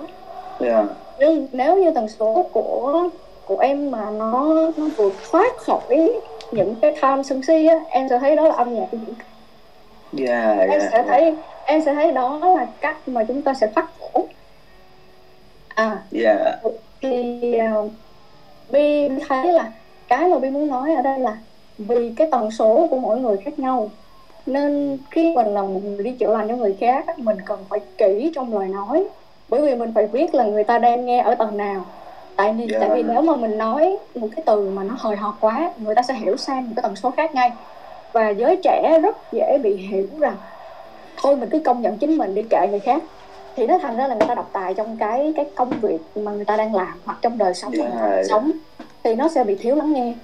Dạ. 0.61 0.85
nhưng 1.19 1.49
nếu 1.53 1.77
như 1.77 1.91
tần 1.91 2.09
số 2.09 2.47
của 2.53 3.09
của 3.47 3.59
em 3.59 3.91
mà 3.91 4.11
nó 4.11 4.45
nó 4.77 4.87
vượt 4.97 5.13
thoát 5.31 5.57
khỏi 5.57 6.11
những 6.53 6.75
cái 6.83 6.95
tham 7.01 7.23
sân 7.23 7.43
si 7.43 7.67
á 7.67 7.81
em 7.89 8.09
sẽ 8.09 8.19
thấy 8.19 8.37
đó 8.37 8.49
là 8.49 8.55
âm 8.55 8.75
nhạc 8.75 8.87
của 8.93 8.97
những 9.07 9.15
yeah, 10.29 10.59
em 10.59 10.71
yeah, 10.71 10.83
sẽ 10.83 10.97
yeah. 10.97 11.07
thấy 11.09 11.35
em 11.65 11.83
sẽ 11.85 11.95
thấy 11.95 12.13
đó 12.13 12.39
là 12.57 12.67
cách 12.81 12.97
mà 13.09 13.25
chúng 13.25 13.43
ta 13.43 13.55
sẽ 13.55 13.67
phát 13.67 13.87
khổ 14.01 14.25
à. 15.75 16.03
Yeah. 16.13 16.59
thì 17.01 17.41
uh, 17.81 17.91
bi 18.71 19.09
thấy 19.29 19.53
là 19.53 19.73
cái 20.09 20.29
mà 20.29 20.39
bi 20.39 20.51
muốn 20.51 20.69
nói 20.69 20.95
ở 20.95 21.03
đây 21.03 21.19
là 21.19 21.37
vì 21.79 22.13
cái 22.17 22.29
tần 22.31 22.51
số 22.51 22.87
của 22.91 22.99
mỗi 22.99 23.21
người 23.21 23.37
khác 23.37 23.59
nhau 23.59 23.91
nên 24.47 24.99
khi 25.11 25.33
mình 25.35 25.47
là 25.47 25.63
một 25.63 25.81
người 25.85 26.05
đi 26.05 26.11
chữa 26.13 26.33
lành 26.33 26.49
cho 26.49 26.57
người 26.57 26.77
khác 26.81 27.19
mình 27.19 27.37
cần 27.47 27.59
phải 27.69 27.81
kỹ 27.99 28.33
trong 28.35 28.59
lời 28.59 28.69
nói. 28.69 29.05
Bởi 29.49 29.61
vì 29.63 29.75
mình 29.75 29.93
phải 29.95 30.07
biết 30.07 30.35
là 30.35 30.45
người 30.45 30.65
ta 30.65 30.79
đang 30.79 31.07
nghe 31.07 31.23
ở 31.23 31.35
tầng 31.35 31.57
nào. 31.57 31.85
Tại 32.37 32.53
vì 32.53 32.67
Dạ. 32.73 32.79
tại 32.81 32.91
vì 32.95 33.03
nếu 33.03 33.23
mà 33.23 33.37
mình 33.37 33.59
nói 33.59 33.97
một 34.15 34.29
cái 34.37 34.43
từ 34.47 34.71
mà 34.71 34.83
nó 34.83 34.95
hời 34.99 35.17
hợt 35.17 35.35
quá 35.41 35.73
người 35.77 35.95
ta 35.95 36.03
sẽ 36.03 36.15
hiểu 36.15 36.37
sang 36.37 36.65
một 36.69 36.73
cái 36.77 36.83
tần 36.83 36.97
số 36.97 37.11
khác 37.11 37.35
ngay. 37.35 37.53
Và 38.13 38.29
giới 38.29 38.57
trẻ 38.65 38.99
rất 39.03 39.17
dễ 39.33 39.59
bị 39.63 39.77
hiểu 39.77 40.09
rằng 40.19 40.37
thôi 41.17 41.37
mình 41.37 41.49
cứ 41.51 41.59
công 41.59 41.83
nhận 41.83 41.99
chính 41.99 42.19
mình 42.19 42.35
đi 42.35 42.43
kệ 42.51 42.67
người 42.71 42.81
khác 42.81 43.03
thì 43.57 43.67
nó 43.67 43.79
thành 43.79 43.97
ra 43.97 44.07
là 44.09 44.15
người 44.15 44.29
ta 44.29 44.35
độc 44.35 44.51
tài 44.53 44.75
trong 44.75 44.97
cái 44.97 45.33
cái 45.37 45.47
công 45.55 45.71
việc 45.81 45.99
mà 46.15 46.33
người 46.33 46.45
ta 46.45 46.57
đang 46.57 46.75
làm 46.75 46.99
hoặc 47.05 47.19
trong 47.23 47.39
đời 47.39 47.55
sống 47.55 47.73
ta 47.79 47.85
Dạ. 48.17 48.23
sống 48.29 48.51
thì 49.05 49.15
nó 49.15 49.29
sẽ 49.29 49.45
bị 49.45 49.55
thiếu 49.55 49.77
lắng 49.77 49.93
nghe 49.93 50.15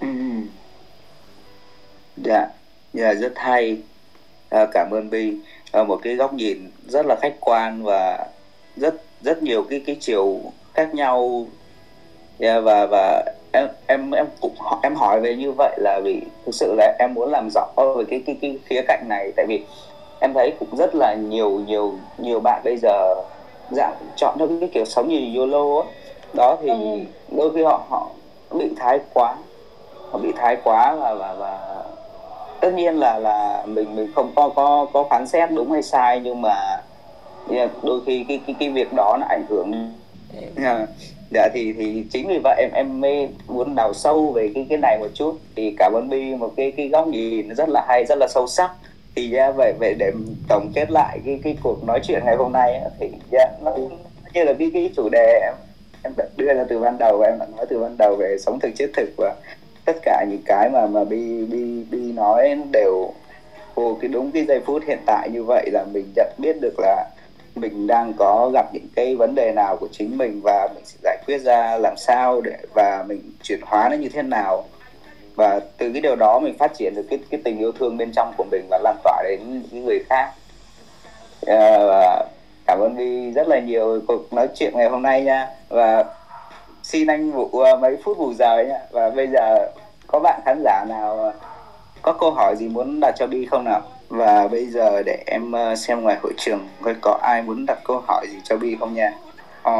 Ừ. 0.00 0.08
Dạ, 2.16 2.46
dạ 2.92 3.12
rất 3.14 3.32
hay. 3.36 3.76
À, 4.50 4.66
cảm 4.72 4.90
ơn 4.90 5.10
Bi. 5.10 5.34
À, 5.72 5.82
một 5.84 6.00
cái 6.02 6.14
góc 6.14 6.34
nhìn 6.34 6.70
rất 6.88 7.06
là 7.06 7.16
khách 7.22 7.34
quan 7.40 7.82
và 7.84 8.26
rất 8.76 8.94
rất 9.22 9.42
nhiều 9.42 9.64
cái 9.70 9.82
cái 9.86 9.96
chiều 10.00 10.40
khác 10.74 10.94
nhau. 10.94 11.46
Dạ, 12.38 12.60
và 12.60 12.86
và 12.86 13.24
em 13.52 13.68
em 13.86 14.10
em 14.10 14.26
cũng 14.40 14.54
em 14.82 14.94
hỏi 14.94 15.20
về 15.20 15.36
như 15.36 15.52
vậy 15.52 15.76
là 15.80 16.00
vì 16.04 16.20
thực 16.46 16.54
sự 16.54 16.74
là 16.76 16.96
em 16.98 17.14
muốn 17.14 17.30
làm 17.30 17.48
rõ 17.54 17.66
về 17.98 18.04
cái 18.10 18.22
cái 18.26 18.36
cái 18.42 18.58
khía 18.64 18.82
cạnh 18.88 19.04
này 19.08 19.32
tại 19.36 19.46
vì 19.48 19.62
em 20.22 20.34
thấy 20.34 20.52
cũng 20.60 20.76
rất 20.76 20.94
là 20.94 21.14
nhiều 21.14 21.50
nhiều 21.50 21.94
nhiều 22.18 22.40
bạn 22.40 22.60
bây 22.64 22.76
giờ 22.76 23.14
dạng 23.70 23.94
chọn 24.16 24.36
theo 24.38 24.48
cái 24.60 24.68
kiểu 24.74 24.84
sống 24.84 25.08
như 25.08 25.38
YOLO 25.38 25.80
á. 25.82 25.86
Đó 26.34 26.56
thì 26.62 26.68
Ừ. 26.68 26.98
đôi 27.36 27.50
khi 27.54 27.62
họ 27.62 27.80
họ 27.88 28.10
bị 28.50 28.70
thái 28.76 29.00
quá 29.14 29.34
họ 30.10 30.18
bị 30.18 30.32
thái 30.36 30.56
quá 30.64 30.94
và 30.94 31.14
và 31.14 31.34
và 31.34 31.82
tất 32.60 32.74
nhiên 32.74 32.94
là 32.98 33.18
là 33.18 33.62
mình 33.66 33.96
mình 33.96 34.12
không 34.14 34.32
có 34.36 34.48
có 34.48 34.86
có 34.92 35.04
phán 35.10 35.26
xét 35.26 35.50
đúng 35.52 35.72
hay 35.72 35.82
sai 35.82 36.20
nhưng 36.24 36.42
mà 36.42 36.54
đôi 37.82 38.00
khi 38.06 38.24
cái 38.28 38.40
cái 38.46 38.56
cái 38.60 38.70
việc 38.70 38.92
đó 38.96 39.16
nó 39.20 39.26
ảnh 39.28 39.44
hưởng 39.48 39.72
À, 40.64 40.86
dạ 41.34 41.48
thì 41.54 41.72
thì 41.78 42.04
chính 42.12 42.28
vì 42.28 42.38
vậy 42.44 42.56
em 42.58 42.70
em 42.74 43.00
mới 43.00 43.28
muốn 43.48 43.74
đào 43.74 43.92
sâu 43.94 44.32
về 44.32 44.50
cái 44.54 44.66
cái 44.68 44.78
này 44.78 44.98
một 44.98 45.06
chút 45.14 45.38
thì 45.56 45.74
cảm 45.78 45.92
ơn 45.92 46.08
Bi 46.08 46.34
một 46.34 46.50
cái 46.56 46.72
cái 46.76 46.88
góc 46.88 47.06
nhìn 47.06 47.48
rất 47.54 47.68
là 47.68 47.84
hay 47.88 48.04
rất 48.04 48.18
là 48.18 48.26
sâu 48.28 48.46
sắc 48.46 48.70
thì 49.14 49.30
ra 49.30 49.50
vậy 49.50 49.72
vậy 49.78 49.94
để 49.98 50.12
tổng 50.48 50.72
kết 50.74 50.90
lại 50.90 51.18
cái 51.24 51.40
cái 51.44 51.56
cuộc 51.62 51.84
nói 51.84 52.00
chuyện 52.02 52.22
ngày 52.24 52.36
hôm 52.36 52.52
nay 52.52 52.80
thì 53.00 53.10
ra 53.30 53.44
nó 53.62 53.74
như 54.34 54.44
là 54.44 54.52
cái 54.58 54.70
cái 54.74 54.90
chủ 54.96 55.08
đề 55.08 55.40
em 55.42 55.54
em 56.02 56.12
đã 56.16 56.24
đưa 56.36 56.54
ra 56.54 56.64
từ 56.68 56.78
ban 56.78 56.98
đầu 56.98 57.18
và 57.18 57.26
em 57.26 57.38
đã 57.38 57.46
nói 57.56 57.66
từ 57.68 57.78
ban 57.80 57.96
đầu 57.98 58.16
về 58.16 58.36
sống 58.38 58.60
thực, 58.60 58.70
chết 58.76 58.90
thực 58.96 59.08
và 59.16 59.34
tất 59.84 59.96
cả 60.02 60.24
những 60.30 60.42
cái 60.46 60.70
mà 60.70 60.86
mà 60.86 61.04
Bi 61.04 61.44
Bi 61.44 61.84
Bi 61.90 62.12
nói 62.12 62.58
đều 62.72 63.12
vô 63.74 63.98
cái 64.00 64.08
đúng 64.08 64.30
cái 64.32 64.44
giây 64.44 64.60
phút 64.66 64.82
hiện 64.86 64.98
tại 65.06 65.28
như 65.32 65.44
vậy 65.44 65.70
là 65.72 65.84
mình 65.92 66.12
nhận 66.16 66.30
biết 66.38 66.60
được 66.60 66.74
là 66.78 67.10
mình 67.54 67.86
đang 67.86 68.12
có 68.12 68.50
gặp 68.54 68.66
những 68.72 68.86
cái 68.94 69.16
vấn 69.16 69.34
đề 69.34 69.52
nào 69.56 69.76
của 69.76 69.88
chính 69.92 70.18
mình 70.18 70.40
và 70.44 70.68
mình 70.74 70.84
sẽ 70.84 70.96
giải 71.02 71.18
quyết 71.26 71.38
ra 71.38 71.76
làm 71.76 71.96
sao 71.96 72.40
để, 72.40 72.56
và 72.74 73.04
mình 73.08 73.20
chuyển 73.42 73.60
hóa 73.62 73.88
nó 73.88 73.96
như 73.96 74.08
thế 74.08 74.22
nào 74.22 74.64
và 75.36 75.60
từ 75.78 75.92
cái 75.92 76.00
điều 76.00 76.16
đó 76.16 76.38
mình 76.38 76.58
phát 76.58 76.74
triển 76.74 76.94
được 76.94 77.06
cái 77.10 77.18
cái 77.30 77.40
tình 77.44 77.58
yêu 77.58 77.72
thương 77.72 77.96
bên 77.96 78.12
trong 78.12 78.32
của 78.36 78.44
mình 78.50 78.66
và 78.70 78.78
lan 78.82 78.96
tỏa 79.04 79.22
đến 79.28 79.62
những 79.70 79.84
người 79.84 80.04
khác. 80.08 80.32
À, 81.46 81.78
và 81.78 82.26
cảm 82.66 82.78
ơn 82.80 82.96
Vi 82.96 83.30
rất 83.30 83.48
là 83.48 83.58
nhiều 83.60 84.00
cuộc 84.08 84.32
nói 84.32 84.48
chuyện 84.54 84.72
ngày 84.76 84.88
hôm 84.88 85.02
nay 85.02 85.22
nha. 85.22 85.48
Và 85.68 86.04
xin 86.82 87.06
anh 87.06 87.32
vụ 87.32 87.48
ờ, 87.52 87.76
mấy 87.76 87.96
phút 88.04 88.18
bù 88.18 88.32
giờ 88.32 88.64
nhá 88.68 88.78
và 88.90 89.10
bây 89.10 89.26
giờ 89.26 89.68
có 90.06 90.18
bạn 90.18 90.40
khán 90.44 90.62
giả 90.64 90.84
nào 90.88 91.18
ờ, 91.18 91.32
có 92.02 92.12
câu 92.12 92.30
hỏi 92.30 92.56
gì 92.56 92.68
muốn 92.68 93.00
đặt 93.00 93.14
cho 93.18 93.26
Bi 93.26 93.46
không 93.50 93.64
nào? 93.64 93.80
Và 94.08 94.48
bây 94.48 94.66
giờ 94.66 95.02
để 95.06 95.22
em 95.26 95.52
xem 95.76 96.00
ngoài 96.00 96.16
hội 96.22 96.32
trường 96.36 96.68
coi 96.82 96.94
có 97.00 97.18
ai 97.22 97.42
muốn 97.42 97.66
đặt 97.66 97.78
câu 97.84 98.02
hỏi 98.08 98.26
gì 98.30 98.38
cho 98.44 98.56
Bi 98.56 98.76
không 98.80 98.94
nha? 98.94 99.12
Ờ, 99.62 99.72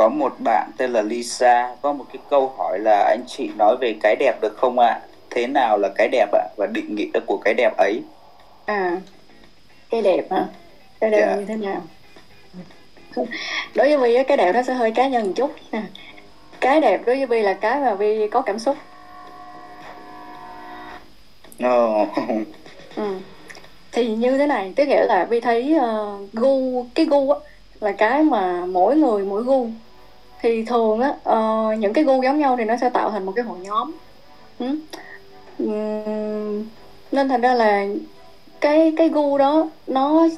có 0.00 0.08
một 0.08 0.32
bạn 0.38 0.70
tên 0.76 0.92
là 0.92 1.02
Lisa 1.02 1.74
có 1.82 1.92
một 1.92 2.04
cái 2.12 2.22
câu 2.30 2.52
hỏi 2.58 2.78
là 2.78 3.04
anh 3.08 3.24
chị 3.26 3.50
nói 3.58 3.76
về 3.80 3.94
cái 4.02 4.16
đẹp 4.16 4.40
được 4.40 4.56
không 4.56 4.78
ạ? 4.78 5.00
Thế 5.30 5.46
nào 5.46 5.78
là 5.78 5.88
cái 5.96 6.08
đẹp 6.08 6.26
ạ? 6.32 6.44
Và 6.56 6.66
định 6.66 6.94
nghĩa 6.94 7.20
của 7.26 7.36
cái 7.36 7.54
đẹp 7.54 7.76
ấy. 7.76 8.02
À 8.66 8.96
cái 9.90 10.02
đẹp 10.02 10.24
hả? 10.30 10.44
Cái 11.00 11.10
đẹp 11.10 11.26
Dạ. 11.26 11.36
như 11.36 11.44
thế 11.44 11.56
nào? 11.56 11.82
Đối 13.74 13.96
với 13.96 14.14
Vi 14.14 14.22
cái 14.24 14.36
đẹp 14.36 14.52
nó 14.52 14.62
sẽ 14.62 14.74
hơi 14.74 14.90
cá 14.92 15.08
nhân 15.08 15.26
một 15.26 15.32
chút. 15.36 15.50
Nè 15.72 15.82
cái 16.60 16.80
đẹp 16.80 17.00
đối 17.06 17.16
với 17.16 17.26
Vi 17.26 17.42
là 17.42 17.52
cái 17.54 17.80
mà 17.80 17.94
Vi 17.94 18.28
có 18.28 18.40
cảm 18.40 18.58
xúc. 18.58 18.76
Ồ, 21.62 22.06
ừ. 22.96 23.14
thì 23.92 24.14
như 24.16 24.38
thế 24.38 24.46
này 24.46 24.72
tức 24.76 24.88
nghĩa 24.88 25.04
là 25.04 25.24
Vi 25.24 25.40
thấy 25.40 25.74
ờ, 25.80 26.18
gu 26.32 26.84
cái 26.94 27.06
gu 27.06 27.30
á 27.30 27.38
là 27.80 27.92
cái 27.92 28.22
mà 28.22 28.66
mỗi 28.66 28.96
người 28.96 29.24
mỗi 29.24 29.42
gu 29.42 29.66
thì 30.42 30.64
thường 30.64 31.00
á 31.00 31.08
uh, 31.08 31.78
những 31.78 31.92
cái 31.92 32.04
gu 32.04 32.22
giống 32.22 32.38
nhau 32.38 32.56
thì 32.56 32.64
nó 32.64 32.76
sẽ 32.80 32.90
tạo 32.90 33.10
thành 33.10 33.26
một 33.26 33.32
cái 33.36 33.44
hội 33.44 33.58
nhóm. 33.58 33.92
Ừ. 34.58 34.76
Nên 37.12 37.28
thành 37.28 37.40
ra 37.40 37.54
là 37.54 37.86
cái 38.60 38.92
cái 38.96 39.08
gu 39.08 39.38
đó 39.38 39.68
nó 39.86 40.28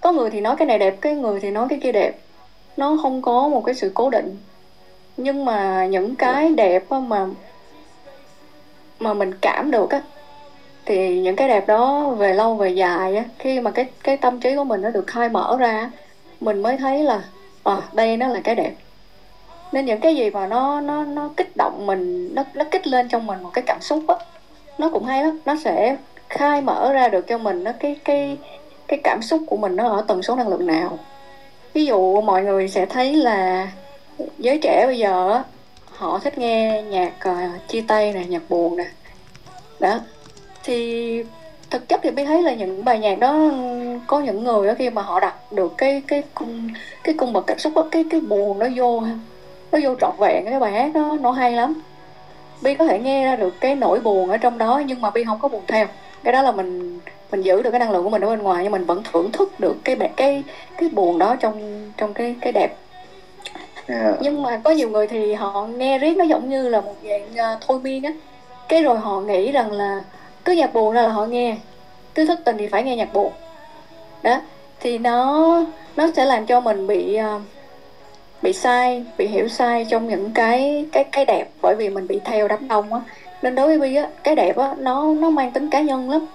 có 0.00 0.12
người 0.12 0.30
thì 0.30 0.40
nói 0.40 0.56
cái 0.56 0.66
này 0.66 0.78
đẹp 0.78 0.96
cái 1.00 1.14
người 1.14 1.40
thì 1.40 1.50
nói 1.50 1.66
cái 1.70 1.78
kia 1.82 1.92
đẹp. 1.92 2.18
Nó 2.76 2.96
không 3.02 3.22
có 3.22 3.48
một 3.48 3.62
cái 3.64 3.74
sự 3.74 3.90
cố 3.94 4.10
định. 4.10 4.36
Nhưng 5.16 5.44
mà 5.44 5.86
những 5.86 6.16
cái 6.16 6.48
đẹp 6.48 6.84
mà 6.90 7.26
mà 9.00 9.14
mình 9.14 9.32
cảm 9.40 9.70
được 9.70 9.90
á 9.90 10.02
thì 10.86 11.20
những 11.20 11.36
cái 11.36 11.48
đẹp 11.48 11.66
đó 11.66 12.10
về 12.10 12.34
lâu 12.34 12.54
về 12.54 12.68
dài 12.68 13.16
á 13.16 13.24
khi 13.38 13.60
mà 13.60 13.70
cái 13.70 13.86
cái 14.02 14.16
tâm 14.16 14.40
trí 14.40 14.56
của 14.56 14.64
mình 14.64 14.82
nó 14.82 14.90
được 14.90 15.06
khai 15.06 15.28
mở 15.28 15.56
ra 15.58 15.90
mình 16.40 16.62
mới 16.62 16.76
thấy 16.76 17.02
là 17.02 17.22
à, 17.64 17.76
đây 17.92 18.16
nó 18.16 18.28
là 18.28 18.40
cái 18.44 18.54
đẹp 18.54 18.72
nên 19.74 19.84
những 19.84 20.00
cái 20.00 20.16
gì 20.16 20.30
mà 20.30 20.46
nó 20.46 20.80
nó 20.80 21.04
nó 21.04 21.30
kích 21.36 21.56
động 21.56 21.86
mình 21.86 22.34
nó 22.34 22.44
nó 22.54 22.64
kích 22.70 22.86
lên 22.86 23.08
trong 23.08 23.26
mình 23.26 23.42
một 23.42 23.50
cái 23.52 23.64
cảm 23.66 23.80
xúc 23.80 24.06
á 24.08 24.14
nó 24.78 24.88
cũng 24.88 25.04
hay 25.04 25.22
lắm. 25.22 25.38
Nó 25.44 25.56
sẽ 25.64 25.96
khai 26.28 26.60
mở 26.60 26.92
ra 26.92 27.08
được 27.08 27.26
cho 27.26 27.38
mình 27.38 27.64
nó 27.64 27.72
cái 27.80 27.96
cái 28.04 28.36
cái 28.88 29.00
cảm 29.04 29.22
xúc 29.22 29.42
của 29.46 29.56
mình 29.56 29.76
nó 29.76 29.88
ở 29.88 30.04
tần 30.08 30.22
số 30.22 30.36
năng 30.36 30.48
lượng 30.48 30.66
nào. 30.66 30.98
Ví 31.72 31.86
dụ 31.86 32.20
mọi 32.20 32.42
người 32.42 32.68
sẽ 32.68 32.86
thấy 32.86 33.14
là 33.14 33.68
giới 34.38 34.58
trẻ 34.62 34.86
bây 34.86 34.98
giờ 34.98 35.42
họ 35.90 36.18
thích 36.18 36.38
nghe 36.38 36.82
nhạc 36.82 37.12
uh, 37.28 37.68
chia 37.68 37.84
tay 37.88 38.12
nè 38.12 38.24
nhạc 38.24 38.42
buồn 38.48 38.76
nè. 38.76 38.86
Đó. 39.80 40.00
Thì 40.64 41.22
thực 41.70 41.88
chất 41.88 42.00
thì 42.02 42.10
mới 42.10 42.26
thấy 42.26 42.42
là 42.42 42.54
những 42.54 42.84
bài 42.84 42.98
nhạc 42.98 43.18
đó 43.18 43.50
có 44.06 44.20
những 44.20 44.44
người 44.44 44.66
đó 44.66 44.74
khi 44.78 44.90
mà 44.90 45.02
họ 45.02 45.20
đặt 45.20 45.52
được 45.52 45.74
cái 45.78 46.02
cái 46.06 46.22
cung 46.34 46.70
cái 47.04 47.14
cung 47.18 47.32
bậc 47.32 47.46
cảm 47.46 47.58
xúc 47.58 47.72
đó, 47.76 47.88
cái 47.90 48.04
cái 48.10 48.20
buồn 48.20 48.58
nó 48.58 48.66
vô 48.76 49.02
nó 49.74 49.80
vô 49.82 49.94
trọn 50.00 50.12
vẹn 50.18 50.44
cái 50.44 50.60
bài 50.60 50.72
hát 50.72 50.90
đó 50.94 51.16
nó 51.20 51.30
hay 51.30 51.52
lắm. 51.52 51.82
Bi 52.62 52.74
có 52.74 52.86
thể 52.86 52.98
nghe 52.98 53.24
ra 53.24 53.36
được 53.36 53.60
cái 53.60 53.74
nỗi 53.74 54.00
buồn 54.00 54.30
ở 54.30 54.36
trong 54.36 54.58
đó 54.58 54.82
nhưng 54.86 55.00
mà 55.00 55.10
Bi 55.10 55.24
không 55.24 55.38
có 55.38 55.48
buồn 55.48 55.62
theo. 55.68 55.86
Cái 56.24 56.32
đó 56.32 56.42
là 56.42 56.52
mình 56.52 57.00
mình 57.30 57.42
giữ 57.42 57.62
được 57.62 57.70
cái 57.70 57.80
năng 57.80 57.90
lượng 57.90 58.04
của 58.04 58.10
mình 58.10 58.24
ở 58.24 58.28
bên 58.28 58.42
ngoài 58.42 58.62
nhưng 58.62 58.72
mình 58.72 58.84
vẫn 58.84 59.02
thưởng 59.12 59.32
thức 59.32 59.60
được 59.60 59.76
cái 59.84 59.96
cái 60.16 60.42
cái 60.78 60.88
buồn 60.88 61.18
đó 61.18 61.36
trong 61.40 61.90
trong 61.96 62.14
cái 62.14 62.36
cái 62.40 62.52
đẹp. 62.52 62.76
Yeah. 63.88 64.16
nhưng 64.20 64.42
mà 64.42 64.60
có 64.64 64.70
nhiều 64.70 64.90
người 64.90 65.06
thì 65.06 65.34
họ 65.34 65.66
nghe 65.66 65.98
riết 65.98 66.16
nó 66.16 66.24
giống 66.24 66.50
như 66.50 66.68
là 66.68 66.80
một 66.80 66.94
dạng 67.04 67.36
ờ, 67.36 67.58
thôi 67.66 67.80
miên 67.82 68.02
á. 68.02 68.12
Cái 68.68 68.82
rồi 68.82 68.98
họ 68.98 69.20
nghĩ 69.20 69.52
rằng 69.52 69.72
là 69.72 70.00
cứ 70.44 70.52
nhạc 70.52 70.74
buồn 70.74 70.94
ra 70.94 71.02
là 71.02 71.08
họ 71.08 71.24
nghe 71.24 71.56
cứ 72.14 72.26
thức 72.26 72.38
tình 72.44 72.58
thì 72.58 72.68
phải 72.68 72.82
nghe 72.82 72.96
nhạc 72.96 73.12
buồn. 73.12 73.32
Đó 74.22 74.40
thì 74.80 74.98
nó 74.98 75.60
nó 75.96 76.08
sẽ 76.16 76.24
làm 76.24 76.46
cho 76.46 76.60
mình 76.60 76.86
bị 76.86 77.14
ờ, 77.14 77.40
bị 78.44 78.52
sai 78.52 79.04
bị 79.18 79.26
hiểu 79.26 79.48
sai 79.48 79.86
trong 79.90 80.08
những 80.08 80.30
cái 80.34 80.86
cái 80.92 81.04
cái 81.04 81.24
đẹp 81.24 81.48
bởi 81.62 81.74
vì 81.74 81.88
mình 81.88 82.06
bị 82.06 82.20
theo 82.24 82.48
đám 82.48 82.68
đông 82.68 82.92
á. 82.92 83.00
Nên 83.42 83.54
đối 83.54 83.66
với 83.66 83.78
bi 83.78 83.96
á 83.96 84.08
cái 84.24 84.34
đẹp 84.34 84.56
á 84.56 84.74
nó 84.78 85.14
nó 85.14 85.30
mang 85.30 85.50
tính 85.50 85.70
cá 85.70 85.80
nhân 85.80 86.10
lắm. 86.10 86.26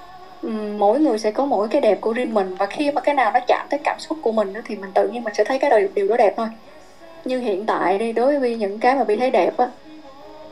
Mỗi 0.78 1.00
người 1.00 1.20
sẽ 1.20 1.32
có 1.32 1.46
mỗi 1.46 1.68
cái 1.68 1.82
đẹp 1.82 2.02
của 2.02 2.14
riêng 2.14 2.34
mình 2.34 2.56
và 2.56 2.66
khi 2.66 2.92
mà 2.92 3.02
cái 3.02 3.16
nào 3.16 3.32
nó 3.32 3.40
chạm 3.48 3.68
tới 3.70 3.80
cảm 3.84 4.00
xúc 4.00 4.18
của 4.22 4.32
mình 4.32 4.54
đó 4.54 4.62
thì 4.66 4.76
mình 4.76 4.92
tự 4.94 5.08
nhiên 5.08 5.24
mình 5.24 5.34
sẽ 5.34 5.44
thấy 5.44 5.60
cái 5.60 5.70
điều, 5.70 5.90
điều 5.94 6.08
đó 6.08 6.18
đẹp 6.18 6.34
thôi. 6.38 6.48
Như 7.26 7.40
hiện 7.40 7.66
tại 7.66 7.98
đi 7.98 8.12
đối 8.12 8.40
với 8.40 8.56
những 8.56 8.80
cái 8.80 8.96
mà 8.96 9.04
bị 9.04 9.16
thấy 9.16 9.32
đẹp 9.32 9.58
á 9.58 9.68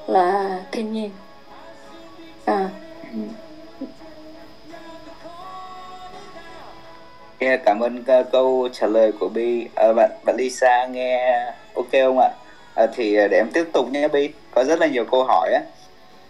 là 0.08 0.60
thiên 0.72 0.93
nhiên. 0.93 1.10
À 2.45 2.70
Yeah, 7.39 7.61
cảm 7.65 7.79
ơn 7.79 7.97
uh, 7.99 8.31
câu 8.31 8.69
trả 8.73 8.88
lời 8.88 9.11
của 9.19 9.29
Bi. 9.29 9.67
À, 9.75 9.93
bạn 9.93 10.11
bạn 10.23 10.35
Lisa 10.35 10.85
nghe 10.85 11.45
ok 11.75 11.91
không 11.91 12.19
ạ? 12.19 12.29
À, 12.75 12.88
thì 12.95 13.15
để 13.15 13.38
em 13.38 13.49
tiếp 13.53 13.65
tục 13.73 13.88
nhé 13.91 14.07
Bi. 14.07 14.29
Có 14.51 14.63
rất 14.63 14.79
là 14.79 14.88
nhiều 14.88 15.05
câu 15.05 15.23
hỏi 15.23 15.51
á. 15.53 15.61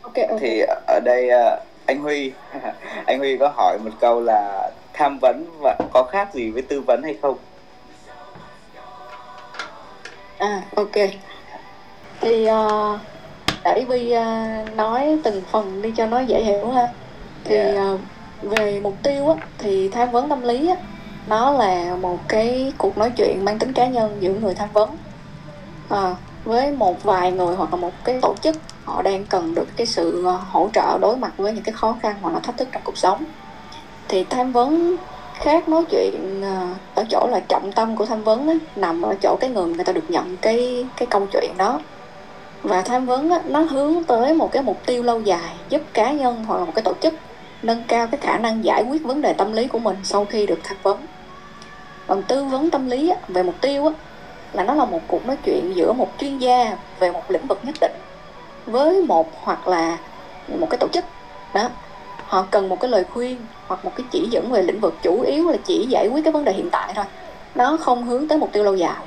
ok 0.01 0.29
ok 0.29 0.39
thì 0.39 0.63
ở 0.87 0.99
đây 1.05 1.29
ờ, 1.29 1.59
anh 1.85 1.99
Huy 2.01 2.31
anh 3.05 3.19
Huy 3.19 3.37
có 3.37 3.47
hỏi 3.55 3.77
một 3.83 3.91
câu 3.99 4.21
là 4.21 4.71
tham 4.93 5.17
vấn 5.21 5.45
và 5.59 5.77
có 5.93 6.03
khác 6.03 6.33
gì 6.33 6.51
với 6.51 6.61
tư 6.61 6.81
vấn 6.81 7.03
hay 7.03 7.15
không 7.21 7.37
à 10.37 10.61
ok 10.75 10.95
thì 12.21 12.49
uh, 12.49 12.99
để 13.63 13.85
Vi 13.89 14.15
uh, 14.17 14.75
nói 14.75 15.17
từng 15.23 15.41
phần 15.51 15.81
đi 15.81 15.93
cho 15.97 16.05
nó 16.05 16.19
dễ 16.19 16.41
hiểu 16.43 16.71
ha 16.71 16.87
thì 17.43 17.55
Yeah. 17.55 17.93
uh, 17.93 17.99
về 18.41 18.79
mục 18.79 18.93
tiêu 19.03 19.29
á, 19.29 19.35
thì 19.57 19.89
tham 19.89 20.11
vấn 20.11 20.29
tâm 20.29 20.41
lý 20.41 20.69
á, 20.69 20.75
nó 21.28 21.51
là 21.51 21.95
một 22.01 22.19
cái 22.28 22.73
cuộc 22.78 22.97
nói 22.97 23.11
chuyện 23.17 23.45
mang 23.45 23.59
tính 23.59 23.73
cá 23.73 23.88
nhân 23.88 24.17
giữa 24.19 24.34
người 24.34 24.53
tham 24.55 24.69
vấn. 24.73 24.97
À, 25.89 26.15
với 26.43 26.71
một 26.71 27.03
vài 27.03 27.32
người 27.32 27.55
hoặc 27.55 27.73
là 27.73 27.80
một 27.80 27.91
cái 28.03 28.19
tổ 28.21 28.36
chức 28.41 28.55
họ 28.86 29.01
đang 29.01 29.25
cần 29.25 29.55
được 29.55 29.67
cái 29.75 29.88
sự 29.88 30.25
ờ, 30.25 30.39
hỗ 30.51 30.69
trợ 30.73 30.97
đối 31.01 31.17
mặt 31.17 31.32
với 31.38 31.53
những 31.53 31.63
cái 31.63 31.73
khó 31.73 31.95
khăn 32.01 32.15
hoặc 32.21 32.34
là 32.34 32.39
thách 32.39 32.57
thức 32.57 32.67
trong 32.71 32.82
cuộc 32.86 32.97
sống. 32.97 33.23
Thì 34.07 34.23
tham 34.23 34.51
vấn 34.51 34.97
khác 35.34 35.69
nói 35.69 35.84
chuyện 35.91 36.41
ờ, 36.41 36.67
ở 36.95 37.05
chỗ 37.09 37.28
là 37.32 37.39
trọng 37.39 37.71
tâm 37.71 37.95
của 37.95 38.05
tham 38.05 38.23
vấn 38.23 38.47
ấy, 38.47 38.59
nằm 38.75 39.01
ở 39.01 39.15
chỗ 39.21 39.38
cái 39.39 39.49
người 39.49 39.65
người 39.65 39.86
ta 39.86 39.93
được 39.93 40.09
nhận 40.09 40.38
cái 40.38 40.86
cái 40.97 41.07
câu 41.11 41.28
chuyện 41.32 41.51
đó. 41.57 41.80
Và 42.63 42.82
tham 42.82 43.05
vấn 43.05 43.30
ấy, 43.30 43.41
nó 43.45 43.59
hướng 43.59 44.03
tới 44.03 44.34
một 44.34 44.51
cái 44.51 44.63
mục 44.63 44.78
tiêu 44.86 45.03
lâu 45.03 45.21
dài 45.21 45.55
giúp 45.69 45.82
cá 45.93 46.11
nhân 46.11 46.43
hoặc 46.47 46.57
là 46.59 46.65
một 46.65 46.71
cái 46.75 46.84
tổ 46.84 46.93
chức 47.01 47.13
nâng 47.63 47.84
cao 47.88 48.07
cái 48.07 48.19
khả 48.21 48.38
năng 48.38 48.63
giải 48.63 48.84
quyết 48.89 49.03
vấn 49.03 49.21
đề 49.21 49.34
tâm 49.34 49.53
lý 49.53 49.67
của 49.67 49.80
mình 49.80 49.95
sau 50.03 50.25
khi 50.25 50.45
được 50.45 50.59
tham 50.63 50.78
vấn 50.84 50.97
còn 52.07 52.23
tư 52.23 52.43
vấn 52.43 52.69
tâm 52.69 52.89
lý 52.89 53.09
á, 53.09 53.17
về 53.27 53.43
mục 53.43 53.55
tiêu 53.61 53.85
á, 53.85 53.91
là 54.53 54.63
nó 54.63 54.73
là 54.73 54.85
một 54.85 55.01
cuộc 55.07 55.25
nói 55.25 55.37
chuyện 55.43 55.75
giữa 55.75 55.93
một 55.93 56.09
chuyên 56.17 56.37
gia 56.37 56.77
về 56.99 57.11
một 57.11 57.31
lĩnh 57.31 57.47
vực 57.47 57.59
nhất 57.63 57.75
định 57.81 57.91
với 58.65 59.01
một 59.01 59.29
hoặc 59.41 59.67
là 59.67 59.97
một 60.47 60.67
cái 60.69 60.77
tổ 60.77 60.87
chức. 60.87 61.05
Đó 61.53 61.69
họ 62.25 62.45
cần 62.51 62.69
một 62.69 62.79
cái 62.79 62.91
lời 62.91 63.03
khuyên 63.13 63.37
hoặc 63.67 63.85
một 63.85 63.91
cái 63.95 64.05
chỉ 64.11 64.27
dẫn 64.31 64.51
về 64.51 64.61
lĩnh 64.61 64.79
vực 64.79 64.93
chủ 65.01 65.21
yếu 65.21 65.49
là 65.49 65.57
chỉ 65.65 65.85
giải 65.89 66.07
quyết 66.07 66.23
cái 66.23 66.33
vấn 66.33 66.45
đề 66.45 66.53
hiện 66.53 66.69
tại 66.69 66.93
thôi. 66.95 67.05
Nó 67.55 67.77
không 67.77 68.03
hướng 68.03 68.27
tới 68.27 68.37
mục 68.37 68.49
tiêu 68.51 68.63
lâu 68.63 68.75
dài. 68.75 69.01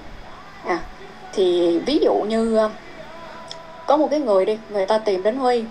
À, 0.64 0.78
thì 1.32 1.78
ví 1.78 1.98
dụ 1.98 2.14
như 2.14 2.56
ờ, 2.56 2.70
có 3.86 3.96
một 3.96 4.08
cái 4.10 4.20
người 4.20 4.46
đi 4.46 4.58
người 4.70 4.86
ta 4.86 4.98
tìm 4.98 5.22
đến 5.22 5.36
huy 5.36 5.64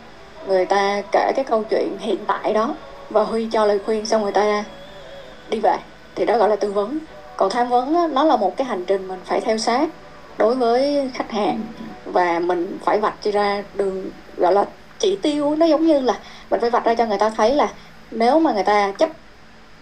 người 0.48 0.66
ta 0.66 1.02
kể 1.12 1.32
cái 1.36 1.46
câu 1.46 1.64
chuyện 1.64 1.98
hiện 2.00 2.18
tại 2.28 2.54
đó 2.54 2.76
và 3.10 3.24
huy 3.24 3.48
cho 3.52 3.66
lời 3.66 3.80
khuyên 3.86 4.06
xong 4.06 4.22
người 4.22 4.32
ta 4.32 4.64
đi 5.50 5.60
về 5.60 5.78
thì 6.16 6.26
đó 6.26 6.38
gọi 6.38 6.50
là 6.50 6.56
tư 6.56 6.72
vấn 6.72 7.00
còn 7.40 7.50
tham 7.50 7.70
vấn 7.70 7.96
á, 7.96 8.08
nó 8.08 8.24
là 8.24 8.38
một 8.38 8.58
cái 8.58 8.68
hành 8.68 8.86
trình 8.86 9.08
mình 9.08 9.20
phải 9.26 9.42
theo 9.42 9.58
sát 9.58 9.90
đối 10.38 10.56
với 10.56 11.10
khách 11.14 11.32
hàng. 11.32 11.62
Và 12.06 12.40
mình 12.40 12.78
phải 12.86 13.00
vạch 13.00 13.24
ra 13.24 13.64
đường 13.74 14.10
gọi 14.38 14.54
là 14.54 14.66
chỉ 15.00 15.16
tiêu 15.22 15.56
nó 15.56 15.66
giống 15.66 15.88
như 15.88 16.00
là 16.00 16.20
mình 16.50 16.62
phải 16.62 16.70
vạch 16.70 16.86
ra 16.86 16.94
cho 16.94 17.06
người 17.06 17.18
ta 17.18 17.30
thấy 17.30 17.56
là 17.56 17.70
nếu 18.12 18.40
mà 18.40 18.54
người 18.54 18.64
ta 18.64 18.92
chấp 18.92 19.10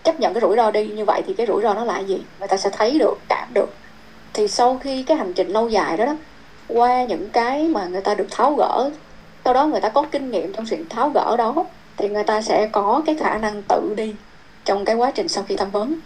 chấp 0.03 0.19
nhận 0.19 0.33
cái 0.33 0.41
rủi 0.41 0.55
ro 0.55 0.71
đi 0.71 0.87
như 0.87 1.05
vậy 1.05 1.21
thì 1.27 1.33
cái 1.33 1.47
rủi 1.47 1.61
ro 1.61 1.73
nó 1.73 1.83
là 1.83 1.99
gì? 1.99 2.21
Người 2.39 2.47
ta 2.47 2.57
sẽ 2.57 2.69
thấy 2.69 2.99
được 2.99 3.17
cảm 3.29 3.47
được. 3.53 3.73
Thì 4.33 4.47
sau 4.47 4.77
khi 4.77 5.03
cái 5.03 5.17
hành 5.17 5.33
trình 5.33 5.47
lâu 5.47 5.69
dài 5.69 5.97
đó 5.97 6.05
đó 6.05 6.15
qua 6.67 7.03
những 7.03 7.29
cái 7.29 7.67
mà 7.67 7.85
người 7.85 8.01
ta 8.01 8.15
được 8.15 8.27
tháo 8.31 8.53
gỡ 8.53 8.89
sau 9.45 9.53
đó 9.53 9.65
người 9.65 9.81
ta 9.81 9.89
có 9.89 10.05
kinh 10.11 10.31
nghiệm 10.31 10.53
trong 10.53 10.65
sự 10.65 10.85
tháo 10.89 11.09
gỡ 11.09 11.35
đó 11.37 11.65
thì 11.97 12.09
người 12.09 12.23
ta 12.23 12.41
sẽ 12.41 12.69
có 12.71 13.01
cái 13.05 13.15
khả 13.15 13.37
năng 13.37 13.61
tự 13.69 13.93
đi 13.97 14.15
trong 14.65 14.85
cái 14.85 14.95
quá 14.95 15.11
trình 15.11 15.27
sau 15.27 15.43
khi 15.47 15.55
tham 15.55 15.71
vấn 15.71 15.99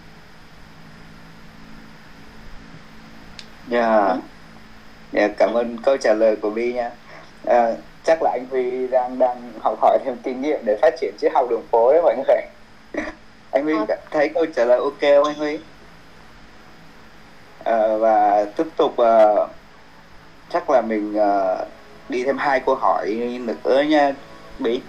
Yeah. 3.72 4.18
Yeah, 5.14 5.32
cảm 5.38 5.54
ơn 5.54 5.78
câu 5.84 5.98
trả 5.98 6.14
lời 6.14 6.36
của 6.42 6.50
Bi 6.50 6.74
nha. 6.74 6.92
À, 7.46 7.72
chắc 8.04 8.22
là 8.24 8.32
anh 8.32 8.46
Huy 8.52 8.88
đang 8.88 9.20
đang 9.20 9.52
học 9.64 9.78
hỏi 9.82 9.98
thêm 10.06 10.16
kinh 10.24 10.42
nghiệm 10.42 10.60
để 10.66 10.78
phát 10.82 10.94
triển 11.02 11.16
triết 11.20 11.32
học 11.34 11.48
đường 11.50 11.64
phố 11.72 11.92
đấy 11.92 12.02
mọi 12.02 12.16
người. 12.18 12.42
anh 13.52 13.64
Huy 13.64 13.74
Ờ. 13.88 13.96
thấy 14.12 14.30
câu 14.30 14.46
trả 14.56 14.66
lời 14.66 14.78
ok 14.78 15.02
không 15.02 15.24
anh 15.24 15.36
Huy? 15.36 15.60
À, 17.66 17.98
và 18.00 18.46
tiếp 18.58 18.64
tục 18.78 18.98
ờ, 18.98 19.48
chắc 20.50 20.70
là 20.70 20.82
mình 20.82 21.14
ờ, 21.18 21.66
đi 22.10 22.24
thêm 22.24 22.38
hai 22.38 22.60
câu 22.60 22.76
hỏi 22.76 23.14
nữa 23.66 23.82
nha 23.82 24.14
Bi. 24.60 24.82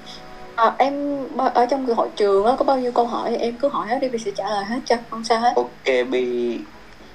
à, 0.56 0.74
em 0.78 1.18
ở 1.54 1.66
trong 1.70 1.86
hội 1.86 2.08
trường 2.16 2.44
á, 2.46 2.52
có 2.58 2.64
bao 2.64 2.78
nhiêu 2.78 2.92
câu 2.92 3.06
hỏi 3.06 3.36
em 3.36 3.54
cứ 3.60 3.68
hỏi 3.68 3.86
hết 3.88 3.98
đi 4.00 4.08
mình 4.08 4.22
sẽ 4.24 4.30
trả 4.36 4.44
lời 4.50 4.64
hết 4.64 4.78
cho 4.84 4.96
không 5.10 5.24
sao 5.24 5.40
hết 5.40 5.52
Ok 5.56 6.08
Bi 6.10 6.58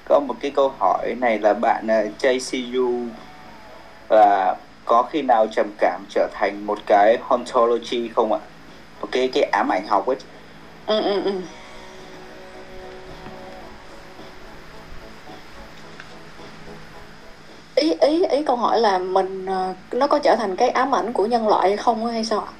có 0.08 0.20
một 0.20 0.34
cái 0.40 0.50
câu 0.54 0.68
hỏi 0.80 1.14
này 1.18 1.38
là 1.38 1.54
bạn 1.54 1.86
uh, 1.86 2.18
JCU 2.18 3.16
là 4.08 4.56
có 4.84 5.02
khi 5.02 5.22
nào 5.22 5.46
trầm 5.52 5.74
cảm 5.78 6.04
trở 6.08 6.28
thành 6.32 6.66
một 6.66 6.78
cái 6.86 7.16
ontology 7.28 8.08
không 8.08 8.32
ạ? 8.32 8.40
Một 9.00 9.08
cái 9.12 9.30
cái 9.34 9.42
ám 9.42 9.68
ảnh 9.72 9.86
học 9.88 10.06
ấy. 10.06 10.16
ừ, 10.86 11.00
ừ, 11.02 11.22
ừ. 11.24 11.32
ý 17.74 17.92
ý 18.00 18.24
ý 18.30 18.44
câu 18.44 18.56
hỏi 18.56 18.80
là 18.80 18.98
mình 18.98 19.46
ờ, 19.46 19.74
nó 19.92 20.06
có 20.06 20.18
trở 20.18 20.36
thành 20.36 20.56
cái 20.56 20.70
ám 20.70 20.94
ảnh 20.94 21.12
của 21.12 21.26
nhân 21.26 21.48
loại 21.48 21.68
hay 21.68 21.76
không 21.76 22.06
hay 22.06 22.24
sao 22.24 22.40
ạ 22.40 22.52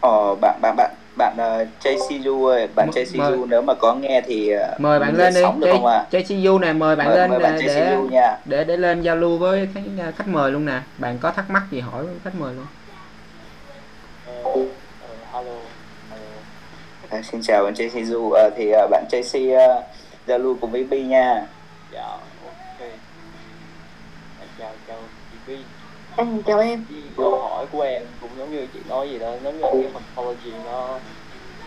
Ờ 0.00 0.34
bạn 0.42 0.60
bạn 0.62 0.74
bạn 0.76 0.99
bạn 1.16 1.36
uh, 1.36 1.68
JCU 1.80 2.44
ơi, 2.46 2.68
bạn 2.76 2.88
M- 2.88 2.92
JCU 2.92 3.18
mời- 3.18 3.46
nếu 3.48 3.62
mà 3.62 3.74
có 3.74 3.94
nghe 3.94 4.22
thì 4.26 4.50
uh, 4.74 4.80
mời 4.80 5.00
bạn 5.00 5.16
lên 5.16 5.34
đi 5.34 5.40
sóng 5.42 5.60
được 5.60 5.66
không 5.70 5.86
ạ? 5.86 6.06
JCU 6.10 6.58
này 6.58 6.74
mời 6.74 6.96
bạn 6.96 7.06
Mời, 7.08 7.16
lên 7.16 7.30
mời 7.30 7.38
bạn 7.38 7.54
để, 7.60 7.66
để 7.66 7.96
JCU 7.96 8.08
nha. 8.08 8.36
để 8.46 8.64
để 8.64 8.76
lên 8.76 9.00
giao 9.02 9.16
lưu 9.16 9.38
với 9.38 9.68
cái 9.74 9.84
khách 10.16 10.28
mời 10.28 10.52
luôn 10.52 10.64
nè 10.64 10.82
bạn 10.98 11.18
có 11.20 11.30
thắc 11.30 11.50
mắc 11.50 11.62
gì 11.70 11.80
hỏi 11.80 12.04
khách 12.24 12.34
mời 12.34 12.54
luôn 12.54 12.66
Ờ, 14.24 14.32
ờ, 15.00 15.08
hello. 15.32 15.56
À, 17.10 17.22
xin 17.22 17.40
chào 17.42 17.64
bạn 17.64 17.74
JCU 17.74 18.30
Ờ, 18.30 18.50
thì 18.56 18.70
uh, 18.84 18.90
bạn 18.90 19.04
JC 19.10 19.54
uh, 19.54 19.84
giao 20.26 20.38
lưu 20.38 20.58
cùng 20.60 20.70
với 20.70 20.84
Bi 20.84 21.06
nha. 21.06 21.46
Dạ, 21.90 22.02
ok. 22.42 22.78
Dạ, 24.38 24.44
chào, 24.58 24.76
chào 24.86 25.08
chị 25.30 25.36
Vi. 25.46 25.64
Ừ, 26.20 26.24
chào 26.46 26.58
em. 26.58 26.86
Câu 27.16 27.30
hỏi 27.40 27.66
của 27.70 27.80
em 27.80 28.02
cũng 28.20 28.36
giống 28.38 28.50
như 28.50 28.66
chị 28.72 28.84
nói 28.84 29.08
gì 29.10 29.18
đó, 29.18 29.38
giống 29.44 29.56
như 29.56 29.64
cái 29.76 29.86
ontology 29.94 30.60
nó 30.64 31.02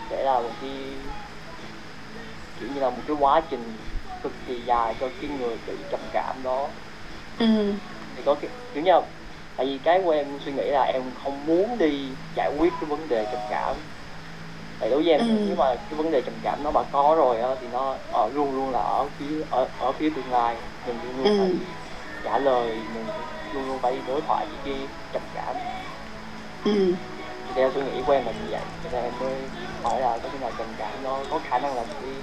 sẽ 0.09 0.23
là 0.23 0.41
một 0.41 0.55
cái 0.59 0.69
kiểu 2.55 2.69
như 2.69 2.81
là 2.81 2.89
một 2.89 3.03
cái 3.07 3.15
quá 3.19 3.47
trình 3.49 3.77
cực 4.21 4.33
kỳ 4.45 4.63
dài 4.67 4.95
cho 4.99 5.09
cái 5.19 5.29
người 5.29 5.57
bị 5.67 5.85
trầm 5.89 6.01
cảm 6.11 6.41
đó. 6.43 6.75
Ừ, 7.39 7.45
thì 8.15 8.21
có 8.25 8.35
cái 8.41 8.51
kiểu 8.73 8.83
như 8.83 8.91
là 8.91 9.01
tại 9.55 9.65
vì 9.65 9.79
cái 9.83 10.01
của 10.03 10.09
em 10.11 10.37
suy 10.39 10.51
nghĩ 10.53 10.63
là 10.71 10.83
em 10.83 11.13
không 11.15 11.45
muốn 11.45 11.77
đi 11.77 12.17
giải 12.35 12.51
quyết 12.57 12.73
cái 12.79 12.87
vấn 12.87 13.07
đề 13.07 13.25
trầm 13.31 13.41
cảm. 13.49 13.77
Tại 14.79 14.89
đối 14.89 15.03
với 15.03 15.11
em 15.13 15.21
Ừ. 15.21 15.47
nếu 15.47 15.55
mà 15.57 15.75
cái 15.89 15.97
vấn 15.97 16.11
đề 16.11 16.21
trầm 16.25 16.39
cảm 16.43 16.63
nó 16.63 16.71
đã 16.71 16.83
có 16.91 17.15
rồi 17.17 17.41
á 17.41 17.49
thì 17.61 17.67
nó 17.67 17.99
ở 18.07 18.29
luôn 18.33 18.53
luôn 18.55 18.71
là 18.71 18.79
ở 18.79 19.09
phía 19.19 19.41
ở 19.49 19.75
ở 19.77 19.93
phía 19.99 20.13
tương 20.15 20.31
lai. 20.31 20.57
Mình 20.85 21.01
luôn 21.01 21.17
luôn 21.17 21.27
Ừ. 21.29 21.37
phải 21.37 21.53
trả 22.23 22.37
lời 22.37 22.67
mình 22.93 23.05
luôn 23.53 23.67
luôn 23.67 23.79
phải 23.81 24.01
đối 24.07 24.21
thoại 24.21 24.45
với 24.45 24.57
cái 24.65 24.87
trầm 25.13 25.21
cảm 25.35 25.55
ừ. 26.65 26.71
thì 27.47 27.53
theo 27.55 27.71
suy 27.75 27.81
nghĩ 27.81 28.01
của 28.07 28.13
em 28.13 28.25
là 28.25 28.31
như 28.31 28.51
vậy 28.51 28.61
cho 28.83 28.89
nên 28.91 29.03
em 29.03 29.13
mới 29.19 29.33
hỏi 29.83 30.01
là 30.01 30.17
có 30.23 30.29
khi 30.31 30.37
nào 30.41 30.51
trầm 30.57 30.67
cảm 30.77 30.89
nó 31.03 31.19
có 31.31 31.39
khả 31.49 31.59
năng 31.59 31.75
là 31.75 31.81
một 31.81 31.95
cái 32.01 32.13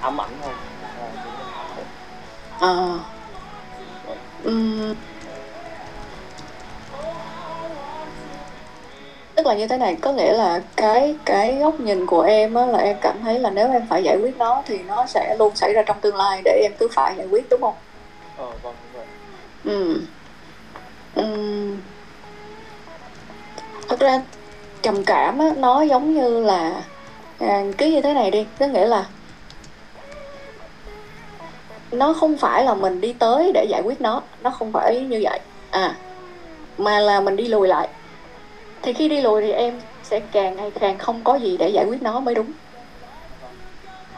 ám 0.00 0.20
ảnh 0.20 0.30
không 0.42 0.54
à. 2.60 2.98
Ừm. 4.44 4.94
tức 9.38 9.46
là 9.46 9.54
như 9.54 9.66
thế 9.68 9.78
này 9.78 9.96
có 10.00 10.12
nghĩa 10.12 10.32
là 10.32 10.60
cái 10.76 11.14
cái 11.24 11.54
góc 11.54 11.80
nhìn 11.80 12.06
của 12.06 12.22
em 12.22 12.54
á, 12.54 12.66
là 12.66 12.78
em 12.78 12.96
cảm 13.00 13.22
thấy 13.22 13.38
là 13.38 13.50
nếu 13.50 13.72
em 13.72 13.86
phải 13.90 14.02
giải 14.02 14.16
quyết 14.22 14.36
nó 14.36 14.62
thì 14.66 14.78
nó 14.78 15.06
sẽ 15.06 15.36
luôn 15.38 15.56
xảy 15.56 15.72
ra 15.72 15.82
trong 15.86 16.00
tương 16.00 16.16
lai 16.16 16.42
để 16.44 16.60
em 16.62 16.72
cứ 16.78 16.88
phải 16.92 17.14
giải 17.16 17.26
quyết 17.26 17.46
đúng 17.50 17.60
không 17.60 17.74
ờ 18.36 18.50
vâng 18.62 18.74
Ừ. 19.64 20.00
ừ. 21.14 21.24
Thật 23.88 24.00
ra 24.00 24.22
trầm 24.82 25.04
cảm 25.04 25.38
á, 25.38 25.50
nó 25.56 25.82
giống 25.82 26.14
như 26.14 26.40
là 26.40 26.82
à, 27.38 27.64
cứ 27.78 27.86
như 27.86 28.00
thế 28.02 28.14
này 28.14 28.30
đi 28.30 28.46
có 28.58 28.66
nghĩa 28.66 28.86
là 28.86 29.06
nó 31.92 32.12
không 32.12 32.36
phải 32.36 32.64
là 32.64 32.74
mình 32.74 33.00
đi 33.00 33.12
tới 33.12 33.52
để 33.54 33.64
giải 33.64 33.82
quyết 33.84 34.00
nó 34.00 34.22
nó 34.42 34.50
không 34.50 34.72
phải 34.72 35.00
như 35.00 35.20
vậy. 35.24 35.40
À 35.70 35.94
mà 36.78 37.00
là 37.00 37.20
mình 37.20 37.36
đi 37.36 37.48
lùi 37.48 37.68
lại. 37.68 37.88
Thì 38.82 38.92
khi 38.92 39.08
đi 39.08 39.20
lùi 39.20 39.42
thì 39.42 39.52
em 39.52 39.80
sẽ 40.02 40.20
càng 40.32 40.56
ngày 40.56 40.70
càng 40.80 40.98
không 40.98 41.24
có 41.24 41.34
gì 41.34 41.56
để 41.56 41.68
giải 41.68 41.84
quyết 41.88 42.02
nó 42.02 42.20
mới 42.20 42.34
đúng. 42.34 42.52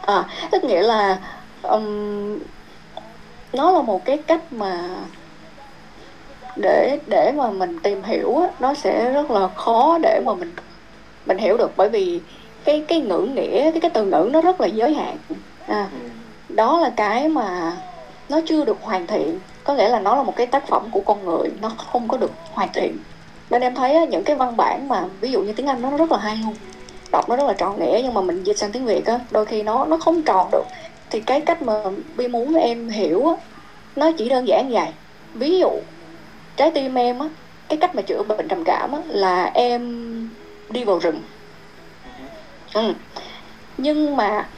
À 0.06 0.24
tức 0.50 0.64
nghĩa 0.64 0.82
là 0.82 1.18
um, 1.62 2.38
nó 3.52 3.72
là 3.72 3.82
một 3.82 4.04
cái 4.04 4.18
cách 4.26 4.52
mà 4.52 4.88
để 6.60 6.98
để 7.06 7.32
mà 7.36 7.50
mình 7.50 7.78
tìm 7.82 8.02
hiểu 8.02 8.36
á, 8.36 8.48
nó 8.60 8.74
sẽ 8.74 9.12
rất 9.12 9.30
là 9.30 9.48
khó 9.48 9.98
để 10.02 10.20
mà 10.26 10.34
mình 10.34 10.52
mình 11.26 11.38
hiểu 11.38 11.56
được. 11.56 11.72
Bởi 11.76 11.88
vì 11.88 12.20
cái 12.64 12.84
cái 12.88 13.00
ngữ 13.00 13.18
nghĩa 13.18 13.70
cái 13.70 13.80
cái 13.80 13.90
từ 13.94 14.04
ngữ 14.04 14.28
nó 14.32 14.40
rất 14.40 14.60
là 14.60 14.66
giới 14.66 14.94
hạn. 14.94 15.16
À, 15.66 15.88
ừ. 15.92 16.08
đó 16.48 16.80
là 16.80 16.90
cái 16.96 17.28
mà 17.28 17.72
nó 18.28 18.40
chưa 18.46 18.64
được 18.64 18.78
hoàn 18.82 19.06
thiện. 19.06 19.38
Có 19.64 19.74
nghĩa 19.74 19.88
là 19.88 20.00
nó 20.00 20.16
là 20.16 20.22
một 20.22 20.36
cái 20.36 20.46
tác 20.46 20.66
phẩm 20.66 20.88
của 20.90 21.00
con 21.00 21.24
người 21.24 21.50
nó 21.60 21.68
không 21.68 22.08
có 22.08 22.16
được 22.16 22.30
hoàn 22.52 22.68
thiện. 22.74 22.96
Nên 23.50 23.62
em 23.62 23.74
thấy 23.74 23.94
á, 23.94 24.04
những 24.04 24.24
cái 24.24 24.36
văn 24.36 24.56
bản 24.56 24.88
mà 24.88 25.04
ví 25.20 25.32
dụ 25.32 25.42
như 25.42 25.52
tiếng 25.52 25.66
Anh 25.66 25.82
nó 25.82 25.96
rất 25.96 26.12
là 26.12 26.18
hay 26.18 26.36
luôn. 26.36 26.54
Đọc 27.12 27.28
nó 27.28 27.36
rất 27.36 27.44
là 27.46 27.52
tròn 27.52 27.80
nghĩa 27.80 28.00
nhưng 28.02 28.14
mà 28.14 28.20
mình 28.20 28.44
dịch 28.44 28.58
sang 28.58 28.72
tiếng 28.72 28.86
Việt 28.86 29.06
á 29.06 29.20
đôi 29.30 29.46
khi 29.46 29.62
nó 29.62 29.84
nó 29.84 29.96
không 29.96 30.22
tròn 30.22 30.48
được. 30.52 30.64
Thì 31.10 31.20
cái 31.20 31.40
cách 31.40 31.62
mà 31.62 31.74
Bi 32.16 32.28
muốn 32.28 32.54
em 32.54 32.88
hiểu 32.88 33.26
á 33.26 33.34
nó 33.96 34.12
chỉ 34.12 34.28
đơn 34.28 34.48
giản 34.48 34.70
vậy. 34.70 34.88
Ví 35.34 35.58
dụ 35.58 35.70
trái 36.60 36.70
tim 36.70 36.94
em 36.94 37.18
á 37.18 37.26
cái 37.68 37.78
cách 37.78 37.94
mà 37.94 38.02
chữa 38.02 38.22
bệnh 38.22 38.48
trầm 38.48 38.64
cảm 38.64 38.92
á 38.92 38.98
là 39.06 39.50
em 39.54 39.82
đi 40.70 40.84
vào 40.84 40.98
rừng. 40.98 41.22
Ừ. 42.74 42.92
nhưng 43.78 44.16
mà 44.16 44.48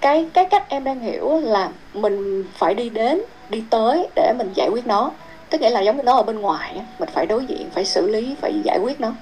cái 0.00 0.26
cái 0.32 0.44
cách 0.44 0.66
em 0.68 0.84
đang 0.84 1.00
hiểu 1.00 1.40
là 1.40 1.70
mình 1.94 2.44
phải 2.54 2.74
đi 2.74 2.88
đến 2.88 3.20
đi 3.50 3.64
tới 3.70 4.08
để 4.16 4.32
mình 4.38 4.52
giải 4.54 4.68
quyết 4.72 4.86
nó. 4.86 5.10
Tức 5.50 5.60
nghĩa 5.60 5.70
là 5.70 5.80
giống 5.80 5.96
như 5.96 6.02
nó 6.02 6.16
ở 6.16 6.22
bên 6.22 6.40
ngoài 6.40 6.80
mình 6.98 7.08
phải 7.12 7.26
đối 7.26 7.44
diện 7.44 7.70
phải 7.74 7.84
xử 7.84 8.08
lý 8.08 8.34
phải 8.40 8.60
giải 8.64 8.78
quyết 8.82 9.00
nó. 9.00 9.12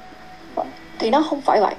Thì 0.98 1.10
nó 1.10 1.22
không 1.22 1.40
phải 1.40 1.60
vậy. 1.60 1.74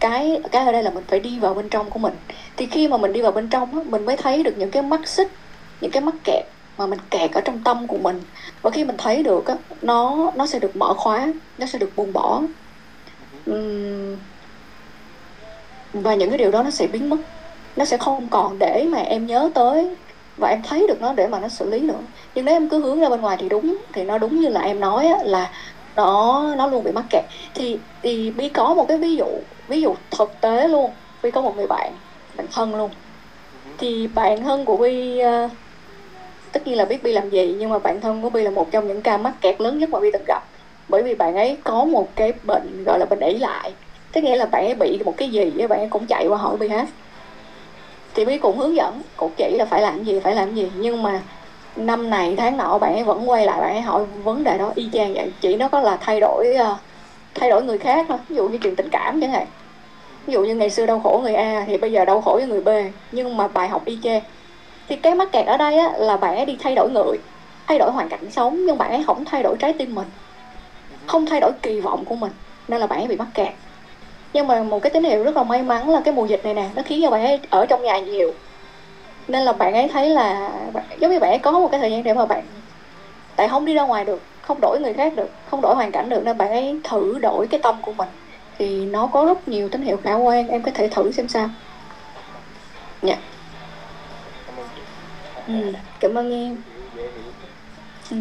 Cái 0.00 0.40
cái 0.50 0.66
ở 0.66 0.72
đây 0.72 0.82
là 0.82 0.90
mình 0.90 1.04
phải 1.08 1.20
đi 1.20 1.38
vào 1.38 1.54
bên 1.54 1.68
trong 1.68 1.90
của 1.90 1.98
mình. 1.98 2.14
Thì 2.56 2.66
khi 2.66 2.88
mà 2.88 2.96
mình 2.96 3.12
đi 3.12 3.20
vào 3.20 3.32
bên 3.32 3.48
trong 3.48 3.78
á, 3.78 3.84
mình 3.86 4.06
mới 4.06 4.16
thấy 4.16 4.42
được 4.42 4.54
những 4.58 4.70
cái 4.70 4.82
mắt 4.82 5.08
xích 5.08 5.28
những 5.80 5.90
cái 5.90 6.02
mắc 6.02 6.14
kẹt 6.24 6.44
mà 6.78 6.86
mình 6.86 6.98
kẹt 7.10 7.32
ở 7.32 7.40
trong 7.40 7.60
tâm 7.64 7.86
của 7.86 7.98
mình 7.98 8.22
và 8.62 8.70
khi 8.70 8.84
mình 8.84 8.96
thấy 8.98 9.22
được 9.22 9.46
á, 9.46 9.54
nó 9.82 10.30
nó 10.36 10.46
sẽ 10.46 10.58
được 10.58 10.76
mở 10.76 10.94
khóa 10.94 11.32
nó 11.58 11.66
sẽ 11.66 11.78
được 11.78 11.90
buông 11.96 12.12
bỏ. 12.12 12.42
Và 15.92 16.14
những 16.14 16.28
cái 16.28 16.38
điều 16.38 16.50
đó 16.50 16.62
nó 16.62 16.70
sẽ 16.70 16.86
biến 16.86 17.10
mất. 17.10 17.16
Nó 17.76 17.84
sẽ 17.84 17.96
không 17.96 18.28
còn 18.28 18.58
để 18.58 18.86
mà 18.88 18.98
em 18.98 19.26
nhớ 19.26 19.50
tới 19.54 19.96
và 20.36 20.48
em 20.48 20.62
thấy 20.62 20.86
được 20.88 21.00
nó 21.00 21.12
để 21.12 21.26
mà 21.26 21.38
nó 21.38 21.48
xử 21.48 21.70
lý 21.70 21.80
nữa. 21.80 22.00
Nhưng 22.34 22.44
nếu 22.44 22.54
em 22.54 22.68
cứ 22.68 22.80
hướng 22.82 23.00
ra 23.00 23.08
bên 23.08 23.20
ngoài 23.20 23.36
thì 23.40 23.48
đúng 23.48 23.76
thì 23.92 24.04
nó 24.04 24.18
đúng 24.18 24.40
như 24.40 24.48
là 24.48 24.60
em 24.60 24.80
nói 24.80 25.06
á, 25.06 25.18
là 25.24 25.50
nó 25.96 26.42
nó 26.56 26.66
luôn 26.66 26.84
bị 26.84 26.92
mắc 26.92 27.04
kẹt. 27.10 27.24
Thì 27.54 27.78
thì 28.02 28.30
bi 28.30 28.48
có 28.48 28.74
một 28.74 28.88
cái 28.88 28.98
ví 28.98 29.16
dụ 29.16 29.26
ví 29.68 29.82
dụ 29.82 29.94
thực 30.10 30.40
tế 30.40 30.68
luôn. 30.68 30.90
Bi 31.22 31.30
có 31.30 31.40
một 31.40 31.56
người 31.56 31.66
bạn 31.66 31.92
bạn 32.36 32.46
thân 32.52 32.74
luôn. 32.74 32.90
Thì 33.78 34.06
bạn 34.06 34.44
thân 34.44 34.64
của 34.64 34.76
bi 34.76 35.20
uh, 35.44 35.50
tất 36.58 36.66
nhiên 36.66 36.76
là 36.76 36.84
biết 36.84 37.02
bi 37.02 37.12
làm 37.12 37.30
gì 37.30 37.54
nhưng 37.58 37.70
mà 37.70 37.78
bạn 37.78 38.00
thân 38.00 38.22
của 38.22 38.30
bi 38.30 38.42
là 38.42 38.50
một 38.50 38.70
trong 38.70 38.88
những 38.88 39.02
ca 39.02 39.18
mắc 39.18 39.34
kẹt 39.40 39.60
lớn 39.60 39.78
nhất 39.78 39.90
mà 39.90 40.00
bi 40.00 40.10
từng 40.12 40.24
gặp. 40.26 40.42
Bởi 40.88 41.02
vì 41.02 41.14
bạn 41.14 41.36
ấy 41.36 41.56
có 41.64 41.84
một 41.84 42.08
cái 42.16 42.32
bệnh 42.42 42.84
gọi 42.84 42.98
là 42.98 43.06
bệnh 43.06 43.20
ỷ 43.20 43.38
lại. 43.38 43.72
Tức 44.12 44.24
nghĩa 44.24 44.36
là 44.36 44.46
bạn 44.46 44.64
ấy 44.64 44.74
bị 44.74 44.98
một 45.04 45.14
cái 45.16 45.28
gì 45.28 45.52
á, 45.60 45.66
bạn 45.66 45.78
ấy 45.78 45.88
cũng 45.90 46.06
chạy 46.06 46.26
qua 46.26 46.38
hỏi 46.38 46.56
bi 46.56 46.68
hết. 46.68 46.84
Thì 48.14 48.24
bi 48.24 48.38
cũng 48.38 48.58
hướng 48.58 48.76
dẫn 48.76 49.02
cũng 49.16 49.32
chỉ 49.36 49.56
là 49.58 49.64
phải 49.64 49.82
làm 49.82 50.04
gì 50.04 50.20
phải 50.20 50.34
làm 50.34 50.54
gì. 50.54 50.70
Nhưng 50.76 51.02
mà 51.02 51.20
năm 51.76 52.10
này 52.10 52.34
tháng 52.36 52.56
nọ 52.56 52.78
bạn 52.78 52.94
ấy 52.94 53.04
vẫn 53.04 53.30
quay 53.30 53.46
lại 53.46 53.60
bạn 53.60 53.72
ấy 53.72 53.80
hỏi 53.80 54.04
vấn 54.24 54.44
đề 54.44 54.58
đó 54.58 54.72
y 54.74 54.88
chang 54.92 55.14
vậy. 55.14 55.32
Chỉ 55.40 55.56
nó 55.56 55.68
có 55.68 55.80
là 55.80 55.96
thay 56.00 56.20
đổi 56.20 56.54
ờ, 56.54 56.76
thay 57.34 57.50
đổi 57.50 57.62
người 57.62 57.78
khác 57.78 58.06
thôi. 58.08 58.18
Ví 58.28 58.36
dụ 58.36 58.48
như 58.48 58.58
chuyện 58.58 58.76
tình 58.76 58.88
cảm 58.90 59.20
chẳng 59.20 59.30
hạn. 59.30 59.46
Ví 60.26 60.34
dụ 60.34 60.44
như 60.44 60.54
ngày 60.54 60.70
xưa 60.70 60.86
đau 60.86 61.00
khổ 61.00 61.20
người 61.22 61.34
A 61.34 61.64
thì 61.66 61.76
bây 61.76 61.92
giờ 61.92 62.04
đau 62.04 62.20
khổ 62.20 62.32
với 62.32 62.46
người 62.46 62.60
B. 62.60 62.68
Nhưng 63.12 63.36
mà 63.36 63.48
bài 63.48 63.68
học 63.68 63.82
y 63.84 63.98
chang 64.02 64.22
thì 64.88 64.96
cái 64.96 65.14
mắc 65.14 65.32
kẹt 65.32 65.46
ở 65.46 65.56
đây 65.56 65.78
á, 65.78 65.92
là 65.96 66.16
bạn 66.16 66.36
ấy 66.36 66.46
đi 66.46 66.56
thay 66.60 66.74
đổi 66.74 66.90
người 66.90 67.18
thay 67.66 67.78
đổi 67.78 67.90
hoàn 67.90 68.08
cảnh 68.08 68.30
sống 68.30 68.66
nhưng 68.66 68.78
bạn 68.78 68.90
ấy 68.90 69.04
không 69.06 69.24
thay 69.24 69.42
đổi 69.42 69.56
trái 69.58 69.72
tim 69.72 69.94
mình 69.94 70.08
không 71.06 71.26
thay 71.26 71.40
đổi 71.40 71.52
kỳ 71.62 71.80
vọng 71.80 72.04
của 72.04 72.16
mình 72.16 72.32
nên 72.68 72.80
là 72.80 72.86
bạn 72.86 72.98
ấy 72.98 73.08
bị 73.08 73.16
mắc 73.16 73.28
kẹt. 73.34 73.52
Nhưng 74.32 74.46
mà 74.46 74.62
một 74.62 74.82
cái 74.82 74.90
tín 74.90 75.04
hiệu 75.04 75.24
rất 75.24 75.36
là 75.36 75.42
may 75.42 75.62
mắn 75.62 75.90
là 75.90 76.00
cái 76.04 76.14
mùa 76.14 76.26
dịch 76.26 76.44
này 76.44 76.54
nè 76.54 76.68
nó 76.74 76.82
khiến 76.86 77.00
cho 77.02 77.10
bạn 77.10 77.24
ấy 77.24 77.40
ở 77.50 77.66
trong 77.66 77.82
nhà 77.82 77.98
nhiều. 77.98 78.34
Nên 79.28 79.42
là 79.42 79.52
bạn 79.52 79.74
ấy 79.74 79.88
thấy 79.88 80.08
là 80.10 80.50
giống 80.98 81.10
như 81.10 81.18
bạn 81.18 81.30
ấy 81.30 81.38
có 81.38 81.52
một 81.52 81.68
cái 81.70 81.80
thời 81.80 81.90
gian 81.90 82.02
để 82.02 82.14
mà 82.14 82.26
bạn 82.26 82.42
tại 83.36 83.48
không 83.48 83.64
đi 83.64 83.74
ra 83.74 83.82
ngoài 83.82 84.04
được 84.04 84.22
không 84.42 84.60
đổi 84.60 84.80
người 84.80 84.92
khác 84.92 85.16
được 85.16 85.30
không 85.50 85.60
đổi 85.60 85.74
hoàn 85.74 85.92
cảnh 85.92 86.08
được 86.08 86.24
nên 86.24 86.38
bạn 86.38 86.50
ấy 86.50 86.80
thử 86.84 87.18
đổi 87.18 87.46
cái 87.46 87.60
tâm 87.62 87.82
của 87.82 87.92
mình. 87.92 88.08
Thì 88.58 88.86
nó 88.86 89.06
có 89.06 89.24
rất 89.24 89.48
nhiều 89.48 89.68
tín 89.68 89.82
hiệu 89.82 89.96
khả 90.04 90.14
quan 90.14 90.48
em 90.48 90.62
có 90.62 90.70
thể 90.74 90.88
thử 90.88 91.12
xem 91.12 91.28
sao. 91.28 91.48
Dạ 93.02 93.16
ừ. 95.48 95.72
cảm 96.00 96.14
ơn 96.14 96.32
em 96.32 96.56
ừ. 98.10 98.16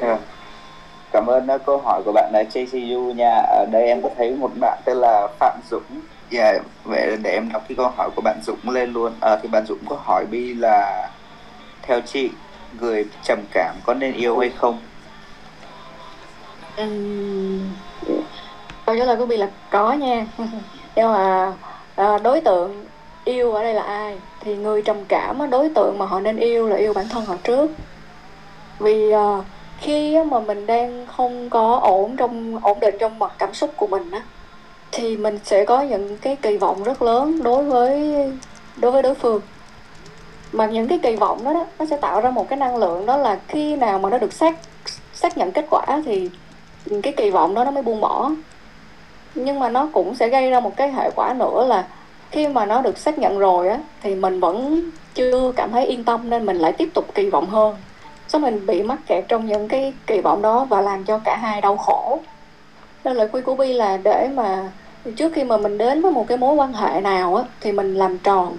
Dạ. 0.00 0.18
Cảm 1.12 1.26
ơn 1.26 1.46
uh, 1.54 1.60
câu 1.66 1.78
hỏi 1.78 2.02
của 2.04 2.12
bạn 2.12 2.30
là 2.32 2.44
JCU 2.52 3.12
nha. 3.12 3.42
Ở 3.48 3.66
đây 3.72 3.86
em 3.86 4.02
có 4.02 4.08
thấy 4.16 4.30
một 4.30 4.50
bạn 4.60 4.78
tên 4.84 4.96
là 4.96 5.28
Phạm 5.40 5.60
Dũng. 5.70 6.00
Dạ, 6.30 6.52
vậy 6.84 7.16
để 7.22 7.30
em 7.30 7.52
đọc 7.52 7.62
cái 7.68 7.76
câu 7.76 7.88
hỏi 7.96 8.10
của 8.16 8.22
bạn 8.22 8.40
Dũng 8.42 8.70
lên 8.70 8.92
luôn. 8.92 9.12
À, 9.20 9.36
thì 9.42 9.48
bạn 9.48 9.66
Dũng 9.66 9.78
có 9.88 9.96
hỏi 10.04 10.26
Bi 10.30 10.54
là 10.54 11.08
theo 11.82 12.00
chị 12.00 12.30
người 12.80 13.04
trầm 13.22 13.38
cảm 13.52 13.76
có 13.84 13.94
nên 13.94 14.12
yêu 14.12 14.38
hay 14.38 14.50
không? 14.50 14.78
Câu 18.86 18.96
trả 18.98 19.04
lời 19.04 19.16
của 19.16 19.26
Bi 19.26 19.36
là 19.36 19.50
có 19.70 19.92
nha 19.92 20.26
nhưng 20.96 21.12
mà 21.12 21.52
à, 21.96 22.18
đối 22.18 22.40
tượng 22.40 22.84
yêu 23.26 23.52
ở 23.52 23.62
đây 23.62 23.74
là 23.74 23.82
ai? 23.82 24.18
Thì 24.40 24.56
người 24.56 24.82
trầm 24.82 24.96
cảm 25.08 25.38
á, 25.38 25.46
đối 25.46 25.68
tượng 25.68 25.98
mà 25.98 26.06
họ 26.06 26.20
nên 26.20 26.36
yêu 26.36 26.68
là 26.68 26.76
yêu 26.76 26.92
bản 26.92 27.08
thân 27.08 27.24
họ 27.24 27.36
trước. 27.44 27.70
Vì 28.78 29.10
ờ, 29.10 29.42
khi 29.80 30.18
mà 30.24 30.40
mình 30.40 30.66
đang 30.66 31.06
không 31.16 31.50
có 31.50 31.78
ổn 31.82 32.16
trong 32.16 32.60
ổn 32.62 32.80
định 32.80 32.94
trong 33.00 33.18
mặt 33.18 33.32
cảm 33.38 33.54
xúc 33.54 33.70
của 33.76 33.86
mình 33.86 34.10
á 34.10 34.22
thì 34.92 35.16
mình 35.16 35.38
sẽ 35.44 35.64
có 35.64 35.82
những 35.82 36.18
cái 36.18 36.36
kỳ 36.42 36.56
vọng 36.56 36.82
rất 36.82 37.02
lớn 37.02 37.42
đối 37.42 37.64
với 37.64 38.14
đối 38.76 38.92
với 38.92 39.02
đối 39.02 39.14
phương. 39.14 39.40
Mà 40.52 40.66
những 40.66 40.88
cái 40.88 40.98
kỳ 41.02 41.16
vọng 41.16 41.44
đó, 41.44 41.52
đó 41.52 41.66
nó 41.78 41.86
sẽ 41.86 41.96
tạo 41.96 42.20
ra 42.20 42.30
một 42.30 42.48
cái 42.48 42.56
năng 42.56 42.76
lượng 42.76 43.06
đó 43.06 43.16
là 43.16 43.38
khi 43.48 43.76
nào 43.76 43.98
mà 43.98 44.10
nó 44.10 44.18
được 44.18 44.32
xác 44.32 44.56
xác 45.14 45.38
nhận 45.38 45.52
kết 45.52 45.66
quả 45.70 45.86
thì 46.04 46.30
cái 47.02 47.12
kỳ 47.16 47.30
vọng 47.30 47.54
đó 47.54 47.64
nó 47.64 47.70
mới 47.70 47.82
buông 47.82 48.00
bỏ. 48.00 48.30
Nhưng 49.34 49.58
mà 49.58 49.68
nó 49.68 49.88
cũng 49.92 50.14
sẽ 50.14 50.28
gây 50.28 50.50
ra 50.50 50.60
một 50.60 50.76
cái 50.76 50.92
hệ 50.92 51.10
quả 51.16 51.34
nữa 51.38 51.66
là 51.68 51.86
khi 52.36 52.48
mà 52.48 52.66
nó 52.66 52.82
được 52.82 52.98
xác 52.98 53.18
nhận 53.18 53.38
rồi 53.38 53.68
á, 53.68 53.78
thì 54.02 54.14
mình 54.14 54.40
vẫn 54.40 54.82
chưa 55.14 55.52
cảm 55.56 55.72
thấy 55.72 55.86
yên 55.86 56.04
tâm 56.04 56.30
nên 56.30 56.46
mình 56.46 56.56
lại 56.56 56.72
tiếp 56.72 56.88
tục 56.94 57.14
kỳ 57.14 57.30
vọng 57.30 57.46
hơn 57.46 57.76
xong 58.28 58.42
mình 58.42 58.66
bị 58.66 58.82
mắc 58.82 58.98
kẹt 59.06 59.24
trong 59.28 59.46
những 59.46 59.68
cái 59.68 59.92
kỳ 60.06 60.20
vọng 60.20 60.42
đó 60.42 60.64
và 60.64 60.80
làm 60.80 61.04
cho 61.04 61.18
cả 61.18 61.36
hai 61.42 61.60
đau 61.60 61.76
khổ 61.76 62.20
nên 63.04 63.16
lời 63.16 63.28
khuyên 63.28 63.44
của 63.44 63.54
Bi 63.54 63.72
là 63.72 63.96
để 63.96 64.28
mà 64.34 64.70
trước 65.16 65.32
khi 65.32 65.44
mà 65.44 65.56
mình 65.56 65.78
đến 65.78 66.02
với 66.02 66.12
một 66.12 66.24
cái 66.28 66.38
mối 66.38 66.54
quan 66.54 66.72
hệ 66.72 67.00
nào 67.00 67.36
á, 67.36 67.44
thì 67.60 67.72
mình 67.72 67.94
làm 67.94 68.18
tròn 68.18 68.56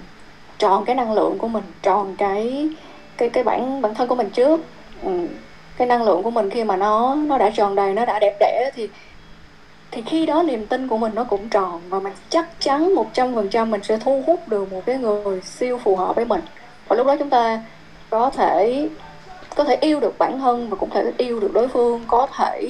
tròn 0.58 0.84
cái 0.84 0.96
năng 0.96 1.12
lượng 1.12 1.38
của 1.38 1.48
mình, 1.48 1.64
tròn 1.82 2.14
cái 2.18 2.68
cái 3.16 3.28
cái 3.28 3.44
bản 3.44 3.82
bản 3.82 3.94
thân 3.94 4.08
của 4.08 4.14
mình 4.14 4.30
trước 4.30 4.60
ừ. 5.02 5.10
cái 5.76 5.88
năng 5.88 6.02
lượng 6.02 6.22
của 6.22 6.30
mình 6.30 6.50
khi 6.50 6.64
mà 6.64 6.76
nó 6.76 7.14
nó 7.14 7.38
đã 7.38 7.50
tròn 7.50 7.74
đầy, 7.74 7.94
nó 7.94 8.04
đã 8.04 8.18
đẹp 8.18 8.36
đẽ 8.40 8.70
thì 8.74 8.88
thì 9.90 10.02
khi 10.06 10.26
đó 10.26 10.42
niềm 10.42 10.66
tin 10.66 10.88
của 10.88 10.98
mình 10.98 11.12
nó 11.14 11.24
cũng 11.24 11.48
tròn 11.48 11.80
và 11.88 12.00
mình 12.00 12.12
chắc 12.28 12.60
chắn 12.60 12.94
một 12.94 13.06
trăm 13.12 13.34
phần 13.34 13.48
trăm 13.48 13.70
mình 13.70 13.82
sẽ 13.82 13.98
thu 13.98 14.22
hút 14.26 14.48
được 14.48 14.72
một 14.72 14.82
cái 14.86 14.98
người 14.98 15.40
siêu 15.40 15.78
phù 15.78 15.96
hợp 15.96 16.16
với 16.16 16.24
mình. 16.24 16.40
Và 16.88 16.96
lúc 16.96 17.06
đó 17.06 17.16
chúng 17.16 17.30
ta 17.30 17.62
có 18.10 18.30
thể 18.30 18.88
có 19.56 19.64
thể 19.64 19.76
yêu 19.80 20.00
được 20.00 20.18
bản 20.18 20.38
thân 20.38 20.70
và 20.70 20.76
cũng 20.76 20.90
thể 20.90 21.12
yêu 21.18 21.40
được 21.40 21.52
đối 21.52 21.68
phương, 21.68 22.04
có 22.06 22.26
thể 22.36 22.68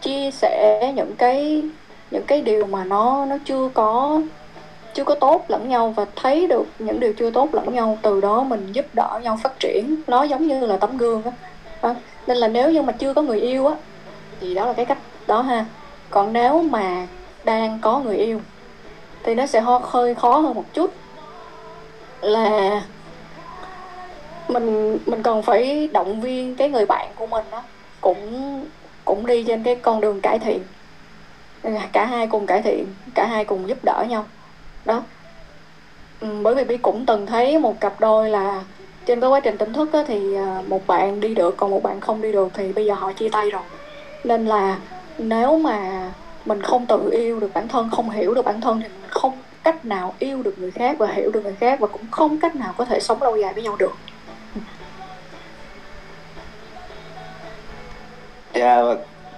chia 0.00 0.30
sẻ 0.30 0.92
những 0.96 1.14
cái 1.16 1.62
những 2.10 2.24
cái 2.26 2.42
điều 2.42 2.66
mà 2.66 2.84
nó 2.84 3.24
nó 3.26 3.36
chưa 3.44 3.68
có 3.74 4.20
chưa 4.94 5.04
có 5.04 5.14
tốt 5.14 5.44
lẫn 5.48 5.68
nhau 5.68 5.90
và 5.96 6.06
thấy 6.16 6.46
được 6.46 6.66
những 6.78 7.00
điều 7.00 7.12
chưa 7.12 7.30
tốt 7.30 7.54
lẫn 7.54 7.74
nhau, 7.74 7.98
từ 8.02 8.20
đó 8.20 8.42
mình 8.42 8.72
giúp 8.72 8.86
đỡ 8.92 9.20
nhau 9.22 9.38
phát 9.42 9.60
triển. 9.60 9.96
Nó 10.06 10.22
giống 10.22 10.46
như 10.46 10.66
là 10.66 10.76
tấm 10.76 10.96
gương 10.96 11.22
á. 11.22 11.30
Đó. 11.82 11.94
nên 12.26 12.36
là 12.36 12.48
nếu 12.48 12.70
như 12.70 12.82
mà 12.82 12.92
chưa 12.92 13.14
có 13.14 13.22
người 13.22 13.40
yêu 13.40 13.66
á, 13.66 13.74
thì 14.40 14.54
đó 14.54 14.66
là 14.66 14.72
cái 14.72 14.84
cách 14.84 14.98
đó 15.26 15.42
ha 15.42 15.64
còn 16.14 16.32
nếu 16.32 16.62
mà 16.62 17.06
đang 17.44 17.78
có 17.82 17.98
người 17.98 18.16
yêu 18.16 18.40
thì 19.22 19.34
nó 19.34 19.46
sẽ 19.46 19.60
hơi 19.82 20.14
khó 20.14 20.38
hơn 20.38 20.54
một 20.54 20.64
chút. 20.72 20.92
Là 22.20 22.82
mình 24.48 24.98
mình 25.06 25.22
còn 25.22 25.42
phải 25.42 25.88
động 25.92 26.20
viên 26.20 26.56
cái 26.56 26.68
người 26.68 26.86
bạn 26.86 27.08
của 27.16 27.26
mình 27.26 27.44
đó 27.50 27.62
cũng 28.00 28.64
cũng 29.04 29.26
đi 29.26 29.44
trên 29.44 29.62
cái 29.62 29.76
con 29.76 30.00
đường 30.00 30.20
cải 30.20 30.38
thiện. 30.38 30.62
Cả 31.92 32.06
hai 32.06 32.26
cùng 32.26 32.46
cải 32.46 32.62
thiện 32.62 32.86
cả 33.14 33.26
hai 33.26 33.44
cùng 33.44 33.68
giúp 33.68 33.78
đỡ 33.84 34.04
nhau. 34.08 34.24
Đó. 34.84 35.02
Bởi 36.42 36.54
vì 36.54 36.64
bi 36.64 36.76
cũng 36.76 37.06
từng 37.06 37.26
thấy 37.26 37.58
một 37.58 37.80
cặp 37.80 38.00
đôi 38.00 38.30
là 38.30 38.62
trên 39.06 39.20
cái 39.20 39.30
quá 39.30 39.40
trình 39.40 39.58
tỉnh 39.58 39.72
thức 39.72 39.92
á, 39.92 40.04
thì 40.06 40.36
à, 40.36 40.62
một 40.66 40.86
bạn 40.86 41.20
đi 41.20 41.34
được 41.34 41.56
còn 41.56 41.70
một 41.70 41.82
bạn 41.82 42.00
không 42.00 42.22
đi 42.22 42.32
được 42.32 42.48
thì 42.54 42.72
bây 42.72 42.84
giờ 42.84 42.94
họ 42.94 43.12
chia 43.12 43.28
tay 43.28 43.50
rồi. 43.50 43.62
Nên 44.24 44.46
là 44.46 44.78
nếu 45.18 45.58
mà 45.58 46.10
mình 46.44 46.62
không 46.62 46.86
tự 46.86 47.10
yêu 47.10 47.40
được 47.40 47.50
bản 47.54 47.68
thân 47.68 47.90
không 47.90 48.10
hiểu 48.10 48.34
được 48.34 48.44
bản 48.44 48.60
thân 48.60 48.80
thì 48.80 48.88
mình 48.88 49.10
không 49.10 49.32
cách 49.64 49.84
nào 49.84 50.14
yêu 50.18 50.42
được 50.42 50.58
người 50.58 50.70
khác 50.70 50.96
và 50.98 51.06
hiểu 51.06 51.30
được 51.30 51.44
người 51.44 51.56
khác 51.60 51.80
và 51.80 51.86
cũng 51.86 52.10
không 52.10 52.40
cách 52.40 52.56
nào 52.56 52.74
có 52.76 52.84
thể 52.84 53.00
sống 53.00 53.22
lâu 53.22 53.36
dài 53.36 53.52
với 53.54 53.62
nhau 53.62 53.76
được 53.76 53.92
Dạ, 58.54 58.82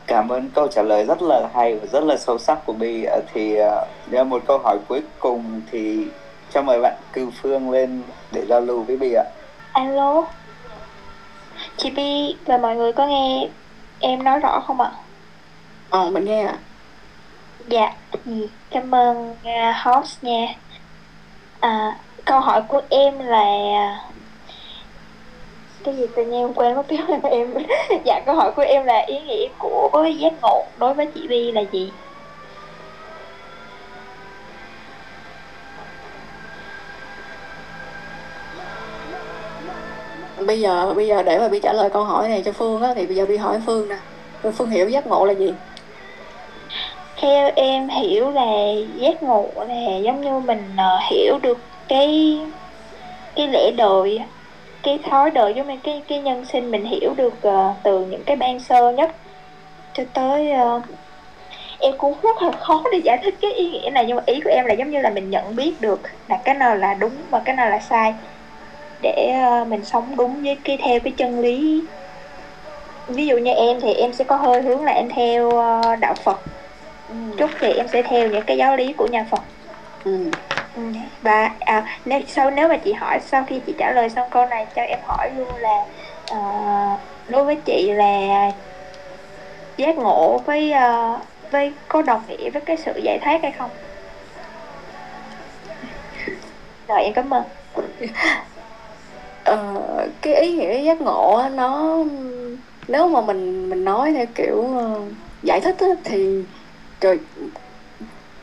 cảm 0.06 0.28
ơn 0.28 0.50
câu 0.54 0.68
trả 0.68 0.82
lời 0.82 1.04
rất 1.04 1.22
là 1.22 1.48
hay 1.54 1.74
và 1.74 1.86
rất 1.92 2.04
là 2.04 2.16
sâu 2.16 2.38
sắc 2.38 2.66
của 2.66 2.72
Bi. 2.72 3.04
Ờ, 3.04 3.20
Thì 3.32 3.58
uh, 4.20 4.26
một 4.26 4.42
câu 4.46 4.58
hỏi 4.58 4.78
cuối 4.88 5.02
cùng 5.18 5.60
thì 5.70 6.06
cho 6.52 6.62
mời 6.62 6.80
bạn 6.80 6.94
Cư 7.12 7.30
Phương 7.42 7.70
lên 7.70 8.02
để 8.32 8.44
giao 8.46 8.60
lưu 8.60 8.82
với 8.82 8.96
Bi 8.96 9.12
ạ. 9.12 9.24
Alo 9.72 10.24
Chị 11.76 11.90
Bi 11.90 12.36
và 12.46 12.58
mọi 12.58 12.76
người 12.76 12.92
có 12.92 13.06
nghe 13.06 13.48
em 14.00 14.24
nói 14.24 14.38
rõ 14.38 14.60
không 14.66 14.80
ạ? 14.80 14.90
Ờ, 15.90 16.10
mình 16.10 16.24
nghe 16.24 16.42
ạ. 16.42 16.58
Dạ, 17.68 17.92
ừ, 18.26 18.32
cảm 18.70 18.94
ơn 18.94 19.30
uh, 19.30 19.76
host 19.84 20.24
nha. 20.24 20.46
À, 21.60 21.98
câu 22.24 22.40
hỏi 22.40 22.62
của 22.68 22.80
em 22.88 23.18
là 23.18 23.44
cái 25.84 25.96
gì 25.96 26.06
tự 26.16 26.24
nhiên 26.24 26.40
em 26.40 26.54
quên 26.54 26.74
mất 26.76 26.82
tiếng 26.88 27.08
là 27.08 27.18
em. 27.30 27.54
dạ, 28.04 28.20
câu 28.26 28.34
hỏi 28.34 28.52
của 28.56 28.62
em 28.62 28.84
là 28.84 28.98
ý 29.06 29.20
nghĩa 29.20 29.48
của 29.58 30.06
giác 30.18 30.32
ngộ 30.42 30.64
đối 30.78 30.94
với 30.94 31.06
chị 31.14 31.26
Vi 31.28 31.52
là 31.52 31.62
gì? 31.72 31.90
Bây 40.46 40.60
giờ 40.60 40.94
bây 40.94 41.06
giờ 41.06 41.22
để 41.22 41.38
mà 41.38 41.48
Bi 41.48 41.60
trả 41.62 41.72
lời 41.72 41.90
câu 41.90 42.04
hỏi 42.04 42.28
này 42.28 42.42
cho 42.44 42.52
Phương 42.52 42.82
á 42.82 42.94
thì 42.94 43.06
bây 43.06 43.16
giờ 43.16 43.26
Bi 43.26 43.36
hỏi 43.36 43.60
Phương 43.66 43.88
nè. 43.88 43.96
Phương 44.52 44.70
hiểu 44.70 44.88
giác 44.88 45.06
ngộ 45.06 45.24
là 45.24 45.32
gì? 45.32 45.54
Theo 47.20 47.50
em 47.56 47.88
hiểu 47.88 48.30
là 48.30 48.46
giác 48.96 49.22
ngộ 49.22 49.46
là 49.56 49.96
giống 49.96 50.20
như 50.20 50.38
mình 50.38 50.62
uh, 50.74 51.10
hiểu 51.10 51.38
được 51.42 51.58
cái 51.88 52.38
cái 53.34 53.48
lẽ 53.48 53.70
đời 53.76 54.20
cái 54.82 54.98
thói 55.10 55.30
đời 55.30 55.54
giống 55.54 55.68
như 55.68 55.76
cái 55.84 56.02
cái 56.08 56.20
nhân 56.20 56.44
sinh 56.44 56.70
mình 56.70 56.84
hiểu 56.84 57.14
được 57.16 57.34
uh, 57.48 57.76
từ 57.82 58.06
những 58.06 58.24
cái 58.24 58.36
ban 58.36 58.60
sơ 58.60 58.92
nhất. 58.92 59.10
Cho 59.92 60.02
tới 60.14 60.52
uh, 60.76 60.82
em 61.78 61.94
cũng 61.98 62.14
rất 62.22 62.42
là 62.42 62.52
khó 62.52 62.82
để 62.92 62.98
giải 62.98 63.18
thích 63.22 63.34
cái 63.40 63.52
ý 63.52 63.70
nghĩa 63.70 63.90
này 63.90 64.04
nhưng 64.06 64.16
mà 64.16 64.22
ý 64.26 64.40
của 64.40 64.50
em 64.50 64.66
là 64.66 64.74
giống 64.74 64.90
như 64.90 65.00
là 65.00 65.10
mình 65.10 65.30
nhận 65.30 65.56
biết 65.56 65.80
được 65.80 66.00
là 66.28 66.36
cái 66.44 66.54
nào 66.54 66.76
là 66.76 66.94
đúng 66.94 67.12
và 67.30 67.42
cái 67.44 67.56
nào 67.56 67.70
là 67.70 67.78
sai 67.78 68.14
để 69.02 69.34
uh, 69.62 69.68
mình 69.68 69.84
sống 69.84 70.16
đúng 70.16 70.42
với 70.42 70.56
cái 70.64 70.78
theo 70.82 71.00
cái 71.00 71.12
chân 71.16 71.40
lý. 71.40 71.82
Ví 73.08 73.26
dụ 73.26 73.36
như 73.36 73.50
em 73.50 73.80
thì 73.80 73.94
em 73.94 74.12
sẽ 74.12 74.24
có 74.24 74.36
hơi 74.36 74.62
hướng 74.62 74.84
là 74.84 74.92
em 74.92 75.08
theo 75.08 75.46
uh, 75.46 76.00
đạo 76.00 76.14
Phật 76.24 76.40
chút 77.38 77.50
thì 77.60 77.72
em 77.72 77.88
sẽ 77.88 78.02
theo 78.02 78.28
những 78.28 78.46
cái 78.46 78.56
giáo 78.56 78.76
lý 78.76 78.92
của 78.96 79.06
nhà 79.06 79.26
Phật. 79.30 79.42
Ừ. 80.04 80.30
Ừ, 80.74 80.82
và 81.22 81.50
à, 81.60 82.00
nếu 82.04 82.20
sau 82.26 82.50
nếu 82.50 82.68
mà 82.68 82.76
chị 82.84 82.92
hỏi 82.92 83.18
sau 83.20 83.44
khi 83.48 83.62
chị 83.66 83.74
trả 83.78 83.92
lời 83.92 84.08
xong 84.08 84.28
câu 84.30 84.46
này 84.46 84.66
cho 84.74 84.82
em 84.82 84.98
hỏi 85.02 85.30
luôn 85.36 85.56
là 85.56 85.76
ờ, 86.30 86.36
đối 87.28 87.44
với 87.44 87.62
chị 87.66 87.92
là 87.92 88.50
giác 89.76 89.96
ngộ 89.96 90.38
với 90.46 90.72
ờ, 90.72 91.18
với 91.50 91.74
có 91.88 92.02
đồng 92.02 92.26
nghĩa 92.26 92.50
với 92.50 92.62
cái 92.66 92.76
sự 92.76 92.92
giải 93.04 93.18
thoát 93.22 93.38
hay 93.42 93.52
không? 93.58 93.70
Rồi 96.88 97.02
em 97.02 97.12
cảm 97.14 97.30
ơn. 97.34 97.42
Ờ, 99.42 99.74
cái 100.22 100.34
ý 100.34 100.52
nghĩa 100.56 100.82
giác 100.84 101.00
ngộ 101.00 101.34
á, 101.36 101.48
nó 101.48 101.96
nếu 102.88 103.08
mà 103.08 103.20
mình 103.26 103.68
mình 103.68 103.84
nói 103.84 104.12
theo 104.12 104.26
kiểu 104.34 104.74
ờ, 104.76 105.00
giải 105.42 105.60
thích 105.60 105.76
á, 105.78 105.86
thì 106.04 106.44
trời 107.00 107.18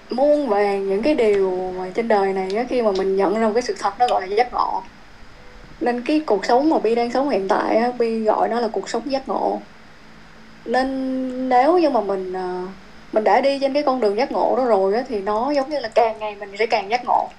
muôn 0.10 0.50
vàng 0.50 0.88
những 0.88 1.02
cái 1.04 1.16
điều 1.16 1.74
mà 1.78 1.90
trên 1.96 2.08
đời 2.08 2.34
này 2.34 2.56
á, 2.58 2.64
khi 2.70 2.82
mà 2.82 2.92
mình 2.92 3.16
nhận 3.16 3.34
ra 3.40 3.48
một 3.48 3.54
cái 3.54 3.64
sự 3.64 3.76
thật 3.80 3.94
nó 4.00 4.08
gọi 4.08 4.22
là 4.22 4.36
giác 4.36 4.54
ngộ. 4.54 4.84
Nên 5.80 6.02
cái 6.06 6.24
cuộc 6.28 6.46
sống 6.46 6.70
mà 6.70 6.80
Bi 6.80 6.96
đang 6.96 7.12
sống 7.12 7.30
hiện 7.30 7.48
tại 7.48 7.76
á, 7.78 7.92
Bi 8.00 8.24
gọi 8.24 8.50
nó 8.50 8.60
là 8.60 8.68
cuộc 8.68 8.90
sống 8.90 9.12
giác 9.12 9.28
ngộ. 9.28 9.62
Nên 10.66 11.50
nếu 11.50 11.78
như 11.78 11.90
mà 11.90 12.02
mình 12.02 12.34
à, 12.34 12.64
mình 13.14 13.24
đã 13.24 13.42
đi 13.42 13.60
trên 13.62 13.74
cái 13.74 13.84
con 13.84 14.02
đường 14.02 14.18
giác 14.18 14.32
ngộ 14.32 14.56
đó 14.58 14.66
rồi 14.66 14.96
á, 14.96 15.04
thì 15.08 15.22
nó 15.22 15.52
giống 15.52 15.70
như 15.70 15.80
là 15.80 15.90
càng 15.96 16.20
ngày 16.20 16.36
mình 16.36 16.50
sẽ 16.60 16.66
càng 16.66 16.92
giác 16.92 17.02
ngộ. 17.06 17.30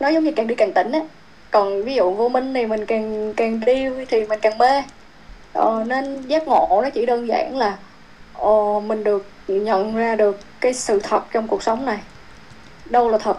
Nó 0.00 0.08
giống 0.08 0.24
như 0.24 0.32
càng 0.36 0.46
đi 0.46 0.54
càng 0.54 0.72
tỉnh 0.74 0.92
á. 0.92 1.00
Còn 1.50 1.84
ví 1.84 1.94
dụ 1.94 2.14
vô 2.14 2.28
minh 2.28 2.54
thì 2.54 2.66
mình 2.66 2.86
càng 2.86 3.32
càng 3.36 3.60
đi 3.60 3.86
thì 4.08 4.24
mình 4.26 4.38
càng 4.42 4.58
mê. 4.58 4.82
Ờ, 5.52 5.84
nên 5.86 6.20
giác 6.22 6.42
ngộ 6.48 6.80
nó 6.82 6.90
chỉ 6.94 7.06
đơn 7.06 7.28
giản 7.28 7.56
là 7.56 7.78
ờ, 8.32 8.80
mình 8.80 9.04
được 9.04 9.33
nhận 9.48 9.96
ra 9.96 10.16
được 10.16 10.38
cái 10.60 10.74
sự 10.74 11.00
thật 11.02 11.22
trong 11.32 11.48
cuộc 11.48 11.62
sống 11.62 11.86
này. 11.86 11.98
Đâu 12.90 13.08
là 13.08 13.18
thật 13.18 13.38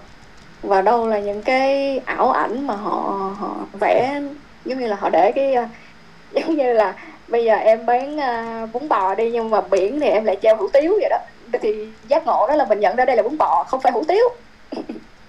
và 0.62 0.82
đâu 0.82 1.08
là 1.08 1.20
những 1.20 1.42
cái 1.42 2.00
ảo 2.06 2.32
ảnh 2.32 2.68
mà 2.68 2.76
họ 2.76 3.32
họ 3.40 3.56
vẽ 3.80 4.22
giống 4.66 4.80
như 4.80 4.88
là 4.88 4.96
họ 4.96 5.10
để 5.10 5.32
cái 5.36 5.54
ờ, 5.54 5.66
giống 6.32 6.56
như 6.56 6.74
là 6.74 6.96
bây 7.28 7.46
giờ 7.46 7.56
em 7.56 7.86
bán 7.86 8.18
uh, 8.18 8.74
bún 8.74 8.90
bò 8.90 9.16
đi 9.16 9.32
nhưng 9.32 9.50
mà 9.50 9.62
biển 9.62 10.00
thì 10.00 10.08
em 10.08 10.26
lại 10.26 10.38
treo 10.42 10.56
hủ 10.56 10.68
tiếu 10.74 10.98
vậy 11.02 11.10
đó. 11.10 11.18
Thì 11.62 11.88
giác 12.08 12.26
ngộ 12.26 12.48
đó 12.48 12.56
là 12.56 12.66
mình 12.66 12.80
nhận 12.80 12.96
ra 12.96 13.06
đây 13.06 13.16
là 13.16 13.24
bún 13.24 13.38
bò 13.38 13.64
không 13.68 13.82
phải 13.82 13.92
hủ 13.92 14.04
tiếu. 14.08 14.30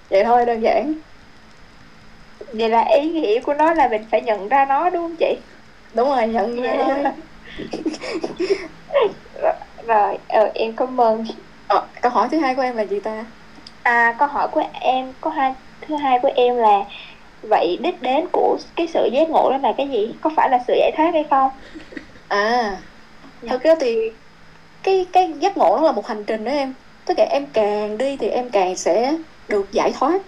Vậy 0.09 0.23
thôi 0.23 0.45
đơn 0.45 0.61
giản. 0.61 0.93
Vậy 2.53 2.69
là 2.69 2.85
ý 2.95 3.11
nghĩa 3.11 3.39
của 3.39 3.53
nó 3.53 3.73
là 3.73 3.87
mình 3.87 4.05
phải 4.11 4.21
nhận 4.21 4.47
ra 4.47 4.65
nó 4.65 4.89
đúng 4.89 5.03
không 5.03 5.15
chị? 5.15 5.37
Đúng 5.93 6.09
rồi 6.09 6.27
nhận 6.27 6.61
ra. 6.61 6.73
thôi 6.77 7.03
rồi 9.87 10.17
ờ, 10.27 10.51
em 10.55 10.75
cảm 10.75 11.01
ơn 11.01 11.23
Ờ, 11.67 11.89
câu 12.01 12.11
hỏi 12.11 12.27
thứ 12.31 12.37
hai 12.39 12.55
của 12.55 12.61
em 12.61 12.75
là 12.75 12.83
gì 12.85 12.99
ta 12.99 13.25
À, 13.83 14.15
câu 14.19 14.27
hỏi 14.27 14.47
của 14.51 14.63
em 14.73 15.13
có 15.21 15.29
hai 15.29 15.53
thứ 15.81 15.95
hai 16.03 16.19
của 16.21 16.29
em 16.35 16.55
là 16.57 16.79
vậy 17.41 17.77
đích 17.83 18.01
đến 18.01 18.25
của 18.33 18.57
cái 18.75 18.87
sự 18.87 19.09
giác 19.13 19.29
ngộ 19.29 19.51
đó 19.51 19.57
là 19.57 19.73
cái 19.77 19.89
gì? 19.89 20.19
Có 20.21 20.29
phải 20.37 20.49
là 20.51 20.59
sự 20.67 20.73
giải 20.77 20.91
thoát 20.97 21.11
hay 21.13 21.27
không? 21.31 21.51
à 22.29 22.81
Dạ. 23.41 23.49
thật 23.51 23.61
ra 23.63 23.75
thì 23.81 23.95
cái 24.83 25.09
cái 25.13 25.33
giác 25.41 25.57
ngộ 25.57 25.77
nó 25.77 25.83
là 25.83 25.91
một 25.91 26.07
hành 26.07 26.25
trình 26.27 26.45
đó 26.45 26.51
em 26.51 26.75
tức 27.05 27.15
là 27.19 27.25
em 27.25 27.53
càng 27.53 27.97
đi 27.97 28.17
thì 28.17 28.29
em 28.29 28.51
càng 28.51 28.75
sẽ 28.77 29.17
được 29.47 29.71
giải 29.71 29.93
thoát 29.99 30.21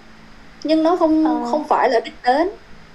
nhưng 0.64 0.84
nó 0.84 0.98
không 0.98 1.44
Ờ. 1.44 1.46
không 1.52 1.64
phải 1.70 1.90
là 1.90 2.00
đích 2.06 2.16
đến 2.24 2.50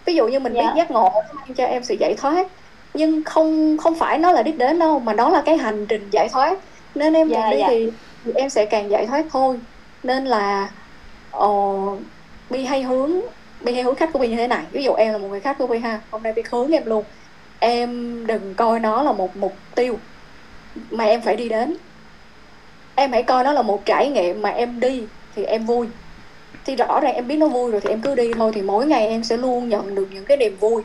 ví 0.06 0.14
dụ 0.16 0.28
như 0.28 0.40
mình 0.40 0.54
Dạ. 0.54 0.60
biết 0.60 0.72
giác 0.76 0.90
ngộ 0.92 1.10
nó 1.14 1.34
mang 1.34 1.54
cho 1.56 1.64
em 1.66 1.84
sự 1.84 1.94
giải 2.00 2.14
thoát 2.18 2.48
nhưng 2.94 3.24
không 3.24 3.76
không 3.78 3.94
phải 3.94 4.18
nó 4.18 4.32
là 4.32 4.42
đích 4.42 4.58
đến 4.58 4.78
đâu 4.78 4.98
mà 4.98 5.14
nó 5.14 5.30
là 5.30 5.42
cái 5.46 5.56
hành 5.56 5.86
trình 5.86 6.08
giải 6.10 6.28
thoát. 6.32 6.58
Nên 6.94 7.12
em 7.14 7.28
Dạ, 7.28 7.40
càng 7.42 7.50
đi 7.50 7.58
dạ. 7.58 7.66
thì, 7.68 7.90
thì 8.24 8.32
em 8.34 8.50
sẽ 8.50 8.66
càng 8.66 8.90
giải 8.90 9.06
thoát 9.06 9.26
thôi. 9.32 9.60
Nên 10.02 10.24
là 10.24 10.70
ờ, 11.30 11.48
bi 12.50 12.64
hay 12.64 12.82
hướng 12.82 13.20
bi 13.60 13.74
hay 13.74 13.82
hướng 13.82 13.94
khách 13.94 14.12
của 14.12 14.18
bi 14.18 14.28
như 14.28 14.36
thế 14.36 14.48
này. 14.48 14.64
Ví 14.72 14.84
dụ 14.84 14.94
em 14.94 15.12
là 15.12 15.18
một 15.18 15.28
người 15.28 15.40
khách 15.40 15.58
của 15.58 15.66
bi 15.66 15.78
ha 15.78 16.00
hôm 16.10 16.22
nay 16.22 16.32
bi 16.32 16.42
hướng 16.50 16.70
em 16.72 16.86
luôn. 16.86 17.04
Em 17.58 18.26
đừng 18.26 18.54
coi 18.54 18.80
nó 18.80 19.02
là 19.02 19.12
một 19.12 19.36
mục 19.36 19.54
tiêu 19.74 19.98
mà 20.90 21.04
em 21.04 21.22
phải 21.22 21.36
đi 21.36 21.48
đến. 21.48 21.76
Em 22.94 23.12
hãy 23.12 23.22
coi 23.22 23.44
nó 23.44 23.52
là 23.52 23.62
một 23.62 23.84
trải 23.84 24.10
nghiệm 24.10 24.42
mà 24.42 24.50
em 24.50 24.80
đi 24.80 25.08
thì 25.36 25.44
em 25.44 25.66
vui. 25.66 25.88
Thì 26.64 26.76
rõ 26.76 27.00
ràng 27.00 27.14
em 27.14 27.28
biết 27.28 27.36
nó 27.36 27.48
vui 27.48 27.70
rồi 27.72 27.80
thì 27.80 27.90
em 27.90 28.00
cứ 28.02 28.14
đi 28.14 28.34
thôi 28.34 28.52
thì 28.54 28.62
mỗi 28.62 28.86
ngày 28.86 29.08
em 29.08 29.24
sẽ 29.24 29.36
luôn 29.36 29.68
nhận 29.68 29.94
được 29.94 30.08
những 30.12 30.24
cái 30.24 30.36
niềm 30.36 30.56
vui 30.60 30.84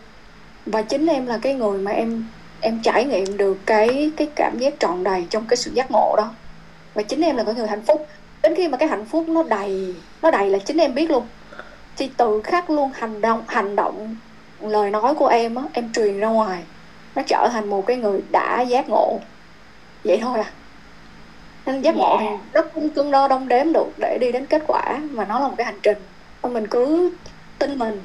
và 0.72 0.82
chính 0.82 1.06
em 1.06 1.26
là 1.26 1.40
cái 1.42 1.54
người 1.54 1.80
mà 1.80 1.92
em 1.92 2.26
em 2.62 2.80
trải 2.84 3.06
nghiệm 3.06 3.38
được 3.38 3.58
cái 3.66 4.12
cái 4.18 4.30
cảm 4.36 4.60
giác 4.60 4.80
tròn 4.80 5.04
đầy 5.04 5.28
trong 5.30 5.46
cái 5.46 5.58
sự 5.58 5.72
giác 5.74 5.92
ngộ 5.92 6.16
đó. 6.18 6.32
Và 6.94 7.02
chính 7.02 7.22
em 7.22 7.38
là 7.38 7.44
cái 7.44 7.54
người 7.56 7.68
hạnh 7.68 7.82
phúc. 7.82 8.08
Đến 8.42 8.56
khi 8.56 8.68
mà 8.68 8.78
cái 8.78 8.90
hạnh 8.90 9.06
phúc 9.06 9.26
nó 9.28 9.44
đầy 9.44 9.96
nó 10.22 10.32
đầy 10.32 10.50
là 10.50 10.60
chính 10.60 10.78
em 10.78 10.96
biết 10.96 11.12
luôn. 11.12 11.24
Thì 11.98 12.10
từ 12.18 12.42
khắc 12.44 12.70
luôn 12.70 12.92
hành 12.94 13.22
động 13.22 13.44
hành 13.48 13.76
động 13.76 14.16
lời 14.62 14.92
nói 14.92 15.16
của 15.16 15.28
em 15.28 15.56
á 15.56 15.64
em 15.74 15.94
truyền 15.94 16.20
ra 16.20 16.28
ngoài. 16.28 16.64
Nó 17.16 17.22
trở 17.28 17.50
thành 17.52 17.70
một 17.70 17.86
cái 17.86 17.98
người 17.98 18.22
đã 18.32 18.62
giác 18.62 18.90
ngộ. 18.90 19.20
Vậy 20.04 20.20
thôi 20.22 20.40
à. 20.40 20.52
Nên 21.66 21.82
giác 21.82 21.96
ngộ 21.96 22.18
thì 22.20 22.26
rất 22.54 22.74
không 22.74 22.90
cân 22.90 23.12
đo 23.12 23.28
đong 23.28 23.48
đếm 23.48 23.74
được 23.74 23.88
để 23.98 24.18
đi 24.22 24.32
đến 24.32 24.46
kết 24.46 24.64
quả. 24.68 25.00
Mà 25.12 25.26
nó 25.26 25.40
là 25.40 25.48
một 25.48 25.54
cái 25.58 25.66
hành 25.66 25.80
trình. 25.84 25.98
Mình 26.44 26.68
cứ 26.68 27.14
tin 27.60 27.80
mình. 27.80 28.02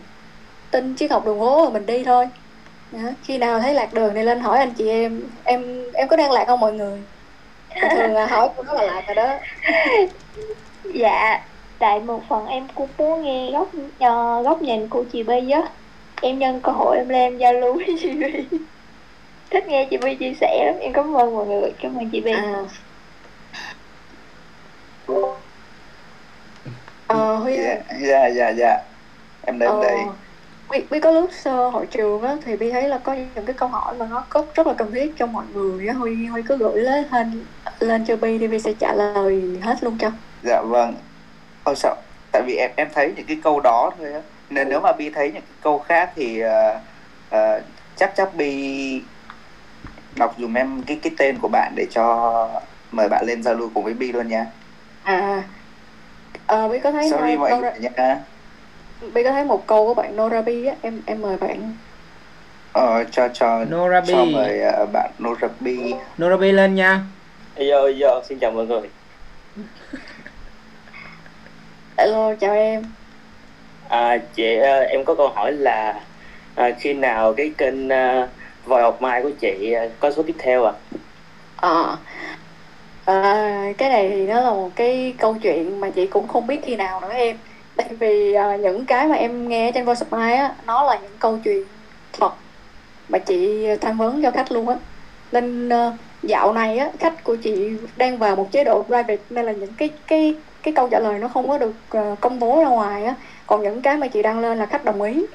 Tin 0.70 0.94
chiếc 0.94 1.10
học 1.10 1.26
đường 1.26 1.40
phố 1.40 1.64
mà 1.64 1.70
mình 1.70 1.86
đi 1.86 2.04
thôi 2.04 2.28
Đó. 2.94 3.10
khi 3.22 3.38
nào 3.38 3.60
thấy 3.60 3.74
lạc 3.74 3.94
đường 3.94 4.14
thì 4.14 4.22
lên 4.22 4.40
hỏi 4.40 4.58
anh 4.58 4.72
chị 4.74 4.88
em 4.88 5.22
em 5.44 5.84
em 5.94 6.08
có 6.08 6.16
đang 6.16 6.32
lạc 6.32 6.44
không 6.46 6.60
mọi 6.60 6.72
người 6.72 7.02
Thường 7.80 7.90
thường 7.96 8.12
là 8.14 8.26
hỏi 8.26 8.48
cũng 8.56 8.66
rất 8.66 8.72
là 8.74 8.82
lạc 8.82 9.02
rồi 9.06 9.14
đó 9.14 9.38
Dạ, 10.94 11.40
tại 11.78 12.00
một 12.00 12.20
phần 12.28 12.46
em 12.46 12.68
cũng 12.74 12.88
muốn 12.98 13.22
nghe 13.22 13.50
góc 13.52 13.70
ờ, 14.00 14.42
góc 14.42 14.62
nhìn 14.62 14.88
của 14.88 15.04
chị 15.12 15.22
Bi 15.22 15.50
á. 15.50 15.62
Em 16.22 16.38
nhân 16.38 16.60
cơ 16.62 16.72
hội 16.72 16.96
em 16.96 17.08
lên 17.08 17.38
giao 17.38 17.52
lưu 17.52 17.74
với 17.74 17.96
chị 18.00 18.12
Bi. 18.12 18.44
Thích 19.50 19.66
nghe 19.66 19.86
chị 19.90 19.96
Bi 19.96 20.14
chia 20.14 20.32
sẻ 20.40 20.62
lắm. 20.66 20.74
Em 20.80 20.92
cảm 20.92 21.16
ơn 21.16 21.36
mọi 21.36 21.46
người, 21.46 21.72
cảm 21.82 21.96
ơn 21.96 22.10
chị 22.12 22.20
Bi. 22.20 22.32
à 22.32 22.64
ờ 27.06 27.36
huy 27.36 27.56
dạ 27.56 27.76
dạ 28.00 28.26
dạ 28.26 28.48
dạ 28.48 28.78
em 29.46 29.58
Ờ, 29.58 29.82
đây 29.82 29.98
Bi, 30.70 30.86
Bi 30.90 31.00
có 31.00 31.10
lướt 31.10 31.28
sơ 31.32 31.68
hội 31.70 31.86
trường 31.90 32.22
á 32.22 32.36
thì 32.44 32.56
Bi 32.56 32.70
thấy 32.72 32.88
là 32.88 32.98
có 33.04 33.12
những 33.14 33.46
cái 33.46 33.54
câu 33.58 33.68
hỏi 33.68 33.94
mà 33.98 34.06
nó 34.10 34.26
có 34.30 34.52
rất 34.54 34.66
là 34.66 34.74
cần 34.78 34.92
thiết 34.92 35.12
cho 35.16 35.26
mọi 35.26 35.46
người 35.46 35.86
á. 35.86 35.94
Huy 35.94 36.26
Huy 36.26 36.42
cứ 36.46 36.56
gửi 36.58 36.82
lên 36.82 37.04
lên, 37.12 37.46
lên 37.80 38.04
cho 38.06 38.16
Bi 38.16 38.38
thì 38.38 38.48
Bi 38.48 38.58
sẽ 38.58 38.72
trả 38.80 38.94
lời 38.94 39.60
hết 39.62 39.84
luôn 39.84 39.98
cho. 39.98 40.10
Dạ 40.42 40.62
vâng. 40.70 40.94
Ôi 41.64 41.76
sao 41.76 41.96
tại 42.32 42.42
vì 42.46 42.54
em 42.56 42.70
em 42.76 42.88
thấy 42.94 43.12
những 43.16 43.26
cái 43.28 43.38
câu 43.42 43.60
đó 43.60 43.90
thôi 43.98 44.12
á. 44.12 44.20
Nên 44.50 44.68
nếu 44.68 44.80
mà 44.80 44.92
bi 44.92 45.10
thấy 45.14 45.32
những 45.32 45.44
cái 45.46 45.56
câu 45.60 45.78
khác 45.78 46.12
thì 46.16 46.40
ờ, 46.40 46.80
ờ, 47.28 47.62
chắc 47.96 48.12
chắc 48.16 48.34
bi 48.36 48.46
đọc 50.16 50.34
dùm 50.38 50.54
em 50.54 50.82
cái 50.86 50.98
cái 51.02 51.14
tên 51.18 51.38
của 51.40 51.48
bạn 51.48 51.72
để 51.76 51.86
cho 51.90 52.04
mời 52.90 53.08
bạn 53.08 53.24
lên 53.26 53.42
giao 53.42 53.54
lưu 53.54 53.70
cùng 53.74 53.84
với 53.84 53.94
bi 53.94 54.12
luôn 54.12 54.28
nha. 54.28 54.46
À 55.04 55.48
ờ, 56.46 56.68
Bi 56.68 56.78
có 56.84 56.92
thấy 56.92 57.10
sorry 57.10 57.36
mọi 57.36 57.56
người 57.56 57.70
nha 57.96 58.24
Bi 59.12 59.22
có 59.24 59.32
thấy 59.32 59.44
một 59.44 59.66
câu 59.66 59.86
của 59.86 59.94
bạn 59.94 60.16
Norabi 60.16 60.66
á 60.66 60.74
em 60.82 61.00
em 61.06 61.22
mời 61.22 61.36
bạn 61.36 61.72
ờ, 62.72 63.04
cho 63.10 63.28
cho 63.34 63.64
Norabi. 63.64 64.12
cho 64.12 64.24
mời 64.24 64.60
ờ, 64.60 64.86
bạn 64.92 65.10
Norabi 65.22 65.94
Norabi 66.22 66.52
lên 66.52 66.74
nha 66.74 67.00
Yo 67.56 67.88
yo, 68.02 68.22
xin 68.28 68.38
chào 68.38 68.50
mọi 68.50 68.66
người. 68.66 68.88
Hello, 71.98 72.34
chào 72.40 72.54
em. 72.54 72.82
À, 73.88 74.18
chị 74.34 74.56
ờ, 74.56 74.80
em 74.80 75.04
có 75.04 75.14
câu 75.14 75.28
hỏi 75.28 75.52
là 75.52 76.00
à, 76.54 76.70
khi 76.80 76.92
nào 76.92 77.32
cái 77.32 77.50
kênh 77.58 77.86
uh, 77.88 78.28
Vòi 78.66 78.82
học 78.82 79.02
mai 79.02 79.22
của 79.22 79.30
chị 79.40 79.72
ờ, 79.72 79.88
có 80.00 80.10
số 80.10 80.22
tiếp 80.22 80.34
theo 80.38 80.64
à? 80.64 80.72
Ờ, 81.56 81.96
à, 83.04 83.72
cái 83.78 83.88
này 83.88 84.08
thì 84.10 84.26
nó 84.26 84.40
là 84.40 84.50
một 84.50 84.70
cái 84.76 85.14
câu 85.18 85.36
chuyện 85.42 85.80
mà 85.80 85.90
chị 85.90 86.06
cũng 86.06 86.28
không 86.28 86.46
biết 86.46 86.60
khi 86.64 86.76
nào 86.76 87.00
nữa 87.00 87.12
em. 87.12 87.36
Tại 87.76 87.88
vì 87.98 88.36
uh, 88.54 88.60
những 88.60 88.86
cái 88.86 89.08
mà 89.08 89.16
em 89.16 89.48
nghe 89.48 89.72
trên 89.72 89.84
Voice 89.84 90.06
of 90.10 90.36
á, 90.36 90.54
nó 90.66 90.82
là 90.82 90.98
những 91.02 91.16
câu 91.18 91.38
chuyện 91.44 91.64
thật 92.12 92.32
mà 93.08 93.18
chị 93.18 93.66
tham 93.80 93.98
vấn 93.98 94.22
cho 94.22 94.30
khách 94.30 94.52
luôn 94.52 94.68
á. 94.68 94.76
Nên 95.32 95.68
uh, 95.68 95.94
dạo 96.22 96.52
này 96.52 96.78
á, 96.78 96.90
khách 96.98 97.24
của 97.24 97.36
chị 97.36 97.70
đang 97.96 98.18
vào 98.18 98.36
một 98.36 98.52
chế 98.52 98.64
độ 98.64 98.82
private 98.82 99.16
nên 99.30 99.46
là 99.46 99.52
những 99.52 99.72
cái 99.78 99.90
cái 100.06 100.34
cái 100.62 100.74
câu 100.74 100.88
trả 100.88 100.98
lời 100.98 101.18
nó 101.18 101.28
không 101.28 101.48
có 101.48 101.58
được 101.58 101.74
uh, 101.98 102.20
công 102.20 102.38
bố 102.38 102.62
ra 102.62 102.68
ngoài 102.68 103.04
á. 103.04 103.14
Còn 103.46 103.62
những 103.62 103.82
cái 103.82 103.96
mà 103.96 104.06
chị 104.06 104.22
đăng 104.22 104.40
lên 104.40 104.58
là 104.58 104.66
khách 104.66 104.84
đồng 104.84 105.02
ý. 105.02 105.26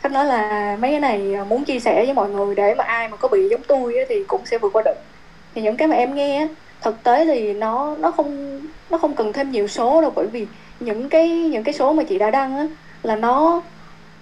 Khách 0.00 0.12
nói 0.12 0.24
là 0.24 0.76
mấy 0.80 0.90
cái 0.90 1.00
này 1.00 1.34
ờ, 1.34 1.44
muốn 1.44 1.64
chia 1.64 1.78
sẻ 1.78 2.04
với 2.04 2.14
mọi 2.14 2.30
người 2.30 2.54
để 2.54 2.74
mà 2.74 2.84
ai 2.84 3.08
mà 3.08 3.16
có 3.16 3.28
bị 3.28 3.48
giống 3.48 3.62
tôi 3.68 3.96
á, 3.96 4.04
thì 4.08 4.24
cũng 4.24 4.46
sẽ 4.46 4.58
vượt 4.58 4.72
qua 4.72 4.82
được. 4.84 4.96
Thì 5.54 5.62
những 5.62 5.76
cái 5.76 5.88
mà 5.88 5.96
em 5.96 6.14
nghe 6.14 6.38
á, 6.38 6.48
thực 6.80 7.02
tế 7.02 7.24
thì 7.24 7.52
nó 7.52 7.96
nó 7.98 8.10
không 8.10 8.60
nó 8.90 8.98
không 8.98 9.14
cần 9.14 9.32
thêm 9.32 9.50
nhiều 9.50 9.68
số 9.68 10.00
đâu 10.00 10.12
bởi 10.14 10.26
vì 10.26 10.46
những 10.80 11.08
cái 11.08 11.28
những 11.28 11.64
cái 11.64 11.74
số 11.74 11.92
mà 11.92 12.02
chị 12.02 12.18
đã 12.18 12.30
đăng 12.30 12.56
á 12.56 12.66
là 13.02 13.16
nó 13.16 13.62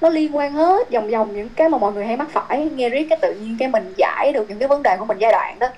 nó 0.00 0.08
liên 0.08 0.36
quan 0.36 0.52
hết 0.52 0.90
vòng 0.90 1.10
vòng 1.10 1.36
những 1.36 1.48
cái 1.48 1.68
mà 1.68 1.78
mọi 1.78 1.92
người 1.92 2.06
hay 2.06 2.16
mắc 2.16 2.28
phải. 2.32 2.70
Nghe 2.74 2.88
riết 2.88 3.06
cái 3.10 3.18
tự 3.22 3.34
nhiên 3.34 3.56
cái 3.58 3.68
mình 3.68 3.94
giải 3.96 4.32
được 4.32 4.48
những 4.48 4.58
cái 4.58 4.68
vấn 4.68 4.82
đề 4.82 4.96
của 4.96 5.04
mình 5.04 5.18
giai 5.18 5.32
đoạn 5.32 5.58
đó. 5.58 5.68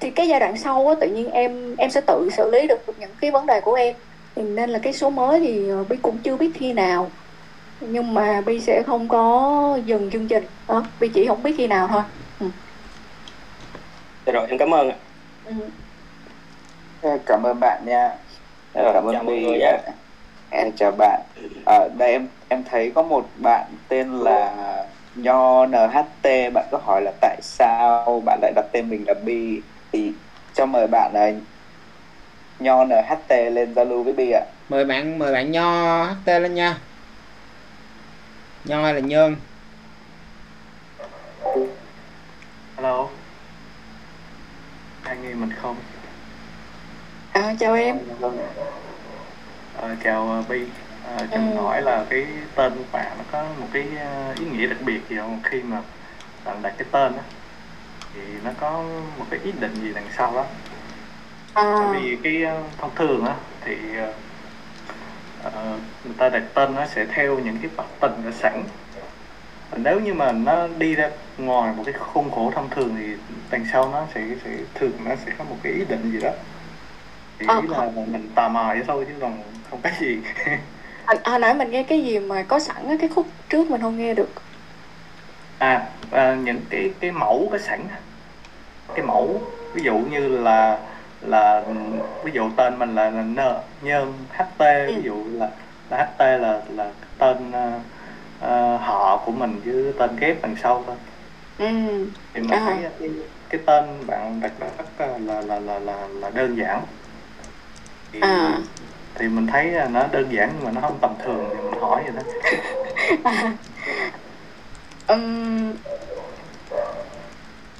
Thì 0.00 0.10
cái 0.10 0.28
giai 0.28 0.40
đoạn 0.40 0.56
sau 0.56 0.88
á 0.88 0.94
tự 1.00 1.08
nhiên 1.08 1.30
em 1.30 1.76
em 1.76 1.90
sẽ 1.90 2.00
tự 2.00 2.28
xử 2.36 2.50
lý 2.50 2.66
được 2.66 2.80
những 2.98 3.10
cái 3.20 3.30
vấn 3.30 3.46
đề 3.46 3.60
của 3.60 3.74
em. 3.74 3.94
Thì 4.36 4.42
nên 4.42 4.70
là 4.70 4.78
cái 4.78 4.92
số 4.92 5.10
mới 5.10 5.40
thì 5.40 5.68
ờ, 5.68 5.84
Bi 5.88 5.96
cũng 6.02 6.18
chưa 6.18 6.36
biết 6.36 6.50
khi 6.54 6.72
nào. 6.72 7.10
Nhưng 7.80 8.14
mà 8.14 8.40
Bi 8.40 8.60
sẽ 8.60 8.82
không 8.86 9.08
có 9.08 9.78
dừng 9.84 10.10
chương 10.10 10.28
trình. 10.28 10.44
Đó 10.68 10.84
Bi 11.00 11.08
chỉ 11.14 11.26
không 11.26 11.42
biết 11.42 11.54
khi 11.58 11.66
nào 11.66 11.88
thôi. 11.92 12.02
Dạ 14.26 14.32
rồi, 14.32 14.46
em 14.48 14.58
cảm 14.58 14.74
ơn 14.74 14.90
ạ. 14.90 14.96
ừ. 15.44 15.52
cảm 17.26 17.42
ơn 17.42 17.60
bạn 17.60 17.82
nha 17.86 18.16
cảm 18.74 19.04
ơn 19.06 19.26
Bi 19.26 19.62
em 20.50 20.72
chào 20.76 20.90
bạn. 20.90 21.20
Ở 21.66 21.88
đây 21.98 22.10
em 22.10 22.28
em 22.48 22.64
thấy 22.70 22.92
có 22.94 23.02
một 23.02 23.28
bạn 23.42 23.66
tên 23.88 24.10
là 24.12 24.54
nho 25.14 25.66
nht 25.66 26.52
bạn 26.54 26.68
có 26.70 26.78
hỏi 26.84 27.02
là 27.02 27.12
tại 27.20 27.38
sao 27.42 28.22
bạn 28.26 28.38
lại 28.42 28.52
đặt 28.56 28.64
tên 28.72 28.90
mình 28.90 29.04
là 29.06 29.14
bi? 29.14 29.60
Thì 29.92 30.12
cho 30.54 30.66
mời 30.66 30.86
bạn 30.86 31.10
là 31.14 31.32
nho 32.58 32.84
nht 32.84 33.30
lên 33.30 33.74
giao 33.74 33.84
lưu 33.84 34.02
với 34.02 34.12
bi 34.12 34.30
ạ. 34.30 34.42
Mời 34.68 34.84
bạn 34.84 35.18
mời 35.18 35.32
bạn 35.32 35.50
nho 35.50 36.04
ht 36.04 36.26
lên 36.26 36.54
nha. 36.54 36.76
Nho 38.64 38.82
hay 38.82 38.94
là 38.94 39.00
nhơn? 39.00 39.36
Hello. 42.76 43.08
Ai 45.04 45.16
nghe 45.16 45.34
mình 45.34 45.50
không? 45.62 45.76
À, 47.34 47.54
chào 47.58 47.74
em. 47.74 47.96
Ờ, 49.72 49.94
chào 50.04 50.30
ờ, 50.30 50.42
Bi. 50.42 50.64
Ờ, 51.04 51.26
Cho 51.34 51.40
mình 51.40 51.56
Ừ. 51.56 51.62
hỏi 51.62 51.82
là 51.82 52.04
cái 52.10 52.26
tên 52.54 52.72
của 52.78 52.84
bạn 52.92 53.18
nó 53.18 53.24
có 53.32 53.42
một 53.60 53.66
cái 53.72 53.96
ờ, 53.96 54.32
ý 54.38 54.44
nghĩa 54.46 54.66
đặc 54.66 54.78
biệt 54.84 55.00
gì 55.08 55.16
không? 55.16 55.40
Khi 55.44 55.62
mà 55.62 55.82
bạn 56.44 56.62
đặt 56.62 56.74
cái 56.78 56.88
tên 56.92 57.16
á 57.16 57.22
Thì 58.14 58.20
nó 58.44 58.50
có 58.60 58.82
một 59.18 59.24
cái 59.30 59.40
ý 59.40 59.52
định 59.52 59.74
gì 59.82 59.92
đằng 59.94 60.08
sau 60.16 60.34
đó? 60.34 60.46
À, 61.54 61.64
Bởi 61.78 61.88
vì 61.88 62.20
cái 62.24 62.42
ờ, 62.42 62.62
thông 62.78 62.94
thường 62.94 63.24
á 63.24 63.36
thì 63.60 63.76
ờ, 65.42 65.78
người 66.04 66.14
ta 66.18 66.28
đặt 66.28 66.42
tên 66.54 66.74
nó 66.74 66.86
sẽ 66.86 67.06
theo 67.14 67.38
những 67.38 67.58
cái 67.62 67.70
bậc 67.76 67.86
tình 68.00 68.24
đã 68.24 68.30
sẵn. 68.30 68.64
Và 69.70 69.78
nếu 69.78 70.00
như 70.00 70.14
mà 70.14 70.32
nó 70.32 70.68
đi 70.68 70.94
ra 70.94 71.10
ngoài 71.36 71.74
một 71.76 71.82
cái 71.86 71.94
khuôn 71.94 72.30
khổ 72.30 72.52
thông 72.54 72.70
thường 72.70 72.94
thì 72.98 73.16
đằng 73.50 73.64
sau 73.72 73.88
nó 73.92 74.06
sẽ 74.14 74.20
sẽ 74.44 74.50
thường 74.74 75.04
nó 75.04 75.16
sẽ 75.16 75.32
có 75.38 75.44
một 75.44 75.56
cái 75.62 75.72
ý 75.72 75.84
định 75.84 76.10
gì 76.12 76.20
đó 76.20 76.30
thì 77.48 77.48
Ờ, 77.48 77.62
là 77.68 77.90
mình 78.08 78.32
tò 78.36 78.48
mò 78.48 78.64
vậy 78.74 78.82
thôi 78.86 79.04
chứ 79.08 79.14
còn 79.20 79.62
không 79.70 79.82
có 79.82 79.90
gì. 80.00 80.22
Hồi, 81.06 81.16
hồi 81.24 81.38
nãy 81.38 81.54
mình 81.54 81.70
nghe 81.70 81.82
cái 81.88 82.04
gì 82.04 82.18
mà 82.18 82.42
có 82.48 82.58
sẵn 82.58 82.86
á, 82.88 82.96
cái 83.00 83.08
khúc 83.08 83.26
trước 83.48 83.70
mình 83.70 83.80
không 83.80 83.96
nghe 83.96 84.14
được. 84.14 84.34
À, 85.58 85.92
à 86.10 86.34
những 86.44 86.60
cái 86.70 86.94
cái 87.00 87.12
mẫu 87.12 87.48
có 87.52 87.58
sẵn 87.58 87.88
cái 88.94 89.06
mẫu 89.06 89.52
ví 89.74 89.82
dụ 89.84 89.98
như 89.98 90.28
là 90.28 90.80
là 91.20 91.64
ví 92.24 92.32
dụ 92.34 92.42
tên 92.56 92.78
mình 92.78 92.94
là, 92.94 93.10
là 93.10 93.22
Nơ- 93.22 93.62
nhân 93.80 94.26
ht 94.30 94.44
ví 94.88 95.02
dụ 95.04 95.28
là 95.38 95.50
là 95.90 96.14
ht 96.18 96.20
là 96.20 96.62
là 96.68 96.92
tên 97.18 97.52
ờ, 97.52 97.80
ờ, 98.40 98.76
họ 98.76 99.22
của 99.26 99.32
mình 99.32 99.60
với 99.64 99.92
tên 99.98 100.16
ghép 100.16 100.42
đằng 100.42 100.56
sau 100.56 100.84
thôi. 100.86 100.96
Ừ. 101.58 101.66
thì 102.34 102.40
mình 102.40 102.50
À. 102.50 102.60
thấy 102.66 102.76
cái, 103.00 103.08
cái 103.50 103.60
tên 103.66 104.06
bạn 104.06 104.40
đặt 104.40 104.52
rất 104.78 105.00
là 105.00 105.18
là 105.18 105.60
là 105.60 105.78
là 105.78 106.08
là, 106.08 106.30
đơn 106.30 106.54
giản 106.58 106.86
À. 108.20 108.58
thì 109.14 109.28
mình 109.28 109.46
thấy 109.46 109.64
là 109.64 109.88
nó 109.88 110.06
đơn 110.12 110.32
giản 110.32 110.52
nhưng 110.56 110.64
mà 110.64 110.70
nó 110.70 110.80
không 110.80 110.98
tầm 111.00 111.14
thường 111.24 111.46
thì 111.50 111.56
mình 111.70 111.80
hỏi 111.80 112.02
vậy 112.04 112.12
đó. 112.16 112.22
À. 113.24 113.52
Ừm, 115.06 115.72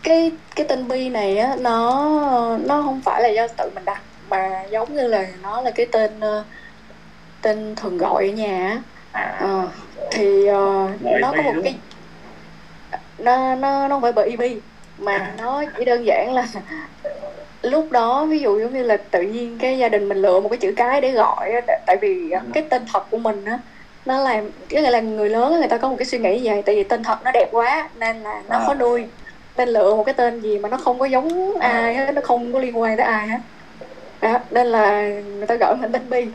cái 0.03 0.33
cái 0.57 0.67
tên 0.69 0.89
Bi 0.89 1.09
này 1.09 1.39
á 1.39 1.57
nó 1.61 2.59
nó 2.67 2.83
không 2.83 3.01
phải 3.05 3.23
là 3.23 3.29
do 3.29 3.47
tự 3.49 3.71
mình 3.75 3.85
đặt 3.85 4.03
mà 4.29 4.65
giống 4.71 4.97
như 4.97 5.07
là 5.07 5.27
nó 5.43 5.61
là 5.61 5.71
cái 5.71 5.87
tên 5.93 6.21
ờ, 6.21 6.45
tên 7.43 7.75
thường 7.77 7.99
gọi 7.99 8.27
ở 8.27 8.33
nhà 8.33 8.69
á. 8.69 8.81
À, 9.13 9.37
Ờ, 9.41 9.69
thì 10.11 10.47
Gọi 10.47 11.21
nó 11.21 11.33
có 11.37 11.43
một 11.43 11.53
đúng 11.55 11.65
cái 11.65 11.79
nó 13.19 13.55
nó 13.55 13.89
nó 13.89 13.95
không 13.95 14.03
phải 14.03 14.13
bởi 14.13 14.37
Bi 14.37 14.61
mà 14.99 15.33
nó 15.39 15.65
chỉ 15.79 15.85
đơn 15.85 16.07
giản 16.07 16.33
là 16.35 16.47
lúc 17.63 17.91
đó 17.93 18.25
ví 18.25 18.39
dụ 18.39 18.61
giống 18.61 18.73
như 18.73 18.83
là 18.83 18.97
tự 18.97 19.23
nhiên 19.23 19.59
cái 19.59 19.79
gia 19.79 19.89
đình 19.89 20.09
mình 20.09 20.19
lựa 20.19 20.41
một 20.41 20.49
cái 20.49 20.59
chữ 20.59 20.73
cái 20.77 21.01
để 21.01 21.11
gọi 21.11 21.53
tại- 21.87 21.97
vì 22.01 22.31
á, 22.31 22.41
cái 22.55 22.63
tên 22.71 22.83
thật 22.93 23.11
của 23.11 23.19
mình 23.19 23.45
á 23.45 23.59
nó 24.05 24.19
làm 24.21 24.51
cái 24.69 24.83
là 24.83 25.01
người 25.01 25.29
lớn 25.29 25.53
người 25.59 25.69
ta 25.69 25.79
có 25.79 25.89
một 25.89 25.97
cái 25.99 26.07
suy 26.07 26.19
nghĩ 26.19 26.41
như 26.41 26.51
vậy 26.51 26.63
tại 26.67 26.75
vì 26.75 26.85
tên 26.85 27.03
thật 27.03 27.19
nó 27.25 27.31
đẹp 27.33 27.49
quá 27.53 27.89
nên 27.95 28.23
là 28.23 28.43
nó 28.49 28.57
À. 28.57 28.63
khó 28.67 28.75
nuôi 28.75 29.05
nên 29.57 29.69
lựa 29.69 29.95
một 29.95 30.05
cái 30.05 30.15
tên 30.15 30.41
gì 30.41 30.59
mà 30.59 30.69
nó 30.69 30.77
không 30.77 30.99
có 30.99 31.07
giống 31.07 31.59
ai 31.61 31.95
hết 31.95 32.13
nó 32.15 32.21
không 32.25 32.53
có 32.53 32.59
liên 32.59 32.79
quan 32.81 32.97
tới 32.97 33.07
ai 33.07 33.29
hết. 33.29 33.39
Đó 34.21 34.39
nên 34.51 34.67
là 34.67 35.09
người 35.09 35.47
ta 35.47 35.55
gọi 35.55 35.77
mình 35.77 35.93
tên 35.93 36.11
Bi. 36.11 36.27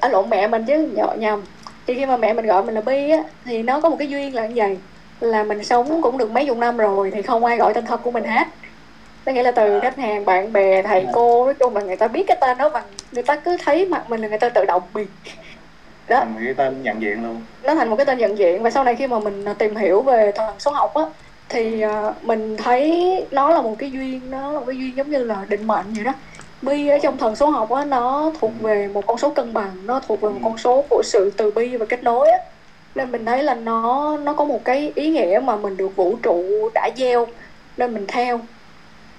Ở 0.00 0.08
lộn 0.08 0.30
mẹ 0.30 0.46
mình 0.48 0.64
chứ 0.66 0.90
nhỏ 0.94 1.14
nhầm. 1.18 1.42
Thì 1.86 1.94
khi 1.94 2.06
mà 2.06 2.16
mẹ 2.16 2.32
mình 2.32 2.46
gọi 2.46 2.62
mình 2.64 2.74
là 2.74 2.80
Bi 2.80 3.10
á 3.10 3.18
thì 3.44 3.62
nó 3.62 3.80
có 3.80 3.88
một 3.88 3.96
cái 3.98 4.08
duyên 4.08 4.34
là 4.34 4.46
như 4.46 4.54
vậy 4.56 4.78
là 5.20 5.44
mình 5.44 5.64
sống 5.64 6.02
cũng 6.02 6.18
được 6.18 6.30
mấy 6.30 6.46
chục 6.46 6.56
năm 6.58 6.76
rồi 6.76 7.10
thì 7.14 7.22
không 7.22 7.44
ai 7.44 7.56
gọi 7.56 7.74
tên 7.74 7.84
thật 7.86 8.00
của 8.02 8.10
mình 8.10 8.24
hết 8.24 8.46
có 9.26 9.32
nghĩa 9.32 9.42
là 9.42 9.50
từ 9.50 9.80
khách 9.80 9.96
hàng 9.98 10.24
bạn 10.24 10.52
bè 10.52 10.82
thầy 10.82 11.06
cô 11.12 11.44
nói 11.44 11.54
chung 11.54 11.76
là 11.76 11.82
người 11.82 11.96
ta 11.96 12.08
biết 12.08 12.24
cái 12.26 12.36
tên 12.40 12.58
đó 12.58 12.68
và 12.68 12.82
người 13.12 13.22
ta 13.22 13.36
cứ 13.36 13.56
thấy 13.64 13.86
mặt 13.86 14.10
mình 14.10 14.20
là 14.20 14.28
người 14.28 14.38
ta 14.38 14.48
tự 14.48 14.64
động 14.64 14.82
Bi 14.94 15.04
đó. 16.08 16.20
Thành 16.20 16.34
cái 16.44 16.54
tên 16.54 16.82
nhận 16.82 17.02
diện 17.02 17.22
luôn. 17.22 17.42
Nó 17.62 17.74
thành 17.74 17.88
một 17.90 17.96
cái 17.96 18.06
tên 18.06 18.18
nhận 18.18 18.38
diện 18.38 18.62
và 18.62 18.70
sau 18.70 18.84
này 18.84 18.96
khi 18.96 19.06
mà 19.06 19.18
mình 19.18 19.44
à, 19.44 19.52
tìm 19.52 19.76
hiểu 19.76 20.02
về 20.02 20.32
thần 20.32 20.54
số 20.58 20.70
học 20.70 20.94
á 20.94 21.02
thì 21.48 21.80
à, 21.80 22.12
mình 22.22 22.56
thấy 22.56 23.24
nó 23.30 23.50
là 23.50 23.62
một 23.62 23.74
cái 23.78 23.90
duyên 23.90 24.30
nó 24.30 24.52
là 24.52 24.58
một 24.60 24.66
cái 24.66 24.76
duyên 24.76 24.96
giống 24.96 25.10
như 25.10 25.24
là 25.24 25.36
định 25.48 25.66
mệnh 25.66 25.86
vậy 25.94 26.04
đó. 26.04 26.12
Bi 26.62 26.88
ở 26.88 26.98
trong 26.98 27.18
thần 27.18 27.36
số 27.36 27.46
học 27.46 27.70
á 27.70 27.84
nó 27.84 28.32
thuộc 28.40 28.52
về 28.60 28.88
một 28.88 29.06
con 29.06 29.18
số 29.18 29.30
cân 29.30 29.52
bằng 29.52 29.86
nó 29.86 30.00
thuộc 30.08 30.20
về 30.20 30.28
một 30.28 30.40
con 30.44 30.58
số 30.58 30.84
của 30.90 31.02
sự 31.04 31.30
từ 31.36 31.50
bi 31.50 31.76
và 31.76 31.86
kết 31.86 32.02
nối 32.02 32.30
á. 32.30 32.38
Nên 32.94 33.12
mình 33.12 33.24
thấy 33.24 33.42
là 33.42 33.54
nó 33.54 34.16
nó 34.22 34.32
có 34.32 34.44
một 34.44 34.64
cái 34.64 34.92
ý 34.94 35.10
nghĩa 35.10 35.40
mà 35.44 35.56
mình 35.56 35.76
được 35.76 35.96
vũ 35.96 36.16
trụ 36.22 36.70
đã 36.74 36.90
gieo 36.96 37.26
nên 37.76 37.94
mình 37.94 38.06
theo 38.08 38.40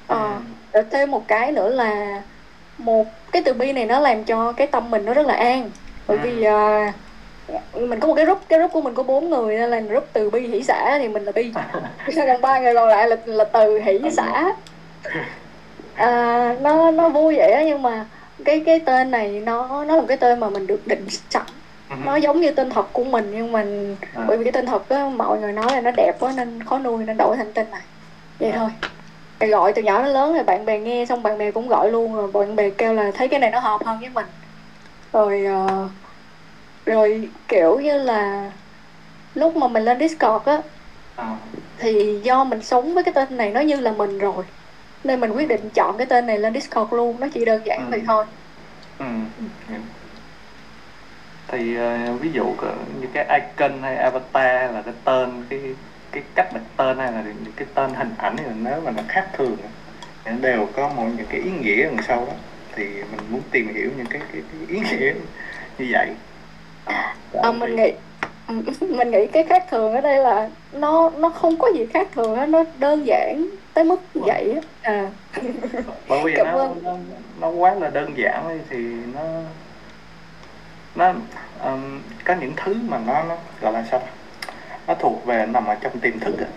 Ờ, 0.07 0.31
rồi 0.73 0.84
thêm 0.91 1.11
một 1.11 1.27
cái 1.27 1.51
nữa 1.51 1.69
là 1.69 2.21
một 2.77 3.07
cái 3.31 3.41
từ 3.45 3.53
bi 3.53 3.73
này 3.73 3.85
nó 3.85 3.99
làm 3.99 4.23
cho 4.23 4.51
cái 4.51 4.67
tâm 4.67 4.91
mình 4.91 5.05
nó 5.05 5.13
rất 5.13 5.25
là 5.27 5.34
an. 5.34 5.69
Bởi 6.07 6.17
vì 6.17 6.43
à, 6.43 6.93
mình 7.73 7.99
có 7.99 8.07
một 8.07 8.13
cái 8.13 8.25
group 8.25 8.41
cái 8.49 8.59
group 8.59 8.71
của 8.71 8.81
mình 8.81 8.93
có 8.93 9.03
bốn 9.03 9.29
người 9.29 9.55
nên 9.55 9.69
là 9.69 9.79
group 9.79 10.07
từ 10.13 10.29
bi 10.29 10.39
hỷ 10.47 10.63
xã 10.63 10.97
thì 10.99 11.07
mình 11.07 11.23
là 11.23 11.31
bi. 11.31 11.51
Còn 12.15 12.41
ba 12.41 12.59
người 12.59 12.73
còn 12.73 12.89
lại 12.89 13.07
là 13.07 13.15
là 13.25 13.43
từ 13.43 13.79
hỷ 13.79 13.99
xã 14.11 14.51
à, 15.95 16.55
nó 16.61 16.91
nó 16.91 17.09
vui 17.09 17.35
vậy 17.35 17.51
á 17.51 17.63
nhưng 17.63 17.81
mà 17.81 18.05
cái 18.45 18.63
cái 18.65 18.79
tên 18.79 19.11
này 19.11 19.27
nó 19.45 19.85
nó 19.85 19.95
là 19.95 20.01
một 20.01 20.07
cái 20.07 20.17
tên 20.17 20.39
mà 20.39 20.49
mình 20.49 20.67
được 20.67 20.88
định 20.88 21.07
sẵn. 21.29 21.43
Nó 22.05 22.15
giống 22.15 22.41
như 22.41 22.51
tên 22.51 22.69
thật 22.69 22.93
của 22.93 23.03
mình 23.03 23.31
nhưng 23.35 23.51
mình 23.51 23.95
À. 24.15 24.23
bởi 24.27 24.38
vì 24.38 24.43
cái 24.43 24.51
tên 24.51 24.65
thật 24.65 24.89
á 24.89 25.09
mọi 25.15 25.39
người 25.39 25.53
nói 25.53 25.65
là 25.71 25.81
nó 25.81 25.91
đẹp 25.91 26.11
quá 26.19 26.34
nên 26.38 26.63
khó 26.63 26.79
nuôi 26.79 27.03
nên 27.03 27.17
đổi 27.17 27.38
thành 27.38 27.53
tên 27.53 27.71
này. 27.71 27.81
Vậy 28.39 28.51
thôi. 28.55 28.69
Rồi 28.81 28.89
gọi 29.39 29.73
từ 29.76 29.81
nhỏ 29.81 30.03
đến 30.03 30.14
lớn 30.14 30.34
rồi 30.34 30.43
bạn 30.43 30.65
bè 30.65 30.80
nghe 30.80 31.05
xong 31.05 31.23
bạn 31.23 31.38
bè 31.38 31.51
cũng 31.51 31.68
gọi 31.68 31.91
luôn 31.91 32.14
rồi. 32.15 32.31
Bạn 32.31 32.55
bè 32.55 32.69
kêu 32.77 32.93
là 32.93 33.11
thấy 33.15 33.27
cái 33.27 33.39
này 33.39 33.51
nó 33.51 33.59
hợp 33.59 33.80
hơn 33.85 33.99
với 33.99 34.09
mình. 34.09 34.26
Rồi 35.14 35.45
ờ, 35.45 35.89
rồi 36.85 37.34
kiểu 37.47 37.80
như 37.80 37.97
là 37.97 38.51
lúc 39.34 39.55
mà 39.57 39.68
mình 39.68 39.84
lên 39.84 39.99
Discord 39.99 40.45
á 40.45 40.61
à, 41.18 41.38
thì 41.77 42.22
do 42.23 42.43
mình 42.43 42.61
sống 42.61 42.93
với 42.93 43.03
cái 43.03 43.14
tên 43.14 43.38
này 43.38 43.51
nó 43.51 43.61
như 43.61 43.80
là 43.80 43.91
mình 43.91 44.18
rồi 44.18 44.45
nên 45.03 45.22
mình 45.22 45.31
quyết 45.31 45.47
định 45.47 45.69
chọn 45.76 45.97
cái 45.97 46.07
tên 46.09 46.26
này 46.27 46.38
lên 46.38 46.53
Discord 46.53 46.93
luôn. 46.93 47.19
Nó 47.19 47.27
chỉ 47.34 47.45
đơn 47.45 47.65
giản 47.65 47.80
Ừ. 47.80 47.89
vậy 47.91 48.03
thôi. 48.07 48.26
Ừ. 48.99 49.05
thì 51.47 51.76
ờ, 51.76 52.14
ví 52.22 52.30
dụ 52.31 52.43
như 53.01 53.07
cái 53.14 53.41
icon 53.41 53.81
hay 53.81 53.95
avatar 53.95 54.73
là 54.73 54.81
cái 54.85 54.93
tên 55.05 55.45
cái 55.49 55.59
cái 56.11 56.23
cách 56.35 56.53
đặt 56.53 56.61
tên 56.77 56.97
hay 56.97 57.11
là 57.11 57.21
những 57.21 57.53
cái 57.55 57.67
tên 57.73 57.93
hình 57.93 58.11
ảnh 58.17 58.38
thì 58.38 58.43
nếu 58.55 58.81
mà 58.85 58.91
nó 58.91 59.03
khác 59.07 59.27
thường 59.34 59.57
thì 60.25 60.31
nó 60.31 60.38
đều 60.41 60.67
có 60.75 60.89
một 60.89 61.05
những 61.17 61.27
cái 61.29 61.41
ý 61.41 61.51
nghĩa 61.51 61.84
đằng 61.84 62.03
sau 62.07 62.25
đó 62.25 62.34
thì 62.75 62.85
mình 62.85 63.19
muốn 63.29 63.41
tìm 63.51 63.73
hiểu 63.73 63.89
những 63.97 64.05
cái 64.05 64.21
cái, 64.34 64.41
cái 64.51 64.75
ý 64.75 64.79
nghĩa 64.79 65.13
như 65.77 65.88
vậy 65.91 66.09
à, 66.85 67.15
à, 67.43 67.51
mình 67.51 67.75
nghĩ 67.75 67.91
mình 68.81 69.11
nghĩ 69.11 69.27
cái 69.27 69.43
khác 69.43 69.65
thường 69.69 69.93
ở 69.93 70.01
đây 70.01 70.17
là 70.17 70.49
nó 70.71 71.11
nó 71.17 71.29
không 71.29 71.59
có 71.59 71.67
gì 71.75 71.85
khác 71.93 72.07
thường 72.15 72.35
á 72.35 72.45
nó 72.45 72.63
đơn 72.79 73.07
giản 73.07 73.47
tới 73.73 73.84
mức 73.84 73.99
vậy 74.13 74.55
á 74.55 74.61
à 74.81 75.09
bởi 76.07 76.19
vì 76.23 76.34
Cảm 76.38 76.47
nó, 76.47 76.57
ơn. 76.57 76.84
nó 76.84 76.91
nó 77.41 77.49
quá 77.49 77.73
là 77.75 77.89
đơn 77.89 78.17
giản 78.17 78.59
thì 78.69 78.77
nó 79.13 79.21
nó 80.95 81.13
ừm, 81.63 82.01
có 82.25 82.35
những 82.41 82.53
thứ 82.55 82.75
mà 82.88 82.97
nó 83.07 83.23
nó 83.23 83.35
gọi 83.61 83.73
là 83.73 83.85
sao? 83.91 84.01
Nó 84.88 84.95
thuộc 84.99 85.26
về 85.26 85.45
nằm 85.45 85.65
ở 85.68 85.76
trong 85.81 85.99
tiềm 85.99 86.19
thức 86.19 86.39
á. 86.39 86.47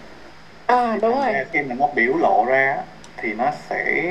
à 0.68 0.96
đúng 1.02 1.14
Thành 1.14 1.24
rồi 1.24 1.34
khi 1.52 1.58
mà 1.68 1.74
nó 1.74 1.86
biểu 1.94 2.16
lộ 2.16 2.44
ra 2.44 2.76
thì 3.16 3.32
nó 3.34 3.50
sẽ 3.68 4.04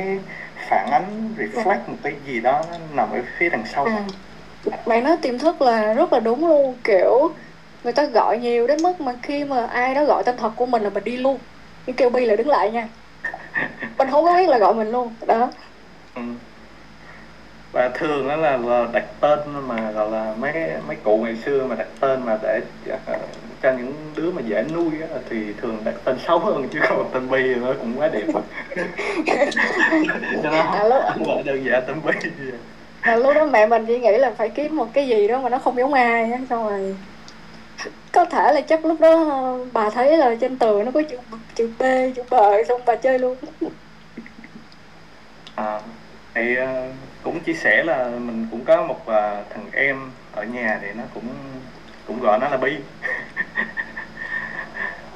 phản 0.69 0.89
ánh 0.91 1.35
reflect 1.37 1.87
một 1.87 1.97
cái 2.03 2.15
gì 2.25 2.39
đó 2.41 2.65
nằm 2.91 3.11
ở 3.11 3.21
phía 3.37 3.49
đằng 3.49 3.65
sau. 3.65 3.85
À 3.85 4.07
bạn 4.85 5.03
nói 5.03 5.17
tiềm 5.21 5.39
thức 5.39 5.61
là 5.61 5.93
rất 5.93 6.13
là 6.13 6.19
đúng 6.19 6.47
luôn 6.47 6.81
kiểu 6.83 7.35
người 7.83 7.93
ta 7.93 8.05
gọi 8.07 8.39
nhiều 8.39 8.67
đến 8.67 8.81
mức 8.83 9.01
mà 9.01 9.13
khi 9.23 9.45
mà 9.45 9.65
ai 9.67 9.95
đó 9.95 10.05
gọi 10.05 10.23
tên 10.25 10.37
thật 10.37 10.53
của 10.57 10.65
mình 10.65 10.83
là 10.83 10.89
mình 10.89 11.03
đi 11.03 11.17
luôn. 11.17 11.49
Nhưng 11.85 11.95
kêu 11.95 12.09
bi 12.09 12.25
là 12.25 12.35
đứng 12.35 12.47
lại 12.49 12.71
nha. 12.71 12.89
Mình 13.97 14.07
không 14.11 14.23
có 14.25 14.33
biết 14.33 14.49
là 14.49 14.57
gọi 14.59 14.73
mình 14.75 14.87
luôn 14.87 15.19
đó. 15.27 15.53
Ừ. 16.15 16.21
và 17.71 17.91
thường 17.95 18.27
đó 18.27 18.35
là, 18.35 18.57
là 18.57 18.87
đặt 18.93 19.05
tên 19.21 19.39
mà 19.67 19.91
gọi 19.91 20.11
là 20.11 20.35
mấy 20.39 20.53
mấy 20.87 20.95
cụ 21.03 21.17
ngày 21.23 21.35
xưa 21.35 21.65
mà 21.67 21.75
đặt 21.75 21.87
tên 21.99 22.25
mà 22.25 22.37
để 22.41 22.61
ờ, 23.05 23.17
cho 23.61 23.71
những 23.77 24.13
đứa 24.15 24.31
mà 24.31 24.41
dễ 24.41 24.63
nuôi 24.73 25.01
á, 25.01 25.07
thì 25.29 25.53
thường 25.61 25.83
đặt 25.83 25.95
tên 26.05 26.17
xấu 26.19 26.39
hơn 26.39 26.67
chứ 26.71 26.79
còn 26.89 27.09
tên 27.13 27.29
bi 27.29 27.55
nó 27.55 27.73
cũng 27.79 27.99
quá 27.99 28.07
đẹp. 28.13 28.25
Cho 30.43 30.49
nó 30.49 30.57
À, 30.61 30.83
lúc- 30.83 31.03
không 31.17 31.27
phải 31.27 31.43
đơn 31.43 31.65
giản 31.65 31.83
tên 31.87 32.01
bi 32.05 32.11
à, 33.01 33.15
lúc 33.15 33.35
đó 33.35 33.45
mẹ 33.45 33.67
mình 33.67 33.85
chỉ 33.87 33.99
nghĩ 33.99 34.17
là 34.17 34.31
phải 34.37 34.49
kiếm 34.49 34.75
một 34.75 34.87
cái 34.93 35.07
gì 35.07 35.27
đó 35.27 35.41
mà 35.41 35.49
nó 35.49 35.59
không 35.59 35.77
giống 35.77 35.93
ai 35.93 36.31
á 36.31 36.39
xong 36.49 36.63
rồi 36.63 36.97
có 38.13 38.25
thể 38.25 38.53
là 38.53 38.61
chắc 38.61 38.85
lúc 38.85 38.99
đó 38.99 39.15
bà 39.73 39.89
thấy 39.89 40.17
là 40.17 40.35
trên 40.41 40.59
tường 40.59 40.85
nó 40.85 40.91
có 40.91 41.01
chữ 41.09 41.17
chữ 41.55 41.67
B 41.79 41.83
chữ 42.15 42.23
bờ 42.29 42.63
xong 42.67 42.81
bà 42.85 42.95
chơi 42.95 43.19
luôn. 43.19 43.37
À, 45.55 45.81
thì 46.35 46.55
ờ, 46.55 46.93
cũng 47.21 47.43
chia 47.43 47.53
sẻ 47.53 47.83
là 47.83 48.09
mình 48.19 48.47
cũng 48.51 48.65
có 48.65 48.83
một 48.87 49.05
ờ, 49.05 49.45
thằng 49.49 49.69
em 49.73 50.11
ở 50.31 50.43
nhà 50.43 50.79
thì 50.81 50.87
nó 50.93 51.03
cũng 51.13 51.27
cũng 52.09 52.19
gọi 52.19 52.39
nó 52.39 52.49
là 52.49 52.57
bi. 52.57 52.77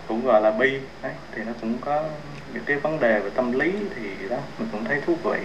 Cũng 0.07 0.25
gọi 0.25 0.41
là 0.41 0.51
bi. 0.51 0.79
Đấy 1.01 1.11
thì 1.31 1.41
nó 1.45 1.51
cũng 1.61 1.77
có 1.81 2.03
những 2.53 2.63
cái 2.65 2.77
vấn 2.77 2.99
đề 2.99 3.19
về 3.19 3.29
tâm 3.35 3.59
lý 3.59 3.73
thì 3.95 4.27
đó 4.29 4.37
mình 4.59 4.69
cũng 4.71 4.85
thấy 4.85 5.01
thú 5.05 5.15
vị. 5.23 5.39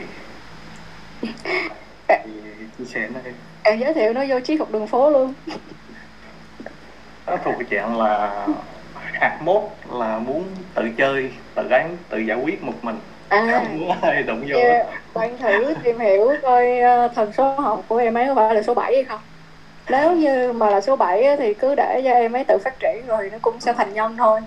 Thì 2.08 2.30
chia 2.78 2.84
sẻ 2.84 3.08
nó 3.14 3.20
đi. 3.24 3.30
À, 3.62 3.72
giới 3.72 3.94
thiệu 3.94 4.12
nó 4.12 4.24
vô 4.28 4.40
chiếc 4.40 4.58
học 4.58 4.68
đường 4.72 4.86
phố 4.86 5.10
luôn. 5.10 5.34
Nó 7.26 7.36
thuộc 7.44 7.54
dạng 7.70 7.98
là 7.98 8.46
hạt 9.12 9.38
mốt 9.42 9.62
là 9.92 10.18
muốn 10.18 10.44
tự 10.74 10.90
chơi 10.96 11.30
tự 11.54 11.68
gắn 11.70 11.96
tự 12.08 12.18
giải 12.18 12.36
quyết 12.36 12.62
một 12.62 12.74
mình. 12.82 12.98
À. 13.28 13.50
Không 13.52 13.78
muốn 13.78 13.96
ai 14.02 14.22
đụng 14.22 14.44
vô. 14.48 14.58
Yeah, 14.58 14.86
bạn 15.14 15.38
thử 15.38 15.74
tìm 15.82 15.98
hiểu 15.98 16.32
coi 16.42 16.78
ờ, 16.78 17.08
thần 17.08 17.32
số 17.32 17.54
học 17.54 17.84
của 17.88 17.96
em 17.96 18.14
ấy 18.14 18.26
có 18.26 18.34
phải 18.34 18.54
là 18.54 18.62
số 18.62 18.74
7 18.74 18.94
hay 18.94 19.04
không 19.04 19.20
nếu 19.90 20.12
như 20.16 20.52
mà 20.52 20.70
là 20.70 20.80
số 20.80 20.96
7 20.96 21.22
á, 21.22 21.36
thì 21.38 21.54
cứ 21.54 21.74
để 21.74 22.00
cho 22.04 22.10
em 22.10 22.32
ấy 22.32 22.44
tự 22.44 22.58
phát 22.64 22.80
triển 22.80 23.06
rồi 23.06 23.28
nó 23.32 23.38
cũng 23.42 23.60
sẽ 23.60 23.72
thành 23.72 23.94
nhân 23.94 24.16
thôi. 24.16 24.40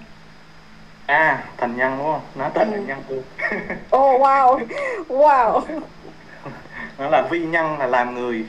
À 1.06 1.44
thành 1.58 1.78
nhân 1.78 1.94
đúng 1.98 2.06
không? 2.06 2.22
Nói 2.36 2.50
tới 2.54 2.66
Ừ. 2.66 2.72
thành 2.72 2.88
nhân 2.88 3.00
luôn. 3.10 3.24
Oh 3.98 4.22
wow 4.22 4.60
wow. 5.08 5.62
Nó 6.98 7.10
là 7.10 7.22
vi 7.32 7.40
nhân 7.40 7.80
là 7.80 7.88
làm 7.88 8.16
người. 8.16 8.46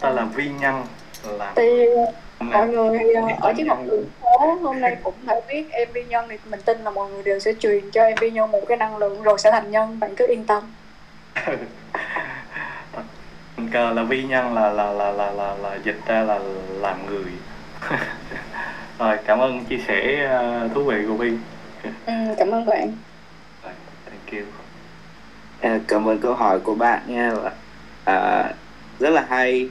Ta 0.00 0.10
là 0.10 0.24
vi 0.24 0.48
nhân 0.60 0.84
là 1.24 1.52
thì 1.56 1.86
mọi 2.40 2.68
người 2.68 2.98
ờ, 3.14 3.22
ở 3.40 3.52
chiếc 3.56 3.64
học 3.68 3.78
đường 3.90 4.10
phố 4.20 4.54
hôm 4.62 4.80
nay 4.80 4.96
cũng 5.02 5.14
phải 5.26 5.40
biết 5.48 5.68
em 5.72 5.88
vi 5.92 6.04
nhân 6.04 6.26
thì 6.30 6.36
mình 6.44 6.60
tin 6.62 6.84
là 6.84 6.90
mọi 6.90 7.10
người 7.10 7.22
đều 7.22 7.38
sẽ 7.38 7.52
truyền 7.60 7.90
cho 7.90 8.02
em 8.02 8.14
vi 8.20 8.30
nhân 8.30 8.50
một 8.50 8.60
cái 8.68 8.76
năng 8.76 8.96
lượng 8.96 9.22
rồi 9.22 9.38
sẽ 9.38 9.50
thành 9.50 9.70
nhân 9.70 10.00
bạn 10.00 10.14
cứ 10.16 10.26
yên 10.26 10.46
tâm 10.46 10.72
cờ 13.72 13.90
là 13.90 14.02
vi 14.02 14.22
nhân 14.24 14.54
là 14.54 14.70
là 14.70 14.92
là 14.92 15.12
là 15.12 15.30
là, 15.32 15.54
là 15.62 15.78
dịch 15.84 16.00
ra 16.06 16.22
là 16.22 16.38
làm 16.80 17.06
người. 17.06 17.32
Rồi 18.98 19.16
cảm 19.26 19.38
ơn 19.38 19.64
chia 19.64 19.78
sẻ 19.86 20.26
ờ, 20.30 20.68
thú 20.74 20.84
vị 20.84 20.96
của 21.08 21.14
vi 21.14 21.32
ừ, 22.06 22.12
cảm 22.38 22.50
ơn 22.50 22.66
bạn. 22.66 22.92
Rồi, 23.64 23.72
thank 24.06 24.32
you. 24.32 24.50
À, 25.60 25.78
cảm 25.88 26.08
ơn 26.08 26.18
câu 26.18 26.34
hỏi 26.34 26.60
của 26.60 26.74
bạn 26.74 27.02
nha. 27.06 27.32
À, 28.04 28.52
rất 29.00 29.10
là 29.10 29.26
hay. 29.28 29.68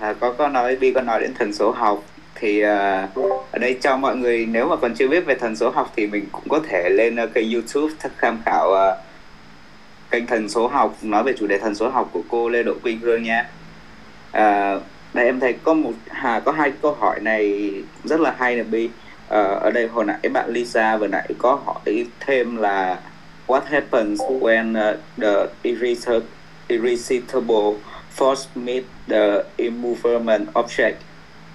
À, 0.00 0.14
có 0.20 0.32
có 0.32 0.48
nói 0.48 0.76
Bi 0.76 0.92
có 0.92 1.00
nói 1.00 1.20
đến 1.20 1.34
thần 1.38 1.52
số 1.52 1.70
học 1.70 2.02
thì 2.34 2.60
à, 2.60 3.08
ở 3.50 3.58
đây 3.58 3.78
cho 3.82 3.96
mọi 3.96 4.16
người 4.16 4.46
nếu 4.46 4.68
mà 4.68 4.76
còn 4.76 4.94
chưa 4.94 5.08
biết 5.08 5.26
về 5.26 5.34
thần 5.34 5.56
số 5.56 5.70
học 5.70 5.92
thì 5.96 6.06
mình 6.06 6.26
cũng 6.32 6.48
có 6.48 6.60
thể 6.68 6.88
lên 6.90 7.16
à, 7.16 7.26
kênh 7.34 7.52
YouTube 7.52 7.94
th- 8.02 8.08
tham 8.20 8.38
khảo 8.46 8.74
à, 8.74 8.96
kênh 10.14 10.26
thần 10.26 10.48
số 10.48 10.68
học 10.68 10.96
nói 11.02 11.22
về 11.22 11.32
chủ 11.38 11.46
đề 11.46 11.58
thần 11.58 11.74
số 11.74 11.88
học 11.88 12.10
của 12.12 12.22
cô 12.28 12.48
Lê 12.48 12.62
Đỗ 12.62 12.74
Quỳnh 12.82 13.00
Hương 13.00 13.22
nha. 13.22 13.48
À, 14.32 14.74
đây 15.14 15.26
em 15.26 15.40
thấy 15.40 15.52
có 15.52 15.74
một 15.74 15.92
hà 16.10 16.40
có 16.40 16.52
hai 16.52 16.72
câu 16.82 16.92
hỏi 16.92 17.20
này 17.20 17.72
rất 18.04 18.20
là 18.20 18.34
hay 18.38 18.56
nè 18.56 18.62
Bi. 18.62 18.88
À, 19.28 19.42
ở 19.42 19.70
đây 19.70 19.86
hồi 19.86 20.04
nãy 20.04 20.18
bạn 20.32 20.50
Lisa 20.50 20.96
vừa 20.96 21.06
nãy 21.06 21.28
có 21.38 21.60
hỏi 21.64 22.06
thêm 22.20 22.56
là 22.56 23.00
what 23.46 23.60
happens 23.66 24.20
when 24.20 24.92
uh, 24.92 24.98
the 25.20 25.46
irresistible 26.68 27.74
force 28.16 28.46
meet 28.54 28.84
the 29.08 29.42
immovable 29.56 30.38
object? 30.52 30.94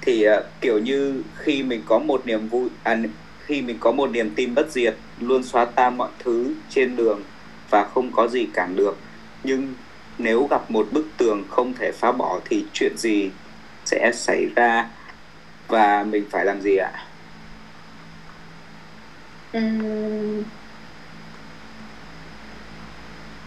Thì 0.02 0.27
uh, 0.30 0.34
kiểu 0.61 0.80
như 0.80 1.23
khi 1.36 1.64
mình 1.64 1.81
có 1.86 1.99
một 1.99 2.22
niềm 2.26 2.48
vui 2.48 2.69
à, 2.84 2.98
khi 3.45 3.61
mình 3.61 3.77
có 3.80 3.91
một 3.91 4.10
niềm 4.11 4.30
tin 4.36 4.56
bất 4.56 4.72
diệt 4.72 4.95
luôn 5.19 5.44
xóa 5.44 5.65
tan 5.65 5.98
mọi 5.98 6.10
thứ 6.19 6.53
trên 6.69 6.95
đường 6.95 7.22
và 7.69 7.83
không 7.83 8.11
có 8.11 8.27
gì 8.27 8.47
cản 8.53 8.75
được 8.75 8.97
nhưng 9.43 9.73
nếu 10.17 10.47
gặp 10.47 10.71
một 10.71 10.87
bức 10.91 11.05
tường 11.17 11.43
không 11.49 11.73
thể 11.73 11.91
phá 11.91 12.11
bỏ 12.11 12.39
thì 12.45 12.65
chuyện 12.73 12.97
gì 12.97 13.31
sẽ 13.85 14.11
xảy 14.13 14.45
ra 14.55 14.89
và 15.67 16.03
mình 16.03 16.25
phải 16.31 16.45
làm 16.45 16.61
gì 16.61 16.75
ạ 16.77 16.91
Ừm, 19.53 20.43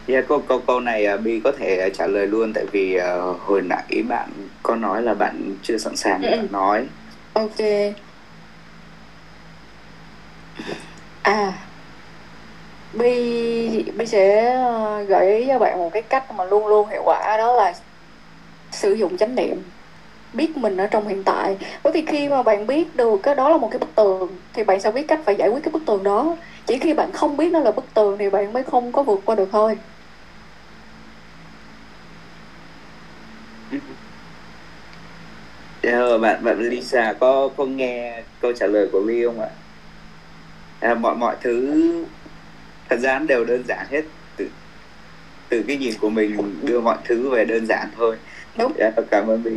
Yeah, 0.08 0.24
câu 0.28 0.40
câu 0.48 0.60
câu 0.66 0.80
này 0.80 1.14
uh, 1.14 1.20
Bi 1.20 1.40
có 1.44 1.52
thể 1.58 1.86
uh, 1.86 1.92
trả 1.94 2.06
lời 2.06 2.26
luôn 2.26 2.52
tại 2.54 2.64
vì 2.72 2.98
uh, 2.98 3.40
hồi 3.40 3.62
nãy 3.62 4.02
bạn 4.08 4.30
có 4.62 4.76
nói 4.76 5.02
là 5.02 5.14
bạn 5.14 5.56
chưa 5.62 5.78
sẵn 5.78 5.96
sàng 5.96 6.20
để 6.22 6.36
Ừ. 6.36 6.46
nói. 6.50 6.86
ok 7.34 7.58
à 11.22 11.52
Bi 12.92 13.90
Bi 13.96 14.06
sẽ 14.06 14.54
ờ, 14.54 15.02
gợi 15.02 15.38
ý 15.38 15.46
cho 15.48 15.58
bạn 15.58 15.78
một 15.78 15.90
cái 15.92 16.02
cách 16.02 16.32
mà 16.32 16.44
luôn 16.44 16.66
luôn 16.66 16.88
hiệu 16.88 17.02
quả 17.04 17.36
đó 17.36 17.52
là 17.56 17.72
sử 18.72 18.92
dụng 18.92 19.16
chánh 19.16 19.34
niệm. 19.34 19.62
Biết 20.32 20.56
mình 20.56 20.76
ở 20.76 20.86
trong 20.86 21.08
hiện 21.08 21.24
tại. 21.24 21.56
Bởi 21.84 21.92
vì 21.92 22.04
khi 22.06 22.28
mà 22.28 22.42
bạn 22.42 22.66
biết 22.66 22.96
được 22.96 23.20
cái 23.22 23.34
đó 23.34 23.48
là 23.48 23.56
một 23.56 23.68
cái 23.72 23.78
bức 23.78 23.94
tường 23.94 24.28
thì 24.52 24.64
bạn 24.64 24.80
sẽ 24.80 24.90
biết 24.90 25.08
cách 25.08 25.20
phải 25.24 25.34
giải 25.36 25.48
quyết 25.48 25.60
cái 25.64 25.72
bức 25.72 25.82
tường 25.86 26.04
đó. 26.04 26.36
Chỉ 26.66 26.78
khi 26.78 26.94
bạn 26.94 27.12
không 27.12 27.36
biết 27.36 27.52
nó 27.52 27.58
là 27.58 27.70
bức 27.72 27.84
tường 27.94 28.16
thì 28.18 28.30
bạn 28.30 28.52
mới 28.52 28.62
không 28.62 28.92
có 28.92 29.02
vượt 29.02 29.20
qua 29.24 29.34
được 29.34 29.48
thôi. 29.52 29.78
Dạ, 35.82 35.98
yeah, 35.98 36.20
bạn. 36.20 36.44
Bạn 36.44 36.58
Lisa 36.58 37.14
có 37.20 37.48
có 37.56 37.64
nghe 37.64 38.22
câu 38.40 38.52
trả 38.52 38.66
lời 38.66 38.88
của 38.92 39.00
Ly 39.00 39.24
không 39.24 39.40
ạ? 39.40 39.48
À, 40.80 40.94
mọi 40.94 41.14
mọi 41.16 41.36
thứ 41.40 41.82
thật 42.92 42.98
ra 43.00 43.18
nó 43.18 43.24
đều 43.24 43.44
đơn 43.44 43.62
giản 43.68 43.86
hết 43.90 44.02
từ 44.36 44.46
từ 45.48 45.62
cái 45.68 45.76
nhìn 45.76 45.94
của 46.00 46.10
mình 46.10 46.54
đưa 46.62 46.80
mọi 46.80 46.96
thứ 47.04 47.30
về 47.30 47.44
đơn 47.44 47.66
giản 47.66 47.88
thôi. 47.96 48.16
Đúng. 48.58 48.72
Yeah, 48.78 48.94
cảm 49.10 49.28
ơn 49.28 49.42
Bi. 49.42 49.50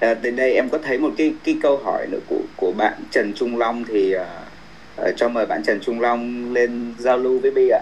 À, 0.00 0.14
đến 0.14 0.36
đây 0.36 0.54
em 0.54 0.68
có 0.68 0.78
thấy 0.78 0.98
một 0.98 1.10
cái 1.16 1.34
cái 1.44 1.56
câu 1.62 1.76
hỏi 1.84 2.06
nữa 2.10 2.18
của 2.28 2.40
của 2.56 2.72
bạn 2.72 2.92
Trần 3.10 3.32
Trung 3.36 3.58
Long 3.58 3.84
thì 3.84 4.12
à, 4.12 4.26
à, 4.96 5.10
cho 5.16 5.28
mời 5.28 5.46
bạn 5.46 5.62
Trần 5.62 5.80
Trung 5.80 6.00
Long 6.00 6.52
lên 6.54 6.94
giao 6.98 7.18
lưu 7.18 7.38
với 7.38 7.50
Bi 7.50 7.68
ạ. 7.68 7.80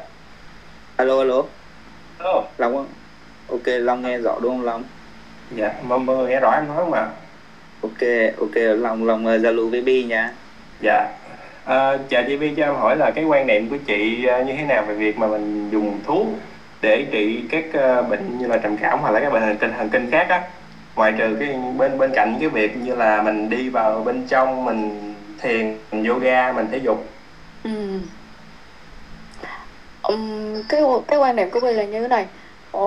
Alo 0.96 1.18
alo. 1.18 1.42
Alo, 2.18 2.44
Long 2.58 2.74
không? 2.74 2.88
Ok, 3.48 3.66
Long 3.66 4.02
nghe 4.02 4.18
rõ 4.18 4.38
đúng 4.42 4.56
không 4.56 4.64
Long? 4.64 4.84
dạ, 5.56 5.74
mọi 5.82 6.00
người 6.00 6.28
nghe 6.28 6.40
rõ 6.40 6.50
em 6.50 6.68
nói 6.68 6.76
không 6.76 6.92
ạ? 6.92 7.08
Ok, 7.82 8.08
ok, 8.38 8.56
Long 8.56 9.04
Long 9.04 9.26
uh, 9.26 9.40
giao 9.40 9.52
lưu 9.52 9.68
với 9.68 9.82
Bi 9.82 10.04
nha. 10.04 10.32
Dạ, 10.82 11.08
Ờ, 11.64 11.90
à, 11.90 11.98
chào 12.08 12.22
chị 12.26 12.36
Vi 12.36 12.54
cho 12.56 12.64
em 12.64 12.74
hỏi 12.74 12.96
là 12.96 13.10
cái 13.10 13.24
quan 13.24 13.46
niệm 13.46 13.68
của 13.68 13.76
chị 13.86 14.26
à, 14.26 14.42
như 14.42 14.52
thế 14.56 14.62
nào 14.64 14.84
về 14.88 14.94
việc 14.94 15.18
mà 15.18 15.26
mình 15.26 15.70
dùng 15.70 15.98
thuốc 16.06 16.26
để 16.80 17.06
trị 17.10 17.44
các 17.50 17.64
à, 17.72 18.02
bệnh 18.02 18.38
như 18.38 18.46
là 18.46 18.56
trầm 18.56 18.76
cảm 18.76 18.98
hoặc 19.00 19.10
là 19.10 19.20
các 19.20 19.32
bệnh 19.32 19.42
thần 19.42 19.56
kinh 19.60 19.72
thần 19.78 19.88
kinh 19.88 20.10
khác 20.10 20.26
á? 20.28 20.42
Ngoài 20.96 21.12
trừ 21.18 21.36
cái 21.40 21.56
bên 21.78 21.98
bên 21.98 22.10
cạnh 22.14 22.36
cái 22.40 22.48
việc 22.48 22.76
như 22.76 22.94
là 22.94 23.22
mình 23.22 23.48
đi 23.48 23.68
vào 23.68 24.02
bên 24.04 24.26
trong 24.28 24.64
mình 24.64 25.14
thiền 25.42 25.78
mình 25.92 26.04
yoga 26.04 26.52
mình 26.52 26.66
thể 26.72 26.78
dục. 26.78 27.06
Ừ. 27.64 27.70
Um, 30.02 30.62
cái 30.68 30.82
cái 31.08 31.18
quan 31.18 31.36
điểm 31.36 31.50
của 31.50 31.60
mình 31.60 31.76
là 31.76 31.84
như 31.84 32.02
thế 32.02 32.08
này. 32.08 32.26
Ờ, 32.72 32.80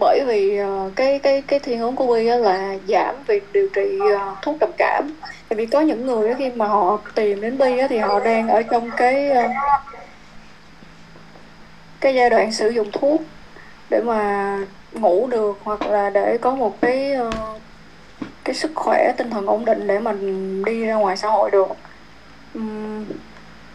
bởi 0.00 0.24
vì 0.26 0.60
uh, 0.62 0.96
cái 0.96 1.18
cái 1.18 1.42
cái 1.42 1.58
thiên 1.58 1.78
hướng 1.78 1.96
của 1.96 2.06
quy 2.06 2.24
là 2.24 2.76
giảm 2.88 3.14
việc 3.26 3.52
điều 3.52 3.68
trị 3.68 3.98
uh, 4.14 4.42
thuốc 4.42 4.56
trầm 4.60 4.70
cảm. 4.78 5.10
Tại 5.48 5.56
vì 5.56 5.66
có 5.66 5.80
những 5.80 6.06
người 6.06 6.34
khi 6.34 6.50
mà 6.50 6.66
họ 6.66 7.00
tìm 7.14 7.40
đến 7.40 7.58
Bi 7.58 7.82
thì 7.88 7.98
họ 7.98 8.20
đang 8.20 8.48
ở 8.48 8.62
trong 8.62 8.90
cái 8.96 9.30
uh, 9.30 9.50
cái 12.00 12.14
giai 12.14 12.30
đoạn 12.30 12.52
sử 12.52 12.68
dụng 12.68 12.90
thuốc 12.92 13.20
để 13.90 14.00
mà 14.00 14.58
ngủ 14.92 15.26
được 15.26 15.58
hoặc 15.62 15.86
là 15.86 16.10
để 16.10 16.38
có 16.38 16.54
một 16.54 16.80
cái 16.80 17.14
uh, 17.28 17.34
cái 18.44 18.54
sức 18.54 18.70
khỏe 18.74 19.12
tinh 19.16 19.30
thần 19.30 19.46
ổn 19.46 19.64
định 19.64 19.86
để 19.86 19.98
mình 19.98 20.64
đi 20.64 20.84
ra 20.84 20.94
ngoài 20.94 21.16
xã 21.16 21.28
hội 21.28 21.50
được. 21.50 21.68
Ừm, 22.54 23.04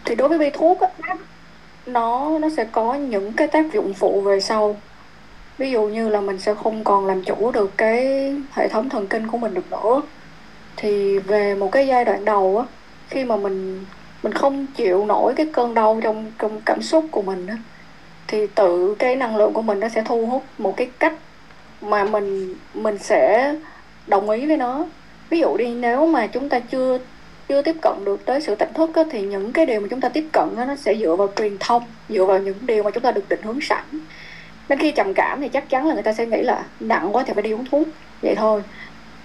thì 0.06 0.16
đối 0.16 0.30
với 0.30 0.38
bi 0.38 0.50
thuốc 0.54 0.80
á, 0.82 1.16
nó 1.86 2.40
nó 2.40 2.50
sẽ 2.58 2.66
có 2.72 2.94
những 2.94 3.34
cái 3.34 3.48
tác 3.48 3.74
dụng 3.74 3.94
phụ 3.94 4.22
về 4.22 4.40
sau 4.40 4.76
ví 5.58 5.72
dụ 5.72 5.84
như 5.84 6.10
là 6.10 6.22
mình 6.22 6.40
sẽ 6.40 6.54
không 6.54 6.84
còn 6.84 7.06
làm 7.06 7.24
chủ 7.24 7.52
được 7.52 7.72
cái 7.78 8.06
hệ 8.52 8.68
thống 8.68 8.90
thần 8.90 9.08
kinh 9.08 9.28
của 9.28 9.38
mình 9.38 9.54
được 9.54 9.72
nữa. 9.72 10.02
Thì 10.76 11.20
về 11.20 11.56
một 11.56 11.72
cái 11.72 11.88
giai 11.88 12.06
đoạn 12.06 12.26
đầu 12.26 12.58
á 12.58 12.66
khi 13.10 13.26
mà 13.26 13.38
mình 13.38 13.86
mình 14.24 14.34
không 14.34 14.66
chịu 14.76 15.06
nổi 15.06 15.34
cái 15.36 15.50
cơn 15.54 15.74
đau 15.74 16.00
trong 16.04 16.32
trong 16.40 16.62
cảm 16.66 16.82
xúc 16.82 17.06
của 17.12 17.22
mình 17.22 17.48
á 17.48 17.58
thì 18.28 18.48
tự 18.48 18.96
cái 19.00 19.16
năng 19.16 19.36
lượng 19.36 19.54
của 19.54 19.62
mình 19.62 19.80
nó 19.80 19.90
sẽ 19.90 20.04
thu 20.06 20.26
hút 20.26 20.44
một 20.58 20.78
cái 20.78 20.90
cách 21.00 21.14
mà 21.82 22.04
mình 22.04 22.56
mình 22.74 22.98
sẽ 22.98 23.54
đồng 24.08 24.30
ý 24.30 24.46
với 24.46 24.58
nó. 24.58 24.86
Ví 25.30 25.40
dụ 25.40 25.58
đi 25.58 25.76
nếu 25.76 26.08
mà 26.08 26.28
chúng 26.28 26.50
ta 26.50 26.60
chưa 26.60 27.00
chưa 27.50 27.62
tiếp 27.62 27.76
cận 27.82 28.06
được 28.06 28.26
tới 28.26 28.42
sự 28.42 28.56
tỉnh 28.56 28.74
thức 28.74 28.96
á, 28.96 29.04
thì 29.12 29.22
những 29.22 29.54
cái 29.54 29.66
điều 29.66 29.80
mà 29.80 29.88
chúng 29.90 30.02
ta 30.02 30.10
tiếp 30.10 30.26
cận 30.32 30.56
á, 30.58 30.66
nó 30.66 30.76
sẽ 30.76 30.96
dựa 30.96 31.16
vào 31.16 31.28
truyền 31.36 31.58
thông 31.60 31.84
dựa 32.10 32.26
vào 32.26 32.40
những 32.40 32.56
điều 32.62 32.84
mà 32.84 32.92
chúng 32.92 33.04
ta 33.04 33.12
được 33.12 33.30
định 33.30 33.42
hướng 33.44 33.62
sẵn 33.62 33.84
nên 34.70 34.80
khi 34.80 34.92
trầm 34.92 35.14
cảm 35.14 35.42
thì 35.42 35.50
chắc 35.50 35.70
chắn 35.70 35.88
là 35.88 35.94
người 35.94 36.04
ta 36.04 36.14
sẽ 36.14 36.26
nghĩ 36.26 36.42
là 36.42 36.64
nặng 36.80 37.10
quá 37.16 37.24
thì 37.28 37.34
phải 37.34 37.44
đi 37.44 37.52
uống 37.52 37.66
thuốc. 37.66 37.88
Vậy 38.22 38.36
thôi. 38.36 38.64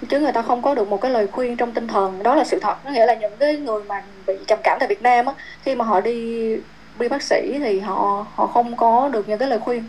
Chứ 0.09 0.21
người 0.21 0.33
ta 0.33 0.43
không 0.43 0.63
có 0.63 0.75
được 0.75 0.89
một 0.89 1.01
cái 1.01 1.11
lời 1.11 1.27
khuyên 1.27 1.57
trong 1.57 1.73
tinh 1.73 1.89
thần. 1.89 2.23
Đó 2.23 2.35
là 2.35 2.45
sự 2.45 2.59
thật. 2.61 2.77
Có 2.85 2.91
nghĩa 2.91 3.07
là 3.07 3.15
những 3.15 3.37
cái 3.39 3.57
người 3.57 3.85
mà 3.85 4.03
bị 4.27 4.35
trầm 4.47 4.59
cảm 4.65 4.77
tại 4.81 4.89
Việt 4.89 5.03
Nam 5.03 5.27
á 5.27 5.33
khi 5.63 5.75
mà 5.75 5.85
họ 5.85 6.01
đi 6.01 6.57
đi 6.99 7.09
bác 7.09 7.23
sĩ 7.23 7.59
thì 7.59 7.81
họ 7.81 8.27
họ 8.35 8.47
không 8.47 8.77
có 8.77 9.09
được 9.09 9.29
những 9.29 9.39
cái 9.39 9.49
lời 9.49 9.59
khuyên. 9.59 9.85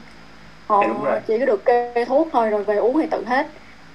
Họ 0.67 0.83
chỉ 1.27 1.39
có 1.39 1.45
được 1.45 1.65
kê 1.65 2.05
thuốc 2.05 2.27
thôi 2.31 2.49
rồi 2.49 2.63
về 2.63 2.75
uống 2.75 3.01
thì 3.01 3.07
tự 3.11 3.25
hết. 3.25 3.47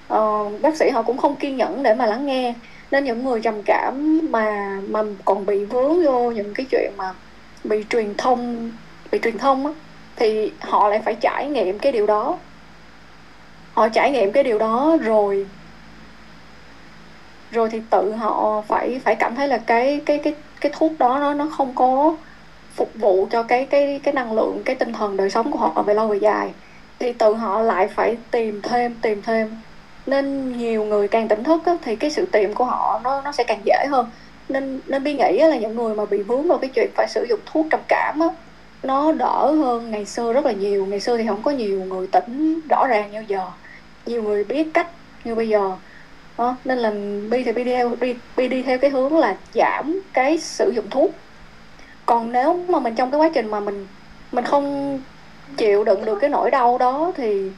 Ờ, 0.09 0.51
bác 0.63 0.77
sĩ 0.77 0.91
họ 0.91 1.03
cũng 1.03 1.19
không 1.19 1.37
kiên 1.37 1.57
nhẫn 1.57 1.83
để 1.83 1.95
mà 1.95 2.07
lắng 2.07 2.27
nghe. 2.27 2.55
Nên 2.91 3.05
những 3.05 3.25
người 3.25 3.41
trầm 3.41 3.63
cảm 3.63 4.21
mà 4.31 4.79
mà 4.89 5.03
còn 5.25 5.47
bị 5.47 5.65
vướng 5.65 6.05
vô 6.05 6.31
những 6.31 6.55
cái 6.55 6.67
chuyện 6.71 6.93
mà 6.97 7.13
bị 7.65 7.85
truyền 7.91 8.15
thông 8.15 8.71
bị 9.13 9.19
truyền 9.23 9.39
thông 9.39 9.67
á 9.67 9.73
thì 10.17 10.53
họ 10.61 10.89
lại 10.89 11.01
phải 11.05 11.15
trải 11.15 11.47
nghiệm 11.47 11.79
cái 11.79 11.93
điều 11.93 12.07
đó. 12.07 12.39
Họ 13.75 13.89
trải 13.89 14.11
nghiệm 14.11 14.33
cái 14.33 14.45
điều 14.45 14.59
đó 14.59 14.97
rồi. 15.03 15.47
Rồi 17.51 17.71
thì 17.71 17.81
tự 17.91 18.13
họ 18.13 18.63
phải 18.69 19.01
phải 19.05 19.15
cảm 19.15 19.35
thấy 19.35 19.49
là 19.49 19.59
cái 19.59 20.01
cái 20.07 20.19
cái 20.19 20.35
cái 20.61 20.73
thuốc 20.75 20.93
đó 20.99 21.19
nó 21.19 21.35
nó 21.35 21.47
không 21.57 21.75
có 21.75 22.17
phục 22.75 22.91
vụ 22.95 23.29
cho 23.31 23.43
cái 23.43 23.67
cái 23.67 24.01
cái 24.03 24.15
năng 24.15 24.33
lượng 24.33 24.63
cái 24.65 24.77
tinh 24.77 24.93
thần 24.93 25.17
đời 25.17 25.31
sống 25.31 25.53
của 25.53 25.59
họ 25.59 25.83
về 25.83 25.95
lâu 25.95 26.09
về 26.09 26.17
dài. 26.17 26.51
Thì 26.99 27.13
tự 27.13 27.35
họ 27.35 27.63
lại 27.63 27.89
phải 27.89 28.17
tìm 28.31 28.63
thêm 28.63 28.95
tìm 29.03 29.23
thêm. 29.23 29.57
Nên 30.07 30.59
nhiều 30.59 30.85
người 30.85 31.09
càng 31.09 31.29
tỉnh 31.29 31.45
thức 31.45 31.63
á, 31.67 31.77
thì 31.83 31.97
cái 31.97 32.11
sự 32.11 32.27
tìm 32.33 32.55
của 32.55 32.65
họ 32.65 33.01
nó 33.05 33.21
nó 33.21 33.33
sẽ 33.33 33.45
càng 33.45 33.61
dễ 33.65 33.87
hơn. 33.91 34.11
Nên 34.49 34.81
nên 34.87 35.05
bi 35.05 35.13
nghĩ 35.13 35.39
là 35.39 35.57
những 35.57 35.77
người 35.77 35.95
mà 35.95 36.05
bị 36.05 36.23
vướng 36.23 36.49
vào 36.49 36.59
cái 36.59 36.71
chuyện 36.75 36.91
phải 36.95 37.09
sử 37.09 37.27
dụng 37.29 37.41
thuốc 37.47 37.67
trầm 37.71 37.81
cảm 37.89 38.21
á, 38.21 38.29
nó 38.85 39.13
đỡ 39.13 39.53
hơn 39.53 39.91
ngày 39.91 40.05
xưa 40.07 40.33
rất 40.33 40.45
là 40.45 40.53
nhiều. 40.53 40.87
Ngày 40.87 41.01
xưa 41.01 41.17
thì 41.17 41.27
không 41.27 41.43
có 41.43 41.51
nhiều 41.51 41.85
người 41.85 42.07
tỉnh 42.07 42.61
rõ 42.71 42.87
ràng 42.87 43.11
như 43.13 43.25
giờ. 43.29 43.47
Nhiều 44.07 44.23
người 44.23 44.45
biết 44.45 44.67
cách 44.75 44.89
như 45.25 45.35
bây 45.35 45.49
giờ. 45.49 45.77
Đó. 46.39 46.57
nên 46.65 46.79
là 46.79 46.91
bi 47.31 47.43
thì 47.45 47.53
bi 47.53 47.65
đi 47.65 47.73
theo 47.73 47.89
bi, 48.01 48.15
bi 48.37 48.49
đi 48.49 48.63
theo 48.63 48.79
cái 48.79 48.91
hướng 48.91 49.19
là 49.19 49.37
giảm 49.55 50.01
cái 50.13 50.39
sử 50.39 50.71
dụng 50.71 50.91
thuốc. 50.91 51.11
Còn 52.07 52.33
nếu 52.33 52.65
mà 52.69 52.79
mình 52.79 52.95
trong 52.95 53.11
cái 53.11 53.21
quá 53.21 53.31
trình 53.35 53.51
mà 53.51 53.61
mình 53.61 53.87
mình 54.33 54.45
không 54.45 55.01
chịu 55.57 55.85
đựng 55.85 56.05
được 56.05 56.19
cái 56.21 56.31
nỗi 56.31 56.51
đau 56.51 56.79
đó 56.79 57.13
thì 57.17 57.51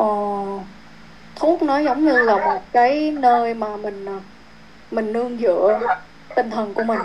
uh, 0.00 0.60
thuốc 1.36 1.62
nó 1.62 1.78
giống 1.78 2.04
như 2.04 2.22
là 2.22 2.36
một 2.36 2.60
cái 2.72 3.10
nơi 3.10 3.54
mà 3.54 3.76
mình 3.76 4.06
ờ, 4.06 4.20
mình 4.90 5.12
nương 5.12 5.38
dựa 5.38 5.80
tinh 6.36 6.50
thần 6.50 6.74
của 6.74 6.82
mình. 6.82 6.98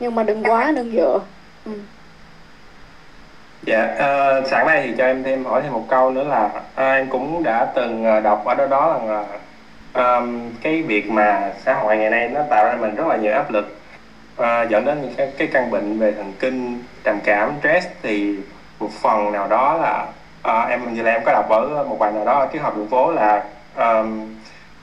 Nhưng 0.00 0.14
mà 0.14 0.22
đừng 0.22 0.42
quá 0.42 0.72
nương 0.74 0.92
dựa. 0.92 1.20
Ừ. 1.64 1.72
Dạ, 3.62 3.94
ờ, 3.98 4.42
sẵn 4.46 4.66
đây 4.66 4.82
thì 4.86 4.94
cho 4.98 5.04
em 5.06 5.22
thêm 5.24 5.44
hỏi 5.44 5.62
thêm 5.62 5.72
một 5.72 5.86
câu 5.88 6.10
nữa 6.10 6.24
là 6.24 6.50
ờ, 6.74 6.92
em 6.92 7.10
cũng 7.10 7.42
đã 7.42 7.72
từng 7.74 8.04
ờ, 8.04 8.20
đọc 8.20 8.44
ở 8.44 8.54
đó 8.54 8.66
đó 8.66 8.98
rằng 8.98 9.10
là 9.10 9.24
ờm, 9.92 10.50
cái 10.62 10.82
việc 10.82 11.10
mà 11.10 11.52
xã 11.64 11.74
hội 11.74 11.96
ngày 11.96 12.10
nay 12.10 12.28
nó 12.28 12.42
tạo 12.50 12.64
ra 12.64 12.76
mình 12.80 12.94
rất 12.94 13.06
là 13.06 13.16
nhiều 13.16 13.32
áp 13.32 13.50
lực 13.50 13.76
ờ, 14.36 14.62
dẫn 14.70 14.84
đến 14.84 15.02
những 15.02 15.14
cái, 15.16 15.32
cái 15.38 15.48
căn 15.52 15.70
bệnh 15.70 15.98
về 15.98 16.12
thần 16.12 16.32
kinh, 16.38 16.82
trầm 17.04 17.18
cảm, 17.24 17.52
stress 17.60 17.86
thì 18.02 18.36
một 18.80 18.90
phần 19.02 19.32
nào 19.32 19.48
đó 19.48 19.78
là 19.82 20.06
ờ, 20.42 20.66
em 20.68 20.80
hình 20.84 20.94
như 20.94 21.02
là 21.02 21.12
em 21.12 21.22
có 21.24 21.32
đọc 21.32 21.48
ở 21.50 21.84
một 21.88 21.96
bài 22.00 22.12
nào 22.12 22.24
đó 22.24 22.38
ở 22.38 22.48
triết 22.52 22.62
học 22.62 22.76
đường 22.76 22.88
phố 22.88 23.12
là 23.12 23.44
ờm, 23.74 24.34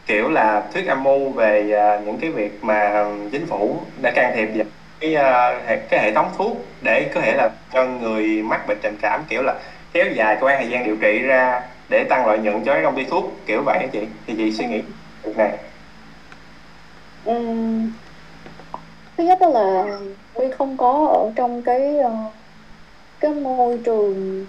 kiểu 0.06 0.30
là 0.30 0.64
thuyết 0.74 0.88
âm 0.88 1.04
mưu 1.04 1.30
về 1.30 1.72
ờ, 1.72 2.00
những 2.06 2.18
cái 2.18 2.30
việc 2.30 2.64
mà 2.64 2.90
ờ, 2.90 3.12
chính 3.32 3.46
phủ 3.46 3.78
đã 4.02 4.12
can 4.16 4.32
thiệp 4.36 4.50
vào 4.56 4.66
cái 5.00 5.16
uh, 5.16 5.68
hệ, 5.68 5.78
cái 5.90 6.00
hệ 6.00 6.14
thống 6.16 6.32
thuốc 6.38 6.58
để 6.82 7.12
có 7.16 7.22
thể 7.22 7.34
là 7.38 7.50
cho 7.74 7.86
người 7.86 8.44
mắc 8.44 8.68
bệnh 8.68 8.78
trầm 8.82 8.98
cảm 9.02 9.26
kiểu 9.30 9.42
là 9.44 9.60
kéo 9.94 10.06
dài 10.16 10.38
cái 10.42 10.58
thời 10.60 10.70
gian 10.72 10.86
điều 10.86 10.96
trị 11.02 11.20
ra 11.20 11.62
để 11.90 12.04
tăng 12.10 12.28
lợi 12.28 12.40
nhuận 12.40 12.64
cho 12.66 12.74
cái 12.74 12.84
công 12.84 12.96
ty 12.96 13.04
thuốc 13.06 13.24
kiểu 13.46 13.64
vậy 13.66 13.80
hả 13.80 13.88
chị. 13.94 14.08
Thì 14.28 14.34
chị 14.38 14.52
suy 14.52 14.66
nghĩ 14.66 14.82
việc 15.24 15.38
này. 15.38 15.58
Thứ 19.18 19.24
nhất 19.24 19.38
đó 19.42 19.50
là 19.50 19.84
Bi 20.40 20.46
không 20.58 20.78
có 20.78 21.08
ở 21.14 21.32
trong 21.36 21.64
cái 21.64 21.98
ờ, 21.98 22.12
cái 23.20 23.34
môi 23.34 23.82
trường 23.86 24.46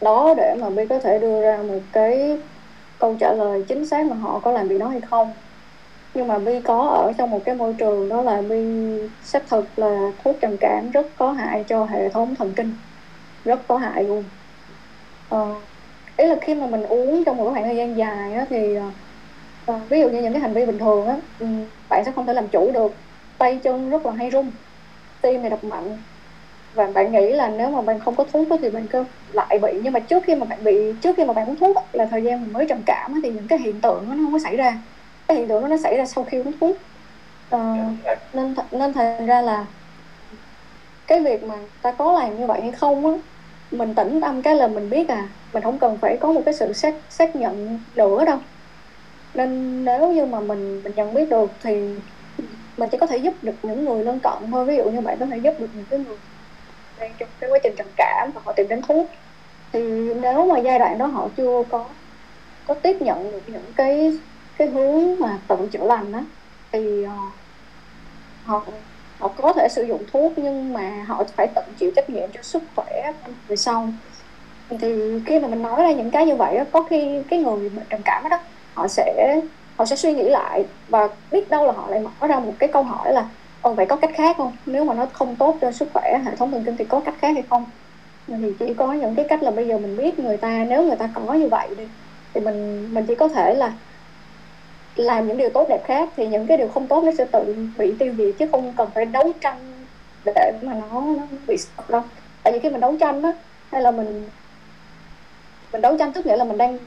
đó 0.00 0.34
để 0.36 0.54
mà 0.60 0.70
Bi 0.70 0.86
có 0.90 0.98
thể 0.98 1.18
đưa 1.18 1.42
ra 1.42 1.62
một 1.68 1.82
cái 1.92 2.38
câu 2.98 3.16
trả 3.20 3.32
lời 3.32 3.64
chính 3.68 3.86
xác 3.86 4.06
mà 4.06 4.16
họ 4.16 4.40
có 4.40 4.52
làm 4.52 4.68
việc 4.68 4.78
đó 4.78 4.88
hay 4.88 5.00
không 5.00 5.41
nhưng 6.14 6.26
mà 6.28 6.38
Bi 6.38 6.60
có 6.64 6.88
ở 6.88 7.12
trong 7.18 7.30
một 7.30 7.42
cái 7.44 7.54
môi 7.54 7.74
trường 7.78 8.08
đó 8.08 8.22
là 8.22 8.42
Bi 8.42 8.56
xác 9.20 9.42
thực 9.50 9.78
là 9.78 10.10
thuốc 10.24 10.36
trầm 10.42 10.56
cảm 10.60 10.90
rất 10.90 11.06
có 11.16 11.32
hại 11.32 11.64
cho 11.68 11.84
hệ 11.84 12.08
thống 12.12 12.34
thần 12.38 12.54
kinh. 12.56 12.78
Rất 13.44 13.60
có 13.68 13.76
hại 13.78 14.04
luôn. 14.04 14.30
Ờ, 15.28 15.38
ý 16.16 16.26
là 16.28 16.36
khi 16.42 16.54
mà 16.54 16.66
mình 16.66 16.82
uống 16.82 17.24
trong 17.26 17.36
một 17.36 17.50
khoảng 17.52 17.64
thời 17.64 17.76
gian 17.76 17.96
dài 17.96 18.34
á, 18.34 18.46
thì 18.50 18.74
à, 19.66 19.74
ví 19.90 20.00
dụ 20.00 20.08
như 20.10 20.22
những 20.22 20.32
cái 20.32 20.42
hành 20.42 20.54
vi 20.54 20.66
bình 20.66 20.78
thường 20.78 21.06
á 21.06 21.16
ừ, 21.38 21.46
bạn 21.88 22.04
sẽ 22.04 22.12
không 22.12 22.26
thể 22.26 22.34
làm 22.34 22.48
chủ 22.48 22.72
được. 22.72 22.92
Tay 23.38 23.60
chân 23.62 23.88
rất 23.90 24.06
là 24.06 24.12
hay 24.12 24.30
run 24.30 24.52
tim 25.22 25.42
thì 25.44 25.50
đập 25.50 25.64
mạnh. 25.64 26.04
Và 26.72 26.86
bạn 26.94 27.12
nghĩ 27.12 27.32
là 27.34 27.50
nếu 27.50 27.70
mà 27.70 27.82
bạn 27.82 28.00
không 28.00 28.16
có 28.16 28.24
thuốc 28.32 28.48
thì 28.62 28.70
bạn 28.70 28.88
cứ 28.90 29.04
lại 29.28 29.58
bị. 29.62 29.80
Nhưng 29.82 29.92
mà 29.92 30.00
trước 30.00 30.24
khi 30.26 30.36
mà 30.36 30.46
bạn 30.46 30.64
bị 30.64 30.98
trước 31.02 31.16
khi 31.16 31.24
mà 31.24 31.32
bạn 31.34 31.46
uống 31.48 31.56
thuốc 31.60 31.76
á, 31.76 31.82
là 31.92 32.06
thời 32.10 32.24
gian 32.24 32.42
mình 32.42 32.52
mới 32.52 32.66
trầm 32.68 32.82
cảm 32.86 33.12
á, 33.14 33.20
thì 33.24 33.32
những 33.32 33.48
cái 33.48 33.58
hiện 33.58 33.80
tượng 33.80 34.08
đó 34.08 34.14
nó 34.16 34.24
không 34.24 34.32
có 34.32 34.38
xảy 34.44 34.56
ra 34.56 34.82
cái 35.32 35.38
hiện 35.40 35.48
tượng 35.48 35.62
đó 35.62 35.68
nó 35.68 35.76
xảy 35.76 35.96
ra 35.96 36.06
sau 36.06 36.24
khi 36.24 36.38
uống 36.38 36.52
thuốc. 36.60 36.82
Ờ, 37.48 37.58
nên 38.32 38.54
th- 38.54 38.78
nên 38.78 38.92
thành 38.94 39.26
ra 39.26 39.42
là 39.42 39.66
cái 41.06 41.20
việc 41.24 41.42
mà 41.42 41.54
ta 41.82 41.92
có 41.98 42.12
làm 42.12 42.36
như 42.36 42.46
vậy 42.46 42.60
hay 42.62 42.72
không 42.72 43.06
á 43.06 43.12
mình 43.70 43.94
tĩnh 43.94 44.20
tâm 44.22 44.42
cái 44.42 44.56
là 44.56 44.68
mình 44.68 44.90
biết 44.90 45.08
à 45.08 45.34
mình 45.52 45.62
không 45.62 45.78
cần 45.78 45.98
phải 46.02 46.18
có 46.20 46.32
một 46.32 46.42
cái 46.44 46.54
sự 46.54 46.72
xác 46.72 46.94
xác 47.08 47.36
nhận 47.36 47.84
nữa 47.94 48.24
đâu. 48.26 48.38
Nên 49.34 49.84
nếu 49.84 50.12
như 50.12 50.26
mà 50.26 50.40
mình 50.40 50.82
mình 50.84 50.94
nhận 50.94 51.14
biết 51.14 51.28
được 51.30 51.50
thì 51.64 52.00
mình 52.76 52.88
chỉ 52.92 52.98
có 52.98 53.06
thể 53.06 53.16
giúp 53.18 53.34
được 53.42 53.56
những 53.62 53.84
người 53.84 54.04
lân 54.04 54.20
cận 54.22 54.34
thôi. 54.52 54.66
Ví 54.68 54.76
dụ 54.76 54.90
như 54.90 55.00
bạn 55.00 55.18
có 55.20 55.26
thể 55.26 55.38
giúp 55.44 55.52
được 55.60 55.70
những 55.74 55.86
cái 55.90 55.98
người 55.98 56.18
đang 56.96 57.16
trong 57.18 57.30
cái 57.40 57.50
quá 57.50 57.58
trình 57.64 57.74
trầm 57.78 57.86
cảm 57.96 58.30
và 58.34 58.42
họ 58.44 58.52
tìm 58.56 58.68
đến 58.68 58.80
thuốc. 58.88 59.10
Thì 59.72 59.80
nếu 60.22 60.46
mà 60.46 60.60
giai 60.60 60.78
đoạn 60.78 60.98
đó 60.98 61.06
họ 61.06 61.28
chưa 61.36 61.64
có 61.70 61.96
có 62.64 62.74
tiếp 62.84 62.96
nhận 63.02 63.32
được 63.32 63.42
những 63.46 63.74
cái 63.76 64.10
cái 64.56 64.68
hướng 64.68 65.20
mà 65.20 65.44
tự 65.48 65.56
chữa 65.72 65.84
lành 65.86 66.12
á 66.12 66.24
thì 66.72 67.02
ờ, 67.02 67.12
họ 68.42 68.66
họ 69.18 69.28
có 69.36 69.52
thể 69.56 69.68
sử 69.68 69.82
dụng 69.82 70.04
thuốc 70.12 70.32
nhưng 70.38 70.72
mà 70.72 71.04
họ 71.08 71.24
phải 71.36 71.52
tự 71.56 71.62
chịu 71.76 71.90
trách 71.96 72.10
nhiệm 72.10 72.30
cho 72.32 72.42
sức 72.42 72.62
khỏe 72.76 72.86
về 73.48 73.56
sau 73.56 73.94
thì 74.80 74.94
khi 75.26 75.40
mà 75.40 75.48
mình 75.48 75.62
nói 75.62 75.82
ra 75.82 75.92
những 75.92 76.10
cái 76.10 76.26
như 76.26 76.36
vậy 76.36 76.56
á, 76.56 76.64
có 76.72 76.84
khi 76.90 77.24
cái 77.28 77.40
người 77.40 77.70
bệnh 77.70 77.86
trầm 77.90 78.00
cảm 78.04 78.24
đó 78.30 78.38
họ 78.74 78.88
sẽ 78.88 79.36
họ 79.78 79.84
sẽ 79.86 79.96
suy 79.96 80.14
nghĩ 80.14 80.30
lại 80.30 80.68
và 80.88 81.08
biết 81.30 81.48
đâu 81.50 81.66
là 81.66 81.72
họ 81.72 81.90
lại 81.90 82.00
mở 82.00 82.28
ra 82.28 82.40
một 82.40 82.56
cái 82.58 82.70
câu 82.72 82.82
hỏi 82.82 83.12
là 83.12 83.30
Ồ, 83.62 83.74
vậy 83.74 83.86
có 83.88 83.96
cách 83.96 84.10
khác 84.16 84.36
không? 84.38 84.56
Nếu 84.66 84.84
mà 84.84 84.94
nó 84.94 85.06
không 85.14 85.38
tốt 85.38 85.58
cho 85.62 85.72
sức 85.72 85.88
khỏe 85.94 86.02
hệ 86.26 86.36
thống 86.36 86.52
thần 86.52 86.64
kinh 86.66 86.76
thì 86.78 86.84
có 86.86 87.00
cách 87.00 87.14
khác 87.18 87.28
hay 87.34 87.44
không? 87.50 87.64
Thì 88.26 88.56
chỉ 88.58 88.74
có 88.74 88.92
những 88.92 89.14
cái 89.16 89.26
cách 89.28 89.42
là 89.42 89.50
bây 89.50 89.68
giờ 89.68 89.78
mình 89.78 89.96
biết 89.96 90.18
người 90.18 90.36
ta 90.36 90.64
nếu 90.64 90.84
người 90.86 90.96
ta 90.98 91.10
có 91.14 91.34
như 91.34 91.48
vậy 91.50 91.74
đi 91.76 91.84
thì 92.34 92.40
mình 92.40 92.88
mình 92.94 93.04
chỉ 93.08 93.14
có 93.16 93.28
thể 93.28 93.54
là 93.54 93.78
làm 94.96 95.28
những 95.28 95.36
điều 95.36 95.48
tốt 95.50 95.66
đẹp 95.68 95.84
khác 95.84 96.08
thì 96.16 96.26
những 96.26 96.46
cái 96.46 96.56
điều 96.56 96.68
không 96.68 96.86
tốt 96.86 97.04
nó 97.04 97.10
sẽ 97.18 97.24
tự 97.24 97.56
bị 97.78 97.94
tiêu 97.98 98.14
diệt 98.18 98.34
chứ 98.38 98.46
không 98.52 98.72
cần 98.76 98.88
phải 98.94 99.04
đấu 99.04 99.32
tranh 99.40 99.58
để 100.24 100.52
mà 100.62 100.74
nó 100.74 101.00
nó 101.00 101.22
bị 101.46 101.56
sập 101.56 101.90
đâu. 101.90 102.02
Tại 102.42 102.52
vì 102.52 102.58
khi 102.58 102.70
mình 102.70 102.80
đấu 102.80 102.96
tranh 103.00 103.22
á 103.22 103.32
hay 103.70 103.82
là 103.82 103.90
mình 103.90 104.30
mình 105.72 105.82
đấu 105.82 105.96
tranh 105.98 106.12
tức 106.12 106.26
nghĩa 106.26 106.36
là 106.36 106.44
mình 106.44 106.58
đang 106.58 106.78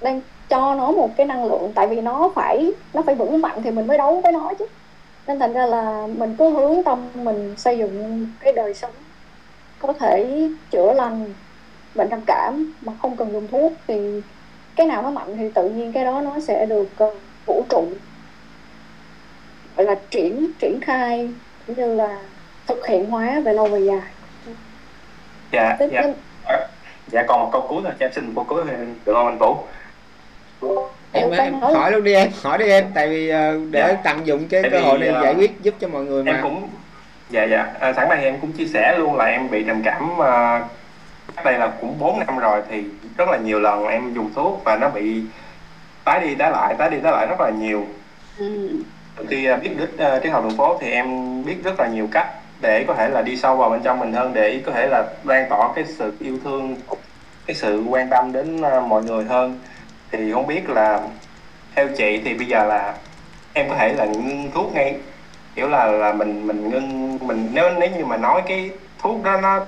đang 0.00 0.20
cho 0.48 0.74
nó 0.74 0.90
một 0.90 1.10
cái 1.16 1.26
năng 1.26 1.44
lượng 1.44 1.72
tại 1.74 1.86
vì 1.86 2.00
nó 2.00 2.32
phải 2.34 2.72
nó 2.92 3.02
phải 3.02 3.14
vững 3.14 3.40
mạnh 3.40 3.62
thì 3.62 3.70
mình 3.70 3.86
mới 3.86 3.98
đấu 3.98 4.20
với 4.20 4.32
nó 4.32 4.52
chứ. 4.58 4.66
Nên 5.26 5.38
thành 5.38 5.52
ra 5.52 5.66
là 5.66 6.06
mình 6.06 6.34
cứ 6.38 6.50
hướng 6.50 6.82
tâm 6.84 7.08
mình 7.14 7.54
xây 7.56 7.78
dựng 7.78 8.26
cái 8.40 8.52
đời 8.52 8.74
sống 8.74 8.92
có 9.78 9.92
thể 9.92 10.48
chữa 10.70 10.92
lành 10.92 11.34
bệnh 11.94 12.08
trầm 12.08 12.20
cảm 12.26 12.74
mà 12.80 12.92
không 13.02 13.16
cần 13.16 13.32
dùng 13.32 13.48
thuốc 13.48 13.72
thì 13.86 14.22
cái 14.76 14.86
nào 14.86 15.02
nó 15.02 15.10
mạnh 15.10 15.36
thì 15.36 15.50
tự 15.54 15.68
nhiên 15.68 15.92
cái 15.92 16.04
đó 16.04 16.20
nó 16.20 16.40
sẽ 16.40 16.66
được 16.66 16.88
uh, 17.04 17.14
vũ 17.50 17.64
trụ. 17.70 17.88
Gọi 19.76 19.86
là 19.86 19.94
triển 20.10 20.46
triển 20.58 20.80
khai 20.80 21.28
cũng 21.66 21.76
như 21.76 21.94
là 21.94 22.18
thực 22.66 22.86
hiện 22.86 23.06
hóa 23.10 23.40
về 23.44 23.52
lâu 23.52 23.66
về 23.66 23.80
dài 23.80 24.00
dạ. 25.52 25.76
Tức- 25.78 25.90
dạ 25.92 26.02
dạ 27.12 27.22
còn 27.28 27.40
một 27.40 27.48
câu 27.52 27.66
cuối 27.68 27.80
thôi. 27.84 27.92
Cho 28.00 28.06
em 28.06 28.12
xin 28.12 28.24
một 28.34 28.44
câu 28.48 28.58
cuối 28.58 28.64
thôi, 28.68 28.86
được 29.06 29.12
không 29.14 29.26
anh 29.26 29.38
Vũ? 29.38 29.56
Em, 31.12 31.30
em 31.30 31.54
hỏi 31.60 31.92
luôn 31.92 32.04
đi 32.04 32.14
em 32.14 32.30
hỏi 32.42 32.58
đi 32.58 32.68
em 32.68 32.84
tại 32.94 33.08
vì 33.08 33.28
ờ, 33.28 33.58
để 33.70 33.84
Dạ. 33.88 33.94
tận 34.04 34.26
dụng 34.26 34.48
cái 34.48 34.62
Tại 34.62 34.70
cơ 34.70 34.80
hội 34.80 34.98
này 34.98 35.08
ờ, 35.08 35.22
giải 35.22 35.34
quyết 35.34 35.62
giúp 35.62 35.74
cho 35.80 35.88
mọi 35.88 36.04
người 36.04 36.24
mà. 36.24 36.32
em 36.32 36.40
cũng 36.42 36.68
dạ 37.30 37.44
dạ. 37.44 37.66
À, 37.80 37.92
sẵn 37.92 38.08
đây 38.08 38.24
em 38.24 38.38
cũng 38.40 38.52
chia 38.52 38.66
sẻ 38.66 38.94
luôn 38.98 39.16
là 39.16 39.24
em 39.24 39.50
bị 39.50 39.64
trầm 39.66 39.82
cảm 39.84 40.22
à, 40.22 40.64
cách 41.36 41.44
đây 41.44 41.58
là 41.58 41.72
cũng 41.80 41.98
4 41.98 42.18
năm 42.26 42.38
rồi 42.38 42.60
thì 42.70 42.84
rất 43.16 43.28
là 43.28 43.38
nhiều 43.38 43.60
lần 43.60 43.86
em 43.86 44.14
dùng 44.14 44.30
thuốc 44.34 44.62
và 44.64 44.76
nó 44.76 44.88
bị 44.88 45.22
tái 46.04 46.20
đi 46.20 46.34
tái 46.34 46.50
lại 46.50 46.74
tái 46.78 46.90
đi 46.90 46.96
tái 47.02 47.12
lại 47.12 47.26
rất 47.26 47.40
là 47.40 47.50
nhiều 47.50 47.86
Ừ. 49.16 49.26
khi 49.30 49.46
à, 49.46 49.56
biết 49.56 49.70
đích 49.78 49.88
uh, 50.16 50.22
triết 50.22 50.32
học 50.32 50.44
đường 50.44 50.56
phố 50.56 50.78
thì 50.80 50.90
em 50.90 51.06
biết 51.44 51.56
rất 51.64 51.80
là 51.80 51.88
nhiều 51.88 52.08
cách 52.12 52.26
để 52.60 52.84
có 52.88 52.94
thể 52.94 53.08
là 53.08 53.22
đi 53.22 53.36
sâu 53.36 53.56
vào 53.56 53.70
bên 53.70 53.80
trong 53.82 53.98
mình 53.98 54.12
hơn 54.12 54.32
để 54.34 54.62
có 54.66 54.72
thể 54.72 54.86
là 54.86 55.04
lan 55.24 55.46
tỏa 55.50 55.72
cái 55.74 55.84
sự 55.84 56.12
yêu 56.18 56.38
thương 56.44 56.76
cái 57.46 57.54
sự 57.56 57.84
quan 57.88 58.08
tâm 58.10 58.32
đến 58.32 58.62
à, 58.62 58.80
mọi 58.80 59.02
người 59.02 59.24
hơn 59.24 59.58
thì 60.12 60.32
không 60.32 60.46
biết 60.46 60.68
là 60.70 61.00
theo 61.74 61.88
chị 61.96 62.20
thì 62.24 62.34
bây 62.34 62.46
giờ 62.46 62.64
là 62.64 62.94
em 63.52 63.68
có 63.68 63.74
thể 63.76 63.92
là 63.92 64.04
ngưng 64.06 64.50
thuốc 64.54 64.72
ngay 64.74 64.94
kiểu 65.54 65.68
là 65.68 65.86
là 65.86 66.12
mình 66.12 66.46
mình 66.46 66.68
ngưng 66.68 67.18
mình 67.26 67.48
nếu 67.52 67.70
nếu 67.80 67.90
như 67.90 68.04
mà 68.04 68.16
nói 68.16 68.42
cái 68.46 68.70
thuốc 68.98 69.22
đó 69.22 69.36
nó 69.40 69.60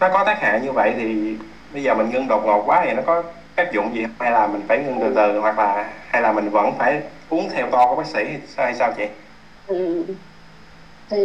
nó 0.00 0.08
có 0.12 0.24
tác 0.24 0.40
hại 0.40 0.60
như 0.60 0.72
vậy 0.72 0.94
thì 0.96 1.36
bây 1.72 1.82
giờ 1.82 1.94
mình 1.94 2.10
ngưng 2.10 2.28
đột 2.28 2.42
ngột 2.46 2.62
quá 2.66 2.82
thì 2.84 2.92
nó 2.92 3.02
có 3.06 3.22
tác 3.56 3.72
dụng 3.72 3.94
gì 3.94 4.04
hay 4.20 4.30
là 4.32 4.46
mình 4.46 4.62
phải 4.68 4.78
ngưng 4.84 5.00
từ 5.00 5.12
từ 5.16 5.40
hoặc 5.40 5.58
là 5.58 5.92
hay 6.08 6.22
là 6.22 6.32
mình 6.32 6.50
vẫn 6.50 6.72
phải 6.78 7.02
uống 7.28 7.48
theo 7.52 7.68
to 7.72 7.86
của 7.90 7.96
bác 7.96 8.06
sĩ 8.06 8.20
hay 8.56 8.74
sao, 8.74 8.92
chị? 8.96 9.04
Ừ. 9.66 10.06
thì 11.10 11.18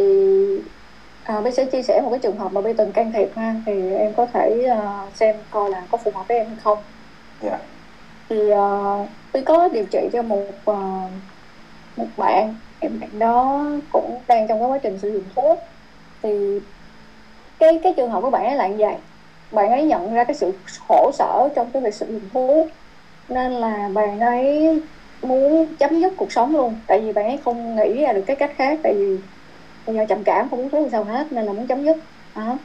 à, 1.24 1.42
Bi 1.42 1.52
sẽ 1.52 1.66
chia 1.72 1.82
sẻ 1.84 2.02
một 2.04 2.10
cái 2.12 2.20
trường 2.24 2.38
hợp 2.38 2.50
mà 2.52 2.62
Bi 2.62 2.72
từng 2.78 2.94
can 2.94 3.12
thiệp 3.14 3.30
ha 3.36 3.56
thì 3.66 3.72
em 3.98 4.14
có 4.18 4.26
thể 4.34 4.64
à, 4.72 4.78
xem 5.14 5.36
coi 5.50 5.70
là 5.72 5.88
có 5.90 5.98
phù 6.06 6.12
hợp 6.16 6.26
với 6.30 6.38
em 6.38 6.48
hay 6.48 6.58
không 6.64 6.78
Dạ. 7.40 7.60
thì 8.30 8.36
uh, 8.54 9.10
Bi 9.34 9.42
có 9.46 9.70
điều 9.70 9.86
trị 9.92 10.10
cho 10.14 10.22
một 10.24 10.62
à, 10.66 10.74
một 11.96 12.14
bạn 12.18 12.60
em 12.80 13.00
bạn 13.00 13.20
đó 13.20 13.64
cũng 13.90 14.26
đang 14.28 14.48
trong 14.48 14.60
cái 14.60 14.68
quá 14.70 14.80
trình 14.84 14.98
sử 14.98 15.10
dụng 15.14 15.30
thuốc 15.36 15.60
thì 16.24 16.30
cái 17.60 17.80
cái 17.84 17.94
trường 17.98 18.12
hợp 18.12 18.22
của 18.22 18.30
bạn 18.32 18.46
ấy 18.46 18.56
là 18.56 18.68
như 18.68 18.76
vậy 18.80 18.96
bạn 19.52 19.72
ấy 19.72 19.86
nhận 19.86 20.14
ra 20.14 20.24
cái 20.24 20.36
sự 20.36 20.62
khổ 20.88 21.12
sở 21.20 21.50
trong 21.56 21.72
cái 21.74 21.82
việc 21.84 21.94
sử 21.94 22.08
dụng 22.12 22.30
thuốc 22.34 22.72
nên 23.28 23.52
là 23.52 23.90
bạn 23.94 24.20
ấy 24.20 24.70
muốn 25.22 25.76
chấm 25.80 26.00
dứt 26.02 26.14
cuộc 26.18 26.32
sống 26.32 26.56
luôn 26.56 26.86
tại 26.88 27.02
vì 27.02 27.14
bạn 27.14 27.26
ấy 27.28 27.38
không 27.46 27.76
nghĩ 27.76 28.02
ra 28.04 28.14
được 28.14 28.24
cái 28.28 28.36
cách 28.40 28.52
khác 28.58 28.80
tại 28.84 28.94
vì 28.98 29.24
bây 29.86 29.96
giờ 29.96 30.02
trầm 30.10 30.24
cảm 30.26 30.50
không 30.50 30.60
uống 30.60 30.72
thuốc 30.72 30.90
sao 30.92 31.04
hết 31.04 31.28
nên 31.32 31.46
là 31.46 31.54
muốn 31.54 31.68
chấm 31.68 31.84
dứt 31.84 31.98
đó. 32.36 32.60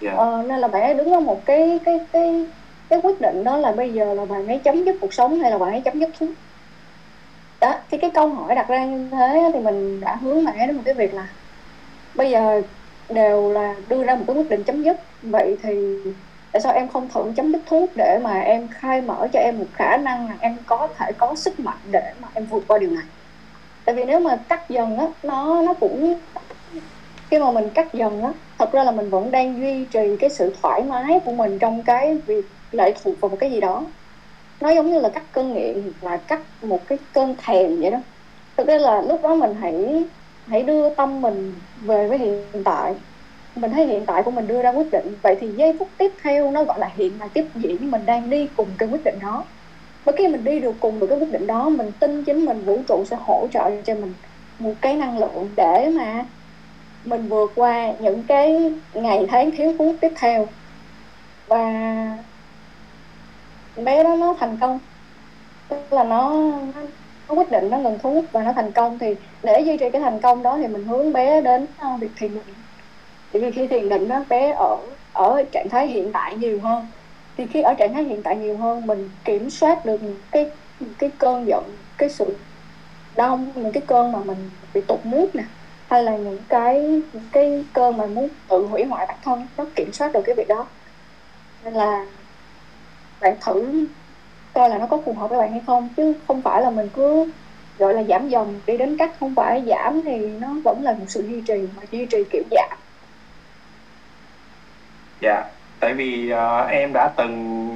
Dạ. 0.00 0.12
Ờ, 0.16 0.42
nên 0.48 0.60
là 0.60 0.68
bạn 0.68 0.82
ấy 0.82 0.94
đứng 0.94 1.12
ở 1.12 1.20
một 1.20 1.42
cái 1.46 1.80
cái 1.84 2.00
cái 2.12 2.46
cái 2.88 3.00
quyết 3.02 3.20
định 3.20 3.44
đó 3.44 3.58
là 3.58 3.72
bây 3.72 3.92
giờ 3.94 4.14
là 4.14 4.24
bạn 4.26 4.46
ấy 4.46 4.60
chấm 4.64 4.84
dứt 4.84 4.96
cuộc 5.00 5.14
sống 5.14 5.40
hay 5.40 5.50
là 5.50 5.58
bạn 5.58 5.70
ấy 5.72 5.82
chấm 5.84 6.00
dứt 6.00 6.10
thuốc 6.20 6.30
đó 7.60 7.74
thì 7.88 7.98
cái 8.00 8.10
câu 8.14 8.28
hỏi 8.34 8.54
đặt 8.54 8.66
ra 8.68 8.84
như 8.86 9.08
thế 9.12 9.50
thì 9.54 9.60
mình 9.60 10.00
đã 10.00 10.16
hướng 10.16 10.44
bạn 10.44 10.58
ấy 10.58 10.66
đến 10.66 10.76
một 10.76 10.82
cái 10.84 10.94
việc 10.94 11.14
là 11.14 11.36
bây 12.14 12.30
giờ 12.30 12.62
đều 13.14 13.50
là 13.50 13.76
đưa 13.88 14.04
ra 14.04 14.14
một 14.16 14.24
cái 14.26 14.36
quyết 14.36 14.48
định 14.48 14.64
chấm 14.64 14.82
dứt. 14.82 14.96
Vậy 15.22 15.56
thì 15.62 15.96
tại 16.52 16.60
sao 16.60 16.72
em 16.72 16.88
không 16.88 17.08
thử 17.14 17.32
chấm 17.36 17.52
dứt 17.52 17.62
thuốc 17.66 17.90
để 17.96 18.18
mà 18.22 18.40
em 18.40 18.68
khai 18.68 19.00
mở 19.02 19.28
cho 19.32 19.38
em 19.38 19.58
một 19.58 19.66
khả 19.72 19.96
năng 19.96 20.28
là 20.28 20.36
em 20.40 20.56
có 20.66 20.88
thể 20.98 21.12
có 21.18 21.34
sức 21.34 21.60
mạnh 21.60 21.78
để 21.84 22.12
mà 22.20 22.28
em 22.34 22.46
vượt 22.46 22.64
qua 22.68 22.78
điều 22.78 22.90
này? 22.90 23.04
Tại 23.84 23.94
vì 23.94 24.04
nếu 24.04 24.20
mà 24.20 24.36
cắt 24.48 24.70
dần 24.70 24.98
á, 24.98 25.06
nó 25.22 25.62
nó 25.62 25.74
cũng, 25.74 26.20
khi 27.30 27.38
mà 27.38 27.52
mình 27.52 27.70
cắt 27.74 27.94
dần 27.94 28.22
á, 28.22 28.32
thật 28.58 28.72
ra 28.72 28.84
là 28.84 28.92
mình 28.92 29.10
vẫn 29.10 29.30
đang 29.30 29.58
duy 29.60 29.84
trì 29.84 30.16
cái 30.20 30.30
sự 30.30 30.52
thoải 30.62 30.84
mái 30.84 31.20
của 31.24 31.32
mình 31.32 31.58
trong 31.58 31.84
cái 31.84 32.18
việc 32.26 32.44
lệ 32.70 32.94
thuộc 33.02 33.20
vào 33.20 33.28
một 33.28 33.36
cái 33.40 33.50
gì 33.50 33.60
đó. 33.60 33.92
Nó 34.60 34.70
giống 34.70 34.90
như 34.90 35.00
là 35.00 35.08
cắt 35.08 35.24
cơn 35.32 35.54
nghiện 35.54 35.92
là 36.00 36.16
cắt 36.16 36.40
một 36.62 36.86
cái 36.86 36.98
cơn 37.12 37.36
thèm 37.38 37.80
vậy 37.80 37.90
đó. 37.90 37.98
Thực 38.56 38.66
ra 38.66 38.78
là 38.78 39.02
lúc 39.02 39.22
đó 39.22 39.34
mình 39.34 39.54
hãy 39.54 40.04
hãy 40.50 40.62
đưa 40.62 40.94
tâm 40.94 41.20
mình 41.20 41.54
về 41.80 42.08
với 42.08 42.18
hiện 42.18 42.64
tại. 42.64 42.94
Mình 43.54 43.70
thấy 43.70 43.86
hiện 43.86 44.06
tại 44.06 44.22
của 44.22 44.30
mình 44.30 44.46
đưa 44.46 44.62
ra 44.62 44.70
quyết 44.70 44.90
định. 44.92 45.14
Vậy 45.22 45.36
thì 45.40 45.48
giây 45.48 45.76
phút 45.78 45.88
tiếp 45.98 46.12
theo 46.22 46.50
nó 46.50 46.64
gọi 46.64 46.78
là 46.78 46.90
hiện 46.96 47.12
tại 47.18 47.28
tiếp 47.32 47.46
diễn. 47.54 47.90
Mình 47.90 48.06
đang 48.06 48.30
đi 48.30 48.48
cùng 48.56 48.68
cái 48.78 48.88
quyết 48.88 49.04
định 49.04 49.18
đó. 49.22 49.44
Và 50.04 50.12
khi 50.18 50.28
mình 50.28 50.44
đi 50.44 50.60
được 50.60 50.74
cùng 50.80 51.00
được 51.00 51.06
cái 51.06 51.18
quyết 51.18 51.32
định 51.32 51.46
đó 51.46 51.68
mình 51.68 51.92
tin 52.00 52.24
chính 52.24 52.46
mình 52.46 52.64
vũ 52.64 52.82
trụ 52.88 53.04
sẽ 53.04 53.16
hỗ 53.20 53.46
trợ 53.52 53.70
cho 53.84 53.94
mình 53.94 54.14
một 54.58 54.74
cái 54.80 54.94
năng 54.94 55.18
lượng 55.18 55.48
để 55.56 55.92
mà 55.98 56.24
mình 57.04 57.28
vượt 57.28 57.52
qua 57.54 57.92
những 58.00 58.22
cái 58.22 58.72
ngày 58.94 59.26
tháng 59.30 59.50
thiếu 59.50 59.74
phút 59.78 59.96
tiếp 60.00 60.12
theo. 60.16 60.46
Và 61.46 61.64
bé 63.76 64.04
đó 64.04 64.16
nó 64.16 64.34
thành 64.40 64.56
công. 64.60 64.78
Tức 65.68 65.92
là 65.92 66.04
nó, 66.04 66.30
nó 66.74 66.80
nó 67.28 67.34
quyết 67.34 67.50
định 67.50 67.70
nó 67.70 67.78
ngừng 67.78 67.98
thuốc 67.98 68.24
và 68.32 68.42
nó 68.42 68.52
thành 68.52 68.72
công 68.72 68.98
thì 68.98 69.14
để 69.42 69.60
duy 69.60 69.76
trì 69.76 69.90
cái 69.90 70.02
thành 70.02 70.20
công 70.20 70.42
đó 70.42 70.58
thì 70.58 70.66
mình 70.66 70.84
hướng 70.84 71.12
bé 71.12 71.40
đến 71.40 71.66
uh, 71.94 72.00
việc 72.00 72.10
thiền 72.16 72.34
định. 72.34 72.54
Tại 73.32 73.42
vì 73.42 73.50
khi 73.50 73.66
thiền 73.66 73.88
định 73.88 74.08
đó 74.08 74.24
bé 74.28 74.52
ở 74.52 74.76
ở 75.12 75.44
trạng 75.52 75.68
thái 75.68 75.86
hiện 75.86 76.12
tại 76.12 76.36
nhiều 76.36 76.60
hơn. 76.60 76.86
Thì 77.36 77.46
khi 77.46 77.62
ở 77.62 77.74
trạng 77.74 77.94
thái 77.94 78.04
hiện 78.04 78.22
tại 78.22 78.36
nhiều 78.36 78.56
hơn 78.56 78.86
mình 78.86 79.10
kiểm 79.24 79.50
soát 79.50 79.86
được 79.86 80.02
những 80.02 80.20
cái 80.30 80.50
những 80.80 80.94
cái 80.98 81.10
cơn 81.18 81.46
giận 81.46 81.64
cái 81.98 82.08
sự 82.08 82.36
đau 83.16 83.40
những 83.54 83.72
cái 83.72 83.82
cơn 83.86 84.12
mà 84.12 84.18
mình 84.24 84.50
bị 84.74 84.80
tụt 84.80 85.06
nước 85.06 85.34
nè 85.34 85.42
hay 85.88 86.02
là 86.02 86.16
những 86.16 86.38
cái 86.48 86.80
những 87.12 87.28
cái 87.32 87.64
cơn 87.72 87.96
mà 87.96 88.06
muốn 88.06 88.28
tự 88.48 88.66
hủy 88.66 88.84
hoại 88.84 89.06
bản 89.06 89.16
thân 89.24 89.46
nó 89.56 89.64
kiểm 89.74 89.92
soát 89.92 90.12
được 90.12 90.22
cái 90.24 90.34
việc 90.34 90.48
đó. 90.48 90.66
Nên 91.64 91.74
là 91.74 92.06
bạn 93.20 93.36
thử 93.40 93.86
coi 94.54 94.68
là 94.68 94.78
nó 94.78 94.86
có 94.86 94.98
phù 95.04 95.12
hợp 95.12 95.30
với 95.30 95.38
bạn 95.38 95.50
hay 95.50 95.62
không 95.66 95.88
chứ 95.96 96.14
không 96.28 96.42
phải 96.42 96.62
là 96.62 96.70
mình 96.70 96.88
cứ 96.94 97.30
gọi 97.80 97.94
là 97.94 98.02
giảm 98.04 98.28
dần 98.28 98.62
đi 98.66 98.76
đến 98.78 98.96
cách 98.98 99.10
không 99.20 99.34
phải 99.36 99.64
giảm 99.68 100.02
thì 100.06 100.26
nó 100.40 100.48
vẫn 100.64 100.82
là 100.82 100.92
một 100.98 101.06
sự 101.08 101.22
duy 101.28 101.42
trì 101.48 101.54
mà 101.76 101.82
duy 101.92 102.06
trì 102.10 102.18
kiểu 102.32 102.44
giảm 102.50 102.78
Dạ, 105.20 105.44
tại 105.78 105.94
vì 105.94 106.30
ờ, 106.30 106.60
em 106.66 106.92
đã 106.92 107.14
từng 107.16 107.34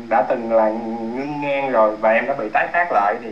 đã 0.09 0.26
từng 0.28 0.52
là 0.52 0.70
ngưng 0.70 1.40
ngang 1.40 1.70
rồi 1.70 1.97
và 1.97 2.10
em 2.10 2.26
đã 2.26 2.35
bị 2.35 2.44
tái 2.52 2.68
phát 2.72 2.89
lại 2.93 3.14
thì 3.22 3.28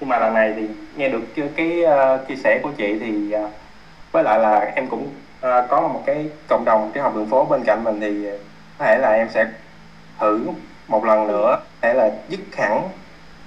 nhưng 0.00 0.08
mà 0.10 0.18
lần 0.20 0.34
này 0.34 0.54
thì 0.56 0.68
nghe 0.94 1.08
được 1.10 1.20
cái, 1.36 1.50
cái 1.56 1.82
ờ, 1.84 2.26
chia 2.28 2.36
sẻ 2.36 2.60
của 2.62 2.72
chị 2.78 2.98
thì 3.00 3.32
ờ, 3.32 3.52
với 4.12 4.24
lại 4.24 4.40
là 4.40 4.60
em 4.76 4.88
cũng 4.90 5.26
ờ, 5.40 5.66
có 5.70 5.88
một 5.88 6.02
cái 6.06 6.30
cộng 6.48 6.64
đồng 6.66 6.92
cái 6.94 7.04
học 7.04 7.14
đường 7.16 7.28
phố 7.30 7.46
bên 7.46 7.64
cạnh 7.66 7.84
mình 7.84 8.00
thì 8.00 8.26
có 8.78 8.84
thể 8.86 8.98
là 8.98 9.12
em 9.12 9.28
sẽ 9.30 9.46
thử 10.20 10.46
một 10.88 11.04
lần 11.04 11.28
nữa 11.28 11.56
để 11.82 11.94
là 11.94 12.10
dứt 12.28 12.40
hẳn 12.52 12.88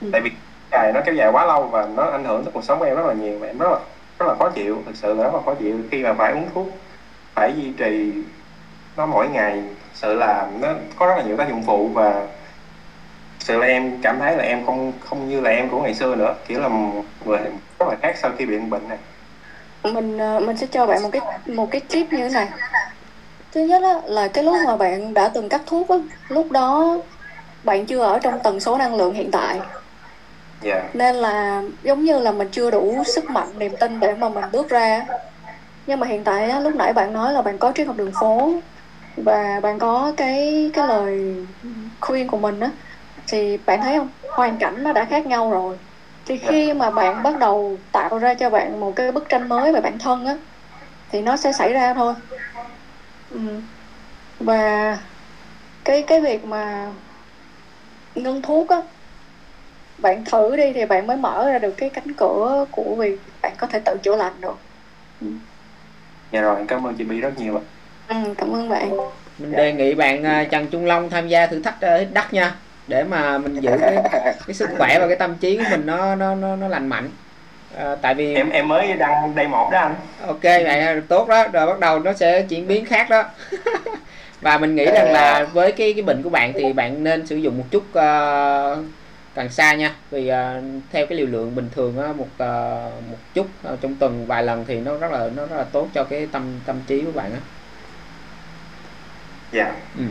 Ừ. 0.01 0.07
tại 0.11 0.21
vì 0.21 0.31
dài 0.71 0.91
nó 0.93 1.01
kéo 1.05 1.15
dài 1.15 1.31
quá 1.31 1.45
lâu 1.45 1.63
và 1.63 1.87
nó 1.95 2.03
ảnh 2.03 2.25
hưởng 2.25 2.43
tới 2.43 2.51
cuộc 2.53 2.63
sống 2.63 2.79
của 2.79 2.85
em 2.85 2.95
rất 2.95 3.05
là 3.05 3.13
nhiều 3.13 3.39
và 3.39 3.47
em 3.47 3.57
rất 3.57 3.69
là 3.71 3.79
rất 4.19 4.25
là 4.25 4.35
khó 4.39 4.49
chịu 4.49 4.83
thực 4.85 4.95
sự 4.95 5.13
là 5.13 5.23
rất 5.23 5.33
là 5.33 5.39
khó 5.45 5.53
chịu. 5.53 5.77
Khi 5.91 6.03
mà 6.03 6.13
phải 6.13 6.31
uống 6.31 6.47
thuốc 6.53 6.67
phải 7.35 7.53
duy 7.55 7.71
trì 7.77 8.13
nó 8.97 9.05
mỗi 9.05 9.27
ngày 9.27 9.63
Thực 9.91 9.97
sự 9.97 10.13
là 10.13 10.47
nó 10.59 10.67
có 10.95 11.07
rất 11.07 11.13
là 11.17 11.23
nhiều 11.23 11.37
tác 11.37 11.49
dụng 11.49 11.63
phụ 11.63 11.87
và 11.87 12.13
thực 13.39 13.45
sự 13.45 13.57
là 13.57 13.67
em 13.67 13.99
cảm 14.01 14.19
thấy 14.19 14.37
là 14.37 14.43
em 14.43 14.65
không 14.65 14.93
không 14.99 15.29
như 15.29 15.41
là 15.41 15.49
em 15.49 15.69
của 15.69 15.81
ngày 15.81 15.93
xưa 15.93 16.15
nữa 16.15 16.35
kiểu 16.47 16.59
là 16.59 16.69
người 17.25 17.39
rất 17.79 17.87
là 17.89 17.95
khác 18.01 18.15
sau 18.21 18.31
khi 18.37 18.45
bị 18.45 18.57
bệnh 18.57 18.89
này. 18.89 18.97
Mình 19.83 20.17
ờ, 20.17 20.39
mình 20.39 20.57
sẽ 20.57 20.67
cho 20.71 20.87
bạn 20.87 21.03
một 21.03 21.09
cái 21.11 21.21
một 21.45 21.71
cái 21.71 21.81
tip 21.89 22.13
như 22.13 22.17
thế 22.17 22.29
này. 22.29 22.49
Thứ 23.51 23.61
nhất 23.61 23.83
á, 23.83 23.93
là 24.05 24.27
cái 24.27 24.43
lúc 24.43 24.55
mà 24.65 24.77
bạn 24.77 25.13
đã 25.13 25.31
từng 25.33 25.49
cắt 25.49 25.61
thuốc 25.65 25.89
á, 25.89 25.95
lúc 26.27 26.51
đó 26.51 26.97
bạn 27.63 27.85
chưa 27.85 28.01
ở 28.01 28.19
trong 28.19 28.39
tần 28.43 28.59
số 28.59 28.77
năng 28.77 28.95
lượng 28.95 29.13
hiện 29.13 29.31
tại 29.31 29.59
dạ. 30.61 30.89
Nên 30.93 31.15
là 31.15 31.63
giống 31.83 32.03
như 32.03 32.19
là 32.19 32.31
mình 32.31 32.49
chưa 32.51 32.71
đủ 32.71 33.03
sức 33.03 33.29
mạnh 33.29 33.59
niềm 33.59 33.77
tin 33.79 33.99
để 33.99 34.15
mà 34.15 34.29
mình 34.29 34.51
bước 34.51 34.69
ra. 34.69 35.05
Nhưng 35.85 35.99
mà 35.99 36.07
hiện 36.07 36.23
tại 36.23 36.49
á, 36.49 36.59
lúc 36.59 36.75
nãy 36.75 36.93
bạn 36.93 37.13
nói 37.13 37.33
là 37.33 37.41
bạn 37.41 37.59
có 37.59 37.71
triết 37.75 37.87
học 37.87 37.95
đường 37.95 38.11
phố 38.21 38.63
và 39.15 39.59
bạn 39.63 39.79
có 39.79 40.13
cái 40.17 40.71
cái 40.73 40.87
lời 40.87 41.37
khuyên 42.01 42.27
của 42.27 42.39
mình 42.39 42.59
á 42.59 42.71
thì 43.27 43.57
bạn 43.57 43.81
thấy 43.81 43.97
không? 43.97 44.09
Hoàn 44.35 44.59
cảnh 44.59 44.83
nó 44.83 44.93
đã 44.93 45.05
khác 45.05 45.25
nhau 45.27 45.51
rồi. 45.51 45.77
Thì 46.25 46.37
khi 46.37 46.73
mà 46.73 46.91
bạn 46.91 47.23
bắt 47.23 47.37
đầu 47.39 47.81
tạo 47.91 48.17
ra 48.17 48.33
cho 48.33 48.49
bạn 48.49 48.79
một 48.79 48.93
cái 48.95 49.11
bức 49.11 49.23
tranh 49.29 49.49
mới 49.49 49.73
về 49.73 49.81
bản 49.81 49.99
thân 49.99 50.25
á 50.25 50.37
thì 51.09 51.21
nó 51.21 51.37
sẽ 51.37 51.51
xảy 51.51 51.73
ra 51.73 51.93
thôi. 51.93 52.13
Ừ. 53.29 53.37
và 54.39 54.97
cái 55.85 56.03
cái 56.07 56.21
việc 56.21 56.43
mà 56.45 56.93
ngưng 58.15 58.41
thuốc 58.41 58.69
á 58.69 58.81
bạn 60.01 60.25
thử 60.25 60.55
đi 60.55 60.73
thì 60.73 60.85
bạn 60.85 61.07
mới 61.07 61.17
mở 61.17 61.51
ra 61.51 61.59
được 61.59 61.71
cái 61.77 61.89
cánh 61.89 62.13
cửa 62.13 62.65
của 62.71 62.95
việc 62.95 63.19
bạn 63.41 63.53
có 63.57 63.67
thể 63.67 63.79
tự 63.85 63.97
chữa 64.03 64.15
lành 64.15 64.33
được. 64.41 64.57
Dạ 66.31 66.41
rồi 66.41 66.55
cảm 66.67 66.87
ơn 66.87 66.95
chị 66.95 67.03
Bi 67.03 67.19
rất 67.19 67.39
nhiều 67.39 67.55
ạ. 67.55 67.61
Ừ, 68.07 68.33
cảm 68.37 68.55
ơn 68.55 68.69
bạn. 68.69 68.97
Mình 69.37 69.51
đề 69.51 69.73
nghị 69.73 69.93
bạn 69.93 70.23
à, 70.23 70.43
Trần 70.51 70.67
Trung 70.67 70.85
Long 70.85 71.09
tham 71.09 71.27
gia 71.27 71.47
thử 71.47 71.61
thách 71.61 71.81
à, 71.81 71.97
hít 71.97 72.07
đất 72.13 72.33
nha 72.33 72.55
để 72.87 73.03
mà 73.03 73.37
mình 73.37 73.59
giữ 73.59 73.71
cái, 73.81 73.97
cái 74.47 74.53
sức 74.53 74.69
khỏe 74.77 74.99
và 74.99 75.07
cái 75.07 75.15
tâm 75.15 75.35
trí 75.35 75.57
của 75.57 75.63
mình 75.71 75.85
nó 75.85 76.15
nó 76.15 76.35
nó, 76.35 76.55
nó 76.55 76.67
lành 76.67 76.87
mạnh. 76.87 77.09
À, 77.77 77.95
tại 78.01 78.13
vì 78.13 78.35
em 78.35 78.49
em 78.49 78.67
mới 78.67 78.93
đăng 78.93 79.35
đây 79.35 79.47
một 79.47 79.69
đó 79.71 79.79
anh. 79.79 79.95
Ok 80.27 80.43
vậy 80.43 81.01
tốt 81.07 81.27
đó. 81.27 81.47
Rồi 81.47 81.67
bắt 81.67 81.79
đầu 81.79 81.99
nó 81.99 82.13
sẽ 82.13 82.41
chuyển 82.41 82.67
biến 82.67 82.85
khác 82.85 83.09
đó. 83.09 83.23
Và 84.41 84.57
mình 84.57 84.75
nghĩ 84.75 84.85
rằng 84.85 85.11
là 85.11 85.47
với 85.53 85.71
cái 85.71 85.93
cái 85.93 86.03
bệnh 86.03 86.23
của 86.23 86.29
bạn 86.29 86.53
thì 86.53 86.73
bạn 86.73 87.03
nên 87.03 87.27
sử 87.27 87.35
dụng 87.35 87.57
một 87.57 87.63
chút 87.71 87.83
uh, 87.89 88.85
càng 89.35 89.49
xa 89.49 89.73
nha. 89.73 89.95
Vì 90.11 90.31
uh, 90.31 90.63
theo 90.91 91.05
cái 91.05 91.17
liều 91.17 91.27
lượng 91.27 91.55
bình 91.55 91.69
thường 91.75 91.99
á, 92.01 92.07
một 92.07 92.27
uh, 92.27 93.09
một 93.09 93.17
chút 93.33 93.47
uh, 93.73 93.81
trong 93.81 93.95
tuần 93.95 94.25
vài 94.25 94.43
lần 94.43 94.65
thì 94.67 94.79
nó 94.79 94.97
rất 94.97 95.11
là 95.11 95.29
nó 95.35 95.45
rất 95.45 95.57
là 95.57 95.63
tốt 95.63 95.87
cho 95.93 96.03
cái 96.03 96.27
tâm 96.31 96.59
tâm 96.65 96.75
trí 96.87 97.01
của 97.01 97.11
bạn 97.11 97.31
á. 97.33 97.39
Dạ. 99.51 99.75
Ừ. 99.97 100.03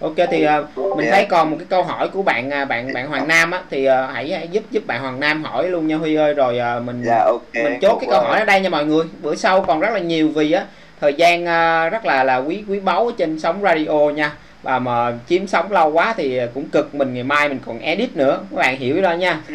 ok 0.00 0.14
thì 0.30 0.46
uh, 0.80 0.96
mình 0.96 1.08
thấy 1.10 1.26
còn 1.28 1.50
một 1.50 1.56
cái 1.58 1.66
câu 1.70 1.82
hỏi 1.82 2.08
của 2.08 2.22
bạn 2.22 2.50
uh, 2.62 2.68
bạn 2.68 2.92
bạn 2.94 3.08
Hoàng 3.08 3.28
Nam 3.28 3.50
á 3.50 3.62
thì 3.70 3.88
uh, 3.88 3.92
hãy, 4.12 4.32
hãy 4.32 4.48
giúp 4.48 4.64
giúp 4.70 4.86
bạn 4.86 5.02
Hoàng 5.02 5.20
Nam 5.20 5.44
hỏi 5.44 5.68
luôn 5.68 5.86
nha 5.86 5.96
Huy 5.96 6.14
ơi. 6.14 6.34
Rồi 6.34 6.58
uh, 6.78 6.82
mình 6.82 7.02
dạ, 7.04 7.24
ok. 7.24 7.54
mình 7.54 7.80
chốt 7.80 7.98
cái 8.00 8.08
câu 8.10 8.20
hỏi 8.20 8.38
ở 8.38 8.44
đây 8.44 8.60
nha 8.60 8.68
mọi 8.68 8.84
người. 8.84 9.04
Bữa 9.22 9.34
sau 9.34 9.60
còn 9.60 9.80
rất 9.80 9.90
là 9.92 9.98
nhiều 9.98 10.28
vì 10.28 10.52
á 10.52 10.64
thời 11.00 11.14
gian 11.14 11.42
uh, 11.42 11.92
rất 11.92 12.04
là 12.04 12.24
là 12.24 12.36
quý 12.36 12.64
quý 12.68 12.80
báu 12.80 13.10
trên 13.18 13.40
sóng 13.40 13.62
radio 13.62 14.10
nha 14.14 14.32
và 14.64 14.78
mà 14.78 15.18
chiếm 15.28 15.46
sóng 15.46 15.72
lâu 15.72 15.90
quá 15.92 16.14
thì 16.16 16.40
cũng 16.54 16.68
cực 16.68 16.94
mình 16.94 17.14
ngày 17.14 17.22
mai 17.22 17.48
mình 17.48 17.58
còn 17.66 17.78
edit 17.78 18.16
nữa. 18.16 18.40
Các 18.50 18.56
bạn 18.56 18.78
hiểu 18.78 19.02
đó 19.02 19.12
nha. 19.12 19.40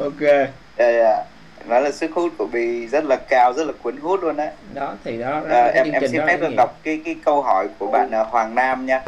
Ok. 0.00 0.20
Yeah, 0.20 0.94
yeah. 0.94 1.26
nó 1.68 1.80
là 1.80 1.90
sức 1.90 2.10
hút 2.14 2.32
của 2.38 2.46
Bi 2.46 2.86
rất 2.86 3.04
là 3.04 3.16
cao 3.28 3.52
rất 3.52 3.66
là 3.66 3.72
cuốn 3.82 3.96
hút 3.96 4.22
luôn 4.22 4.36
đấy 4.36 4.50
đó 4.74 4.94
thì 5.04 5.18
đó, 5.18 5.42
đó 5.48 5.56
à, 5.56 5.70
em 5.74 5.90
em 5.90 6.08
xin 6.08 6.20
phép 6.26 6.40
được 6.40 6.54
đọc 6.56 6.78
cái 6.82 7.00
cái 7.04 7.16
câu 7.24 7.42
hỏi 7.42 7.68
của 7.78 7.86
bạn 7.86 8.10
uh, 8.20 8.26
Hoàng 8.28 8.54
Nam 8.54 8.86
nha. 8.86 9.02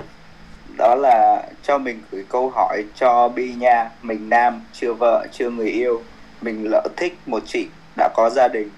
Đó 0.78 0.94
là 0.94 1.42
cho 1.62 1.78
mình 1.78 2.02
gửi 2.10 2.24
câu 2.28 2.50
hỏi 2.54 2.84
cho 2.94 3.28
Bi 3.28 3.52
nha. 3.58 3.90
Mình 4.02 4.28
nam 4.28 4.60
chưa 4.72 4.92
vợ 4.92 5.26
chưa 5.32 5.50
người 5.50 5.68
yêu. 5.68 6.02
Mình 6.40 6.64
lỡ 6.70 6.88
thích 6.96 7.18
một 7.26 7.42
chị 7.46 7.66
đã 7.96 8.08
có 8.14 8.30
gia 8.30 8.48
đình. 8.48 8.70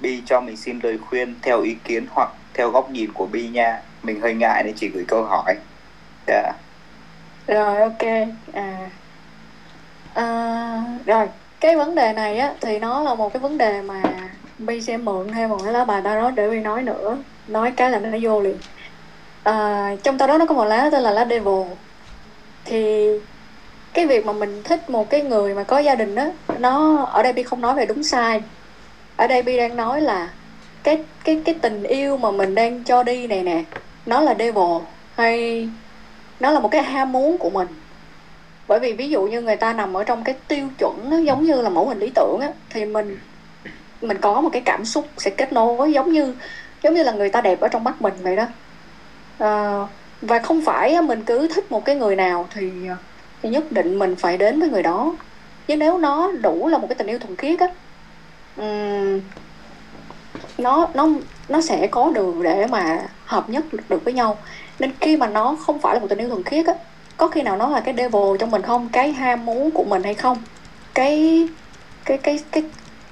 Bi 0.00 0.22
cho 0.26 0.40
mình 0.40 0.56
xin 0.56 0.80
lời 0.82 0.98
khuyên 0.98 1.34
theo 1.42 1.62
ý 1.62 1.76
kiến 1.84 2.06
hoặc 2.10 2.30
theo 2.54 2.70
góc 2.70 2.90
nhìn 2.90 3.12
của 3.12 3.26
Bi 3.26 3.48
nha 3.48 3.80
mình 4.02 4.20
hơi 4.20 4.34
ngại 4.34 4.62
nên 4.64 4.74
chỉ 4.76 4.88
gửi 4.88 5.04
câu 5.08 5.22
hỏi. 5.22 5.56
Yeah. 6.26 6.54
rồi 7.46 7.80
ok. 7.80 8.02
À, 8.52 8.90
à 10.14 10.82
rồi 11.06 11.26
cái 11.60 11.76
vấn 11.76 11.94
đề 11.94 12.12
này 12.12 12.38
á 12.38 12.52
thì 12.60 12.78
nó 12.78 13.02
là 13.02 13.14
một 13.14 13.32
cái 13.32 13.40
vấn 13.40 13.58
đề 13.58 13.82
mà 13.82 14.02
Bi 14.58 14.80
sẽ 14.80 14.96
mượn 14.96 15.28
thêm 15.32 15.50
một 15.50 15.58
cái 15.64 15.72
lá 15.72 15.84
bài 15.84 16.02
đó 16.02 16.30
để 16.30 16.50
Bi 16.50 16.60
nói 16.60 16.82
nữa 16.82 17.16
nói 17.48 17.72
cái 17.76 17.90
là 17.90 17.98
nó 17.98 18.18
vô 18.22 18.40
liền. 18.40 18.56
À, 19.42 19.90
trong 20.02 20.16
đó 20.16 20.38
nó 20.38 20.46
có 20.46 20.54
một 20.54 20.64
lá 20.64 20.88
tên 20.92 21.02
là 21.02 21.10
lá 21.10 21.24
devil. 21.24 21.66
Thì 22.64 23.08
cái 23.94 24.06
việc 24.06 24.26
mà 24.26 24.32
mình 24.32 24.62
thích 24.62 24.90
một 24.90 25.10
cái 25.10 25.22
người 25.22 25.54
mà 25.54 25.64
có 25.64 25.78
gia 25.78 25.94
đình 25.94 26.14
đó 26.14 26.26
nó 26.58 27.04
ở 27.04 27.22
đây 27.22 27.32
Bi 27.32 27.42
không 27.42 27.60
nói 27.60 27.74
về 27.74 27.86
đúng 27.86 28.02
sai. 28.02 28.42
Ở 29.16 29.26
đây 29.26 29.42
Bi 29.42 29.56
đang 29.56 29.76
nói 29.76 30.00
là 30.00 30.28
cái 30.82 31.04
cái 31.24 31.42
cái 31.44 31.54
tình 31.62 31.82
yêu 31.82 32.16
mà 32.16 32.30
mình 32.30 32.54
đang 32.54 32.84
cho 32.84 33.02
đi 33.02 33.26
này 33.26 33.42
nè 33.42 33.62
nó 34.08 34.20
là 34.20 34.34
devil 34.38 34.82
hay 35.14 35.68
nó 36.40 36.50
là 36.50 36.60
một 36.60 36.68
cái 36.68 36.82
ham 36.82 37.12
muốn 37.12 37.38
của 37.38 37.50
mình. 37.50 37.68
Bởi 38.68 38.80
vì 38.80 38.92
ví 38.92 39.08
dụ 39.08 39.22
như 39.22 39.42
người 39.42 39.56
ta 39.56 39.72
nằm 39.72 39.96
ở 39.96 40.04
trong 40.04 40.24
cái 40.24 40.34
tiêu 40.48 40.68
chuẩn 40.78 41.10
nó 41.10 41.18
giống 41.18 41.44
như 41.44 41.62
là 41.62 41.68
mẫu 41.68 41.88
hình 41.88 41.98
lý 41.98 42.10
tưởng 42.14 42.40
á 42.40 42.48
thì 42.70 42.84
mình 42.84 43.18
mình 44.02 44.18
có 44.18 44.40
một 44.40 44.50
cái 44.52 44.62
cảm 44.64 44.84
xúc 44.84 45.08
sẽ 45.16 45.30
kết 45.30 45.52
nối 45.52 45.92
giống 45.92 46.12
như 46.12 46.34
giống 46.82 46.94
như 46.94 47.02
là 47.02 47.12
người 47.12 47.30
ta 47.30 47.40
đẹp 47.40 47.60
ở 47.60 47.68
trong 47.68 47.84
mắt 47.84 48.02
mình 48.02 48.14
vậy 48.22 48.36
đó. 48.36 48.46
À, 49.38 49.86
và 50.22 50.38
không 50.38 50.64
phải 50.64 51.02
mình 51.02 51.24
cứ 51.24 51.48
thích 51.54 51.72
một 51.72 51.84
cái 51.84 51.96
người 51.96 52.16
nào 52.16 52.48
thì 52.54 52.70
thì 53.42 53.48
nhất 53.48 53.72
định 53.72 53.98
mình 53.98 54.16
phải 54.16 54.38
đến 54.38 54.60
với 54.60 54.70
người 54.70 54.82
đó. 54.82 55.16
Nhưng 55.68 55.78
nếu 55.78 55.98
nó 55.98 56.32
đủ 56.32 56.68
là 56.68 56.78
một 56.78 56.86
cái 56.88 56.96
tình 56.96 57.06
yêu 57.06 57.18
thuần 57.18 57.36
khiết 57.36 57.60
á 57.60 57.68
um, 58.56 59.20
nó 60.58 60.88
nó 60.94 61.08
nó 61.48 61.60
sẽ 61.60 61.86
có 61.86 62.10
đường 62.14 62.42
để 62.42 62.66
mà 62.66 63.02
hợp 63.24 63.50
nhất 63.50 63.64
được 63.88 64.04
với 64.04 64.14
nhau. 64.14 64.38
Nên 64.78 64.90
khi 65.00 65.16
mà 65.16 65.26
nó 65.26 65.56
không 65.60 65.78
phải 65.78 65.94
là 65.94 66.00
một 66.00 66.06
tình 66.10 66.18
yêu 66.18 66.28
thuần 66.28 66.42
khiết 66.42 66.66
á, 66.66 66.74
có 67.16 67.28
khi 67.28 67.42
nào 67.42 67.56
nó 67.56 67.68
là 67.68 67.80
cái 67.80 67.94
devil 67.98 68.36
trong 68.38 68.50
mình 68.50 68.62
không? 68.62 68.88
Cái 68.92 69.12
ham 69.12 69.46
muốn 69.46 69.70
của 69.70 69.84
mình 69.84 70.02
hay 70.02 70.14
không? 70.14 70.42
Cái 70.94 71.48
cái 72.04 72.18
cái 72.18 72.40
cái 72.52 72.64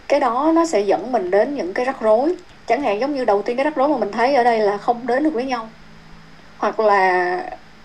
cái 0.09 0.21
đó 0.21 0.53
nó 0.55 0.67
sẽ 0.67 0.81
dẫn 0.81 1.13
mình 1.13 1.31
đến 1.31 1.55
những 1.55 1.75
cái 1.75 1.85
rắc 1.87 2.01
rối. 2.01 2.37
Chẳng 2.67 2.83
hạn 2.83 3.01
giống 3.01 3.15
như 3.15 3.25
đầu 3.25 3.43
tiên 3.43 3.57
cái 3.57 3.65
rắc 3.65 3.77
rối 3.77 3.89
mà 3.89 3.97
mình 3.97 4.13
thấy 4.13 4.35
ở 4.35 4.45
đây 4.45 4.61
là 4.61 4.77
không 4.77 5.07
đến 5.07 5.25
được 5.25 5.35
với 5.35 5.45
nhau. 5.45 5.69
Hoặc 6.59 6.81
là 6.81 7.43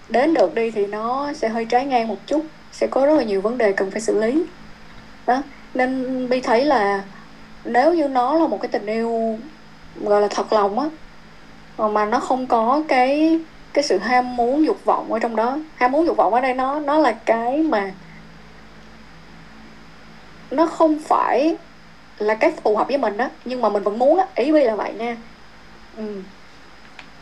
đến 0.10 0.34
được 0.34 0.56
đi 0.56 0.72
thì 0.72 0.86
nó 0.86 1.34
sẽ 1.34 1.50
hơi 1.50 1.66
trái 1.66 1.86
ngang 1.86 2.08
một 2.08 2.18
chút, 2.28 2.46
sẽ 2.72 2.88
có 2.88 3.06
rất 3.06 3.14
là 3.14 3.24
nhiều 3.24 3.42
vấn 3.42 3.58
đề 3.58 3.72
cần 3.72 3.92
phải 3.92 4.02
xử 4.02 4.20
lý. 4.20 4.44
Đó. 5.28 5.44
Nên 5.74 6.30
bi 6.30 6.42
thấy 6.42 6.66
là 6.66 7.04
nếu 7.66 7.94
như 7.94 8.08
nó 8.08 8.34
là 8.36 8.48
một 8.48 8.58
cái 8.62 8.70
tình 8.72 8.86
yêu, 8.86 9.40
gọi 9.96 10.22
là, 10.22 10.28
thật 10.28 10.54
lòng 10.54 10.80
á 10.80 10.86
ờ, 11.78 11.88
mà 11.90 12.06
nó 12.06 12.20
không 12.20 12.48
có 12.48 12.84
cái 12.88 13.40
cái 13.74 13.84
sự 13.84 13.98
ham 13.98 14.36
muốn, 14.36 14.66
dục 14.66 14.86
vọng 14.86 15.14
ở 15.14 15.20
trong 15.20 15.36
đó. 15.36 15.58
Ham 15.76 15.92
muốn, 15.92 16.06
dục 16.06 16.18
vọng 16.18 16.34
ở 16.34 16.42
đây 16.42 16.54
nó 16.54 16.80
nó 16.80 16.98
là 17.00 17.12
cái 17.26 17.58
mà 17.64 17.92
nó 20.52 20.66
không 20.66 21.00
phải 21.00 21.58
là 22.18 22.36
cái 22.36 22.52
phù 22.64 22.78
hợp 22.78 22.88
với 22.88 22.98
mình 22.98 23.18
á, 23.18 23.30
nhưng 23.46 23.62
mà 23.62 23.70
mình 23.70 23.84
vẫn 23.84 24.00
muốn 24.00 24.18
á. 24.20 24.26
Ý 24.36 24.52
bi 24.52 24.64
là 24.64 24.76
vậy 24.76 24.94
nha. 24.94 25.18
Ừ. 25.98 26.22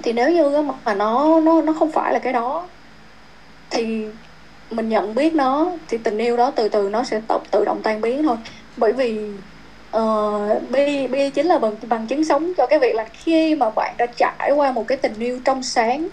thì 0.03 0.14
nếu 0.14 0.32
như 0.32 0.61
mà 0.86 0.94
nó 0.95 1.40
nó 1.41 1.61
nó 1.61 1.74
không 1.74 1.91
phải 1.91 2.14
là 2.14 2.20
cái 2.20 2.34
đó, 2.34 2.68
thì 3.70 4.06
mình 4.72 4.90
nhận 4.90 5.16
biết 5.16 5.36
nó, 5.36 5.72
thì 5.88 5.98
tình 5.98 6.18
yêu 6.18 6.38
đó 6.38 6.52
từ 6.52 6.70
từ 6.70 6.90
nó 6.90 7.03
sẽ 7.03 7.22
tự 7.28 7.38
tự 7.52 7.66
động 7.66 7.82
tan 7.84 8.02
biến 8.02 8.24
thôi. 8.24 8.38
Bởi 8.78 8.94
vì 8.94 9.38
Ờ, 9.91 10.02
uh, 10.57 10.72
bi 10.72 11.07
bi 11.07 11.30
chính 11.30 11.45
là 11.45 11.60
bằng 11.60 11.76
bằng 11.82 12.07
chứng 12.07 12.26
sống 12.26 12.53
cho 12.57 12.68
cái 12.68 12.80
việc 12.80 12.95
là 12.95 13.06
khi 13.14 13.56
mà 13.56 13.70
bạn 13.70 13.95
đã 13.98 14.06
trải 14.06 14.52
qua 14.56 14.72
một 14.72 14.88
cái 14.88 14.98
tình 14.98 15.20
yêu 15.20 15.40
trong 15.45 15.64
sáng 15.64 16.07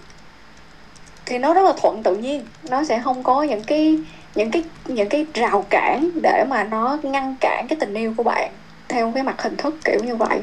thì 1.27 1.39
nó 1.39 1.55
rất 1.55 1.63
là 1.63 1.73
thuận 1.83 2.03
tự 2.03 2.17
nhiên. 2.17 2.47
Nó 2.71 2.85
sẽ 2.85 3.01
không 3.05 3.23
có 3.23 3.43
những 3.43 3.65
cái 3.65 3.99
những 4.35 4.51
cái 4.51 4.65
những 4.85 5.09
cái 5.09 5.27
rào 5.35 5.65
cản 5.71 6.11
để 6.23 6.45
mà 6.49 6.65
nó 6.65 6.99
ngăn 7.03 7.35
cản 7.41 7.67
cái 7.69 7.77
tình 7.81 7.95
yêu 7.95 8.15
của 8.17 8.23
bạn 8.23 8.51
theo 8.89 9.13
cái 9.15 9.23
mặt 9.23 9.43
hình 9.43 9.57
thức 9.57 9.75
kiểu 9.85 10.01
như 10.05 10.17
vậy. 10.17 10.41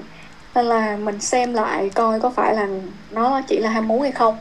Nên 0.55 0.65
là 0.65 0.97
mình 0.97 1.19
xem 1.22 1.53
lại 1.53 1.91
coi 1.95 2.19
có 2.19 2.30
phải 2.30 2.55
là 2.55 2.68
nó 3.11 3.41
chỉ 3.47 3.57
là 3.57 3.69
ham 3.69 3.88
muốn 3.88 4.01
hay 4.01 4.11
không. 4.11 4.38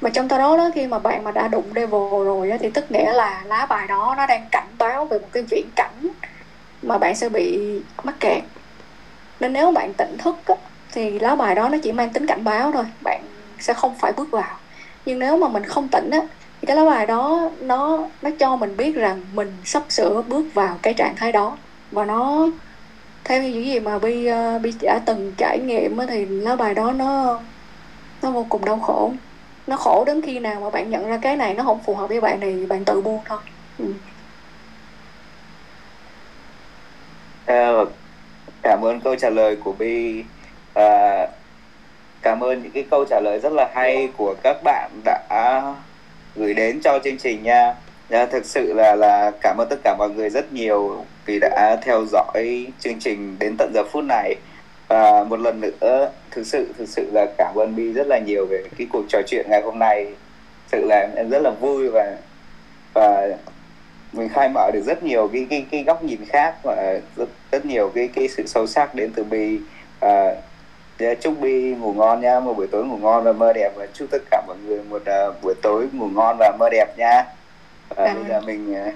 Mà 0.00 0.10
trong 0.10 0.28
đó 0.28 0.56
đó 0.56 0.70
khi 0.74 0.86
mà 0.86 0.98
bạn 0.98 1.24
mà 1.24 1.30
đã 1.32 1.48
đụng 1.48 1.64
devil 1.74 2.24
rồi 2.24 2.48
đó, 2.48 2.56
thì 2.60 2.70
tức 2.70 2.92
nghĩa 2.92 3.12
là 3.12 3.42
lá 3.46 3.66
bài 3.66 3.86
đó 3.86 4.14
nó 4.16 4.26
đang 4.26 4.46
cảnh 4.50 4.68
báo 4.78 5.04
về 5.04 5.18
một 5.18 5.28
cái 5.32 5.42
viễn 5.42 5.66
cảnh 5.76 6.08
mà 6.82 6.98
bạn 6.98 7.14
sẽ 7.14 7.28
bị 7.28 7.58
mắc 8.02 8.14
kẹt. 8.20 8.42
Nên 9.40 9.52
nếu 9.52 9.72
bạn 9.72 9.94
tỉnh 9.94 10.16
thức 10.18 10.36
á, 10.46 10.54
thì 10.92 11.18
lá 11.18 11.34
bài 11.34 11.54
đó 11.54 11.68
nó 11.68 11.78
chỉ 11.82 11.92
mang 11.92 12.10
tính 12.10 12.26
cảnh 12.26 12.44
báo 12.44 12.72
thôi 12.72 12.84
bạn 13.04 13.22
sẽ 13.58 13.72
không 13.74 13.94
phải 13.98 14.12
bước 14.12 14.30
vào. 14.30 14.56
Nhưng 15.06 15.18
nếu 15.18 15.38
mà 15.38 15.48
mình 15.48 15.64
không 15.64 15.88
tỉnh 15.88 16.10
á 16.10 16.20
thì 16.60 16.66
cái 16.66 16.76
lá 16.76 16.84
bài 16.84 17.06
đó 17.06 17.50
nó 17.60 17.98
nó 18.22 18.30
cho 18.38 18.56
mình 18.56 18.76
biết 18.76 18.94
rằng 18.94 19.20
mình 19.34 19.52
sắp 19.64 19.82
sửa 19.88 20.22
bước 20.22 20.44
vào 20.54 20.78
cái 20.82 20.94
trạng 20.94 21.16
thái 21.16 21.32
đó. 21.32 21.56
Và 21.90 22.04
nó 22.04 22.48
theo 23.24 23.42
những 23.42 23.64
gì 23.64 23.80
mà 23.80 23.98
bi 23.98 24.30
uh, 24.30 24.62
bi 24.62 24.72
đã 24.82 25.00
từng 25.06 25.32
trải 25.36 25.58
nghiệm 25.58 25.96
á, 25.96 26.06
thì 26.08 26.26
lá 26.26 26.56
bài 26.56 26.74
đó 26.74 26.92
nó 26.92 27.40
nó 28.22 28.30
vô 28.30 28.46
cùng 28.48 28.64
đau 28.64 28.78
khổ. 28.78 29.12
Nó 29.66 29.76
khổ 29.76 30.04
đến 30.06 30.22
khi 30.22 30.38
nào 30.38 30.60
mà 30.60 30.70
bạn 30.70 30.90
nhận 30.90 31.08
ra 31.08 31.18
cái 31.22 31.36
này 31.36 31.54
nó 31.54 31.64
không 31.64 31.80
phù 31.86 31.94
hợp 31.94 32.06
với 32.08 32.20
bạn 32.20 32.38
thì 32.40 32.66
bạn 32.66 32.84
tự 32.84 33.00
buông 33.00 33.20
thôi. 33.24 33.38
Ừ. 33.78 33.84
Ờ, 37.50 37.84
cảm 38.62 38.84
ơn 38.84 39.00
câu 39.00 39.16
trả 39.16 39.30
lời 39.30 39.56
của 39.64 39.72
Bi. 39.72 40.24
À, 40.74 41.26
cảm 42.22 42.40
ơn 42.40 42.62
những 42.62 42.72
cái 42.72 42.84
câu 42.90 43.04
trả 43.04 43.20
lời 43.20 43.40
rất 43.42 43.52
là 43.52 43.70
hay 43.74 44.08
của 44.16 44.34
các 44.42 44.56
bạn 44.64 44.90
đã 45.04 45.62
gửi 46.36 46.54
đến 46.54 46.80
cho 46.84 46.98
chương 47.04 47.18
trình 47.18 47.42
nha. 47.42 47.74
À, 48.10 48.26
thực 48.26 48.44
sự 48.44 48.72
là 48.72 48.94
là 48.94 49.32
cảm 49.42 49.56
ơn 49.60 49.68
tất 49.68 49.76
cả 49.84 49.94
mọi 49.98 50.10
người 50.10 50.30
rất 50.30 50.52
nhiều 50.52 51.04
vì 51.26 51.38
đã 51.40 51.76
theo 51.82 52.04
dõi 52.12 52.66
chương 52.80 52.98
trình 53.00 53.36
đến 53.38 53.54
tận 53.58 53.70
giờ 53.74 53.84
phút 53.92 54.04
này. 54.04 54.34
Và 54.88 55.24
một 55.24 55.40
lần 55.40 55.60
nữa 55.60 56.10
thực 56.30 56.46
sự 56.46 56.72
thực 56.78 56.88
sự 56.88 57.10
là 57.12 57.26
cảm 57.38 57.54
ơn 57.54 57.76
Bi 57.76 57.92
rất 57.92 58.06
là 58.06 58.18
nhiều 58.18 58.46
về 58.46 58.62
cái 58.78 58.86
cuộc 58.92 59.04
trò 59.08 59.20
chuyện 59.26 59.46
ngày 59.50 59.62
hôm 59.62 59.78
nay. 59.78 60.04
Thực 60.04 60.78
sự 60.78 60.86
là 60.88 61.08
em 61.16 61.30
rất 61.30 61.42
là 61.42 61.50
vui 61.50 61.88
và 61.88 62.16
và 62.94 63.28
mình 64.12 64.28
khai 64.28 64.48
mở 64.48 64.70
được 64.72 64.82
rất 64.86 65.02
nhiều 65.02 65.30
cái 65.32 65.46
cái 65.50 65.66
cái 65.70 65.82
góc 65.82 66.02
nhìn 66.02 66.24
khác 66.28 66.54
và 66.62 66.98
rất, 67.16 67.28
rất 67.52 67.66
nhiều 67.66 67.92
cái 67.94 68.08
cái 68.14 68.28
sự 68.28 68.46
sâu 68.46 68.66
sắc 68.66 68.94
đến 68.94 69.12
từ 69.14 69.24
Bi. 69.24 69.58
À, 70.00 70.34
chúc 71.20 71.40
Bi 71.40 71.74
ngủ 71.74 71.92
ngon 71.92 72.20
nha 72.20 72.40
một 72.40 72.56
buổi 72.56 72.66
tối 72.66 72.84
ngủ 72.84 72.96
ngon 72.96 73.24
và 73.24 73.32
mơ 73.32 73.52
đẹp 73.52 73.70
và 73.76 73.86
chúc 73.94 74.08
tất 74.10 74.22
cả 74.30 74.42
mọi 74.46 74.56
người 74.66 74.80
một 74.90 75.02
uh, 75.02 75.42
buổi 75.42 75.54
tối 75.62 75.86
ngủ 75.92 76.08
ngon 76.14 76.36
và 76.38 76.56
mơ 76.58 76.68
đẹp 76.72 76.98
nha. 76.98 77.24
Và 77.88 78.04
Cảm 78.06 78.16
bây 78.16 78.24
giờ 78.28 78.40
mình 78.40 78.88
uh, 78.88 78.94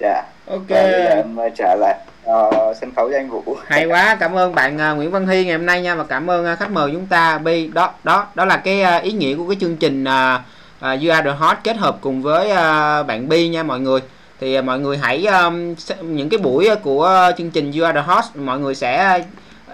dạ. 0.00 0.22
Ok. 0.46 0.68
Và 0.68 0.82
bây 0.82 1.04
giờ 1.04 1.08
em 1.08 1.36
uh, 1.46 1.52
trở 1.56 1.74
lại 1.74 1.98
uh, 2.30 2.76
sân 2.76 2.92
khấu 2.96 3.10
cho 3.10 3.16
anh 3.16 3.30
Vũ. 3.30 3.56
Hay 3.66 3.86
quá 3.86 4.16
cảm 4.20 4.36
ơn 4.36 4.54
bạn 4.54 4.80
à, 4.80 4.90
Nguyễn 4.90 5.10
Văn 5.10 5.26
Hy 5.26 5.44
ngày 5.44 5.56
hôm 5.56 5.66
nay 5.66 5.82
nha 5.82 5.94
và 5.94 6.04
cảm 6.04 6.30
ơn 6.30 6.46
à, 6.46 6.54
khách 6.54 6.70
mời 6.70 6.90
chúng 6.92 7.06
ta. 7.06 7.38
Bi 7.38 7.70
đó 7.74 7.92
đó 8.04 8.26
đó 8.34 8.44
là 8.44 8.56
cái 8.56 8.82
à, 8.82 8.96
ý 8.96 9.12
nghĩa 9.12 9.36
của 9.36 9.48
cái 9.48 9.56
chương 9.60 9.76
trình 9.76 10.04
à, 10.04 10.42
à, 10.80 10.90
You 10.90 11.12
Are 11.12 11.30
The 11.30 11.36
Hot 11.36 11.56
kết 11.64 11.76
hợp 11.76 11.96
cùng 12.00 12.22
với 12.22 12.50
à, 12.50 13.02
bạn 13.02 13.28
Bi 13.28 13.48
nha 13.48 13.62
mọi 13.62 13.80
người 13.80 14.00
thì 14.44 14.54
à, 14.54 14.62
mọi 14.62 14.80
người 14.80 14.98
hãy 14.98 15.26
um, 15.26 15.74
những 16.00 16.28
cái 16.28 16.38
buổi 16.38 16.66
à, 16.66 16.74
của 16.74 17.30
chương 17.38 17.50
trình 17.50 17.72
You 17.72 17.84
Are 17.84 18.00
The 18.00 18.06
Host 18.06 18.36
mọi 18.36 18.58
người 18.58 18.74
sẽ 18.74 19.24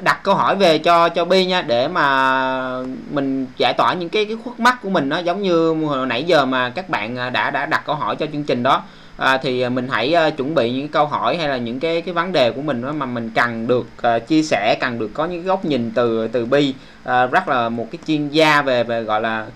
đặt 0.00 0.20
câu 0.22 0.34
hỏi 0.34 0.56
về 0.56 0.78
cho 0.78 1.08
cho 1.08 1.24
Bi 1.24 1.46
nha 1.46 1.62
để 1.62 1.88
mà 1.88 2.82
mình 3.10 3.46
giải 3.56 3.74
tỏa 3.78 3.94
những 3.94 4.08
cái 4.08 4.24
cái 4.24 4.36
khuất 4.44 4.60
mắc 4.60 4.78
của 4.82 4.90
mình 4.90 5.08
nó 5.08 5.18
giống 5.18 5.42
như 5.42 5.72
hồi 5.72 6.06
nãy 6.06 6.24
giờ 6.24 6.46
mà 6.46 6.70
các 6.70 6.88
bạn 6.88 7.16
à, 7.16 7.30
đã 7.30 7.50
đã 7.50 7.66
đặt 7.66 7.82
câu 7.86 7.94
hỏi 7.94 8.16
cho 8.16 8.26
chương 8.32 8.44
trình 8.44 8.62
đó. 8.62 8.82
À, 9.16 9.38
thì 9.38 9.68
mình 9.68 9.88
hãy 9.90 10.14
uh, 10.28 10.36
chuẩn 10.36 10.54
bị 10.54 10.72
những 10.72 10.88
câu 10.88 11.06
hỏi 11.06 11.36
hay 11.36 11.48
là 11.48 11.56
những 11.56 11.80
cái 11.80 12.02
cái 12.02 12.14
vấn 12.14 12.32
đề 12.32 12.50
của 12.50 12.62
mình 12.62 12.82
đó 12.82 12.92
mà 12.92 13.06
mình 13.06 13.30
cần 13.34 13.66
được 13.66 13.86
uh, 14.16 14.26
chia 14.26 14.42
sẻ 14.42 14.76
cần 14.80 14.98
được 14.98 15.10
có 15.14 15.26
những 15.26 15.44
góc 15.44 15.64
nhìn 15.64 15.90
từ 15.94 16.28
từ 16.28 16.46
Bi 16.46 16.74
uh, 17.02 17.32
rất 17.32 17.48
là 17.48 17.68
một 17.68 17.86
cái 17.92 17.98
chuyên 18.06 18.28
gia 18.28 18.62
về 18.62 18.84
về 18.84 19.02
gọi 19.02 19.20
là 19.20 19.46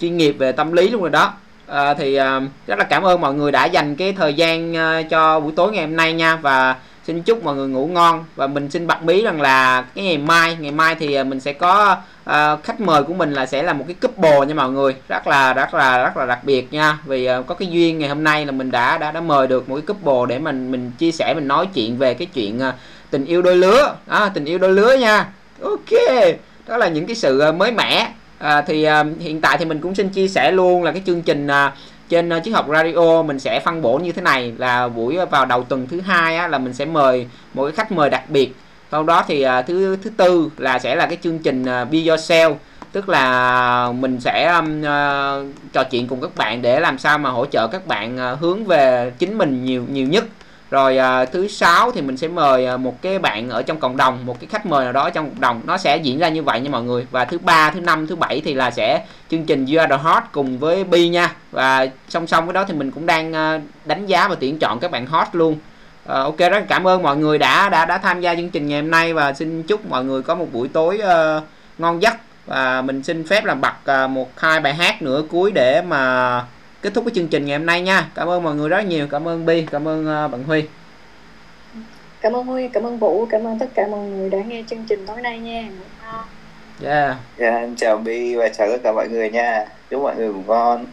chuyên 0.00 0.16
nghiệp 0.16 0.32
về 0.32 0.52
tâm 0.52 0.72
lý 0.72 0.88
luôn 0.88 1.00
rồi 1.00 1.10
đó 1.10 1.34
à, 1.72 1.94
thì 1.94 2.14
à, 2.14 2.40
rất 2.66 2.78
là 2.78 2.84
cảm 2.84 3.02
ơn 3.02 3.20
mọi 3.20 3.34
người 3.34 3.52
đã 3.52 3.64
dành 3.64 3.96
cái 3.96 4.12
thời 4.12 4.34
gian 4.34 4.76
à, 4.76 5.02
cho 5.02 5.40
buổi 5.40 5.52
tối 5.56 5.72
ngày 5.72 5.86
hôm 5.86 5.96
nay 5.96 6.12
nha. 6.12 6.36
Và 6.36 6.76
xin 7.06 7.22
chúc 7.22 7.44
mọi 7.44 7.56
người 7.56 7.68
ngủ 7.68 7.86
ngon. 7.86 8.24
Và 8.36 8.46
mình 8.46 8.70
xin 8.70 8.86
bật 8.86 9.02
mí 9.02 9.22
rằng 9.22 9.40
là 9.40 9.84
cái 9.94 10.04
ngày 10.04 10.18
mai 10.18 10.56
ngày 10.60 10.72
mai 10.72 10.94
thì 10.94 11.24
mình 11.24 11.40
sẽ 11.40 11.52
có 11.52 11.96
à, 12.24 12.56
khách 12.56 12.80
mời 12.80 13.02
của 13.02 13.14
mình 13.14 13.32
là 13.32 13.46
sẽ 13.46 13.62
là 13.62 13.72
một 13.72 13.84
cái 13.88 13.96
couple 14.02 14.46
nha 14.46 14.54
mọi 14.54 14.70
người. 14.70 14.94
Rất 15.08 15.26
là 15.26 15.54
rất 15.54 15.74
là 15.74 16.02
rất 16.02 16.16
là 16.16 16.26
đặc 16.26 16.44
biệt 16.44 16.72
nha. 16.72 16.98
Vì 17.04 17.24
à, 17.24 17.42
có 17.46 17.54
cái 17.54 17.68
duyên 17.68 17.98
ngày 17.98 18.08
hôm 18.08 18.24
nay 18.24 18.46
là 18.46 18.52
mình 18.52 18.70
đã 18.70 18.98
đã 18.98 19.12
đã 19.12 19.20
mời 19.20 19.46
được 19.46 19.68
một 19.68 19.74
cái 19.74 19.86
couple 19.86 20.34
để 20.34 20.38
mình 20.38 20.72
mình 20.72 20.90
chia 20.98 21.12
sẻ 21.12 21.34
mình 21.34 21.48
nói 21.48 21.66
chuyện 21.74 21.98
về 21.98 22.14
cái 22.14 22.26
chuyện 22.34 22.60
à, 22.60 22.72
tình 23.10 23.24
yêu 23.24 23.42
đôi 23.42 23.56
lứa. 23.56 23.94
À, 24.08 24.30
tình 24.34 24.44
yêu 24.44 24.58
đôi 24.58 24.72
lứa 24.72 24.96
nha. 24.96 25.28
Ok. 25.62 26.00
Đó 26.66 26.76
là 26.76 26.88
những 26.88 27.06
cái 27.06 27.16
sự 27.16 27.52
mới 27.52 27.72
mẻ 27.72 28.08
à, 28.42 28.62
thì 28.62 28.84
à, 28.84 29.04
hiện 29.20 29.40
tại 29.40 29.58
thì 29.58 29.64
mình 29.64 29.80
cũng 29.80 29.94
xin 29.94 30.08
chia 30.08 30.28
sẻ 30.28 30.52
luôn 30.52 30.82
là 30.82 30.92
cái 30.92 31.02
chương 31.06 31.22
trình 31.22 31.46
à, 31.46 31.72
trên 32.08 32.32
à, 32.32 32.36
uh, 32.36 32.44
chiếc 32.44 32.50
học 32.50 32.66
radio 32.68 33.22
mình 33.22 33.38
sẽ 33.38 33.60
phân 33.60 33.82
bổ 33.82 33.98
như 33.98 34.12
thế 34.12 34.22
này. 34.22 34.52
Là 34.58 34.88
buổi 34.88 35.16
à, 35.16 35.24
vào 35.24 35.46
đầu 35.46 35.62
tuần 35.62 35.86
thứ 35.90 36.00
hai 36.00 36.36
á, 36.36 36.48
là 36.48 36.58
mình 36.58 36.74
sẽ 36.74 36.84
mời 36.84 37.26
một 37.54 37.64
cái 37.64 37.72
khách 37.72 37.92
mời 37.92 38.10
đặc 38.10 38.30
biệt. 38.30 38.54
Sau 38.90 39.02
đó 39.02 39.24
thì 39.28 39.46
uh, 39.46 39.66
thứ 39.66 39.96
thứ 39.96 40.10
tư 40.10 40.50
là 40.56 40.78
sẽ 40.78 40.94
là 40.94 41.06
cái 41.06 41.18
chương 41.22 41.38
trình 41.38 41.62
uh, 41.62 41.66
Be 41.66 41.98
Yourself. 41.98 42.54
Tức 42.92 43.08
là 43.08 43.92
mình 43.92 44.20
sẽ 44.20 44.52
um, 44.56 44.80
uh, 44.80 45.72
trò 45.72 45.84
chuyện 45.84 46.08
cùng 46.08 46.20
các 46.20 46.36
bạn 46.36 46.62
để 46.62 46.80
làm 46.80 46.98
sao 46.98 47.18
mà 47.18 47.30
hỗ 47.30 47.46
trợ 47.46 47.66
các 47.66 47.86
bạn 47.86 48.32
uh, 48.32 48.40
hướng 48.40 48.64
về 48.64 49.12
chính 49.18 49.38
mình 49.38 49.64
nhiều 49.64 49.84
nhiều 49.90 50.06
nhất 50.06 50.24
rồi 50.72 50.98
à, 50.98 51.24
thứ 51.24 51.48
sáu 51.48 51.90
thì 51.90 52.02
mình 52.02 52.16
sẽ 52.16 52.28
mời 52.28 52.66
à, 52.66 52.76
một 52.76 53.02
cái 53.02 53.18
bạn 53.18 53.50
ở 53.50 53.62
trong 53.62 53.80
cộng 53.80 53.96
đồng 53.96 54.26
một 54.26 54.40
cái 54.40 54.48
khách 54.50 54.66
mời 54.66 54.84
nào 54.84 54.92
đó 54.92 55.10
trong 55.10 55.28
cộng 55.28 55.40
đồng. 55.40 55.60
Nó 55.64 55.78
sẽ 55.78 55.96
diễn 55.96 56.18
ra 56.18 56.28
như 56.28 56.42
vậy 56.42 56.60
nha 56.60 56.70
mọi 56.70 56.82
người. 56.82 57.06
Và 57.10 57.24
thứ 57.24 57.38
ba 57.38 57.70
thứ 57.70 57.80
năm 57.80 58.06
thứ 58.06 58.16
bảy 58.16 58.40
thì 58.44 58.54
là 58.54 58.70
sẽ 58.70 59.04
chương 59.30 59.44
trình 59.44 59.66
You 59.66 59.80
Are 59.80 59.96
The 59.96 60.02
Hot 60.02 60.22
cùng 60.32 60.58
với 60.58 60.84
Bi 60.84 61.08
nha. 61.08 61.32
Và 61.50 61.86
song 62.08 62.26
song 62.26 62.46
với 62.46 62.54
đó 62.54 62.64
thì 62.68 62.74
mình 62.74 62.90
cũng 62.90 63.06
đang 63.06 63.32
à, 63.32 63.60
đánh 63.84 64.06
giá 64.06 64.28
và 64.28 64.34
tuyển 64.40 64.58
chọn 64.58 64.78
các 64.80 64.90
bạn 64.90 65.06
hot 65.06 65.26
luôn. 65.32 65.58
À, 66.08 66.20
ok 66.20 66.38
rất 66.38 66.64
cảm 66.68 66.86
ơn 66.86 67.02
mọi 67.02 67.16
người 67.16 67.38
đã 67.38 67.68
đã 67.68 67.84
đã 67.84 67.98
tham 67.98 68.20
gia 68.20 68.34
chương 68.34 68.50
trình 68.50 68.68
ngày 68.68 68.80
hôm 68.80 68.90
nay. 68.90 69.14
Và 69.14 69.32
xin 69.32 69.62
chúc 69.62 69.86
mọi 69.90 70.04
người 70.04 70.22
có 70.22 70.34
một 70.34 70.46
buổi 70.52 70.68
tối 70.68 71.00
uh, 71.02 71.42
ngon 71.78 72.02
giấc. 72.02 72.14
Và 72.46 72.82
mình 72.82 73.02
xin 73.02 73.26
phép 73.26 73.44
là 73.44 73.54
bật 73.54 74.04
uh, 74.04 74.10
một 74.10 74.30
hai 74.36 74.60
bài 74.60 74.74
hát 74.74 75.02
nữa 75.02 75.22
cuối 75.30 75.50
để 75.50 75.82
mà 75.82 76.44
kết 76.82 76.94
thúc 76.94 77.04
cái 77.04 77.14
chương 77.14 77.28
trình 77.28 77.44
ngày 77.44 77.58
hôm 77.58 77.66
nay 77.66 77.82
nha. 77.82 78.08
Cảm 78.14 78.28
ơn 78.28 78.42
mọi 78.42 78.54
người 78.54 78.68
rất 78.68 78.86
nhiều. 78.86 79.06
Cảm 79.10 79.28
ơn 79.28 79.46
Bi 79.46 79.66
cảm 79.70 79.88
ơn 79.88 80.00
uh, 80.00 80.30
bạn 80.32 80.44
Huy. 80.44 80.64
Cảm 82.20 82.32
ơn 82.32 82.46
Huy 82.46 82.68
cảm 82.68 82.82
ơn 82.82 82.98
Vũ 82.98 83.26
cảm 83.26 83.46
ơn 83.46 83.58
tất 83.58 83.66
cả 83.74 83.86
mọi 83.90 84.00
người 84.00 84.30
đã 84.30 84.38
nghe 84.38 84.64
chương 84.70 84.84
trình 84.88 85.06
tối 85.06 85.20
nay 85.20 85.38
nha. 85.38 85.68
Ngon. 86.02 86.24
yeah. 86.84 87.16
Dạ 87.38 87.56
em 87.56 87.76
chào 87.76 87.96
Bi 87.96 88.34
và 88.34 88.48
chào 88.48 88.68
tất 88.70 88.78
cả 88.84 88.92
mọi 88.92 89.08
người 89.08 89.30
nha. 89.30 89.66
Chúc 89.90 90.02
mọi 90.02 90.16
người 90.16 90.28
ngủ 90.28 90.42
ngon. 90.46 90.86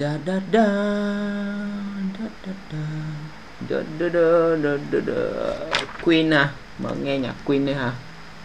Da 0.00 0.10
da 0.26 0.34
da. 0.52 0.64
Da 2.18 2.26
da 2.46 2.52
da. 2.72 2.78
Da 3.70 3.78
da 3.98 4.08
da 4.08 4.56
da 4.62 4.76
da 4.92 4.98
da. 5.06 5.14
Queen 6.04 6.30
à. 6.30 6.48
Mở 6.78 6.90
nghe 7.02 7.18
nhạc 7.18 7.34
Queen 7.44 7.66
đi 7.66 7.72
ha. 7.72 7.92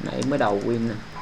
Nãy 0.03 0.21
mới 0.29 0.39
đầu 0.39 0.61
Queen 0.65 0.87
nè. 0.87 0.93
After 0.93 1.18